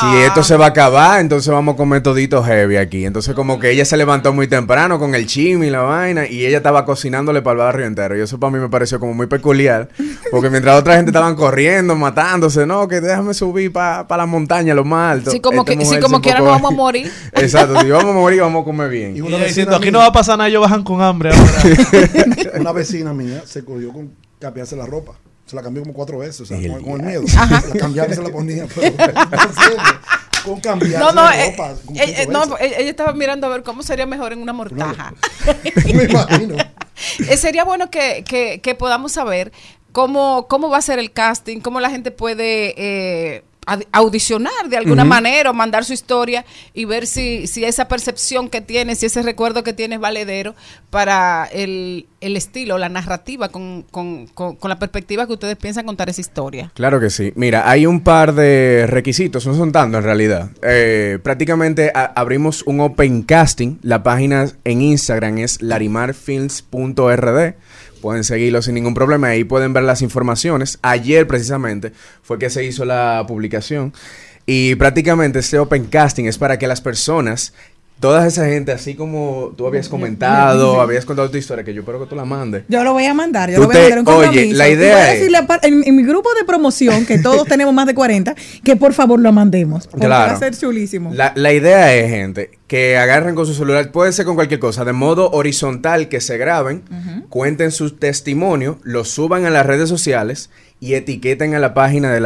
si 0.00 0.16
esto 0.22 0.42
se 0.42 0.56
va 0.56 0.66
a 0.66 0.68
acabar, 0.68 1.20
entonces 1.20 1.52
vamos 1.52 1.74
a 1.74 1.76
comer 1.76 2.02
todito 2.02 2.42
heavy 2.42 2.76
aquí. 2.76 3.04
Entonces 3.04 3.34
como 3.34 3.58
que 3.58 3.70
ella 3.70 3.84
se 3.84 3.98
levantó 3.98 4.32
muy 4.32 4.48
temprano 4.48 4.98
con 4.98 5.14
el 5.14 5.26
chimi 5.26 5.66
y 5.66 5.70
la 5.70 5.82
vaina 5.82 6.26
y 6.26 6.46
ella 6.46 6.56
estaba 6.56 6.86
cocinándole 6.86 7.42
para 7.42 7.52
el 7.52 7.58
barrio 7.58 7.86
entero. 7.86 8.16
Y 8.16 8.22
eso 8.22 8.40
para 8.40 8.50
mí 8.50 8.58
me 8.58 8.70
pareció 8.70 8.98
como 8.98 9.12
muy 9.12 9.26
peculiar, 9.26 9.90
porque 10.30 10.48
mientras 10.48 10.78
otra 10.80 10.96
gente 10.96 11.10
estaban 11.10 11.34
corriendo, 11.34 11.94
matándose, 11.96 12.66
no, 12.66 12.88
que 12.88 13.02
déjame 13.02 13.34
subir 13.34 13.70
para 13.70 14.06
la 14.16 14.26
montaña, 14.26 14.74
lo 14.74 14.84
más 14.84 15.12
alto. 15.12 15.30
Sí, 15.30 15.40
como 15.40 15.60
Esta 15.60 15.76
que, 15.76 15.84
sí, 15.84 16.00
como 16.00 16.22
quiera 16.22 16.38
no 16.38 16.46
vamos 16.46 16.72
a 16.72 16.74
morir. 16.74 17.12
Exacto, 17.34 17.78
si 17.78 17.90
vamos 17.90 18.16
a 18.16 18.18
morir, 18.18 18.40
vamos 18.40 18.62
a 18.62 18.64
comer 18.64 18.88
bien. 18.88 19.16
Y 19.16 19.20
ella 19.20 19.44
diciendo, 19.44 19.76
aquí 19.76 19.90
no 19.90 19.98
va 19.98 20.06
a 20.06 20.12
pasar 20.12 20.38
nada, 20.38 20.48
ellos 20.48 20.62
bajan 20.62 20.82
con 20.82 21.02
hambre 21.02 21.30
ahora. 21.34 22.58
Una 22.58 22.72
vecina 22.72 23.12
mía 23.12 23.42
se 23.44 23.64
cogió 23.64 23.92
con 23.92 24.10
cambiarse 24.38 24.76
la 24.76 24.86
ropa. 24.86 25.12
Se 25.50 25.56
la 25.56 25.62
cambió 25.62 25.82
como 25.82 25.94
cuatro 25.94 26.18
veces, 26.18 26.42
o 26.42 26.46
sea, 26.46 26.58
El 26.58 26.70
con, 26.70 26.82
con 26.84 27.00
el 27.00 27.06
miedo. 27.06 27.22
Ajá. 27.36 27.60
La 27.68 27.74
cambiaba 27.74 28.12
y 28.12 28.14
se 28.14 28.22
la 28.22 28.28
ponía. 28.30 28.66
Pero, 28.72 28.94
con 30.44 30.60
cambiarse 30.60 30.98
No, 30.98 31.12
no, 31.12 31.24
la 31.24 31.44
eh, 31.44 31.50
ropa. 31.50 31.70
eh, 31.96 32.14
eh, 32.22 32.26
no, 32.30 32.46
veces. 32.46 32.56
ella 32.78 32.90
estaba 32.90 33.12
mirando 33.12 33.46
a 33.48 33.50
ver 33.50 33.62
cómo 33.64 33.82
sería 33.82 34.06
mejor 34.06 34.32
en 34.32 34.40
una 34.40 34.52
mortaja. 34.52 35.12
Me 35.94 36.04
imagino. 36.04 36.56
Eh, 37.30 37.38
sería 37.38 37.64
bueno 37.64 37.90
que, 37.90 38.24
que- 38.28 38.60
que 38.62 38.74
podamos 38.74 39.12
saber 39.12 39.52
cómo, 39.90 40.46
cómo 40.50 40.68
va 40.68 40.76
a 40.76 40.82
ser 40.82 40.98
el 40.98 41.12
casting, 41.12 41.60
cómo 41.60 41.80
la 41.80 41.88
gente 41.88 42.10
puede 42.10 42.74
eh, 42.76 43.42
audicionar 43.92 44.68
de 44.68 44.76
alguna 44.76 45.04
manera 45.04 45.50
o 45.50 45.54
mandar 45.54 45.84
su 45.84 45.92
historia 45.92 46.44
y 46.74 46.84
ver 46.84 47.06
si, 47.06 47.46
si 47.46 47.64
esa 47.64 47.88
percepción 47.88 48.48
que 48.48 48.60
tiene, 48.60 48.94
si 48.96 49.06
ese 49.06 49.22
recuerdo 49.22 49.62
que 49.62 49.72
tiene 49.72 49.96
es 49.96 50.00
valedero 50.00 50.54
para 50.90 51.48
el, 51.52 52.06
el 52.20 52.36
estilo, 52.36 52.78
la 52.78 52.88
narrativa, 52.88 53.48
con, 53.50 53.82
con- 53.90 54.26
con- 54.28 54.56
con 54.56 54.68
la 54.68 54.78
perspectiva 54.78 55.26
que 55.26 55.32
ustedes 55.34 55.56
piensan 55.56 55.86
contar 55.86 56.08
esa 56.08 56.20
historia. 56.20 56.72
Claro 56.74 57.00
que 57.00 57.10
sí. 57.10 57.32
Mira, 57.36 57.68
hay 57.70 57.86
un 57.86 58.00
par 58.00 58.34
de 58.34 58.86
requisitos, 58.88 59.46
no 59.46 59.54
son 59.54 59.72
tantos 59.72 59.98
en 59.98 60.04
realidad. 60.04 60.50
Eh, 60.62 61.18
prácticamente 61.22 61.92
a- 61.94 62.12
abrimos 62.16 62.62
un 62.66 62.80
open 62.80 63.22
casting. 63.22 63.76
La 63.82 64.02
página 64.02 64.48
en 64.64 64.82
Instagram 64.82 65.38
es 65.38 65.62
larimarfilms.rd. 65.62 67.54
Pueden 68.00 68.24
seguirlo 68.24 68.62
sin 68.62 68.74
ningún 68.74 68.94
problema. 68.94 69.28
Ahí 69.28 69.44
pueden 69.44 69.72
ver 69.72 69.84
las 69.84 70.02
informaciones. 70.02 70.78
Ayer 70.82 71.26
precisamente 71.26 71.92
fue 72.22 72.38
que 72.38 72.50
se 72.50 72.64
hizo 72.64 72.84
la 72.84 73.24
publicación. 73.26 73.92
Y 74.46 74.74
prácticamente 74.74 75.38
este 75.38 75.58
open 75.58 75.84
casting 75.84 76.24
es 76.24 76.38
para 76.38 76.58
que 76.58 76.66
las 76.66 76.80
personas, 76.80 77.54
toda 78.00 78.26
esa 78.26 78.46
gente, 78.46 78.72
así 78.72 78.94
como 78.94 79.52
tú 79.56 79.66
habías 79.66 79.88
comentado, 79.88 80.80
habías 80.80 81.04
contado 81.04 81.30
tu 81.30 81.36
historia, 81.36 81.64
que 81.64 81.74
yo 81.74 81.80
espero 81.82 82.00
que 82.00 82.06
tú 82.06 82.16
la 82.16 82.24
mandes. 82.24 82.64
Yo 82.68 82.82
lo 82.82 82.92
voy 82.94 83.04
a 83.04 83.14
mandar, 83.14 83.50
yo 83.50 83.58
lo 83.58 83.66
voy 83.66 83.76
a 83.76 83.80
mandar 83.80 83.98
un 84.00 84.08
oye, 84.08 84.24
compromiso. 84.26 84.56
la 84.56 84.68
Y 84.68 84.72
idea 84.72 84.92
voy 84.94 85.00
a 85.02 85.06
es- 85.12 85.18
decirle 85.20 85.38
apar- 85.38 85.60
en, 85.62 85.82
en 85.86 85.96
mi 85.96 86.02
grupo 86.02 86.30
de 86.38 86.44
promoción, 86.44 87.04
que 87.06 87.18
todos 87.22 87.46
tenemos 87.46 87.74
más 87.74 87.86
de 87.86 87.94
40, 87.94 88.34
que 88.64 88.76
por 88.76 88.92
favor 88.94 89.20
lo 89.20 89.30
mandemos. 89.32 89.86
Porque 89.86 90.06
Claro. 90.06 90.30
va 90.32 90.36
a 90.36 90.38
ser 90.38 90.56
chulísimo. 90.56 91.12
La, 91.14 91.32
la 91.36 91.52
idea 91.52 91.94
es, 91.94 92.10
gente, 92.10 92.58
que 92.66 92.96
agarren 92.96 93.34
con 93.34 93.46
su 93.46 93.54
celular, 93.54 93.92
puede 93.92 94.12
ser 94.12 94.24
con 94.24 94.34
cualquier 94.34 94.60
cosa, 94.60 94.84
de 94.84 94.92
modo 94.92 95.30
horizontal, 95.32 96.08
que 96.08 96.20
se 96.20 96.38
graben, 96.38 96.82
cuenten 97.28 97.70
su 97.70 97.90
testimonio, 97.96 98.78
lo 98.82 99.04
suban 99.04 99.44
a 99.44 99.50
las 99.50 99.66
redes 99.66 99.88
sociales 99.88 100.50
y 100.80 100.94
etiqueten 100.94 101.54
a 101.54 101.58
la 101.58 101.74
página 101.74 102.10
de 102.10 102.20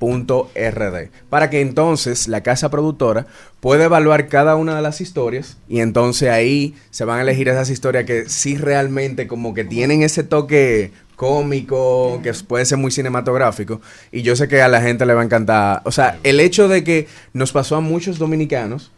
larimarfilms.rd 0.00 1.10
para 1.28 1.50
que 1.50 1.60
entonces 1.60 2.28
la 2.28 2.42
casa 2.42 2.70
productora 2.70 3.26
pueda 3.60 3.84
evaluar 3.84 4.28
cada 4.28 4.56
una 4.56 4.76
de 4.76 4.82
las 4.82 5.00
historias 5.00 5.56
y 5.68 5.80
entonces 5.80 6.30
ahí 6.30 6.74
se 6.90 7.04
van 7.04 7.18
a 7.18 7.22
elegir 7.22 7.48
esas 7.48 7.70
historias 7.70 8.04
que 8.04 8.28
sí 8.28 8.56
realmente 8.56 9.26
como 9.26 9.54
que 9.54 9.64
tienen 9.64 10.02
ese 10.02 10.22
toque 10.22 10.92
cómico, 11.16 12.20
que 12.22 12.32
puede 12.32 12.64
ser 12.64 12.78
muy 12.78 12.92
cinematográfico, 12.92 13.80
y 14.12 14.22
yo 14.22 14.36
sé 14.36 14.46
que 14.46 14.62
a 14.62 14.68
la 14.68 14.80
gente 14.80 15.04
le 15.04 15.14
va 15.14 15.22
a 15.22 15.24
encantar. 15.24 15.82
O 15.84 15.90
sea, 15.90 16.16
el 16.22 16.38
hecho 16.38 16.68
de 16.68 16.84
que 16.84 17.08
nos 17.32 17.50
pasó 17.50 17.74
a 17.74 17.80
muchos 17.80 18.20
dominicanos, 18.20 18.92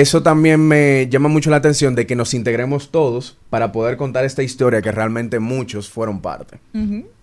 eso 0.00 0.22
también 0.22 0.60
me 0.60 1.08
llama 1.08 1.28
mucho 1.28 1.50
la 1.50 1.56
atención 1.56 1.94
de 1.94 2.06
que 2.06 2.16
nos 2.16 2.34
integremos 2.34 2.90
todos 2.90 3.36
para 3.50 3.72
poder 3.72 3.96
contar 3.96 4.24
esta 4.24 4.42
historia 4.42 4.82
que 4.82 4.92
realmente 4.92 5.38
muchos 5.38 5.88
fueron 5.90 6.20
parte. 6.20 6.58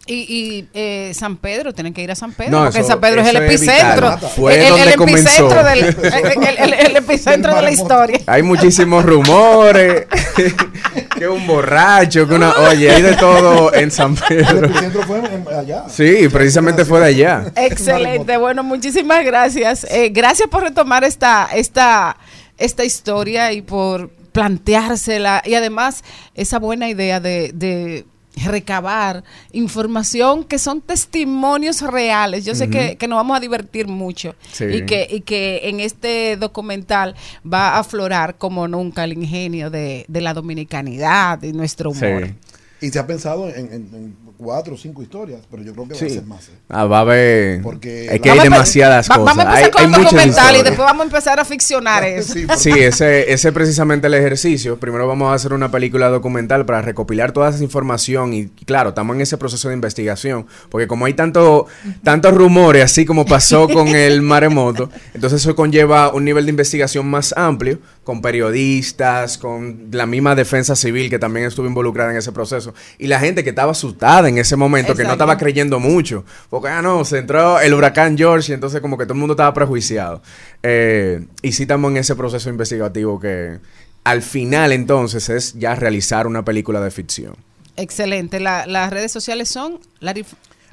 Y, 0.07 0.13
y 0.15 0.67
eh, 0.73 1.11
San 1.13 1.37
Pedro, 1.37 1.73
tienen 1.73 1.93
que 1.93 2.01
ir 2.01 2.09
a 2.11 2.15
San 2.15 2.31
Pedro, 2.33 2.51
No, 2.51 2.63
porque 2.63 2.79
eso- 2.79 2.87
San 2.87 2.99
Pedro 3.01 3.21
es 3.21 3.27
el 3.27 3.35
es 3.37 3.41
epicentro. 3.43 4.17
Fue 4.35 4.55
el, 4.55 4.61
el- 4.61 4.69
donde 4.69 4.83
el 4.83 4.89
epicentro 5.01 5.63
del, 5.63 5.79
el, 5.83 6.43
el- 6.47 6.57
el- 6.57 6.73
el 6.73 6.95
epicentro 6.97 7.55
de 7.55 7.61
la 7.61 7.71
historia. 7.71 8.19
Hay 8.25 8.41
muchísimos 8.41 9.05
rumores, 9.05 10.07
que 11.17 11.27
un 11.27 11.45
borracho, 11.45 12.27
que 12.27 12.33
una... 12.33 12.51
Oye, 12.69 12.89
hay 12.91 13.01
de 13.03 13.13
todo 13.15 13.73
en 13.75 13.91
San 13.91 14.15
El 14.29 14.37
Pedro. 14.43 14.65
epicentro 14.67 15.03
fue 15.03 15.19
en- 15.19 15.45
allá. 15.55 15.83
Sí, 15.87 16.27
precisamente 16.31 16.83
fue 16.83 16.99
de 16.99 17.05
allá. 17.05 17.51
Excelente, 17.55 18.37
bueno, 18.37 18.63
muchísimas 18.63 19.23
gracias. 19.23 19.83
Eh, 19.91 20.09
gracias 20.09 20.49
por 20.49 20.63
retomar 20.63 21.03
esta, 21.03 21.47
esta, 21.53 22.17
esta 22.61 22.85
historia 22.85 23.51
y 23.53 23.61
por 23.61 24.09
planteársela 24.31 25.41
y 25.45 25.55
además 25.55 26.03
esa 26.35 26.59
buena 26.59 26.89
idea 26.89 27.19
de, 27.19 27.51
de 27.53 28.05
recabar 28.45 29.23
información 29.51 30.43
que 30.45 30.57
son 30.57 30.79
testimonios 30.81 31.81
reales. 31.81 32.45
Yo 32.45 32.55
sé 32.55 32.69
que, 32.69 32.95
que 32.95 33.07
nos 33.07 33.17
vamos 33.17 33.35
a 33.35 33.39
divertir 33.41 33.87
mucho 33.87 34.35
Sí. 34.53 34.65
y, 34.65 34.85
que, 34.85 35.05
y 35.09 35.21
que 35.21 35.61
en 35.63 35.79
este 35.81 36.37
documental 36.37 37.15
va 37.45 37.71
a 37.75 37.79
aflorar 37.79 38.37
como 38.37 38.67
nunca 38.67 39.03
el 39.03 39.13
ingenio 39.13 39.69
de, 39.69 40.05
de 40.07 40.21
la 40.21 40.33
dominicanidad 40.33 41.43
y 41.43 41.51
nuestro 41.51 41.91
humor. 41.91 42.27
Sí. 42.27 42.87
Y 42.87 42.89
se 42.89 42.99
ha 42.99 43.05
pensado 43.05 43.49
en, 43.49 43.65
en- 43.73 43.89
en 43.93 44.15
cuatro 44.41 44.73
o 44.73 44.77
cinco 44.77 45.03
historias, 45.03 45.41
pero 45.49 45.61
yo 45.61 45.71
creo 45.73 45.87
que 45.87 45.93
va 45.93 45.99
a 46.05 46.09
ser 46.09 46.23
más. 46.25 46.47
¿eh? 46.49 46.51
Ah, 46.69 46.85
va 46.85 46.97
a 46.97 47.01
haber... 47.01 47.61
Porque 47.61 48.07
es 48.13 48.19
que 48.21 48.31
hay 48.31 48.39
demasiadas 48.39 49.09
Va- 49.09 49.15
cosas. 49.17 49.35
vamos 49.37 49.45
a 49.45 49.57
hay, 49.57 49.63
empezar 49.65 49.71
con 49.71 49.81
hay 49.81 49.87
muchas 49.87 50.03
documental 50.11 50.55
y 50.55 50.63
después 50.63 50.79
vamos 50.79 51.01
a 51.01 51.05
empezar 51.05 51.39
a 51.39 51.45
ficcionar 51.45 52.03
eso. 52.05 52.33
Sí, 52.57 52.71
ese, 52.71 53.31
ese 53.31 53.47
es 53.49 53.53
precisamente 53.53 54.07
el 54.07 54.13
ejercicio. 54.15 54.79
Primero 54.79 55.07
vamos 55.07 55.31
a 55.31 55.35
hacer 55.35 55.53
una 55.53 55.69
película 55.69 56.09
documental 56.09 56.65
para 56.65 56.81
recopilar 56.81 57.31
toda 57.31 57.49
esa 57.49 57.63
información 57.63 58.33
y 58.33 58.47
claro, 58.47 58.89
estamos 58.89 59.15
en 59.15 59.21
ese 59.21 59.37
proceso 59.37 59.67
de 59.67 59.75
investigación, 59.75 60.47
porque 60.69 60.87
como 60.87 61.05
hay 61.05 61.13
tanto, 61.13 61.67
tantos 62.03 62.33
rumores, 62.33 62.83
así 62.83 63.05
como 63.05 63.25
pasó 63.25 63.67
con 63.69 63.89
el 63.89 64.21
maremoto, 64.21 64.89
entonces 65.13 65.41
eso 65.41 65.55
conlleva 65.55 66.11
un 66.13 66.25
nivel 66.25 66.45
de 66.45 66.49
investigación 66.49 67.07
más 67.07 67.33
amplio, 67.37 67.79
con 68.03 68.21
periodistas, 68.21 69.37
con 69.37 69.89
la 69.91 70.05
misma 70.05 70.33
defensa 70.33 70.75
civil 70.75 71.09
que 71.09 71.19
también 71.19 71.45
estuvo 71.45 71.67
involucrada 71.67 72.11
en 72.11 72.17
ese 72.17 72.31
proceso, 72.31 72.73
y 72.97 73.07
la 73.07 73.19
gente 73.19 73.43
que 73.43 73.51
estaba 73.51 73.71
asustada 73.73 74.30
en 74.31 74.37
ese 74.39 74.55
momento, 74.55 74.95
que 74.95 75.03
no 75.03 75.11
estaba 75.13 75.37
creyendo 75.37 75.79
mucho, 75.79 76.25
porque 76.49 76.69
ah, 76.69 76.81
no, 76.81 77.05
se 77.05 77.19
entró 77.19 77.59
el 77.59 77.73
huracán 77.73 78.17
George 78.17 78.51
y 78.51 78.55
entonces 78.55 78.81
como 78.81 78.97
que 78.97 79.05
todo 79.05 79.13
el 79.13 79.19
mundo 79.19 79.33
estaba 79.33 79.53
prejuiciado. 79.53 80.21
Eh, 80.63 81.25
y 81.41 81.51
sí 81.51 81.63
estamos 81.63 81.91
en 81.91 81.97
ese 81.97 82.15
proceso 82.15 82.49
investigativo 82.49 83.19
que 83.19 83.59
al 84.03 84.21
final 84.23 84.71
entonces 84.71 85.29
es 85.29 85.53
ya 85.53 85.75
realizar 85.75 86.25
una 86.27 86.43
película 86.43 86.81
de 86.81 86.89
ficción. 86.91 87.35
Excelente. 87.77 88.39
La- 88.39 88.65
las 88.65 88.89
redes 88.91 89.11
sociales 89.11 89.47
son 89.49 89.79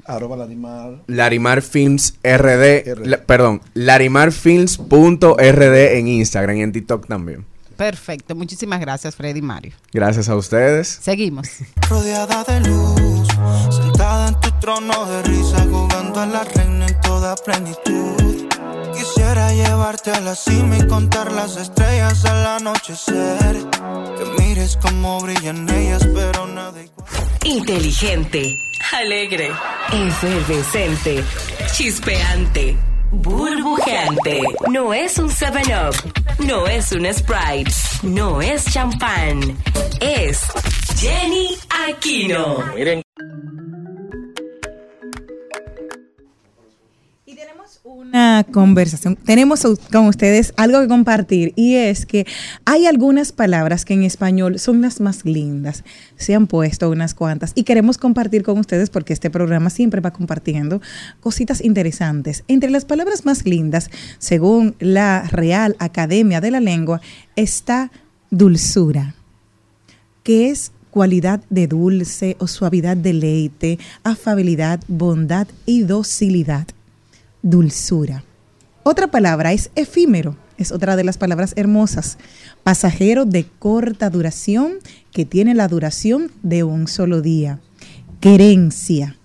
Arroba 0.05 0.35
Larimar. 0.37 1.01
Larimar 1.07 1.61
Films 1.61 2.15
RD, 2.23 3.05
la- 3.05 3.21
perdón, 3.23 3.61
larimarfilms.rd 3.75 5.75
en 5.97 6.07
Instagram 6.07 6.57
y 6.57 6.61
en 6.63 6.71
TikTok 6.71 7.07
también. 7.07 7.45
Perfecto. 7.77 8.35
Muchísimas 8.35 8.79
gracias, 8.81 9.15
Freddy 9.15 9.41
Mario. 9.41 9.71
Gracias 9.93 10.27
a 10.27 10.35
ustedes. 10.35 10.99
Seguimos. 11.01 11.47
rodeada 11.89 12.43
de 12.43 12.59
luz, 12.67 13.18
sentada 13.69 14.29
en 14.29 14.39
tu 14.39 14.51
trono 14.59 15.05
de 15.05 15.23
risa, 15.23 15.65
jugando 15.69 16.19
a 16.19 16.25
la 16.25 16.43
reina 16.43 16.87
en 16.87 17.01
toda 17.01 17.35
plenitud. 17.35 18.47
Quisiera 18.93 19.53
llevarte 19.53 20.11
a 20.11 20.19
la 20.19 20.35
cima 20.35 20.77
y 20.77 20.87
contar 20.87 21.31
las 21.31 21.55
estrellas 21.57 22.25
al 22.25 22.45
anochecer. 22.45 23.55
Que 24.17 24.43
mires 24.43 24.77
cómo 24.81 25.19
brillan 25.21 25.69
ellas, 25.69 26.07
pero 26.13 26.47
nada 26.47 26.81
igual. 26.81 27.07
Inteligente, 27.43 28.43
alegre, 28.91 29.51
efervescente, 29.91 31.23
chispeante, 31.71 32.77
burbujeante. 33.11 34.41
No 34.69 34.93
es 34.93 35.17
un 35.17 35.29
7-Up, 35.29 36.43
no 36.45 36.67
es 36.67 36.91
un 36.91 37.05
Sprite, 37.13 37.71
no 38.03 38.41
es 38.41 38.65
champán. 38.65 39.57
Es 39.99 40.41
Jenny 40.97 41.57
Aquino. 41.87 42.63
Miren. 42.75 43.01
Una 47.89 48.45
conversación. 48.51 49.15
Tenemos 49.15 49.65
con 49.91 50.05
ustedes 50.05 50.53
algo 50.57 50.79
que 50.81 50.87
compartir 50.87 51.53
y 51.55 51.75
es 51.75 52.05
que 52.05 52.27
hay 52.65 52.85
algunas 52.85 53.31
palabras 53.31 53.83
que 53.83 53.95
en 53.95 54.03
español 54.03 54.59
son 54.59 54.81
las 54.81 54.99
más 54.99 55.25
lindas. 55.25 55.83
Se 56.15 56.35
han 56.35 56.45
puesto 56.45 56.89
unas 56.89 57.15
cuantas 57.15 57.51
y 57.55 57.63
queremos 57.63 57.97
compartir 57.97 58.43
con 58.43 58.59
ustedes 58.59 58.91
porque 58.91 59.13
este 59.13 59.31
programa 59.31 59.71
siempre 59.71 60.01
va 60.01 60.11
compartiendo 60.11 60.81
cositas 61.19 61.63
interesantes. 61.63 62.43
Entre 62.47 62.69
las 62.69 62.85
palabras 62.85 63.25
más 63.25 63.45
lindas, 63.45 63.89
según 64.19 64.75
la 64.79 65.23
Real 65.23 65.75
Academia 65.79 66.41
de 66.41 66.51
la 66.51 66.59
Lengua, 66.59 67.01
está 67.35 67.91
dulzura, 68.29 69.15
que 70.21 70.49
es 70.49 70.71
cualidad 70.91 71.41
de 71.49 71.65
dulce 71.65 72.35
o 72.39 72.47
suavidad 72.47 72.97
de 72.97 73.13
leite, 73.13 73.79
afabilidad, 74.03 74.79
bondad 74.87 75.47
y 75.65 75.83
docilidad 75.83 76.67
dulzura. 77.41 78.23
Otra 78.83 79.07
palabra 79.07 79.53
es 79.53 79.71
efímero, 79.75 80.35
es 80.57 80.71
otra 80.71 80.95
de 80.95 81.03
las 81.03 81.17
palabras 81.17 81.53
hermosas. 81.55 82.17
Pasajero 82.63 83.25
de 83.25 83.45
corta 83.45 84.09
duración 84.09 84.73
que 85.11 85.25
tiene 85.25 85.53
la 85.53 85.67
duración 85.67 86.31
de 86.43 86.63
un 86.63 86.87
solo 86.87 87.21
día. 87.21 87.59
Querencia, 88.19 89.15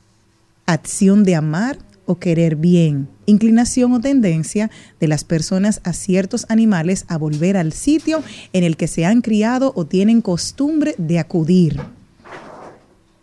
acción 0.67 1.25
de 1.25 1.35
amar 1.35 1.79
o 2.07 2.19
querer 2.19 2.57
bien. 2.57 3.09
Inclinación 3.27 3.93
o 3.93 4.01
tendencia 4.01 4.71
de 5.01 5.09
las 5.09 5.25
personas 5.25 5.81
a 5.85 5.93
ciertos 5.93 6.47
animales 6.49 7.05
a 7.09 7.17
volver 7.17 7.57
al 7.57 7.73
sitio 7.73 8.23
en 8.53 8.65
el 8.65 8.77
que 8.77 8.87
se 8.87 9.07
han 9.07 9.23
criado 9.23 9.73
o 9.75 9.87
tienen 9.87 10.21
costumbre 10.21 10.95
de 10.99 11.19
acudir. 11.19 11.81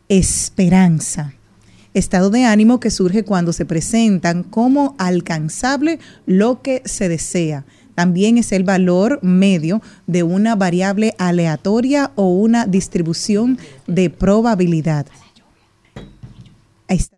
Esperanza 0.10 1.36
estado 1.94 2.30
de 2.30 2.46
ánimo 2.46 2.80
que 2.80 2.92
surge 2.92 3.24
cuando 3.24 3.54
se 3.54 3.66
presentan 3.66 4.44
como 4.44 4.96
alcanzable 4.98 6.00
lo 6.26 6.62
que 6.62 6.82
se 6.86 7.10
desea. 7.10 7.66
También 7.96 8.38
es 8.38 8.52
el 8.52 8.64
valor 8.64 9.20
medio 9.22 9.82
de 10.08 10.24
una 10.24 10.56
variable 10.56 11.14
aleatoria 11.18 12.12
o 12.16 12.30
una 12.30 12.66
distribución 12.66 13.60
de 13.88 14.10
probabilidad. 14.10 15.06
Ahí 16.88 16.98
está. 16.98 17.18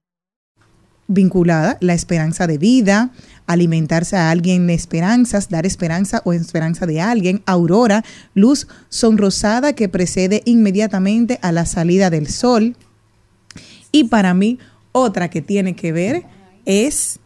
Vinculada 1.07 1.77
la 1.81 1.93
esperanza 1.93 2.47
de 2.47 2.57
vida, 2.57 3.11
alimentarse 3.45 4.15
a 4.15 4.31
alguien 4.31 4.65
de 4.67 4.73
esperanzas, 4.73 5.49
dar 5.49 5.65
esperanza 5.65 6.21
o 6.25 6.33
esperanza 6.33 6.85
de 6.85 7.01
alguien, 7.01 7.43
aurora, 7.45 8.03
luz 8.33 8.67
sonrosada 8.89 9.73
que 9.73 9.89
precede 9.89 10.41
inmediatamente 10.45 11.39
a 11.41 11.51
la 11.51 11.65
salida 11.65 12.09
del 12.09 12.27
sol. 12.27 12.75
Y 13.93 14.05
para 14.05 14.33
mí, 14.33 14.59
otra 14.91 15.29
que 15.29 15.41
tiene 15.41 15.75
que 15.75 15.93
ver 15.93 16.23
es 16.65 17.19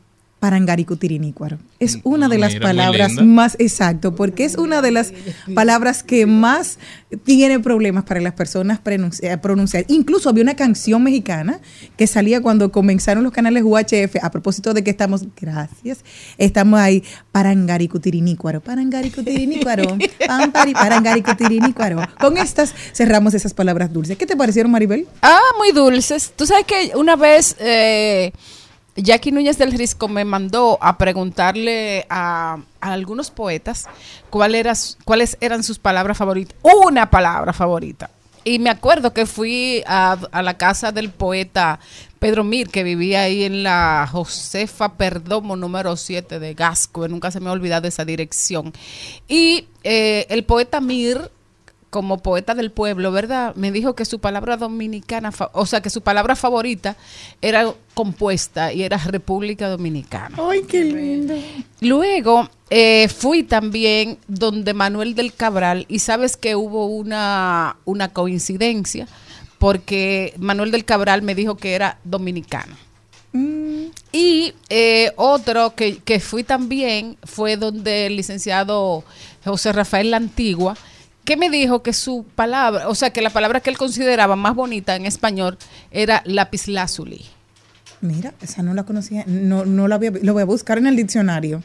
parangaricutirinícuaro. 0.47 1.57
Es 1.79 1.99
una 2.03 2.27
de 2.29 2.37
las 2.37 2.53
mira, 2.53 2.67
palabras 2.67 3.13
más 3.21 3.55
exacto, 3.59 4.15
porque 4.15 4.45
es 4.45 4.55
una 4.55 4.81
de 4.81 4.91
las 4.91 5.13
palabras 5.53 6.03
que 6.03 6.25
más 6.25 6.79
tiene 7.25 7.59
problemas 7.59 8.03
para 8.05 8.21
las 8.21 8.33
personas 8.33 8.79
pronunci- 8.83 9.39
pronunciar. 9.41 9.85
Incluso 9.89 10.29
había 10.29 10.43
una 10.43 10.55
canción 10.55 11.03
mexicana 11.03 11.59
que 11.97 12.07
salía 12.07 12.41
cuando 12.41 12.71
comenzaron 12.71 13.23
los 13.23 13.33
canales 13.33 13.63
UHF, 13.63 14.15
a 14.21 14.31
propósito 14.31 14.73
de 14.73 14.83
que 14.83 14.89
estamos, 14.89 15.25
gracias, 15.39 15.99
estamos 16.37 16.79
ahí, 16.79 17.03
parangaricutirinícuaro, 17.31 18.61
parangaricutirinícuaro, 18.61 19.97
pam, 20.27 20.51
pari, 20.51 20.73
parangaricutirinícuaro. 20.73 22.01
Con 22.19 22.37
estas 22.37 22.73
cerramos 22.93 23.33
esas 23.33 23.53
palabras 23.53 23.91
dulces. 23.93 24.17
¿Qué 24.17 24.25
te 24.25 24.35
parecieron, 24.35 24.71
Maribel? 24.71 25.07
Ah, 25.21 25.39
muy 25.57 25.71
dulces. 25.71 26.33
Tú 26.35 26.45
sabes 26.45 26.65
que 26.65 26.91
una 26.95 27.15
vez 27.15 27.55
eh, 27.59 28.31
Jackie 28.97 29.31
Núñez 29.31 29.59
del 29.59 29.71
Risco 29.73 30.07
me 30.07 30.25
mandó 30.25 30.79
a 30.81 30.97
preguntarle 30.97 32.07
a, 32.09 32.57
algunos 32.81 33.29
poetas 33.29 33.85
cuál 34.29 34.55
era, 34.55 34.73
cuáles 35.05 35.37
eran 35.39 35.63
sus 35.63 35.77
palabras 35.77 36.17
favoritas. 36.17 36.57
Una 36.63 37.09
palabra 37.09 37.53
favorita. 37.53 38.09
Y 38.43 38.59
me 38.59 38.69
acuerdo 38.69 39.13
que 39.13 39.25
fui 39.25 39.83
a, 39.85 40.17
a 40.31 40.41
la 40.41 40.57
casa 40.57 40.91
del 40.91 41.09
poeta 41.11 41.79
Pedro 42.17 42.43
Mir, 42.43 42.69
que 42.69 42.83
vivía 42.83 43.21
ahí 43.21 43.43
en 43.43 43.61
la 43.61 44.07
Josefa 44.11 44.93
Perdomo 44.93 45.55
número 45.55 45.95
7 45.95 46.39
de 46.39 46.53
Gasco. 46.53 47.07
Nunca 47.07 47.29
se 47.29 47.39
me 47.39 47.49
ha 47.49 47.53
olvidado 47.53 47.87
esa 47.87 48.05
dirección. 48.05 48.73
Y 49.27 49.67
eh, 49.83 50.25
el 50.29 50.43
poeta 50.43 50.81
Mir 50.81 51.29
como 51.89 52.17
poeta 52.19 52.53
del 52.53 52.71
pueblo, 52.71 53.11
¿verdad? 53.11 53.55
Me 53.55 53.71
dijo 53.71 53.95
que 53.95 54.05
su 54.05 54.19
palabra 54.19 54.57
dominicana, 54.57 55.31
o 55.53 55.65
sea, 55.65 55.81
que 55.81 55.89
su 55.89 56.01
palabra 56.01 56.35
favorita 56.35 56.97
era 57.41 57.73
compuesta 57.93 58.73
y 58.73 58.83
era 58.83 58.97
República 58.97 59.69
Dominicana. 59.69 60.37
Ay, 60.39 60.63
qué 60.63 60.83
lindo. 60.83 61.35
Luego 61.81 62.49
eh, 62.69 63.07
fui 63.09 63.43
también 63.43 64.17
donde 64.27 64.73
Manuel 64.73 65.15
del 65.15 65.33
Cabral 65.33 65.85
y 65.87 65.99
sabes 65.99 66.37
que 66.37 66.55
hubo 66.55 66.87
una, 66.87 67.77
una 67.85 68.09
coincidencia 68.09 69.07
porque 69.57 70.33
Manuel 70.37 70.71
del 70.71 70.85
Cabral 70.85 71.21
me 71.21 71.35
dijo 71.35 71.55
que 71.55 71.73
era 71.73 71.99
dominicano. 72.03 72.75
Y 74.11 74.53
eh, 74.69 75.11
otro 75.15 75.75
que, 75.75 75.97
que 75.97 76.19
fui 76.19 76.43
también 76.43 77.17
fue 77.23 77.55
donde 77.55 78.07
el 78.07 78.15
licenciado 78.15 79.03
José 79.45 79.73
Rafael 79.73 80.09
La 80.09 80.17
Antigua, 80.17 80.75
que 81.27 81.35
me 81.35 81.49
dijo 81.49 81.83
que 81.83 81.91
su 81.91 82.23
palabra, 82.35 82.87
o 82.87 82.95
sea, 82.95 83.09
que 83.11 83.21
la 83.21 83.29
palabra 83.29 83.59
que 83.59 83.69
él 83.69 83.77
consideraba 83.77 84.37
más 84.37 84.55
bonita 84.55 84.95
en 84.95 85.05
español 85.05 85.57
era 85.91 86.23
lapislázuli. 86.25 87.25
Mira, 87.99 88.33
esa 88.41 88.63
no 88.63 88.73
la 88.73 88.83
conocía, 88.85 89.25
no, 89.27 89.65
no 89.65 89.89
la 89.89 89.97
voy 89.97 90.07
a, 90.07 90.11
lo 90.21 90.31
voy 90.31 90.43
a 90.43 90.45
buscar 90.45 90.77
en 90.77 90.87
el 90.87 90.95
diccionario. 90.95 91.61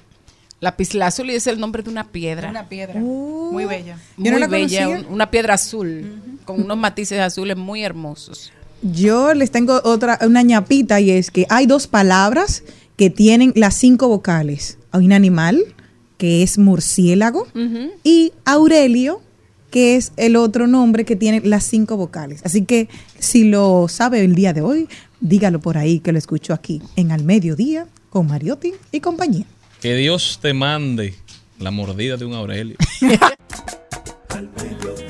Lapislázuli 0.58 1.36
es 1.36 1.46
el 1.46 1.60
nombre 1.60 1.84
de 1.84 1.90
una 1.90 2.08
piedra. 2.08 2.50
Una 2.50 2.68
piedra. 2.68 3.00
Uh. 3.00 3.50
Muy 3.52 3.64
bella. 3.66 3.98
Yo 4.16 4.24
no 4.24 4.30
muy 4.32 4.40
la 4.40 4.46
bella, 4.48 4.88
un- 4.88 5.06
una 5.08 5.30
piedra 5.30 5.54
azul, 5.54 6.20
con 6.44 6.60
unos 6.60 6.76
matices 6.76 7.20
azules 7.20 7.56
muy 7.56 7.84
hermosos. 7.84 8.50
Yo 8.82 9.32
les 9.32 9.52
tengo 9.52 9.80
otra, 9.84 10.18
una 10.26 10.42
ñapita 10.42 10.98
y 11.00 11.12
es 11.12 11.30
que 11.30 11.46
hay 11.50 11.66
dos 11.66 11.86
palabras 11.86 12.64
que 12.96 13.10
tienen 13.10 13.52
las 13.54 13.76
cinco 13.76 14.08
vocales. 14.08 14.76
Hay 14.90 15.06
un 15.06 15.12
animal 15.12 15.62
que 16.18 16.42
es 16.42 16.58
murciélago 16.58 17.46
y 18.02 18.32
Aurelio 18.44 19.22
que 19.72 19.96
es 19.96 20.12
el 20.18 20.36
otro 20.36 20.66
nombre 20.68 21.04
que 21.04 21.16
tiene 21.16 21.40
las 21.40 21.64
cinco 21.64 21.96
vocales. 21.96 22.42
Así 22.44 22.64
que 22.64 22.88
si 23.18 23.44
lo 23.44 23.86
sabe 23.88 24.22
el 24.22 24.34
día 24.34 24.52
de 24.52 24.60
hoy, 24.60 24.86
dígalo 25.20 25.60
por 25.60 25.78
ahí 25.78 25.98
que 25.98 26.12
lo 26.12 26.18
escucho 26.18 26.52
aquí 26.52 26.82
en 26.94 27.10
Al 27.10 27.24
Mediodía 27.24 27.88
con 28.10 28.26
Mariotti 28.28 28.74
y 28.92 29.00
compañía. 29.00 29.46
Que 29.80 29.96
Dios 29.96 30.38
te 30.42 30.52
mande 30.52 31.14
la 31.58 31.70
mordida 31.70 32.18
de 32.18 32.26
un 32.26 32.34
Aurelio. 32.34 32.76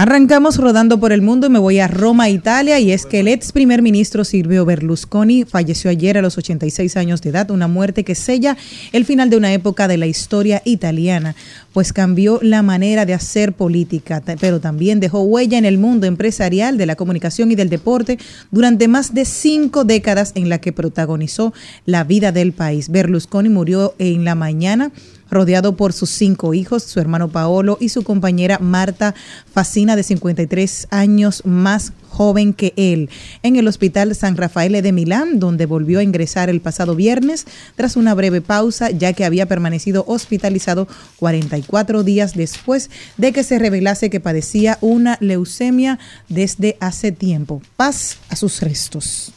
Arrancamos 0.00 0.58
rodando 0.58 1.00
por 1.00 1.10
el 1.10 1.22
mundo 1.22 1.48
y 1.48 1.50
me 1.50 1.58
voy 1.58 1.80
a 1.80 1.88
Roma, 1.88 2.28
Italia, 2.28 2.78
y 2.78 2.92
es 2.92 3.04
que 3.04 3.18
el 3.18 3.26
ex 3.26 3.50
primer 3.50 3.82
ministro 3.82 4.22
Silvio 4.22 4.64
Berlusconi 4.64 5.44
falleció 5.44 5.90
ayer 5.90 6.16
a 6.16 6.22
los 6.22 6.38
86 6.38 6.96
años 6.96 7.20
de 7.20 7.30
edad, 7.30 7.50
una 7.50 7.66
muerte 7.66 8.04
que 8.04 8.14
sella 8.14 8.56
el 8.92 9.04
final 9.04 9.28
de 9.28 9.36
una 9.36 9.52
época 9.52 9.88
de 9.88 9.96
la 9.96 10.06
historia 10.06 10.62
italiana, 10.64 11.34
pues 11.72 11.92
cambió 11.92 12.38
la 12.42 12.62
manera 12.62 13.06
de 13.06 13.14
hacer 13.14 13.54
política, 13.54 14.22
pero 14.40 14.60
también 14.60 15.00
dejó 15.00 15.22
huella 15.22 15.58
en 15.58 15.64
el 15.64 15.78
mundo 15.78 16.06
empresarial, 16.06 16.78
de 16.78 16.86
la 16.86 16.94
comunicación 16.94 17.50
y 17.50 17.56
del 17.56 17.68
deporte 17.68 18.20
durante 18.52 18.86
más 18.86 19.14
de 19.14 19.24
cinco 19.24 19.82
décadas 19.82 20.30
en 20.36 20.48
la 20.48 20.60
que 20.60 20.72
protagonizó 20.72 21.52
la 21.86 22.04
vida 22.04 22.30
del 22.30 22.52
país. 22.52 22.88
Berlusconi 22.88 23.48
murió 23.48 23.96
en 23.98 24.24
la 24.24 24.36
mañana 24.36 24.92
rodeado 25.30 25.76
por 25.76 25.92
sus 25.92 26.10
cinco 26.10 26.54
hijos, 26.54 26.82
su 26.82 27.00
hermano 27.00 27.28
Paolo 27.28 27.78
y 27.80 27.90
su 27.90 28.02
compañera 28.02 28.58
Marta 28.58 29.14
Facina, 29.52 29.96
de 29.96 30.02
53 30.02 30.88
años 30.90 31.42
más 31.44 31.92
joven 32.08 32.52
que 32.52 32.72
él, 32.76 33.10
en 33.42 33.56
el 33.56 33.68
Hospital 33.68 34.14
San 34.14 34.36
Rafael 34.36 34.72
de 34.82 34.92
Milán, 34.92 35.38
donde 35.38 35.66
volvió 35.66 36.00
a 36.00 36.02
ingresar 36.02 36.48
el 36.48 36.60
pasado 36.60 36.94
viernes 36.94 37.46
tras 37.76 37.96
una 37.96 38.14
breve 38.14 38.40
pausa, 38.40 38.90
ya 38.90 39.12
que 39.12 39.24
había 39.24 39.46
permanecido 39.46 40.04
hospitalizado 40.06 40.88
44 41.18 42.02
días 42.02 42.34
después 42.34 42.90
de 43.16 43.32
que 43.32 43.44
se 43.44 43.58
revelase 43.58 44.10
que 44.10 44.20
padecía 44.20 44.78
una 44.80 45.16
leucemia 45.20 45.98
desde 46.28 46.76
hace 46.80 47.12
tiempo. 47.12 47.62
Paz 47.76 48.18
a 48.30 48.36
sus 48.36 48.60
restos. 48.60 49.32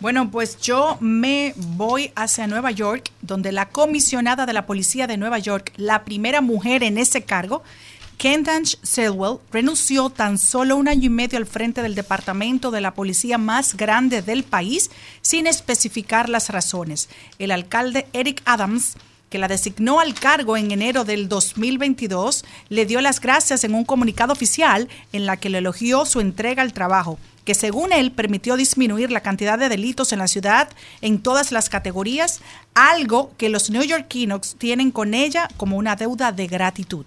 Bueno, 0.00 0.30
pues 0.30 0.58
yo 0.58 0.96
me 1.00 1.52
voy 1.56 2.10
hacia 2.16 2.46
Nueva 2.46 2.70
York, 2.70 3.12
donde 3.20 3.52
la 3.52 3.68
comisionada 3.68 4.46
de 4.46 4.54
la 4.54 4.64
policía 4.64 5.06
de 5.06 5.18
Nueva 5.18 5.38
York, 5.38 5.74
la 5.76 6.04
primera 6.04 6.40
mujer 6.40 6.82
en 6.82 6.96
ese 6.96 7.24
cargo, 7.24 7.62
Kentanch 8.16 8.78
Selwell, 8.82 9.40
renunció 9.52 10.08
tan 10.08 10.38
solo 10.38 10.76
un 10.76 10.88
año 10.88 11.06
y 11.06 11.10
medio 11.10 11.38
al 11.38 11.44
frente 11.44 11.82
del 11.82 11.94
departamento 11.94 12.70
de 12.70 12.80
la 12.80 12.94
policía 12.94 13.36
más 13.36 13.76
grande 13.76 14.22
del 14.22 14.42
país, 14.42 14.90
sin 15.20 15.46
especificar 15.46 16.30
las 16.30 16.48
razones. 16.48 17.10
El 17.38 17.50
alcalde 17.50 18.06
Eric 18.14 18.40
Adams 18.46 18.96
que 19.30 19.38
la 19.38 19.48
designó 19.48 20.00
al 20.00 20.12
cargo 20.12 20.56
en 20.56 20.72
enero 20.72 21.04
del 21.04 21.28
2022, 21.28 22.44
le 22.68 22.84
dio 22.84 23.00
las 23.00 23.20
gracias 23.20 23.64
en 23.64 23.74
un 23.74 23.84
comunicado 23.84 24.32
oficial 24.32 24.88
en 25.12 25.24
la 25.24 25.36
que 25.36 25.48
le 25.48 25.58
elogió 25.58 26.04
su 26.04 26.20
entrega 26.20 26.62
al 26.62 26.72
trabajo, 26.72 27.18
que 27.44 27.54
según 27.54 27.92
él 27.92 28.10
permitió 28.10 28.56
disminuir 28.56 29.10
la 29.12 29.20
cantidad 29.20 29.58
de 29.58 29.68
delitos 29.68 30.12
en 30.12 30.18
la 30.18 30.28
ciudad 30.28 30.68
en 31.00 31.20
todas 31.22 31.52
las 31.52 31.68
categorías, 31.68 32.40
algo 32.74 33.32
que 33.38 33.48
los 33.48 33.70
neoyorquinos 33.70 34.56
tienen 34.58 34.90
con 34.90 35.14
ella 35.14 35.48
como 35.56 35.76
una 35.76 35.94
deuda 35.94 36.32
de 36.32 36.48
gratitud. 36.48 37.06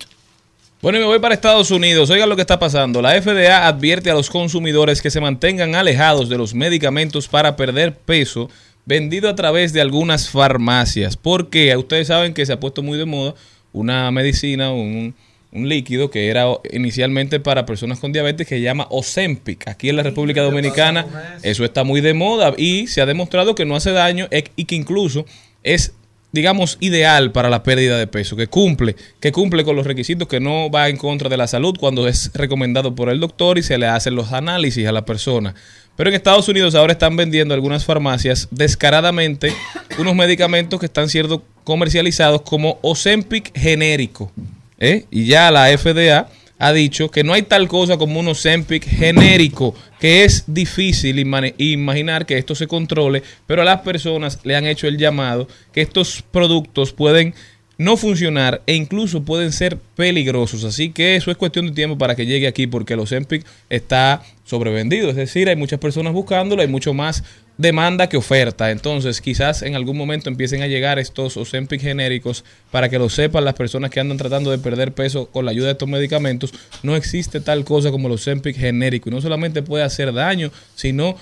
Bueno, 0.81 0.97
y 0.97 1.01
me 1.01 1.07
voy 1.07 1.19
para 1.19 1.33
Estados 1.33 1.71
Unidos. 1.71 2.09
Oigan 2.09 2.27
lo 2.27 2.35
que 2.35 2.41
está 2.41 2.59
pasando. 2.59 3.01
La 3.01 3.21
FDA 3.21 3.67
advierte 3.67 4.11
a 4.11 4.13
los 4.13 4.29
consumidores 4.29 5.01
que 5.01 5.09
se 5.09 5.21
mantengan 5.21 5.75
alejados 5.75 6.27
de 6.27 6.37
los 6.37 6.53
medicamentos 6.53 7.29
para 7.29 7.55
perder 7.55 7.95
peso 7.95 8.49
vendido 8.85 9.29
a 9.29 9.35
través 9.35 9.73
de 9.73 9.81
algunas 9.81 10.29
farmacias. 10.29 11.17
Porque 11.17 11.75
ustedes 11.77 12.07
saben 12.07 12.33
que 12.33 12.45
se 12.45 12.53
ha 12.53 12.59
puesto 12.59 12.83
muy 12.83 12.97
de 12.97 13.05
moda 13.05 13.35
una 13.71 14.11
medicina, 14.11 14.71
un, 14.71 15.15
un 15.51 15.69
líquido 15.69 16.09
que 16.09 16.27
era 16.27 16.45
inicialmente 16.71 17.39
para 17.39 17.65
personas 17.65 17.99
con 17.99 18.11
diabetes 18.11 18.47
que 18.47 18.55
se 18.55 18.61
llama 18.61 18.87
Ozempic. 18.89 19.67
Aquí 19.67 19.89
en 19.89 19.95
la 19.95 20.03
República 20.03 20.41
Dominicana 20.41 21.05
eso 21.43 21.63
está 21.65 21.83
muy 21.83 22.01
de 22.01 22.13
moda 22.13 22.53
y 22.57 22.87
se 22.87 23.01
ha 23.01 23.05
demostrado 23.05 23.55
que 23.55 23.65
no 23.65 23.75
hace 23.75 23.91
daño 23.91 24.27
e- 24.31 24.45
y 24.55 24.65
que 24.65 24.75
incluso 24.75 25.25
es 25.63 25.93
digamos, 26.33 26.77
ideal 26.79 27.31
para 27.31 27.47
la 27.47 27.61
pérdida 27.61 27.95
de 27.99 28.07
peso, 28.07 28.35
que 28.35 28.47
cumple, 28.47 28.95
que 29.19 29.31
cumple 29.31 29.63
con 29.63 29.75
los 29.75 29.85
requisitos, 29.85 30.27
que 30.27 30.39
no 30.39 30.71
va 30.71 30.89
en 30.89 30.97
contra 30.97 31.29
de 31.29 31.37
la 31.37 31.45
salud 31.45 31.77
cuando 31.79 32.07
es 32.07 32.31
recomendado 32.33 32.95
por 32.95 33.09
el 33.09 33.19
doctor 33.19 33.59
y 33.59 33.63
se 33.63 33.77
le 33.77 33.85
hacen 33.85 34.15
los 34.15 34.33
análisis 34.33 34.87
a 34.87 34.91
la 34.91 35.05
persona. 35.05 35.53
Pero 35.95 36.09
en 36.09 36.15
Estados 36.15 36.47
Unidos 36.47 36.73
ahora 36.75 36.93
están 36.93 37.15
vendiendo 37.15 37.53
algunas 37.53 37.85
farmacias 37.85 38.47
descaradamente 38.49 39.53
unos 39.99 40.15
medicamentos 40.15 40.79
que 40.79 40.87
están 40.87 41.07
siendo 41.07 41.43
comercializados 41.63 42.41
como 42.41 42.79
Ozempic 42.81 43.57
genérico. 43.57 44.31
¿eh? 44.79 45.05
Y 45.11 45.25
ya 45.25 45.51
la 45.51 45.75
FDA 45.77 46.27
ha 46.57 46.73
dicho 46.73 47.11
que 47.11 47.23
no 47.23 47.33
hay 47.33 47.43
tal 47.43 47.67
cosa 47.67 47.97
como 47.97 48.19
un 48.19 48.27
Ozempic 48.29 48.87
genérico, 48.87 49.75
que 49.99 50.23
es 50.23 50.45
difícil 50.47 51.19
imaginar 51.19 52.25
que 52.25 52.37
esto 52.37 52.55
se 52.55 52.67
controle, 52.67 53.21
pero 53.45 53.61
a 53.61 53.65
las 53.65 53.81
personas 53.81 54.39
le 54.43 54.55
han 54.55 54.65
hecho 54.65 54.87
el 54.87 54.97
llamado 54.97 55.47
que 55.73 55.81
estos 55.81 56.23
productos 56.31 56.93
pueden 56.93 57.35
no 57.77 57.97
funcionar 57.97 58.61
e 58.67 58.75
incluso 58.75 59.23
pueden 59.23 59.51
ser 59.51 59.77
peligrosos. 59.95 60.63
Así 60.63 60.91
que 60.91 61.15
eso 61.15 61.31
es 61.31 61.37
cuestión 61.37 61.67
de 61.67 61.73
tiempo 61.73 61.97
para 61.97 62.15
que 62.15 62.25
llegue 62.25 62.47
aquí 62.47 62.67
porque 62.67 62.93
el 62.93 62.99
Ozempic 62.99 63.45
está 63.69 64.23
sobrevendido. 64.43 65.09
Es 65.09 65.15
decir, 65.15 65.49
hay 65.49 65.55
muchas 65.55 65.79
personas 65.79 66.13
buscándolo, 66.13 66.61
hay 66.61 66.67
mucho 66.67 66.93
más 66.93 67.23
demanda 67.57 68.07
que 68.09 68.17
oferta. 68.17 68.71
Entonces, 68.71 69.21
quizás 69.21 69.61
en 69.61 69.75
algún 69.75 69.97
momento 69.97 70.29
empiecen 70.29 70.61
a 70.61 70.67
llegar 70.67 70.99
estos 70.99 71.37
Ozempic 71.37 71.81
genéricos 71.81 72.43
para 72.71 72.89
que 72.89 72.99
lo 72.99 73.09
sepan 73.09 73.45
las 73.45 73.53
personas 73.53 73.91
que 73.91 73.99
andan 73.99 74.17
tratando 74.17 74.51
de 74.51 74.57
perder 74.57 74.93
peso 74.93 75.27
con 75.27 75.45
la 75.45 75.51
ayuda 75.51 75.67
de 75.67 75.73
estos 75.73 75.89
medicamentos. 75.89 76.53
No 76.83 76.95
existe 76.95 77.39
tal 77.41 77.63
cosa 77.65 77.91
como 77.91 78.07
el 78.07 78.13
Ozempic 78.13 78.55
genérico. 78.55 79.09
Y 79.09 79.13
no 79.13 79.21
solamente 79.21 79.61
puede 79.61 79.83
hacer 79.83 80.13
daño, 80.13 80.51
sino 80.75 81.15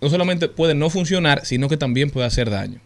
no 0.00 0.08
solamente 0.08 0.48
puede 0.48 0.74
no 0.74 0.90
funcionar, 0.90 1.46
sino 1.46 1.68
que 1.68 1.76
también 1.76 2.10
puede 2.10 2.26
hacer 2.26 2.50
daño. 2.50 2.80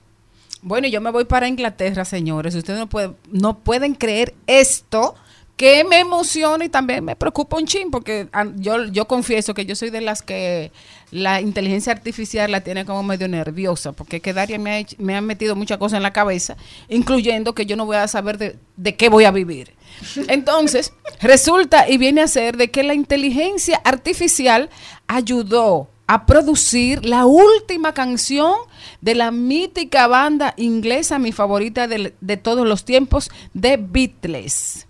Bueno, 0.63 0.89
yo 0.89 1.01
me 1.01 1.11
voy 1.11 1.25
para 1.25 1.49
Inglaterra, 1.49 2.05
señores. 2.05 2.55
Ustedes 2.55 2.79
no, 2.79 2.89
pueden 2.89 3.17
no 3.31 3.59
pueden 3.59 3.95
creer 3.95 4.35
esto 4.47 5.15
que 5.57 5.85
me 5.85 6.01
emociona 6.01 6.67
y 6.67 6.69
también 6.69 7.03
me 7.03 7.17
preocupa 7.17 7.57
un 7.57 7.67
chin, 7.67 7.91
porque 7.91 8.29
yo, 8.57 8.85
yo 8.87 9.07
confieso 9.07 9.55
que 9.55 9.65
yo 9.65 9.75
soy 9.75 9.89
de 9.89 10.03
las 10.03 10.21
que 10.21 10.71
la 11.11 11.41
inteligencia 11.41 11.93
artificial 11.95 12.51
la 12.53 12.61
tiene 12.61 12.85
como 12.85 13.03
medio 13.03 13.27
nerviosa, 13.27 13.93
porque 13.93 14.21
que 14.21 14.35
Daria 14.35 14.59
me 14.59 14.71
ha, 14.71 14.79
hecho- 14.81 14.97
me 14.99 15.17
ha 15.17 15.23
metido 15.23 15.57
muchas 15.57 15.79
cosas 15.79 15.97
en 15.97 16.03
la 16.03 16.13
cabeza, 16.13 16.59
incluyendo 16.91 17.55
que 17.55 17.65
yo 17.65 17.75
no 17.77 17.87
voy 17.87 17.97
a 17.97 18.07
saber 18.07 18.37
de, 18.37 18.59
de 18.77 18.97
qué 18.97 19.09
voy 19.09 19.25
a 19.25 19.31
vivir. 19.31 19.73
Entonces, 20.29 20.93
resulta 21.23 21.89
y 21.89 21.97
viene 21.97 22.21
a 22.21 22.29
ser 22.29 22.59
de 22.59 22.71
que 22.71 22.83
la 22.83 22.93
inteligencia 22.93 23.81
artificial 23.83 24.69
ayudó 25.07 25.89
a 26.07 26.27
producir 26.27 27.05
la 27.05 27.27
última 27.27 27.93
canción 27.95 28.55
de 29.01 29.15
la 29.15 29.31
mítica 29.31 30.07
banda 30.07 30.55
inglesa, 30.57 31.19
mi 31.19 31.33
favorita 31.33 31.89
de, 31.89 32.15
de 32.21 32.37
todos 32.37 32.67
los 32.67 32.85
tiempos, 32.85 33.31
The 33.59 33.77
Beatles. 33.77 34.87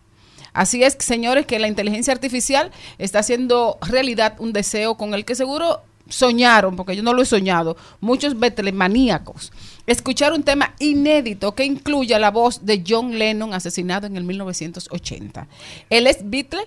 Así 0.53 0.83
es, 0.83 0.97
señores, 0.99 1.47
que 1.47 1.59
la 1.59 1.69
inteligencia 1.69 2.13
artificial 2.13 2.71
está 2.99 3.19
haciendo 3.19 3.79
realidad 3.83 4.37
un 4.39 4.53
deseo 4.53 4.97
con 4.97 5.13
el 5.13 5.25
que 5.25 5.35
seguro 5.35 5.83
soñaron, 6.09 6.77
porque 6.77 6.97
yo 6.97 7.03
no 7.03 7.13
lo 7.13 7.23
he 7.23 7.27
soñado, 7.27 7.77
muchos 8.01 8.39
betlemaníacos. 8.39 9.53
Escuchar 9.87 10.33
un 10.33 10.43
tema 10.43 10.75
inédito 10.79 11.55
que 11.55 11.65
incluya 11.65 12.19
la 12.19 12.31
voz 12.31 12.65
de 12.65 12.83
John 12.87 13.19
Lennon, 13.19 13.55
asesinado 13.55 14.07
en 14.07 14.17
el 14.17 14.25
1980. 14.25 15.47
El 15.91 16.07
ex 16.07 16.19
Beatle 16.25 16.67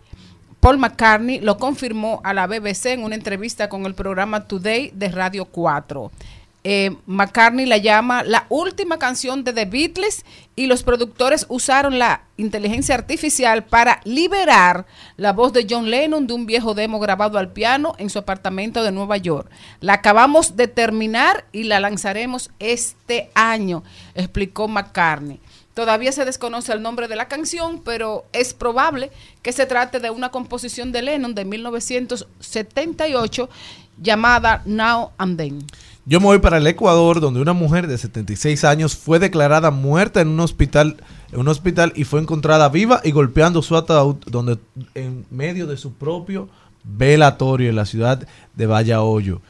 Paul 0.60 0.78
McCartney 0.78 1.40
lo 1.40 1.58
confirmó 1.58 2.20
a 2.24 2.34
la 2.34 2.48
BBC 2.48 2.88
en 2.88 3.04
una 3.04 3.16
entrevista 3.16 3.70
con 3.70 3.86
el 3.86 3.94
programa 3.94 4.46
Today 4.46 4.92
de 4.94 5.10
Radio 5.10 5.46
4. 5.46 6.12
Eh, 6.66 6.98
McCartney 7.06 7.66
la 7.66 7.78
llama 7.78 8.22
la 8.24 8.46
última 8.50 9.00
canción 9.00 9.46
de 9.46 9.54
The 9.54 9.64
Beatles 9.64 10.26
y 10.58 10.68
los 10.68 10.84
productores 10.84 11.46
usaron 11.48 11.98
la 11.98 12.24
inteligencia 12.36 12.96
artificial 12.96 13.64
para 13.64 14.02
liberar 14.04 14.86
la 15.16 15.32
voz 15.32 15.54
de 15.54 15.66
John 15.70 15.90
Lennon 15.90 16.28
de 16.28 16.34
un 16.34 16.46
viejo 16.46 16.74
demo 16.74 17.00
grabado 17.00 17.38
al 17.38 17.54
piano 17.54 17.96
en 17.98 18.10
su 18.10 18.20
apartamento 18.20 18.84
de 18.84 18.92
Nueva 18.92 19.16
York. 19.16 19.50
La 19.80 19.94
acabamos 19.94 20.58
de 20.58 20.68
terminar 20.68 21.46
y 21.54 21.64
la 21.64 21.80
lanzaremos 21.80 22.52
este 22.60 23.30
año, 23.34 23.84
explicó 24.14 24.68
McCartney. 24.68 25.40
Todavía 25.74 26.12
se 26.12 26.26
desconoce 26.26 26.74
el 26.74 26.82
nombre 26.82 27.08
de 27.08 27.16
la 27.16 27.28
canción, 27.28 27.82
pero 27.86 28.26
es 28.34 28.54
probable 28.54 29.12
que 29.42 29.54
se 29.54 29.66
trate 29.66 30.00
de 30.00 30.10
una 30.10 30.30
composición 30.30 30.92
de 30.92 31.02
Lennon 31.04 31.36
de 31.36 31.46
1978 31.46 33.50
llamada 34.02 34.62
Now 34.66 35.12
and 35.18 35.38
Then. 35.38 35.66
Yo 36.06 36.20
me 36.20 36.26
voy 36.26 36.40
para 36.40 36.58
el 36.58 36.68
Ecuador, 36.68 37.20
donde 37.20 37.40
una 37.42 37.54
mujer 37.54 37.88
de 37.88 37.98
76 37.98 38.64
años 38.64 38.96
fue 38.96 39.20
declarada 39.20 39.70
muerta 39.72 40.22
en 40.22 40.30
un 40.30 40.40
hospital, 40.40 40.98
en 41.32 41.40
un 41.40 41.48
hospital 41.48 41.94
y 41.96 42.04
fue 42.04 42.20
encontrada 42.20 42.68
viva 42.70 43.02
y 43.04 43.12
golpeando 43.12 43.62
su 43.62 43.76
ataúd, 43.78 44.16
donde 44.26 44.58
en 44.96 45.26
medio 45.30 45.68
de 45.68 45.78
su 45.78 45.94
propio 45.94 46.50
velatorio 46.84 47.70
en 47.70 47.76
la 47.76 47.86
ciudad 47.86 48.26
de 48.56 48.66
Vallahoyo. 48.66 49.42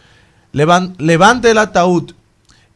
Levan- 0.52 0.96
levante 0.98 1.52
el 1.52 1.60
ataúd 1.60 2.12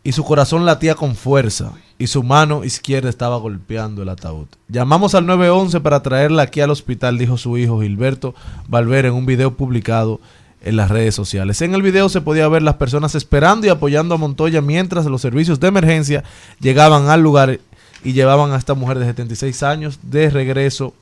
y 0.03 0.11
su 0.13 0.23
corazón 0.23 0.65
latía 0.65 0.95
con 0.95 1.15
fuerza 1.15 1.73
y 2.03 2.07
su 2.07 2.21
mano 2.21 2.65
izquierda 2.65 3.07
estaba 3.07 3.37
golpeando 3.37 4.01
el 4.03 4.09
ataúd. 4.09 4.47
Llamamos 4.67 5.15
al 5.15 5.25
911 5.25 5.79
para 5.79 6.03
traerla 6.03 6.41
aquí 6.43 6.59
al 6.59 6.69
hospital, 6.69 7.17
dijo 7.17 7.37
su 7.37 7.57
hijo 7.57 7.81
Gilberto 7.81 8.35
Valver 8.67 9.05
en 9.05 9.13
un 9.13 9.25
video 9.25 9.55
publicado 9.55 10.19
en 10.65 10.75
las 10.75 10.91
redes 10.91 11.15
sociales. 11.15 11.61
En 11.61 11.73
el 11.73 11.81
video 11.81 12.09
se 12.09 12.19
podía 12.19 12.49
ver 12.49 12.61
las 12.61 12.75
personas 12.75 13.15
esperando 13.15 13.67
y 13.67 13.69
apoyando 13.69 14.15
a 14.15 14.17
Montoya 14.17 14.59
mientras 14.61 15.05
los 15.05 15.21
servicios 15.21 15.61
de 15.61 15.67
emergencia 15.69 16.25
llegaban 16.59 17.07
al 17.07 17.21
lugar 17.21 17.61
y 18.03 18.11
llevaban 18.11 18.51
a 18.51 18.57
esta 18.57 18.73
mujer 18.73 18.99
de 18.99 19.05
76 19.05 19.63
años 19.63 19.99
de 20.01 20.29
regreso 20.29 20.93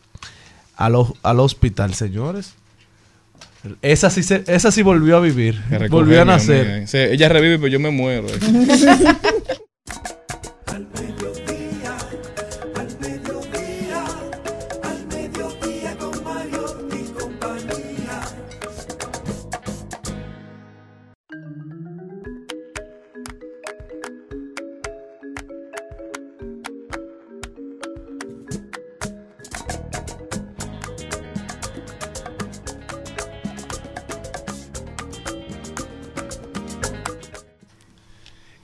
al, 0.75 0.93
al 1.23 1.39
hospital, 1.39 1.95
señores. 1.95 2.53
Esa 3.81 4.11
sí, 4.11 4.21
se- 4.21 4.43
esa 4.45 4.71
sí 4.71 4.83
volvió 4.83 5.17
a 5.17 5.19
vivir, 5.19 5.59
volvió 5.89 6.21
a 6.21 6.25
nacer. 6.25 6.85
ella 6.93 7.27
revive, 7.27 7.57
pero 7.57 7.69
yo 7.69 7.79
me 7.79 7.89
muero. 7.89 8.27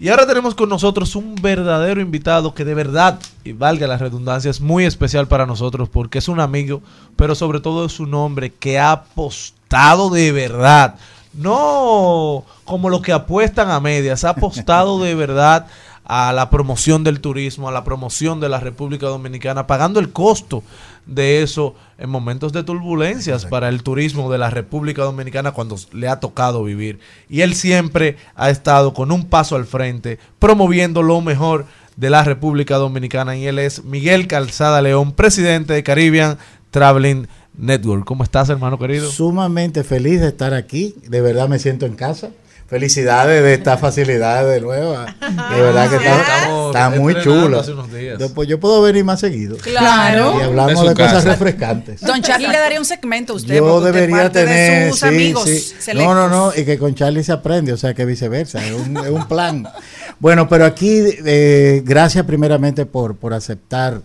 Y 0.08 0.10
ahora 0.10 0.26
tenemos 0.26 0.56
con 0.56 0.70
nosotros 0.70 1.18
un 1.18 1.36
verdadero 1.36 2.00
invitado 2.00 2.54
que 2.54 2.64
de 2.64 2.74
verdad, 2.74 3.20
y 3.44 3.52
valga 3.52 3.88
la 3.88 3.98
redundancia, 3.98 4.50
es 4.50 4.62
muy 4.62 4.86
especial 4.86 5.28
para 5.28 5.46
nosotros 5.46 5.90
porque 5.90 6.20
es 6.20 6.30
un 6.30 6.40
amigo, 6.40 6.82
pero 7.18 7.36
sobre 7.36 7.60
todo 7.60 7.84
es 7.84 8.00
un 8.00 8.14
hombre 8.14 8.54
que 8.54 8.80
ha 8.80 8.94
apostado 8.94 10.10
de 10.10 10.32
verdad. 10.32 10.96
No 11.34 12.46
como 12.64 12.88
lo 12.88 13.02
que 13.02 13.12
apuestan 13.12 13.70
a 13.70 13.82
medias, 13.82 14.24
ha 14.24 14.30
apostado 14.30 15.04
de 15.04 15.14
verdad 15.14 15.68
a 16.06 16.32
la 16.32 16.50
promoción 16.50 17.04
del 17.04 17.20
turismo, 17.20 17.68
a 17.68 17.74
la 17.74 17.84
promoción 17.84 18.40
de 18.40 18.48
la 18.48 18.62
República 18.62 19.08
Dominicana, 19.08 19.68
pagando 19.68 20.00
el 20.00 20.14
costo 20.14 20.64
de 21.08 21.42
eso 21.42 21.76
en 21.98 22.10
momentos 22.10 22.54
de 22.54 22.64
turbulencias 22.64 23.46
para 23.46 23.70
el 23.70 23.82
turismo 23.82 24.32
de 24.32 24.38
la 24.38 24.50
República 24.50 25.04
Dominicana 25.04 25.52
cuando 25.52 25.78
le 25.94 26.08
ha 26.08 26.20
tocado 26.20 26.64
vivir. 26.64 27.00
Y 27.30 27.42
él 27.42 27.56
siempre 27.56 28.18
ha 28.36 28.50
estado 28.50 28.94
con 28.94 29.12
un 29.12 29.26
paso 29.26 29.56
al 29.56 29.66
frente, 29.66 30.20
promoviendo 30.38 31.02
lo 31.02 31.22
mejor 31.22 31.66
de 31.96 32.10
la 32.10 32.24
República 32.24 32.76
Dominicana. 32.76 33.36
Y 33.36 33.48
él 33.48 33.58
es 33.58 33.84
Miguel 33.84 34.28
Calzada 34.28 34.82
León, 34.82 35.14
presidente 35.14 35.74
de 35.74 35.84
Caribbean 35.84 36.38
Traveling 36.72 37.28
Network. 37.58 38.06
¿Cómo 38.06 38.24
estás, 38.24 38.50
hermano 38.50 38.78
querido? 38.78 39.10
Sumamente 39.10 39.84
feliz 39.84 40.22
de 40.22 40.28
estar 40.28 40.54
aquí. 40.54 40.96
De 41.08 41.22
verdad 41.22 41.50
me 41.50 41.58
siento 41.58 41.86
en 41.86 41.96
casa. 41.96 42.30
Felicidades 42.68 43.42
de 43.44 43.54
esta 43.54 43.78
facilidad 43.78 44.46
de 44.46 44.60
nuevo. 44.60 44.92
De 44.92 45.62
verdad 45.62 45.90
que 45.90 45.96
está, 45.96 46.20
Estamos 46.20 46.76
está 46.76 46.90
muy 46.90 47.16
chulo. 47.22 47.62
hace 47.62 47.72
unos 47.72 47.94
días. 47.94 48.20
Después 48.20 48.46
yo 48.50 48.60
puedo 48.60 48.82
venir 48.82 49.06
más 49.06 49.22
seguido. 49.22 49.56
Claro. 49.56 50.38
Y 50.38 50.44
hablamos 50.44 50.86
de, 50.86 50.94
cosas 50.94 51.24
refrescantes. 51.24 52.02
Don 52.02 52.22
Charlie 52.22 52.50
le 52.50 52.58
daría 52.58 52.78
un 52.78 52.86
segmento 52.86 53.32
a 53.32 53.36
usted. 53.38 53.56
Yo 53.56 53.80
debería 53.80 54.24
parte 54.24 54.40
de 54.40 54.46
tener. 54.46 54.90
sus 54.90 55.00
sí, 55.00 55.08
amigos 55.08 55.46
sí. 55.46 55.60
selectos. 55.80 56.14
No, 56.14 56.28
no, 56.28 56.28
no. 56.28 56.52
Y 56.58 56.66
que 56.66 56.78
con 56.78 56.94
Charlie 56.94 57.24
se 57.24 57.32
aprende, 57.32 57.72
o 57.72 57.78
sea 57.78 57.94
que 57.94 58.04
viceversa. 58.04 58.66
Es 58.66 58.74
un, 58.74 58.98
es 58.98 59.12
un 59.12 59.26
plan. 59.30 59.66
Bueno, 60.20 60.50
pero 60.50 60.66
aquí, 60.66 61.04
eh, 61.26 61.82
gracias 61.86 62.26
primeramente 62.26 62.86
por, 62.86 63.16
por 63.16 63.34
aceptar 63.34 64.02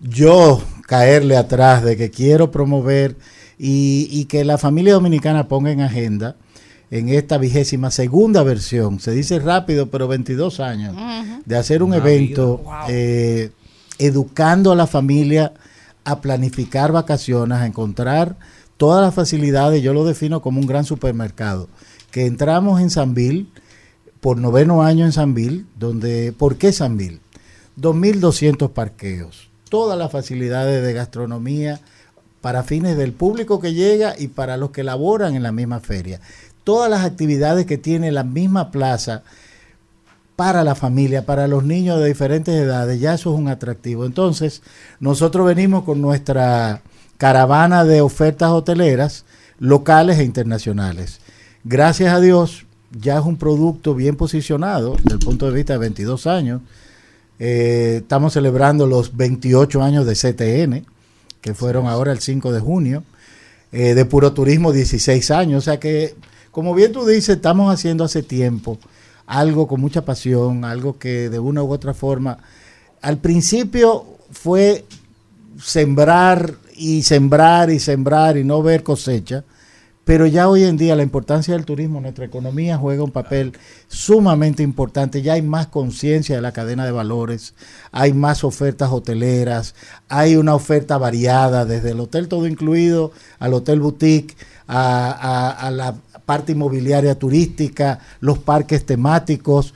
yo 0.00 0.62
caerle 0.86 1.38
atrás 1.38 1.82
de 1.82 1.96
que 1.96 2.10
quiero 2.10 2.50
promover 2.50 3.16
y, 3.58 4.06
y 4.10 4.26
que 4.26 4.44
la 4.44 4.58
familia 4.58 4.92
dominicana 4.92 5.48
ponga 5.48 5.70
en 5.70 5.80
agenda 5.80 6.36
en 6.92 7.08
esta 7.08 7.38
vigésima 7.38 7.90
segunda 7.90 8.42
versión, 8.42 9.00
se 9.00 9.12
dice 9.12 9.38
rápido, 9.38 9.86
pero 9.86 10.08
22 10.08 10.60
años, 10.60 10.94
de 11.46 11.56
hacer 11.56 11.82
un 11.82 11.94
Una 11.94 11.96
evento 11.96 12.58
wow. 12.58 12.74
eh, 12.86 13.50
educando 13.98 14.72
a 14.72 14.76
la 14.76 14.86
familia 14.86 15.54
a 16.04 16.20
planificar 16.20 16.92
vacaciones, 16.92 17.56
a 17.56 17.66
encontrar 17.66 18.36
todas 18.76 19.02
las 19.02 19.14
facilidades, 19.14 19.82
yo 19.82 19.94
lo 19.94 20.04
defino 20.04 20.42
como 20.42 20.60
un 20.60 20.66
gran 20.66 20.84
supermercado, 20.84 21.70
que 22.10 22.26
entramos 22.26 22.78
en 22.78 22.90
Sanville, 22.90 23.46
por 24.20 24.36
noveno 24.36 24.82
año 24.82 25.06
en 25.06 25.12
Sanville, 25.12 25.64
donde, 25.78 26.34
¿por 26.36 26.56
qué 26.56 26.72
Sanville? 26.72 27.20
2.200 27.80 28.70
parqueos, 28.70 29.48
todas 29.70 29.98
las 29.98 30.12
facilidades 30.12 30.84
de 30.84 30.92
gastronomía 30.92 31.80
para 32.42 32.64
fines 32.64 32.98
del 32.98 33.12
público 33.12 33.60
que 33.60 33.72
llega 33.72 34.14
y 34.18 34.28
para 34.28 34.58
los 34.58 34.72
que 34.72 34.82
laboran 34.82 35.36
en 35.36 35.44
la 35.44 35.52
misma 35.52 35.80
feria. 35.80 36.20
Todas 36.64 36.90
las 36.90 37.04
actividades 37.04 37.66
que 37.66 37.78
tiene 37.78 38.12
la 38.12 38.24
misma 38.24 38.70
plaza 38.70 39.22
para 40.36 40.64
la 40.64 40.74
familia, 40.74 41.26
para 41.26 41.46
los 41.46 41.64
niños 41.64 42.00
de 42.00 42.08
diferentes 42.08 42.54
edades, 42.54 43.00
ya 43.00 43.14
eso 43.14 43.32
es 43.32 43.38
un 43.38 43.48
atractivo. 43.48 44.06
Entonces, 44.06 44.62
nosotros 45.00 45.46
venimos 45.46 45.84
con 45.84 46.00
nuestra 46.00 46.82
caravana 47.18 47.84
de 47.84 48.00
ofertas 48.00 48.50
hoteleras 48.50 49.24
locales 49.58 50.18
e 50.18 50.24
internacionales. 50.24 51.20
Gracias 51.64 52.12
a 52.12 52.20
Dios, 52.20 52.66
ya 52.90 53.18
es 53.18 53.24
un 53.24 53.36
producto 53.36 53.94
bien 53.94 54.16
posicionado 54.16 54.96
desde 54.96 55.12
el 55.12 55.18
punto 55.20 55.46
de 55.46 55.52
vista 55.52 55.74
de 55.74 55.78
22 55.78 56.26
años. 56.26 56.60
Eh, 57.38 57.98
estamos 58.02 58.32
celebrando 58.32 58.86
los 58.86 59.16
28 59.16 59.82
años 59.82 60.06
de 60.06 60.14
CTN, 60.14 60.86
que 61.40 61.54
fueron 61.54 61.86
ahora 61.86 62.12
el 62.12 62.20
5 62.20 62.52
de 62.52 62.60
junio. 62.60 63.04
Eh, 63.72 63.94
de 63.94 64.04
Puro 64.04 64.32
Turismo, 64.32 64.72
16 64.72 65.30
años. 65.30 65.58
O 65.58 65.64
sea 65.64 65.80
que, 65.80 66.14
como 66.52 66.74
bien 66.74 66.92
tú 66.92 67.04
dices, 67.04 67.36
estamos 67.36 67.72
haciendo 67.74 68.04
hace 68.04 68.22
tiempo 68.22 68.78
algo 69.26 69.66
con 69.66 69.80
mucha 69.80 70.04
pasión, 70.04 70.64
algo 70.64 70.98
que 70.98 71.30
de 71.30 71.38
una 71.38 71.62
u 71.62 71.72
otra 71.72 71.94
forma, 71.94 72.38
al 73.00 73.18
principio 73.18 74.04
fue 74.30 74.84
sembrar 75.60 76.54
y 76.76 77.02
sembrar 77.02 77.70
y 77.70 77.78
sembrar 77.78 78.36
y 78.36 78.44
no 78.44 78.62
ver 78.62 78.82
cosecha, 78.82 79.44
pero 80.04 80.26
ya 80.26 80.48
hoy 80.48 80.64
en 80.64 80.76
día 80.76 80.96
la 80.96 81.04
importancia 81.04 81.54
del 81.54 81.64
turismo 81.64 81.98
en 81.98 82.02
nuestra 82.02 82.24
economía 82.24 82.76
juega 82.76 83.04
un 83.04 83.12
papel 83.12 83.52
sumamente 83.86 84.64
importante. 84.64 85.22
Ya 85.22 85.34
hay 85.34 85.42
más 85.42 85.68
conciencia 85.68 86.34
de 86.34 86.42
la 86.42 86.52
cadena 86.52 86.84
de 86.84 86.90
valores, 86.90 87.54
hay 87.92 88.12
más 88.12 88.42
ofertas 88.42 88.90
hoteleras, 88.90 89.76
hay 90.08 90.34
una 90.34 90.56
oferta 90.56 90.98
variada, 90.98 91.64
desde 91.64 91.92
el 91.92 92.00
hotel 92.00 92.26
todo 92.26 92.48
incluido 92.48 93.12
al 93.38 93.54
hotel 93.54 93.78
boutique, 93.80 94.36
a, 94.66 95.52
a- 95.52 95.70
la 95.70 95.94
parte 96.32 96.52
inmobiliaria 96.52 97.14
turística, 97.18 97.98
los 98.20 98.38
parques 98.38 98.86
temáticos. 98.86 99.74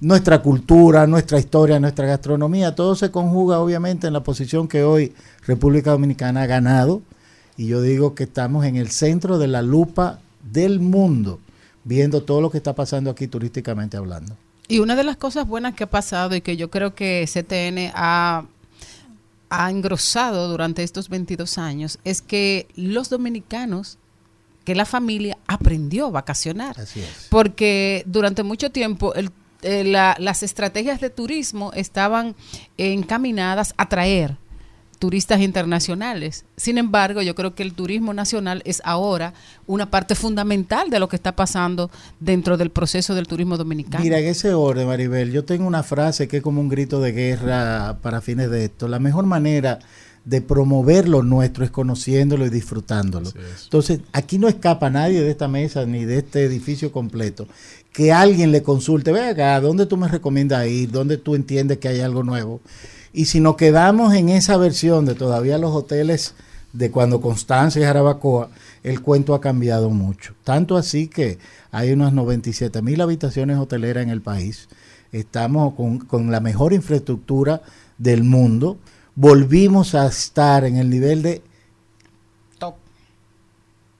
nuestra 0.00 0.40
cultura, 0.40 1.06
nuestra 1.06 1.38
historia, 1.38 1.78
nuestra 1.78 2.06
gastronomía, 2.06 2.74
todo 2.74 2.94
se 2.94 3.10
conjuga 3.10 3.58
obviamente 3.58 4.06
en 4.06 4.14
la 4.14 4.22
posición 4.22 4.66
que 4.66 4.82
hoy 4.82 5.12
República 5.46 5.90
Dominicana 5.90 6.40
ha 6.40 6.46
ganado. 6.46 7.02
Y 7.58 7.66
yo 7.66 7.82
digo 7.82 8.14
que 8.14 8.24
estamos 8.24 8.64
en 8.64 8.76
el 8.76 8.88
centro 8.88 9.36
de 9.36 9.46
la 9.46 9.60
lupa 9.60 10.20
del 10.50 10.80
mundo, 10.80 11.38
viendo 11.84 12.22
todo 12.22 12.40
lo 12.40 12.50
que 12.50 12.56
está 12.56 12.74
pasando 12.74 13.10
aquí 13.10 13.26
turísticamente 13.26 13.98
hablando. 13.98 14.34
Y 14.68 14.78
una 14.78 14.96
de 14.96 15.04
las 15.04 15.18
cosas 15.18 15.46
buenas 15.46 15.74
que 15.74 15.84
ha 15.84 15.90
pasado 15.90 16.34
y 16.34 16.40
que 16.40 16.56
yo 16.56 16.70
creo 16.70 16.94
que 16.94 17.28
CTN 17.30 17.92
ha, 17.94 18.46
ha 19.50 19.70
engrosado 19.70 20.48
durante 20.48 20.82
estos 20.82 21.10
22 21.10 21.58
años 21.58 21.98
es 22.04 22.22
que 22.22 22.68
los 22.74 23.10
dominicanos, 23.10 23.98
que 24.70 24.76
la 24.76 24.84
familia 24.84 25.36
aprendió 25.48 26.06
a 26.06 26.10
vacacionar. 26.10 26.78
Así 26.78 27.00
es. 27.00 27.26
Porque 27.28 28.04
durante 28.06 28.44
mucho 28.44 28.70
tiempo 28.70 29.14
el- 29.14 29.32
eh, 29.62 29.82
la- 29.82 30.14
las 30.20 30.44
estrategias 30.44 31.00
de 31.00 31.10
turismo 31.10 31.72
estaban 31.74 32.36
encaminadas 32.78 33.74
a 33.76 33.88
traer 33.88 34.36
turistas 35.00 35.40
internacionales. 35.40 36.44
Sin 36.56 36.76
embargo, 36.78 37.22
yo 37.22 37.34
creo 37.34 37.54
que 37.54 37.62
el 37.64 37.72
turismo 37.72 38.12
nacional 38.12 38.60
es 38.66 38.80
ahora 38.84 39.32
una 39.66 39.90
parte 39.90 40.14
fundamental 40.14 40.88
de 40.90 41.00
lo 41.00 41.08
que 41.08 41.16
está 41.16 41.34
pasando 41.34 41.90
dentro 42.20 42.56
del 42.58 42.70
proceso 42.70 43.14
del 43.14 43.26
turismo 43.26 43.56
dominicano. 43.56 44.04
Mira, 44.04 44.18
en 44.18 44.26
ese 44.26 44.52
orden, 44.54 44.86
Maribel, 44.86 45.32
yo 45.32 45.44
tengo 45.44 45.66
una 45.66 45.82
frase 45.82 46.28
que 46.28 46.36
es 46.36 46.42
como 46.42 46.60
un 46.60 46.68
grito 46.68 47.00
de 47.00 47.12
guerra 47.12 47.98
para 48.02 48.20
fines 48.20 48.50
de 48.50 48.66
esto. 48.66 48.88
La 48.88 48.98
mejor 48.98 49.24
manera 49.24 49.78
de 50.24 50.42
promover 50.42 51.08
lo 51.08 51.22
nuestro 51.22 51.64
es 51.64 51.70
conociéndolo 51.70 52.46
y 52.46 52.50
disfrutándolo. 52.50 53.32
Entonces, 53.64 54.00
aquí 54.12 54.38
no 54.38 54.48
escapa 54.48 54.90
nadie 54.90 55.22
de 55.22 55.30
esta 55.30 55.48
mesa 55.48 55.86
ni 55.86 56.04
de 56.04 56.18
este 56.18 56.44
edificio 56.44 56.92
completo 56.92 57.48
que 57.92 58.12
alguien 58.12 58.52
le 58.52 58.62
consulte, 58.62 59.12
ve 59.12 59.28
acá, 59.28 59.60
¿dónde 59.60 59.86
tú 59.86 59.96
me 59.96 60.08
recomiendas 60.08 60.66
ir? 60.66 60.90
¿Dónde 60.90 61.16
tú 61.16 61.34
entiendes 61.34 61.78
que 61.78 61.88
hay 61.88 62.00
algo 62.00 62.22
nuevo? 62.22 62.60
Y 63.12 63.24
si 63.24 63.40
nos 63.40 63.56
quedamos 63.56 64.14
en 64.14 64.28
esa 64.28 64.56
versión 64.56 65.04
de 65.04 65.14
todavía 65.14 65.58
los 65.58 65.74
hoteles 65.74 66.34
de 66.72 66.92
cuando 66.92 67.20
Constancia 67.20 67.82
y 67.82 67.84
Jarabacoa, 67.84 68.50
el 68.84 69.02
cuento 69.02 69.34
ha 69.34 69.40
cambiado 69.40 69.90
mucho. 69.90 70.34
Tanto 70.44 70.76
así 70.76 71.08
que 71.08 71.38
hay 71.72 71.90
unas 71.90 72.12
97 72.12 72.80
mil 72.82 73.00
habitaciones 73.00 73.58
hoteleras 73.58 74.04
en 74.04 74.10
el 74.10 74.22
país. 74.22 74.68
Estamos 75.10 75.74
con, 75.74 75.98
con 75.98 76.30
la 76.30 76.38
mejor 76.38 76.72
infraestructura 76.72 77.62
del 77.98 78.22
mundo. 78.22 78.78
Volvimos 79.20 79.94
a 79.94 80.06
estar 80.06 80.64
en 80.64 80.76
el 80.76 80.88
nivel 80.88 81.20
de... 81.20 81.42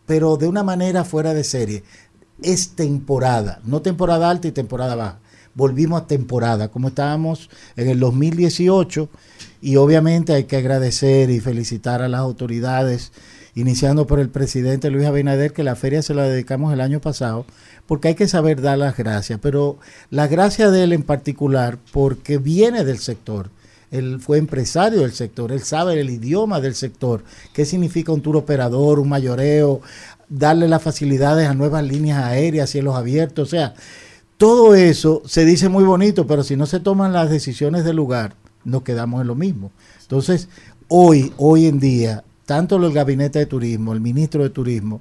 Pero 0.07 0.39
de 0.39 0.49
una 0.49 0.63
manera 0.63 1.05
fuera 1.05 1.35
de 1.35 1.45
serie. 1.45 1.83
Es 2.41 2.71
temporada, 2.71 3.61
no 3.65 3.83
temporada 3.83 4.31
alta 4.31 4.49
y 4.49 4.53
temporada 4.53 4.95
baja. 4.95 5.19
Volvimos 5.53 6.01
a 6.01 6.07
temporada, 6.07 6.69
como 6.69 6.89
estábamos 6.89 7.51
en 7.77 7.89
el 7.89 8.01
2018 8.01 9.11
y 9.61 9.77
obviamente 9.77 10.33
hay 10.33 10.45
que 10.45 10.57
agradecer 10.57 11.29
y 11.29 11.41
felicitar 11.41 12.01
a 12.01 12.09
las 12.09 12.21
autoridades, 12.23 13.13
iniciando 13.55 14.07
por 14.07 14.21
el 14.21 14.31
presidente 14.31 14.89
Luis 14.89 15.05
Abinader, 15.05 15.53
que 15.53 15.65
la 15.65 15.77
feria 15.77 16.01
se 16.01 16.15
la 16.15 16.23
dedicamos 16.23 16.73
el 16.73 16.81
año 16.81 17.03
pasado, 17.03 17.45
porque 17.87 18.09
hay 18.09 18.15
que 18.15 18.27
saber 18.27 18.63
dar 18.63 18.79
las 18.79 18.97
gracias, 18.97 19.39
pero 19.43 19.77
la 20.09 20.29
gracia 20.29 20.71
de 20.71 20.85
él 20.85 20.95
en 20.95 21.03
particular, 21.03 21.77
porque 21.93 22.39
viene 22.39 22.85
del 22.85 23.01
sector. 23.01 23.51
Él 23.91 24.21
fue 24.21 24.39
empresario 24.39 25.01
del 25.01 25.13
sector, 25.13 25.51
él 25.53 25.63
sabe 25.63 26.01
el 26.01 26.11
idioma 26.11 26.61
del 26.61 26.75
sector, 26.75 27.25
qué 27.53 27.65
significa 27.65 28.13
un 28.13 28.21
tour 28.21 28.37
operador, 28.37 29.01
un 29.01 29.09
mayoreo, 29.09 29.81
darle 30.29 30.69
las 30.69 30.83
facilidades 30.83 31.49
a 31.49 31.55
nuevas 31.55 31.85
líneas 31.85 32.23
aéreas, 32.23 32.71
cielos 32.71 32.95
abiertos, 32.95 33.49
o 33.49 33.51
sea, 33.51 33.75
todo 34.37 34.75
eso 34.75 35.23
se 35.27 35.45
dice 35.45 35.69
muy 35.69 35.85
bonito, 35.85 36.27
pero 36.27 36.43
si 36.43 36.57
no 36.57 36.67
se 36.67 36.81
toman 36.81 37.13
las 37.13 37.31
decisiones 37.31 37.85
del 37.85 37.97
lugar, 37.97 38.35
nos 38.65 38.83
quedamos 38.83 39.21
en 39.21 39.27
lo 39.27 39.35
mismo. 39.35 39.71
Entonces, 40.03 40.49
hoy, 40.89 41.33
hoy 41.37 41.67
en 41.67 41.79
día, 41.81 42.25
tanto 42.47 42.77
el 42.77 42.93
gabinete 42.93 43.39
de 43.39 43.47
turismo, 43.47 43.93
el 43.93 44.01
ministro 44.01 44.43
de 44.43 44.51
turismo 44.51 45.01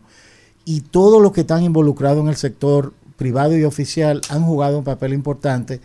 y 0.65 0.81
todos 0.81 1.21
los 1.21 1.31
que 1.31 1.41
están 1.41 1.63
involucrados 1.63 2.21
en 2.21 2.27
el 2.27 2.35
sector 2.35 2.93
privado 3.17 3.57
y 3.57 3.63
oficial 3.63 4.21
han 4.29 4.43
jugado 4.43 4.77
un 4.77 4.83
papel 4.83 5.13
importante 5.13 5.81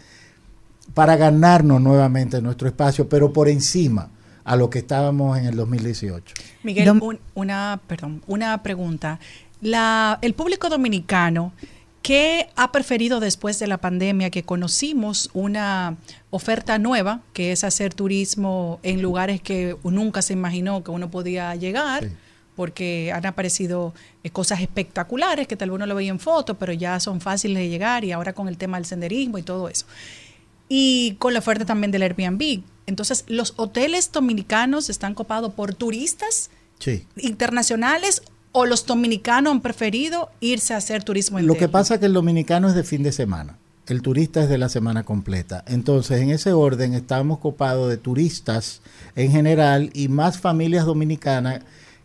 para 0.92 1.16
ganarnos 1.16 1.80
nuevamente 1.80 2.40
nuestro 2.42 2.68
espacio, 2.68 3.08
pero 3.08 3.32
por 3.32 3.48
encima 3.48 4.10
a 4.44 4.56
lo 4.56 4.68
que 4.68 4.78
estábamos 4.80 5.38
en 5.38 5.46
el 5.46 5.56
2018. 5.56 6.34
Miguel, 6.62 6.90
un- 6.90 7.18
una, 7.34 7.80
perdón, 7.86 8.22
una 8.26 8.62
pregunta. 8.62 9.18
La, 9.62 10.18
el 10.20 10.34
público 10.34 10.68
dominicano, 10.68 11.52
¿qué 12.02 12.48
ha 12.54 12.70
preferido 12.70 13.20
después 13.20 13.58
de 13.58 13.66
la 13.66 13.78
pandemia 13.78 14.28
que 14.28 14.42
conocimos 14.42 15.30
una 15.32 15.96
oferta 16.28 16.78
nueva, 16.78 17.22
que 17.32 17.52
es 17.52 17.64
hacer 17.64 17.94
turismo 17.94 18.78
en 18.82 19.00
lugares 19.00 19.40
que 19.40 19.76
nunca 19.84 20.20
se 20.20 20.34
imaginó 20.34 20.84
que 20.84 20.90
uno 20.90 21.10
podía 21.10 21.54
llegar? 21.56 22.06
porque 22.56 23.10
han 23.12 23.26
aparecido 23.26 23.94
eh, 24.22 24.30
cosas 24.30 24.60
espectaculares 24.60 25.48
que 25.48 25.56
tal 25.56 25.70
vez 25.70 25.74
uno 25.74 25.86
lo 25.86 25.96
veía 25.96 26.10
en 26.12 26.20
fotos, 26.20 26.56
pero 26.56 26.72
ya 26.72 27.00
son 27.00 27.20
fáciles 27.20 27.58
de 27.58 27.68
llegar 27.68 28.04
y 28.04 28.12
ahora 28.12 28.32
con 28.32 28.46
el 28.46 28.56
tema 28.56 28.76
del 28.76 28.86
senderismo 28.86 29.38
y 29.38 29.42
todo 29.42 29.68
eso. 29.68 29.86
Y 30.76 31.14
con 31.20 31.32
la 31.34 31.38
oferta 31.38 31.64
también 31.64 31.92
del 31.92 32.02
Airbnb. 32.02 32.62
Entonces, 32.86 33.24
los 33.28 33.54
hoteles 33.56 34.10
dominicanos 34.10 34.90
están 34.90 35.14
copados 35.14 35.52
por 35.54 35.72
turistas 35.72 36.50
Sí. 36.80 37.06
internacionales 37.16 38.22
o 38.50 38.66
los 38.66 38.84
dominicanos 38.84 39.52
han 39.52 39.60
preferido 39.60 40.30
irse 40.40 40.74
a 40.74 40.78
hacer 40.78 41.04
turismo 41.04 41.38
Lo 41.38 41.42
entero? 41.52 41.58
que 41.60 41.68
pasa 41.68 41.94
es 41.94 42.00
que 42.00 42.06
el 42.06 42.12
dominicano 42.12 42.68
es 42.68 42.74
de 42.74 42.82
fin 42.82 43.04
de 43.04 43.12
semana. 43.12 43.56
El 43.86 44.02
turista 44.02 44.42
es 44.42 44.48
de 44.48 44.58
la 44.58 44.68
semana 44.68 45.04
completa. 45.04 45.62
Entonces, 45.68 46.20
en 46.20 46.30
ese 46.30 46.52
orden, 46.52 46.92
estamos 46.94 47.38
copados 47.38 47.88
de 47.88 47.96
turistas 47.96 48.80
en 49.14 49.30
general 49.30 49.90
y 49.94 50.08
más 50.08 50.38
familias 50.40 50.86
dominicanas 50.86 51.60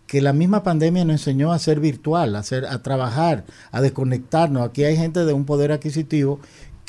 que 0.05 0.21
la 0.21 0.33
misma 0.33 0.63
pandemia 0.63 1.05
nos 1.05 1.13
enseñó 1.21 1.51
a 1.53 1.59
ser 1.59 1.79
virtual, 1.79 2.35
a, 2.35 2.39
hacer, 2.39 2.65
a 2.65 2.81
trabajar, 2.83 3.45
a 3.71 3.79
desconectarnos. 3.81 4.67
Aquí 4.67 4.83
hay 4.83 4.95
gente 4.97 5.23
de 5.23 5.33
un 5.33 5.45
poder 5.45 5.71
adquisitivo 5.71 6.39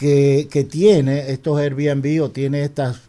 que, 0.01 0.67
tiene 0.71 1.31
estos 1.31 1.59
Airbnb 1.59 2.23
o 2.23 2.31
tiene 2.31 2.65
estas 2.65 3.03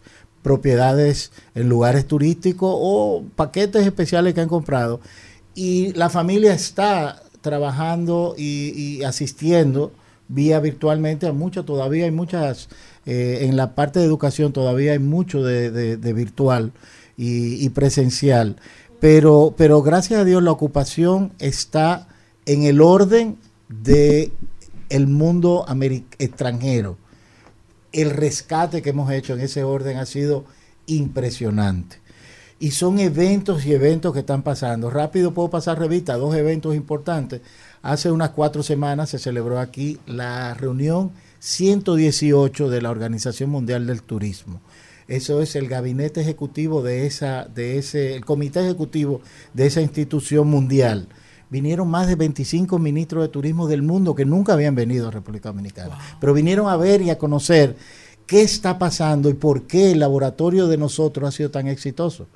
propiedades 0.43 1.31
en 1.55 1.69
lugares 1.69 2.05
turísticos 2.05 2.69
o 2.73 3.23
paquetes 3.37 3.85
especiales 3.85 4.33
que 4.33 4.41
han 4.41 4.49
comprado. 4.49 4.99
Y 5.55 5.93
la 5.93 6.09
familia 6.09 6.53
está 6.53 7.23
trabajando 7.39 8.35
y, 8.37 9.03
asistiendo 9.03 9.93
vía 10.27 10.59
virtualmente 10.59 11.27
a 11.27 11.33
muchos, 11.33 11.65
todavía 11.65 12.05
hay 12.05 12.11
muchas, 12.11 12.67
eh, 13.05 13.39
en 13.41 13.55
la 13.55 13.73
parte 13.73 13.99
de 13.99 14.05
educación 14.05 14.51
todavía 14.51 14.91
hay 14.91 14.99
mucho 14.99 15.43
de 15.43 16.13
virtual 16.13 16.71
y, 17.17 17.65
y 17.65 17.69
presencial, 17.69 18.57
pero, 18.99 19.53
pero 19.57 19.81
gracias 19.81 20.21
a 20.21 20.25
Dios 20.25 20.43
la 20.43 20.51
ocupación 20.51 21.33
está 21.39 22.07
en 22.45 22.63
el 22.63 22.81
orden 22.81 23.37
de 23.67 24.31
el 24.91 25.07
mundo 25.07 25.65
extranjero. 26.19 26.97
El 27.93 28.11
rescate 28.11 28.81
que 28.81 28.91
hemos 28.91 29.11
hecho 29.11 29.33
en 29.33 29.39
ese 29.39 29.63
orden 29.63 29.97
ha 29.97 30.05
sido 30.05 30.45
impresionante. 30.85 31.97
Y 32.59 32.71
son 32.71 32.99
eventos 32.99 33.65
y 33.65 33.73
eventos 33.73 34.13
que 34.13 34.19
están 34.19 34.43
pasando. 34.43 34.89
Rápido 34.89 35.33
puedo 35.33 35.49
pasar 35.49 35.79
revista, 35.79 36.15
dos 36.17 36.35
eventos 36.35 36.75
importantes. 36.75 37.41
Hace 37.81 38.11
unas 38.11 38.31
cuatro 38.31 38.61
semanas 38.61 39.09
se 39.09 39.17
celebró 39.17 39.59
aquí 39.59 39.97
la 40.05 40.53
reunión 40.53 41.11
118 41.39 42.69
de 42.69 42.81
la 42.81 42.91
Organización 42.91 43.49
Mundial 43.49 43.87
del 43.87 44.03
Turismo. 44.03 44.61
Eso 45.07 45.41
es 45.41 45.55
el 45.55 45.67
gabinete 45.67 46.21
ejecutivo 46.21 46.83
de 46.83 47.07
esa, 47.07 47.45
de 47.45 47.77
ese, 47.77 48.15
el 48.15 48.25
comité 48.25 48.59
ejecutivo 48.59 49.21
de 49.53 49.65
esa 49.65 49.81
institución 49.81 50.47
mundial. 50.47 51.07
Vinieron 51.51 51.89
más 51.89 52.07
de 52.07 52.15
25 52.15 52.79
ministros 52.79 53.23
de 53.23 53.27
turismo 53.27 53.67
del 53.67 53.81
mundo 53.81 54.15
que 54.15 54.23
nunca 54.23 54.53
habían 54.53 54.73
venido 54.73 55.09
a 55.09 55.11
República 55.11 55.49
Dominicana, 55.49 55.97
pero 56.21 56.33
vinieron 56.33 56.69
a 56.69 56.77
ver 56.77 57.01
y 57.01 57.09
a 57.09 57.17
conocer 57.17 57.75
qué 58.25 58.41
está 58.41 58.79
pasando 58.79 59.29
y 59.29 59.33
por 59.33 59.63
qué 59.67 59.91
el 59.91 59.99
laboratorio 59.99 60.67
de 60.67 60.77
nosotros 60.77 61.27
ha 61.27 61.35
sido 61.35 61.51
tan 61.51 61.67
exitoso 61.67 62.27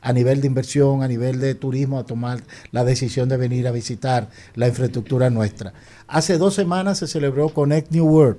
a 0.00 0.14
nivel 0.14 0.40
de 0.40 0.46
inversión, 0.46 1.02
a 1.02 1.08
nivel 1.08 1.40
de 1.40 1.54
turismo, 1.54 1.98
a 1.98 2.06
tomar 2.06 2.42
la 2.72 2.84
decisión 2.84 3.28
de 3.28 3.36
venir 3.36 3.68
a 3.68 3.70
visitar 3.70 4.30
la 4.54 4.68
infraestructura 4.68 5.28
nuestra. 5.28 5.74
Hace 6.08 6.38
dos 6.38 6.54
semanas 6.54 6.98
se 6.98 7.06
celebró 7.06 7.50
Connect 7.50 7.92
New 7.92 8.06
World. 8.06 8.38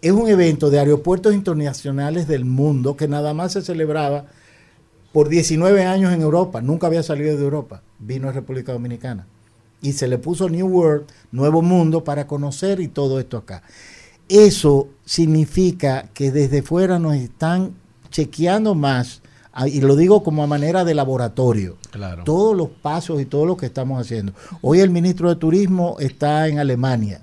Es 0.00 0.12
un 0.12 0.26
evento 0.28 0.70
de 0.70 0.78
aeropuertos 0.78 1.34
internacionales 1.34 2.26
del 2.26 2.46
mundo 2.46 2.96
que 2.96 3.08
nada 3.08 3.34
más 3.34 3.52
se 3.52 3.60
celebraba 3.60 4.24
por 5.12 5.28
19 5.28 5.84
años 5.84 6.14
en 6.14 6.22
Europa, 6.22 6.62
nunca 6.62 6.86
había 6.86 7.02
salido 7.02 7.36
de 7.36 7.44
Europa, 7.44 7.82
vino 7.98 8.26
a 8.28 8.32
República 8.32 8.72
Dominicana. 8.72 9.26
Y 9.82 9.92
se 9.92 10.08
le 10.08 10.18
puso 10.18 10.48
New 10.48 10.66
World, 10.66 11.06
Nuevo 11.32 11.62
Mundo, 11.62 12.04
para 12.04 12.26
conocer 12.26 12.80
y 12.80 12.88
todo 12.88 13.18
esto 13.18 13.36
acá. 13.38 13.62
Eso 14.28 14.88
significa 15.04 16.08
que 16.14 16.30
desde 16.30 16.62
fuera 16.62 16.98
nos 16.98 17.14
están 17.16 17.74
chequeando 18.10 18.74
más, 18.74 19.22
ah, 19.52 19.66
y 19.68 19.80
lo 19.80 19.96
digo 19.96 20.22
como 20.22 20.42
a 20.42 20.46
manera 20.46 20.84
de 20.84 20.94
laboratorio, 20.94 21.78
Claro. 21.90 22.24
todos 22.24 22.56
los 22.56 22.68
pasos 22.68 23.20
y 23.20 23.24
todo 23.24 23.46
lo 23.46 23.56
que 23.56 23.66
estamos 23.66 24.00
haciendo. 24.00 24.32
Hoy 24.62 24.80
el 24.80 24.90
ministro 24.90 25.28
de 25.28 25.36
Turismo 25.36 25.96
está 25.98 26.46
en 26.48 26.58
Alemania. 26.58 27.22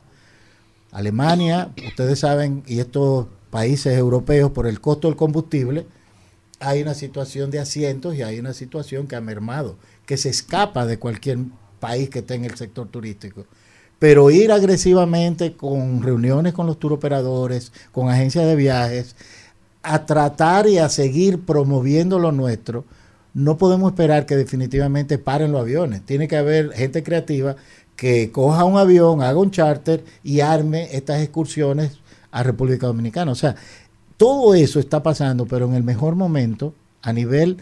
Alemania, 0.92 1.72
ustedes 1.88 2.20
saben, 2.20 2.64
y 2.66 2.80
esto 2.80 3.30
países 3.52 3.98
europeos 3.98 4.52
por 4.52 4.68
el 4.68 4.82
costo 4.82 5.08
del 5.08 5.16
combustible, 5.18 5.86
hay 6.60 6.82
una 6.82 6.94
situación 6.94 7.52
de 7.52 7.60
asientos 7.60 8.16
y 8.16 8.24
hay 8.24 8.40
una 8.40 8.54
situación 8.54 9.08
que 9.08 9.16
ha 9.16 9.22
mermado, 9.22 9.78
que 10.06 10.18
se 10.18 10.30
escapa 10.30 10.86
de 10.86 10.98
cualquier 10.98 11.40
país 11.80 12.10
que 12.10 12.20
esté 12.20 12.36
en 12.36 12.46
el 12.46 12.56
sector 12.56 12.88
turístico. 12.88 13.46
Pero 14.00 14.30
ir 14.30 14.52
agresivamente 14.52 15.56
con 15.56 16.04
reuniones 16.04 16.54
con 16.54 16.68
los 16.68 16.80
turoperadores, 16.80 17.72
con 17.92 18.10
agencias 18.10 18.46
de 18.46 18.56
viajes, 18.56 19.16
a 19.82 20.06
tratar 20.06 20.68
y 20.68 20.78
a 20.78 20.90
seguir 20.90 21.46
promoviendo 21.46 22.20
lo 22.20 22.32
nuestro, 22.32 22.86
no 23.34 23.58
podemos 23.58 23.92
esperar 23.92 24.26
que 24.26 24.36
definitivamente 24.36 25.18
paren 25.18 25.52
los 25.52 25.62
aviones. 25.62 26.02
Tiene 26.06 26.28
que 26.28 26.38
haber 26.38 26.72
gente 26.74 27.04
creativa 27.04 27.56
que 27.96 28.32
coja 28.32 28.64
un 28.64 28.78
avión, 28.78 29.22
haga 29.22 29.40
un 29.40 29.52
charter 29.52 30.04
y 30.24 30.40
arme 30.42 30.90
estas 30.92 31.22
excursiones 31.22 32.00
a 32.32 32.44
República 32.44 32.88
Dominicana. 32.88 33.32
O 33.32 33.36
sea, 33.36 33.56
todo 34.18 34.56
eso 34.56 34.80
está 34.80 35.04
pasando, 35.04 35.46
pero 35.46 35.66
en 35.66 35.74
el 35.74 35.84
mejor 35.84 36.16
momento 36.16 36.74
a 37.02 37.14
nivel 37.14 37.58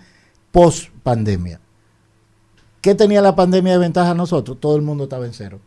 post 0.51 0.89
pandemia. 1.03 1.59
¿Qué 2.85 2.93
tenía 2.93 3.19
la 3.19 3.35
pandemia 3.35 3.71
de 3.71 3.79
ventaja 3.79 4.11
a 4.11 4.13
nosotros? 4.13 4.59
Todo 4.59 4.75
el 4.75 4.83
mundo 4.83 5.05
estaba 5.05 5.25
en 5.25 5.33
cero. 5.33 5.59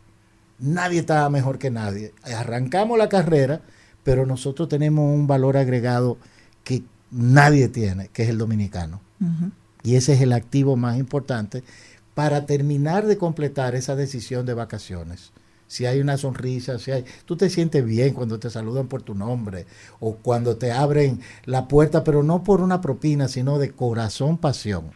Nadie 0.57 0.99
estaba 0.99 1.29
mejor 1.29 1.59
que 1.59 1.69
nadie. 1.69 2.13
Arrancamos 2.23 2.97
la 2.97 3.09
carrera, 3.09 3.59
pero 4.05 4.25
nosotros 4.25 4.69
tenemos 4.69 5.03
un 5.03 5.27
valor 5.27 5.57
agregado 5.57 6.17
que 6.63 6.83
nadie 7.11 7.67
tiene, 7.67 8.07
que 8.07 8.23
es 8.23 8.29
el 8.29 8.37
dominicano. 8.37 9.01
Y 9.83 9.95
ese 9.95 10.13
es 10.13 10.21
el 10.21 10.31
activo 10.31 10.77
más 10.77 10.97
importante 10.97 11.61
para 12.13 12.45
terminar 12.45 13.05
de 13.05 13.17
completar 13.17 13.75
esa 13.75 13.97
decisión 13.97 14.45
de 14.45 14.53
vacaciones. 14.53 15.33
Si 15.67 15.85
hay 15.85 15.99
una 15.99 16.15
sonrisa, 16.15 16.79
si 16.79 16.91
hay, 16.91 17.03
tú 17.25 17.35
te 17.35 17.49
sientes 17.49 17.83
bien 17.83 18.13
cuando 18.13 18.39
te 18.39 18.49
saludan 18.49 18.87
por 18.87 19.01
tu 19.01 19.13
nombre 19.13 19.65
o 19.99 20.15
cuando 20.15 20.55
te 20.55 20.71
abren 20.71 21.19
la 21.43 21.67
puerta, 21.67 22.05
pero 22.05 22.23
no 22.23 22.45
por 22.45 22.61
una 22.61 22.79
propina, 22.79 23.27
sino 23.27 23.59
de 23.59 23.71
corazón, 23.71 24.37
pasión. 24.37 24.91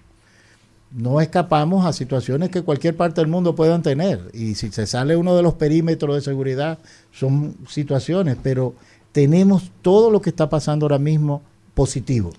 No 0.96 1.22
escapamos 1.22 1.86
a 1.86 1.94
situaciones 1.94 2.50
que 2.50 2.62
cualquier 2.62 2.96
parte 2.96 3.20
del 3.20 3.30
mundo 3.30 3.56
puedan 3.56 3.82
tener. 3.82 4.30
Y 4.34 4.54
si 4.56 4.72
se 4.72 4.86
sale 4.86 5.16
uno 5.16 5.36
de 5.36 5.42
los 5.42 5.56
perímetros 5.56 6.16
de 6.16 6.22
seguridad, 6.22 6.78
son 7.12 7.56
situaciones, 7.68 8.38
pero 8.42 8.76
tenemos 9.12 9.72
todo 9.82 10.12
lo 10.12 10.22
que 10.22 10.30
está 10.30 10.50
pasando 10.50 10.86
ahora 10.86 11.00
mismo 11.00 11.42
positivo. 11.74 12.32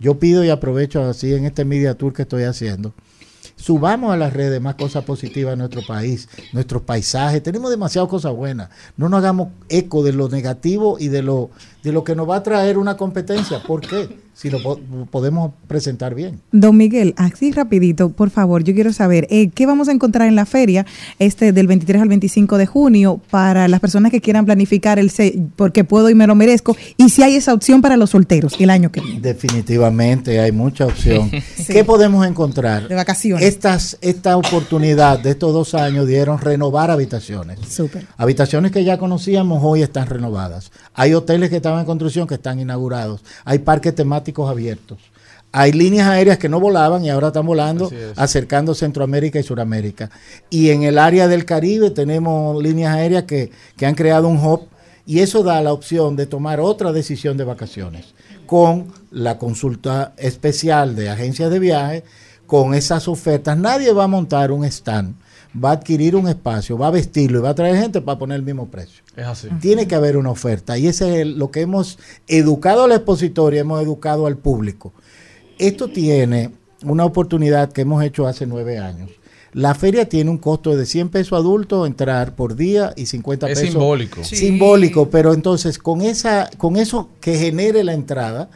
Yo 0.00 0.18
pido 0.18 0.44
y 0.44 0.50
aprovecho 0.50 1.00
así 1.04 1.32
en 1.32 1.44
este 1.44 1.64
media 1.64 1.94
tour 1.94 2.12
que 2.12 2.22
estoy 2.22 2.42
haciendo. 2.42 2.92
Subamos 3.54 4.12
a 4.12 4.16
las 4.16 4.32
redes 4.32 4.60
más 4.60 4.74
cosas 4.74 5.04
positivas 5.04 5.52
en 5.52 5.60
nuestro 5.60 5.82
país, 5.86 6.28
nuestros 6.52 6.82
paisajes. 6.82 7.40
Tenemos 7.42 7.70
demasiadas 7.70 8.10
cosas 8.10 8.34
buenas. 8.34 8.70
No 8.96 9.08
nos 9.08 9.18
hagamos 9.18 9.50
eco 9.68 10.02
de 10.02 10.12
lo 10.12 10.28
negativo 10.28 10.96
y 10.98 11.06
de 11.06 11.22
lo, 11.22 11.50
de 11.82 11.92
lo 11.92 12.04
que 12.04 12.14
nos 12.14 12.28
va 12.28 12.36
a 12.36 12.42
traer 12.42 12.78
una 12.78 12.96
competencia. 12.96 13.62
¿Por 13.62 13.80
qué? 13.80 14.08
Si 14.34 14.48
lo 14.48 14.62
po- 14.62 14.80
podemos 15.10 15.52
presentar 15.68 16.14
bien. 16.14 16.40
Don 16.52 16.74
Miguel, 16.76 17.12
así 17.18 17.52
rapidito, 17.52 18.08
por 18.10 18.30
favor, 18.30 18.64
yo 18.64 18.72
quiero 18.72 18.92
saber, 18.94 19.26
eh, 19.30 19.50
¿qué 19.50 19.66
vamos 19.66 19.88
a 19.88 19.92
encontrar 19.92 20.26
en 20.26 20.36
la 20.36 20.46
feria 20.46 20.86
este 21.18 21.52
del 21.52 21.66
23 21.66 22.00
al 22.00 22.08
25 22.08 22.56
de 22.56 22.64
junio 22.66 23.20
para 23.30 23.68
las 23.68 23.80
personas 23.80 24.10
que 24.10 24.22
quieran 24.22 24.46
planificar 24.46 24.98
el 24.98 25.10
se- 25.10 25.38
porque 25.56 25.84
puedo 25.84 26.08
y 26.08 26.14
me 26.14 26.26
lo 26.26 26.34
merezco? 26.34 26.74
Y 26.96 27.10
si 27.10 27.22
hay 27.22 27.34
esa 27.36 27.52
opción 27.52 27.82
para 27.82 27.98
los 27.98 28.10
solteros 28.10 28.54
el 28.58 28.70
año 28.70 28.90
que 28.90 29.00
viene. 29.02 29.20
Definitivamente 29.20 30.40
hay 30.40 30.50
mucha 30.50 30.86
opción. 30.86 31.30
¿Qué 31.66 31.84
podemos 31.84 32.26
encontrar? 32.26 32.88
De 32.88 32.94
vacaciones. 32.94 33.44
Estas, 33.46 33.98
esta 34.00 34.36
oportunidad 34.36 35.18
de 35.18 35.30
estos 35.30 35.52
dos 35.52 35.74
años 35.74 36.06
dieron 36.06 36.38
renovar 36.38 36.90
habitaciones. 36.90 37.58
Súper. 37.68 38.06
Habitaciones 38.16 38.72
que 38.72 38.82
ya 38.82 38.98
conocíamos 38.98 39.60
hoy 39.62 39.82
están 39.82 40.06
renovadas. 40.08 40.72
Hay 40.94 41.12
hoteles 41.14 41.50
que 41.50 41.60
estaban 41.72 41.80
en 41.80 41.86
construcción 41.86 42.26
que 42.26 42.34
están 42.34 42.60
inaugurados. 42.60 43.22
Hay 43.44 43.60
parques 43.60 43.94
temáticos 43.94 44.50
abiertos. 44.50 44.98
Hay 45.54 45.72
líneas 45.72 46.08
aéreas 46.08 46.38
que 46.38 46.48
no 46.48 46.60
volaban 46.60 47.04
y 47.04 47.10
ahora 47.10 47.28
están 47.28 47.44
volando, 47.44 47.90
es. 47.90 48.16
acercando 48.16 48.74
Centroamérica 48.74 49.38
y 49.38 49.42
Suramérica. 49.42 50.10
Y 50.48 50.70
en 50.70 50.82
el 50.82 50.98
área 50.98 51.28
del 51.28 51.44
Caribe 51.44 51.90
tenemos 51.90 52.62
líneas 52.62 52.94
aéreas 52.94 53.24
que, 53.24 53.50
que 53.76 53.84
han 53.84 53.94
creado 53.94 54.28
un 54.28 54.38
hub 54.38 54.68
y 55.04 55.18
eso 55.18 55.42
da 55.42 55.60
la 55.60 55.72
opción 55.72 56.16
de 56.16 56.26
tomar 56.26 56.60
otra 56.60 56.92
decisión 56.92 57.36
de 57.36 57.44
vacaciones 57.44 58.14
con 58.46 58.92
la 59.10 59.38
consulta 59.38 60.14
especial 60.16 60.94
de 60.94 61.10
agencias 61.10 61.50
de 61.50 61.58
viaje, 61.58 62.04
con 62.46 62.74
esas 62.74 63.08
ofertas. 63.08 63.56
Nadie 63.56 63.92
va 63.92 64.04
a 64.04 64.08
montar 64.08 64.52
un 64.52 64.64
stand, 64.64 65.16
va 65.54 65.70
a 65.70 65.72
adquirir 65.74 66.16
un 66.16 66.28
espacio, 66.28 66.78
va 66.78 66.86
a 66.88 66.90
vestirlo 66.90 67.38
y 67.38 67.42
va 67.42 67.50
a 67.50 67.54
traer 67.54 67.76
gente 67.76 68.00
para 68.00 68.18
poner 68.18 68.36
el 68.36 68.42
mismo 68.42 68.68
precio. 68.68 69.02
Es 69.16 69.26
así. 69.26 69.48
Tiene 69.60 69.86
que 69.86 69.94
haber 69.94 70.16
una 70.16 70.30
oferta 70.30 70.78
y 70.78 70.86
ese 70.86 71.08
es 71.14 71.20
el- 71.22 71.38
lo 71.38 71.50
que 71.50 71.60
hemos 71.60 71.98
educado 72.28 72.84
al 72.84 72.92
expositor 72.92 73.52
y 73.54 73.58
hemos 73.58 73.82
educado 73.82 74.26
al 74.26 74.36
público. 74.38 74.92
Esto 75.58 75.88
tiene 75.88 76.50
una 76.84 77.04
oportunidad 77.04 77.70
que 77.72 77.82
hemos 77.82 78.02
hecho 78.02 78.26
hace 78.26 78.46
nueve 78.46 78.78
años. 78.78 79.10
La 79.52 79.74
feria 79.74 80.08
tiene 80.08 80.30
un 80.30 80.38
costo 80.38 80.74
de 80.74 80.86
100 80.86 81.10
pesos 81.10 81.38
adultos 81.38 81.86
entrar 81.86 82.34
por 82.34 82.56
día 82.56 82.94
y 82.96 83.04
50 83.04 83.50
Es 83.50 83.58
pesos. 83.58 83.74
simbólico. 83.74 84.24
Sí. 84.24 84.36
Simbólico, 84.36 85.10
pero 85.10 85.34
entonces 85.34 85.78
con, 85.78 86.00
esa, 86.00 86.48
con 86.56 86.76
eso 86.76 87.10
que 87.20 87.36
genere 87.36 87.84
la 87.84 87.92
entrada, 87.92 88.48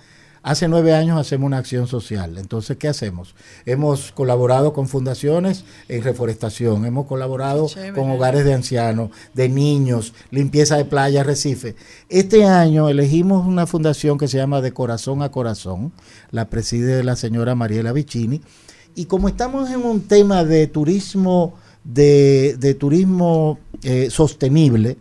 hace 0.47 0.69
nueve 0.69 0.95
años 0.95 1.19
hacemos 1.19 1.49
una 1.49 1.59
acción 1.59 1.89
social. 1.89 2.39
Entonces, 2.39 2.77
¿qué 2.77 2.87
hacemos? 2.87 3.35
Hemos 3.67 4.13
colaborado 4.13 4.73
con 4.73 4.87
fundaciones 4.87 5.65
en 5.89 6.05
reforestación, 6.05 6.87
hemos 6.87 7.07
colaborado 7.07 7.69
con 7.97 8.13
hogares 8.13 8.45
de 8.45 8.55
ancianos, 8.55 9.11
de 9.35 9.49
niños, 9.49 10.15
limpieza 10.31 10.77
de 10.77 10.85
playa, 10.85 11.25
Recife. 11.25 11.75
Este 12.09 12.45
año 12.45 12.89
elegimos 12.89 13.45
una 13.45 13.67
fundación 13.67 14.19
que 14.19 14.29
se 14.29 14.39
llama 14.39 14.61
De 14.61 14.73
Corazón 14.73 15.21
a 15.23 15.33
Corazón, 15.33 15.93
la 16.31 16.49
preside 16.49 17.03
la 17.03 17.17
señora 17.17 17.57
Mariela 17.57 17.91
Vicini, 17.91 18.41
y 18.95 19.07
como 19.07 19.27
estamos 19.29 19.69
en 19.71 19.85
un 19.85 20.03
tema 20.03 20.45
de 20.45 20.69
turismo, 20.69 21.55
de, 21.83 22.57
de 22.61 22.75
turismo 22.75 23.59
eh, 23.83 24.11
sostenible, 24.11 24.97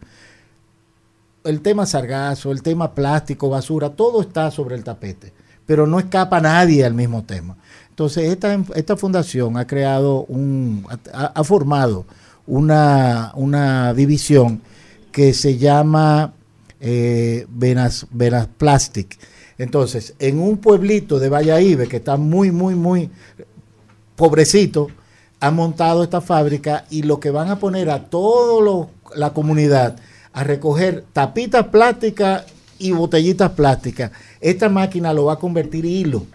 el 1.46 1.62
tema 1.62 1.86
sargazo, 1.86 2.52
el 2.52 2.62
tema 2.62 2.94
plástico, 2.94 3.50
basura, 3.50 3.90
todo 3.90 4.22
está 4.22 4.52
sobre 4.52 4.76
el 4.76 4.84
tapete, 4.84 5.34
pero 5.66 5.88
no 5.88 6.00
escapa 6.00 6.42
nadie 6.42 6.84
al 6.84 6.94
mismo 6.94 7.24
tema. 7.24 7.58
Entonces, 7.90 8.30
esta, 8.30 8.62
esta 8.76 8.98
fundación 8.98 9.58
ha 9.58 9.66
creado 9.66 10.26
un, 10.26 10.86
ha, 11.14 11.44
formado 11.44 12.06
una, 12.46 13.32
una 13.36 13.94
división 13.94 14.62
que 15.12 15.34
se 15.34 15.58
llama 15.58 16.34
eh, 16.82 17.46
Venas, 17.50 18.06
Venas 18.12 18.48
Plastic. 18.58 19.18
Entonces, 19.58 20.14
en 20.20 20.42
un 20.42 20.58
pueblito 20.58 21.20
de 21.20 21.30
Valladolid, 21.30 21.88
que 21.88 21.98
está 21.98 22.18
muy, 22.18 22.52
muy, 22.52 22.76
muy 22.76 23.10
pobrecito, 24.18 24.90
han 25.40 25.56
montado 25.56 26.04
esta 26.04 26.20
fábrica 26.20 26.86
y 26.90 27.04
lo 27.04 27.20
que 27.20 27.30
van 27.30 27.50
a 27.50 27.60
poner 27.60 27.90
a 27.90 28.06
toda 28.06 28.90
la 29.16 29.32
comunidad 29.32 29.96
a 30.36 30.44
recoger 30.44 31.06
tapitas 31.14 31.68
plásticas 31.68 32.44
y 32.78 32.92
botellitas 32.92 33.52
plásticas. 33.52 34.12
Esta 34.42 34.68
máquina 34.68 35.14
lo 35.14 35.26
va 35.26 35.34
a 35.34 35.40
convertir 35.40 35.86
en 35.86 35.92
hilo. 35.94 36.26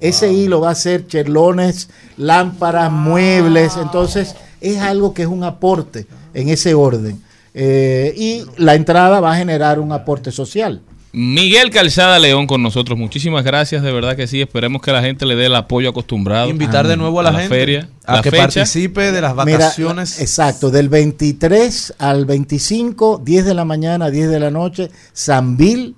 Ese 0.00 0.32
hilo 0.32 0.60
va 0.60 0.70
a 0.70 0.74
ser 0.74 1.06
chelones, 1.06 1.88
lámparas, 2.16 2.90
muebles. 2.90 3.76
Entonces, 3.76 4.34
es 4.60 4.78
algo 4.80 5.14
que 5.14 5.22
es 5.22 5.28
un 5.28 5.44
aporte 5.44 6.04
en 6.34 6.48
ese 6.48 6.74
orden. 6.74 7.22
Eh, 7.54 8.12
y 8.16 8.44
la 8.56 8.74
entrada 8.74 9.20
va 9.20 9.32
a 9.32 9.36
generar 9.36 9.78
un 9.78 9.92
aporte 9.92 10.32
social. 10.32 10.82
Miguel 11.16 11.70
Calzada 11.70 12.18
León 12.18 12.48
con 12.48 12.60
nosotros. 12.60 12.98
Muchísimas 12.98 13.44
gracias, 13.44 13.84
de 13.84 13.92
verdad 13.92 14.16
que 14.16 14.26
sí. 14.26 14.40
Esperemos 14.40 14.82
que 14.82 14.90
la 14.90 15.00
gente 15.00 15.24
le 15.26 15.36
dé 15.36 15.46
el 15.46 15.54
apoyo 15.54 15.90
acostumbrado. 15.90 16.50
Invitar 16.50 16.88
de 16.88 16.96
nuevo 16.96 17.20
a 17.20 17.22
la 17.22 17.32
gente 17.32 17.48
feria, 17.48 17.88
a 18.04 18.16
la 18.16 18.22
que 18.22 18.32
fecha. 18.32 18.42
participe 18.42 19.12
de 19.12 19.20
las 19.20 19.32
Mira, 19.44 19.58
vacaciones. 19.58 20.20
exacto, 20.20 20.70
del 20.72 20.88
23 20.88 21.94
al 21.98 22.24
25, 22.26 23.22
10 23.24 23.44
de 23.44 23.54
la 23.54 23.64
mañana, 23.64 24.10
10 24.10 24.28
de 24.28 24.40
la 24.40 24.50
noche, 24.50 24.90
Sanvil. 25.12 25.94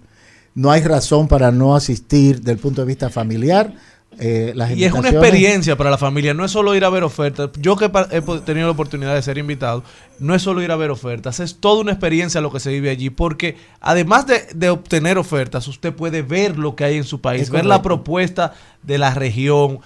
No 0.55 0.71
hay 0.71 0.83
razón 0.83 1.29
para 1.29 1.51
no 1.51 1.75
asistir 1.75 2.43
del 2.43 2.59
punto 2.59 2.83
de 2.83 2.87
vista 2.87 3.09
familiar. 3.09 3.73
Eh, 4.19 4.53
las 4.55 4.71
Y 4.71 4.85
es 4.85 4.93
una 4.93 5.11
experiencia 5.11 5.77
para 5.77 5.91
la 5.91 5.99
familia, 5.99 6.33
no 6.33 6.45
es 6.45 6.51
solo 6.51 6.75
ir 6.75 6.85
a 6.85 6.91
ver 6.91 7.05
ofertas. 7.05 7.51
Yo 7.61 7.77
que 7.77 7.85
he 7.85 8.23
tenido 8.41 8.67
la 8.67 8.73
oportunidad 8.73 9.15
de 9.15 9.23
ser 9.23 9.37
invitado, 9.37 9.85
no 10.19 10.35
es 10.35 10.43
solo 10.43 10.63
ir 10.63 10.71
a 10.71 10.77
ver 10.77 10.91
ofertas, 10.91 11.41
es 11.41 11.57
toda 11.57 11.83
una 11.83 11.93
experiencia 11.93 12.41
lo 12.41 12.51
que 12.51 12.61
se 12.61 12.71
vive 12.71 12.89
allí, 12.89 13.11
porque 13.11 13.57
además 13.81 14.27
de, 14.27 14.47
de 14.55 14.71
obtener 14.71 15.19
ofertas, 15.19 15.69
usted 15.69 15.93
puede 15.93 16.23
ver 16.23 16.59
lo 16.59 16.75
que 16.75 16.85
hay 16.85 16.97
en 16.97 17.05
su 17.05 17.21
país, 17.21 17.51
ver 17.51 17.67
la 17.67 17.83
propuesta 17.83 18.55
de 18.83 18.99
la 18.99 19.13
región, 19.13 19.81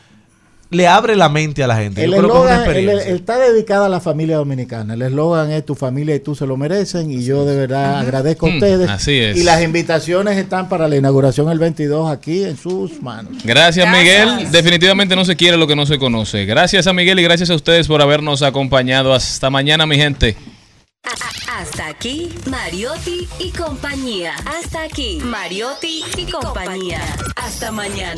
le 0.70 0.86
abre 0.86 1.16
la 1.16 1.28
mente 1.28 1.62
a 1.64 1.66
la 1.66 1.76
gente. 1.76 2.05
El 2.05 2.12
Yo 2.12 2.18
creo 2.18 2.30
que 2.30 2.36
es 2.38 2.42
una 2.42 2.51
eslogan 2.52 2.55
el- 2.55 2.64
experiencia. 2.78 3.09
el- 3.10 3.16
está 3.16 3.38
dedicada 3.38 3.86
a 3.86 3.88
la 3.88 4.01
familia 4.01 4.36
dominicana. 4.36 4.94
El 4.94 5.02
eslogan 5.02 5.51
es 5.51 5.66
tu 5.66 5.74
familia 5.74 6.14
y 6.14 6.20
tú 6.20 6.34
se 6.34 6.47
lo 6.47 6.56
merecen. 6.56 7.10
Y 7.10 7.24
yo 7.24 7.44
de 7.44 7.56
verdad 7.56 7.98
agradezco 7.98 8.47
a 8.47 8.51
Mm, 8.51 8.55
ustedes. 8.55 8.88
así 8.88 9.18
es. 9.18 9.36
Y 9.36 9.42
las 9.42 9.62
invitaciones 9.62 10.38
están 10.38 10.68
para 10.68 10.86
la 10.88 10.97
inauguración 10.97 11.51
el 11.51 11.59
22 11.59 12.10
aquí 12.10 12.44
en 12.44 12.56
sus 12.56 13.02
manos. 13.02 13.32
Gracias, 13.44 13.86
Miguel. 13.90 14.51
Definitivamente 14.52 15.16
no 15.16 15.24
se 15.24 15.34
quiere 15.36 15.56
lo 15.56 15.66
que 15.66 15.74
no 15.76 15.86
se 15.86 15.98
conoce. 15.98 16.44
Gracias 16.47 16.86
a 16.86 16.92
Miguel 16.92 17.18
y 17.18 17.22
gracias 17.24 17.51
a 17.51 17.55
ustedes 17.55 17.88
por 17.88 18.01
habernos 18.01 18.42
acompañado. 18.42 19.12
Hasta 19.12 19.51
mañana, 19.51 19.86
mi 19.86 19.97
gente. 19.97 20.36
Hasta 21.59 21.88
aquí, 21.88 22.28
Mariotti 22.48 23.28
y 23.38 23.51
compañía. 23.51 24.34
Hasta 24.47 24.82
aquí, 24.84 25.18
Mariotti 25.22 26.02
y 26.16 26.24
compañía. 26.30 27.01
Hasta 27.36 27.70
mañana. 27.72 28.16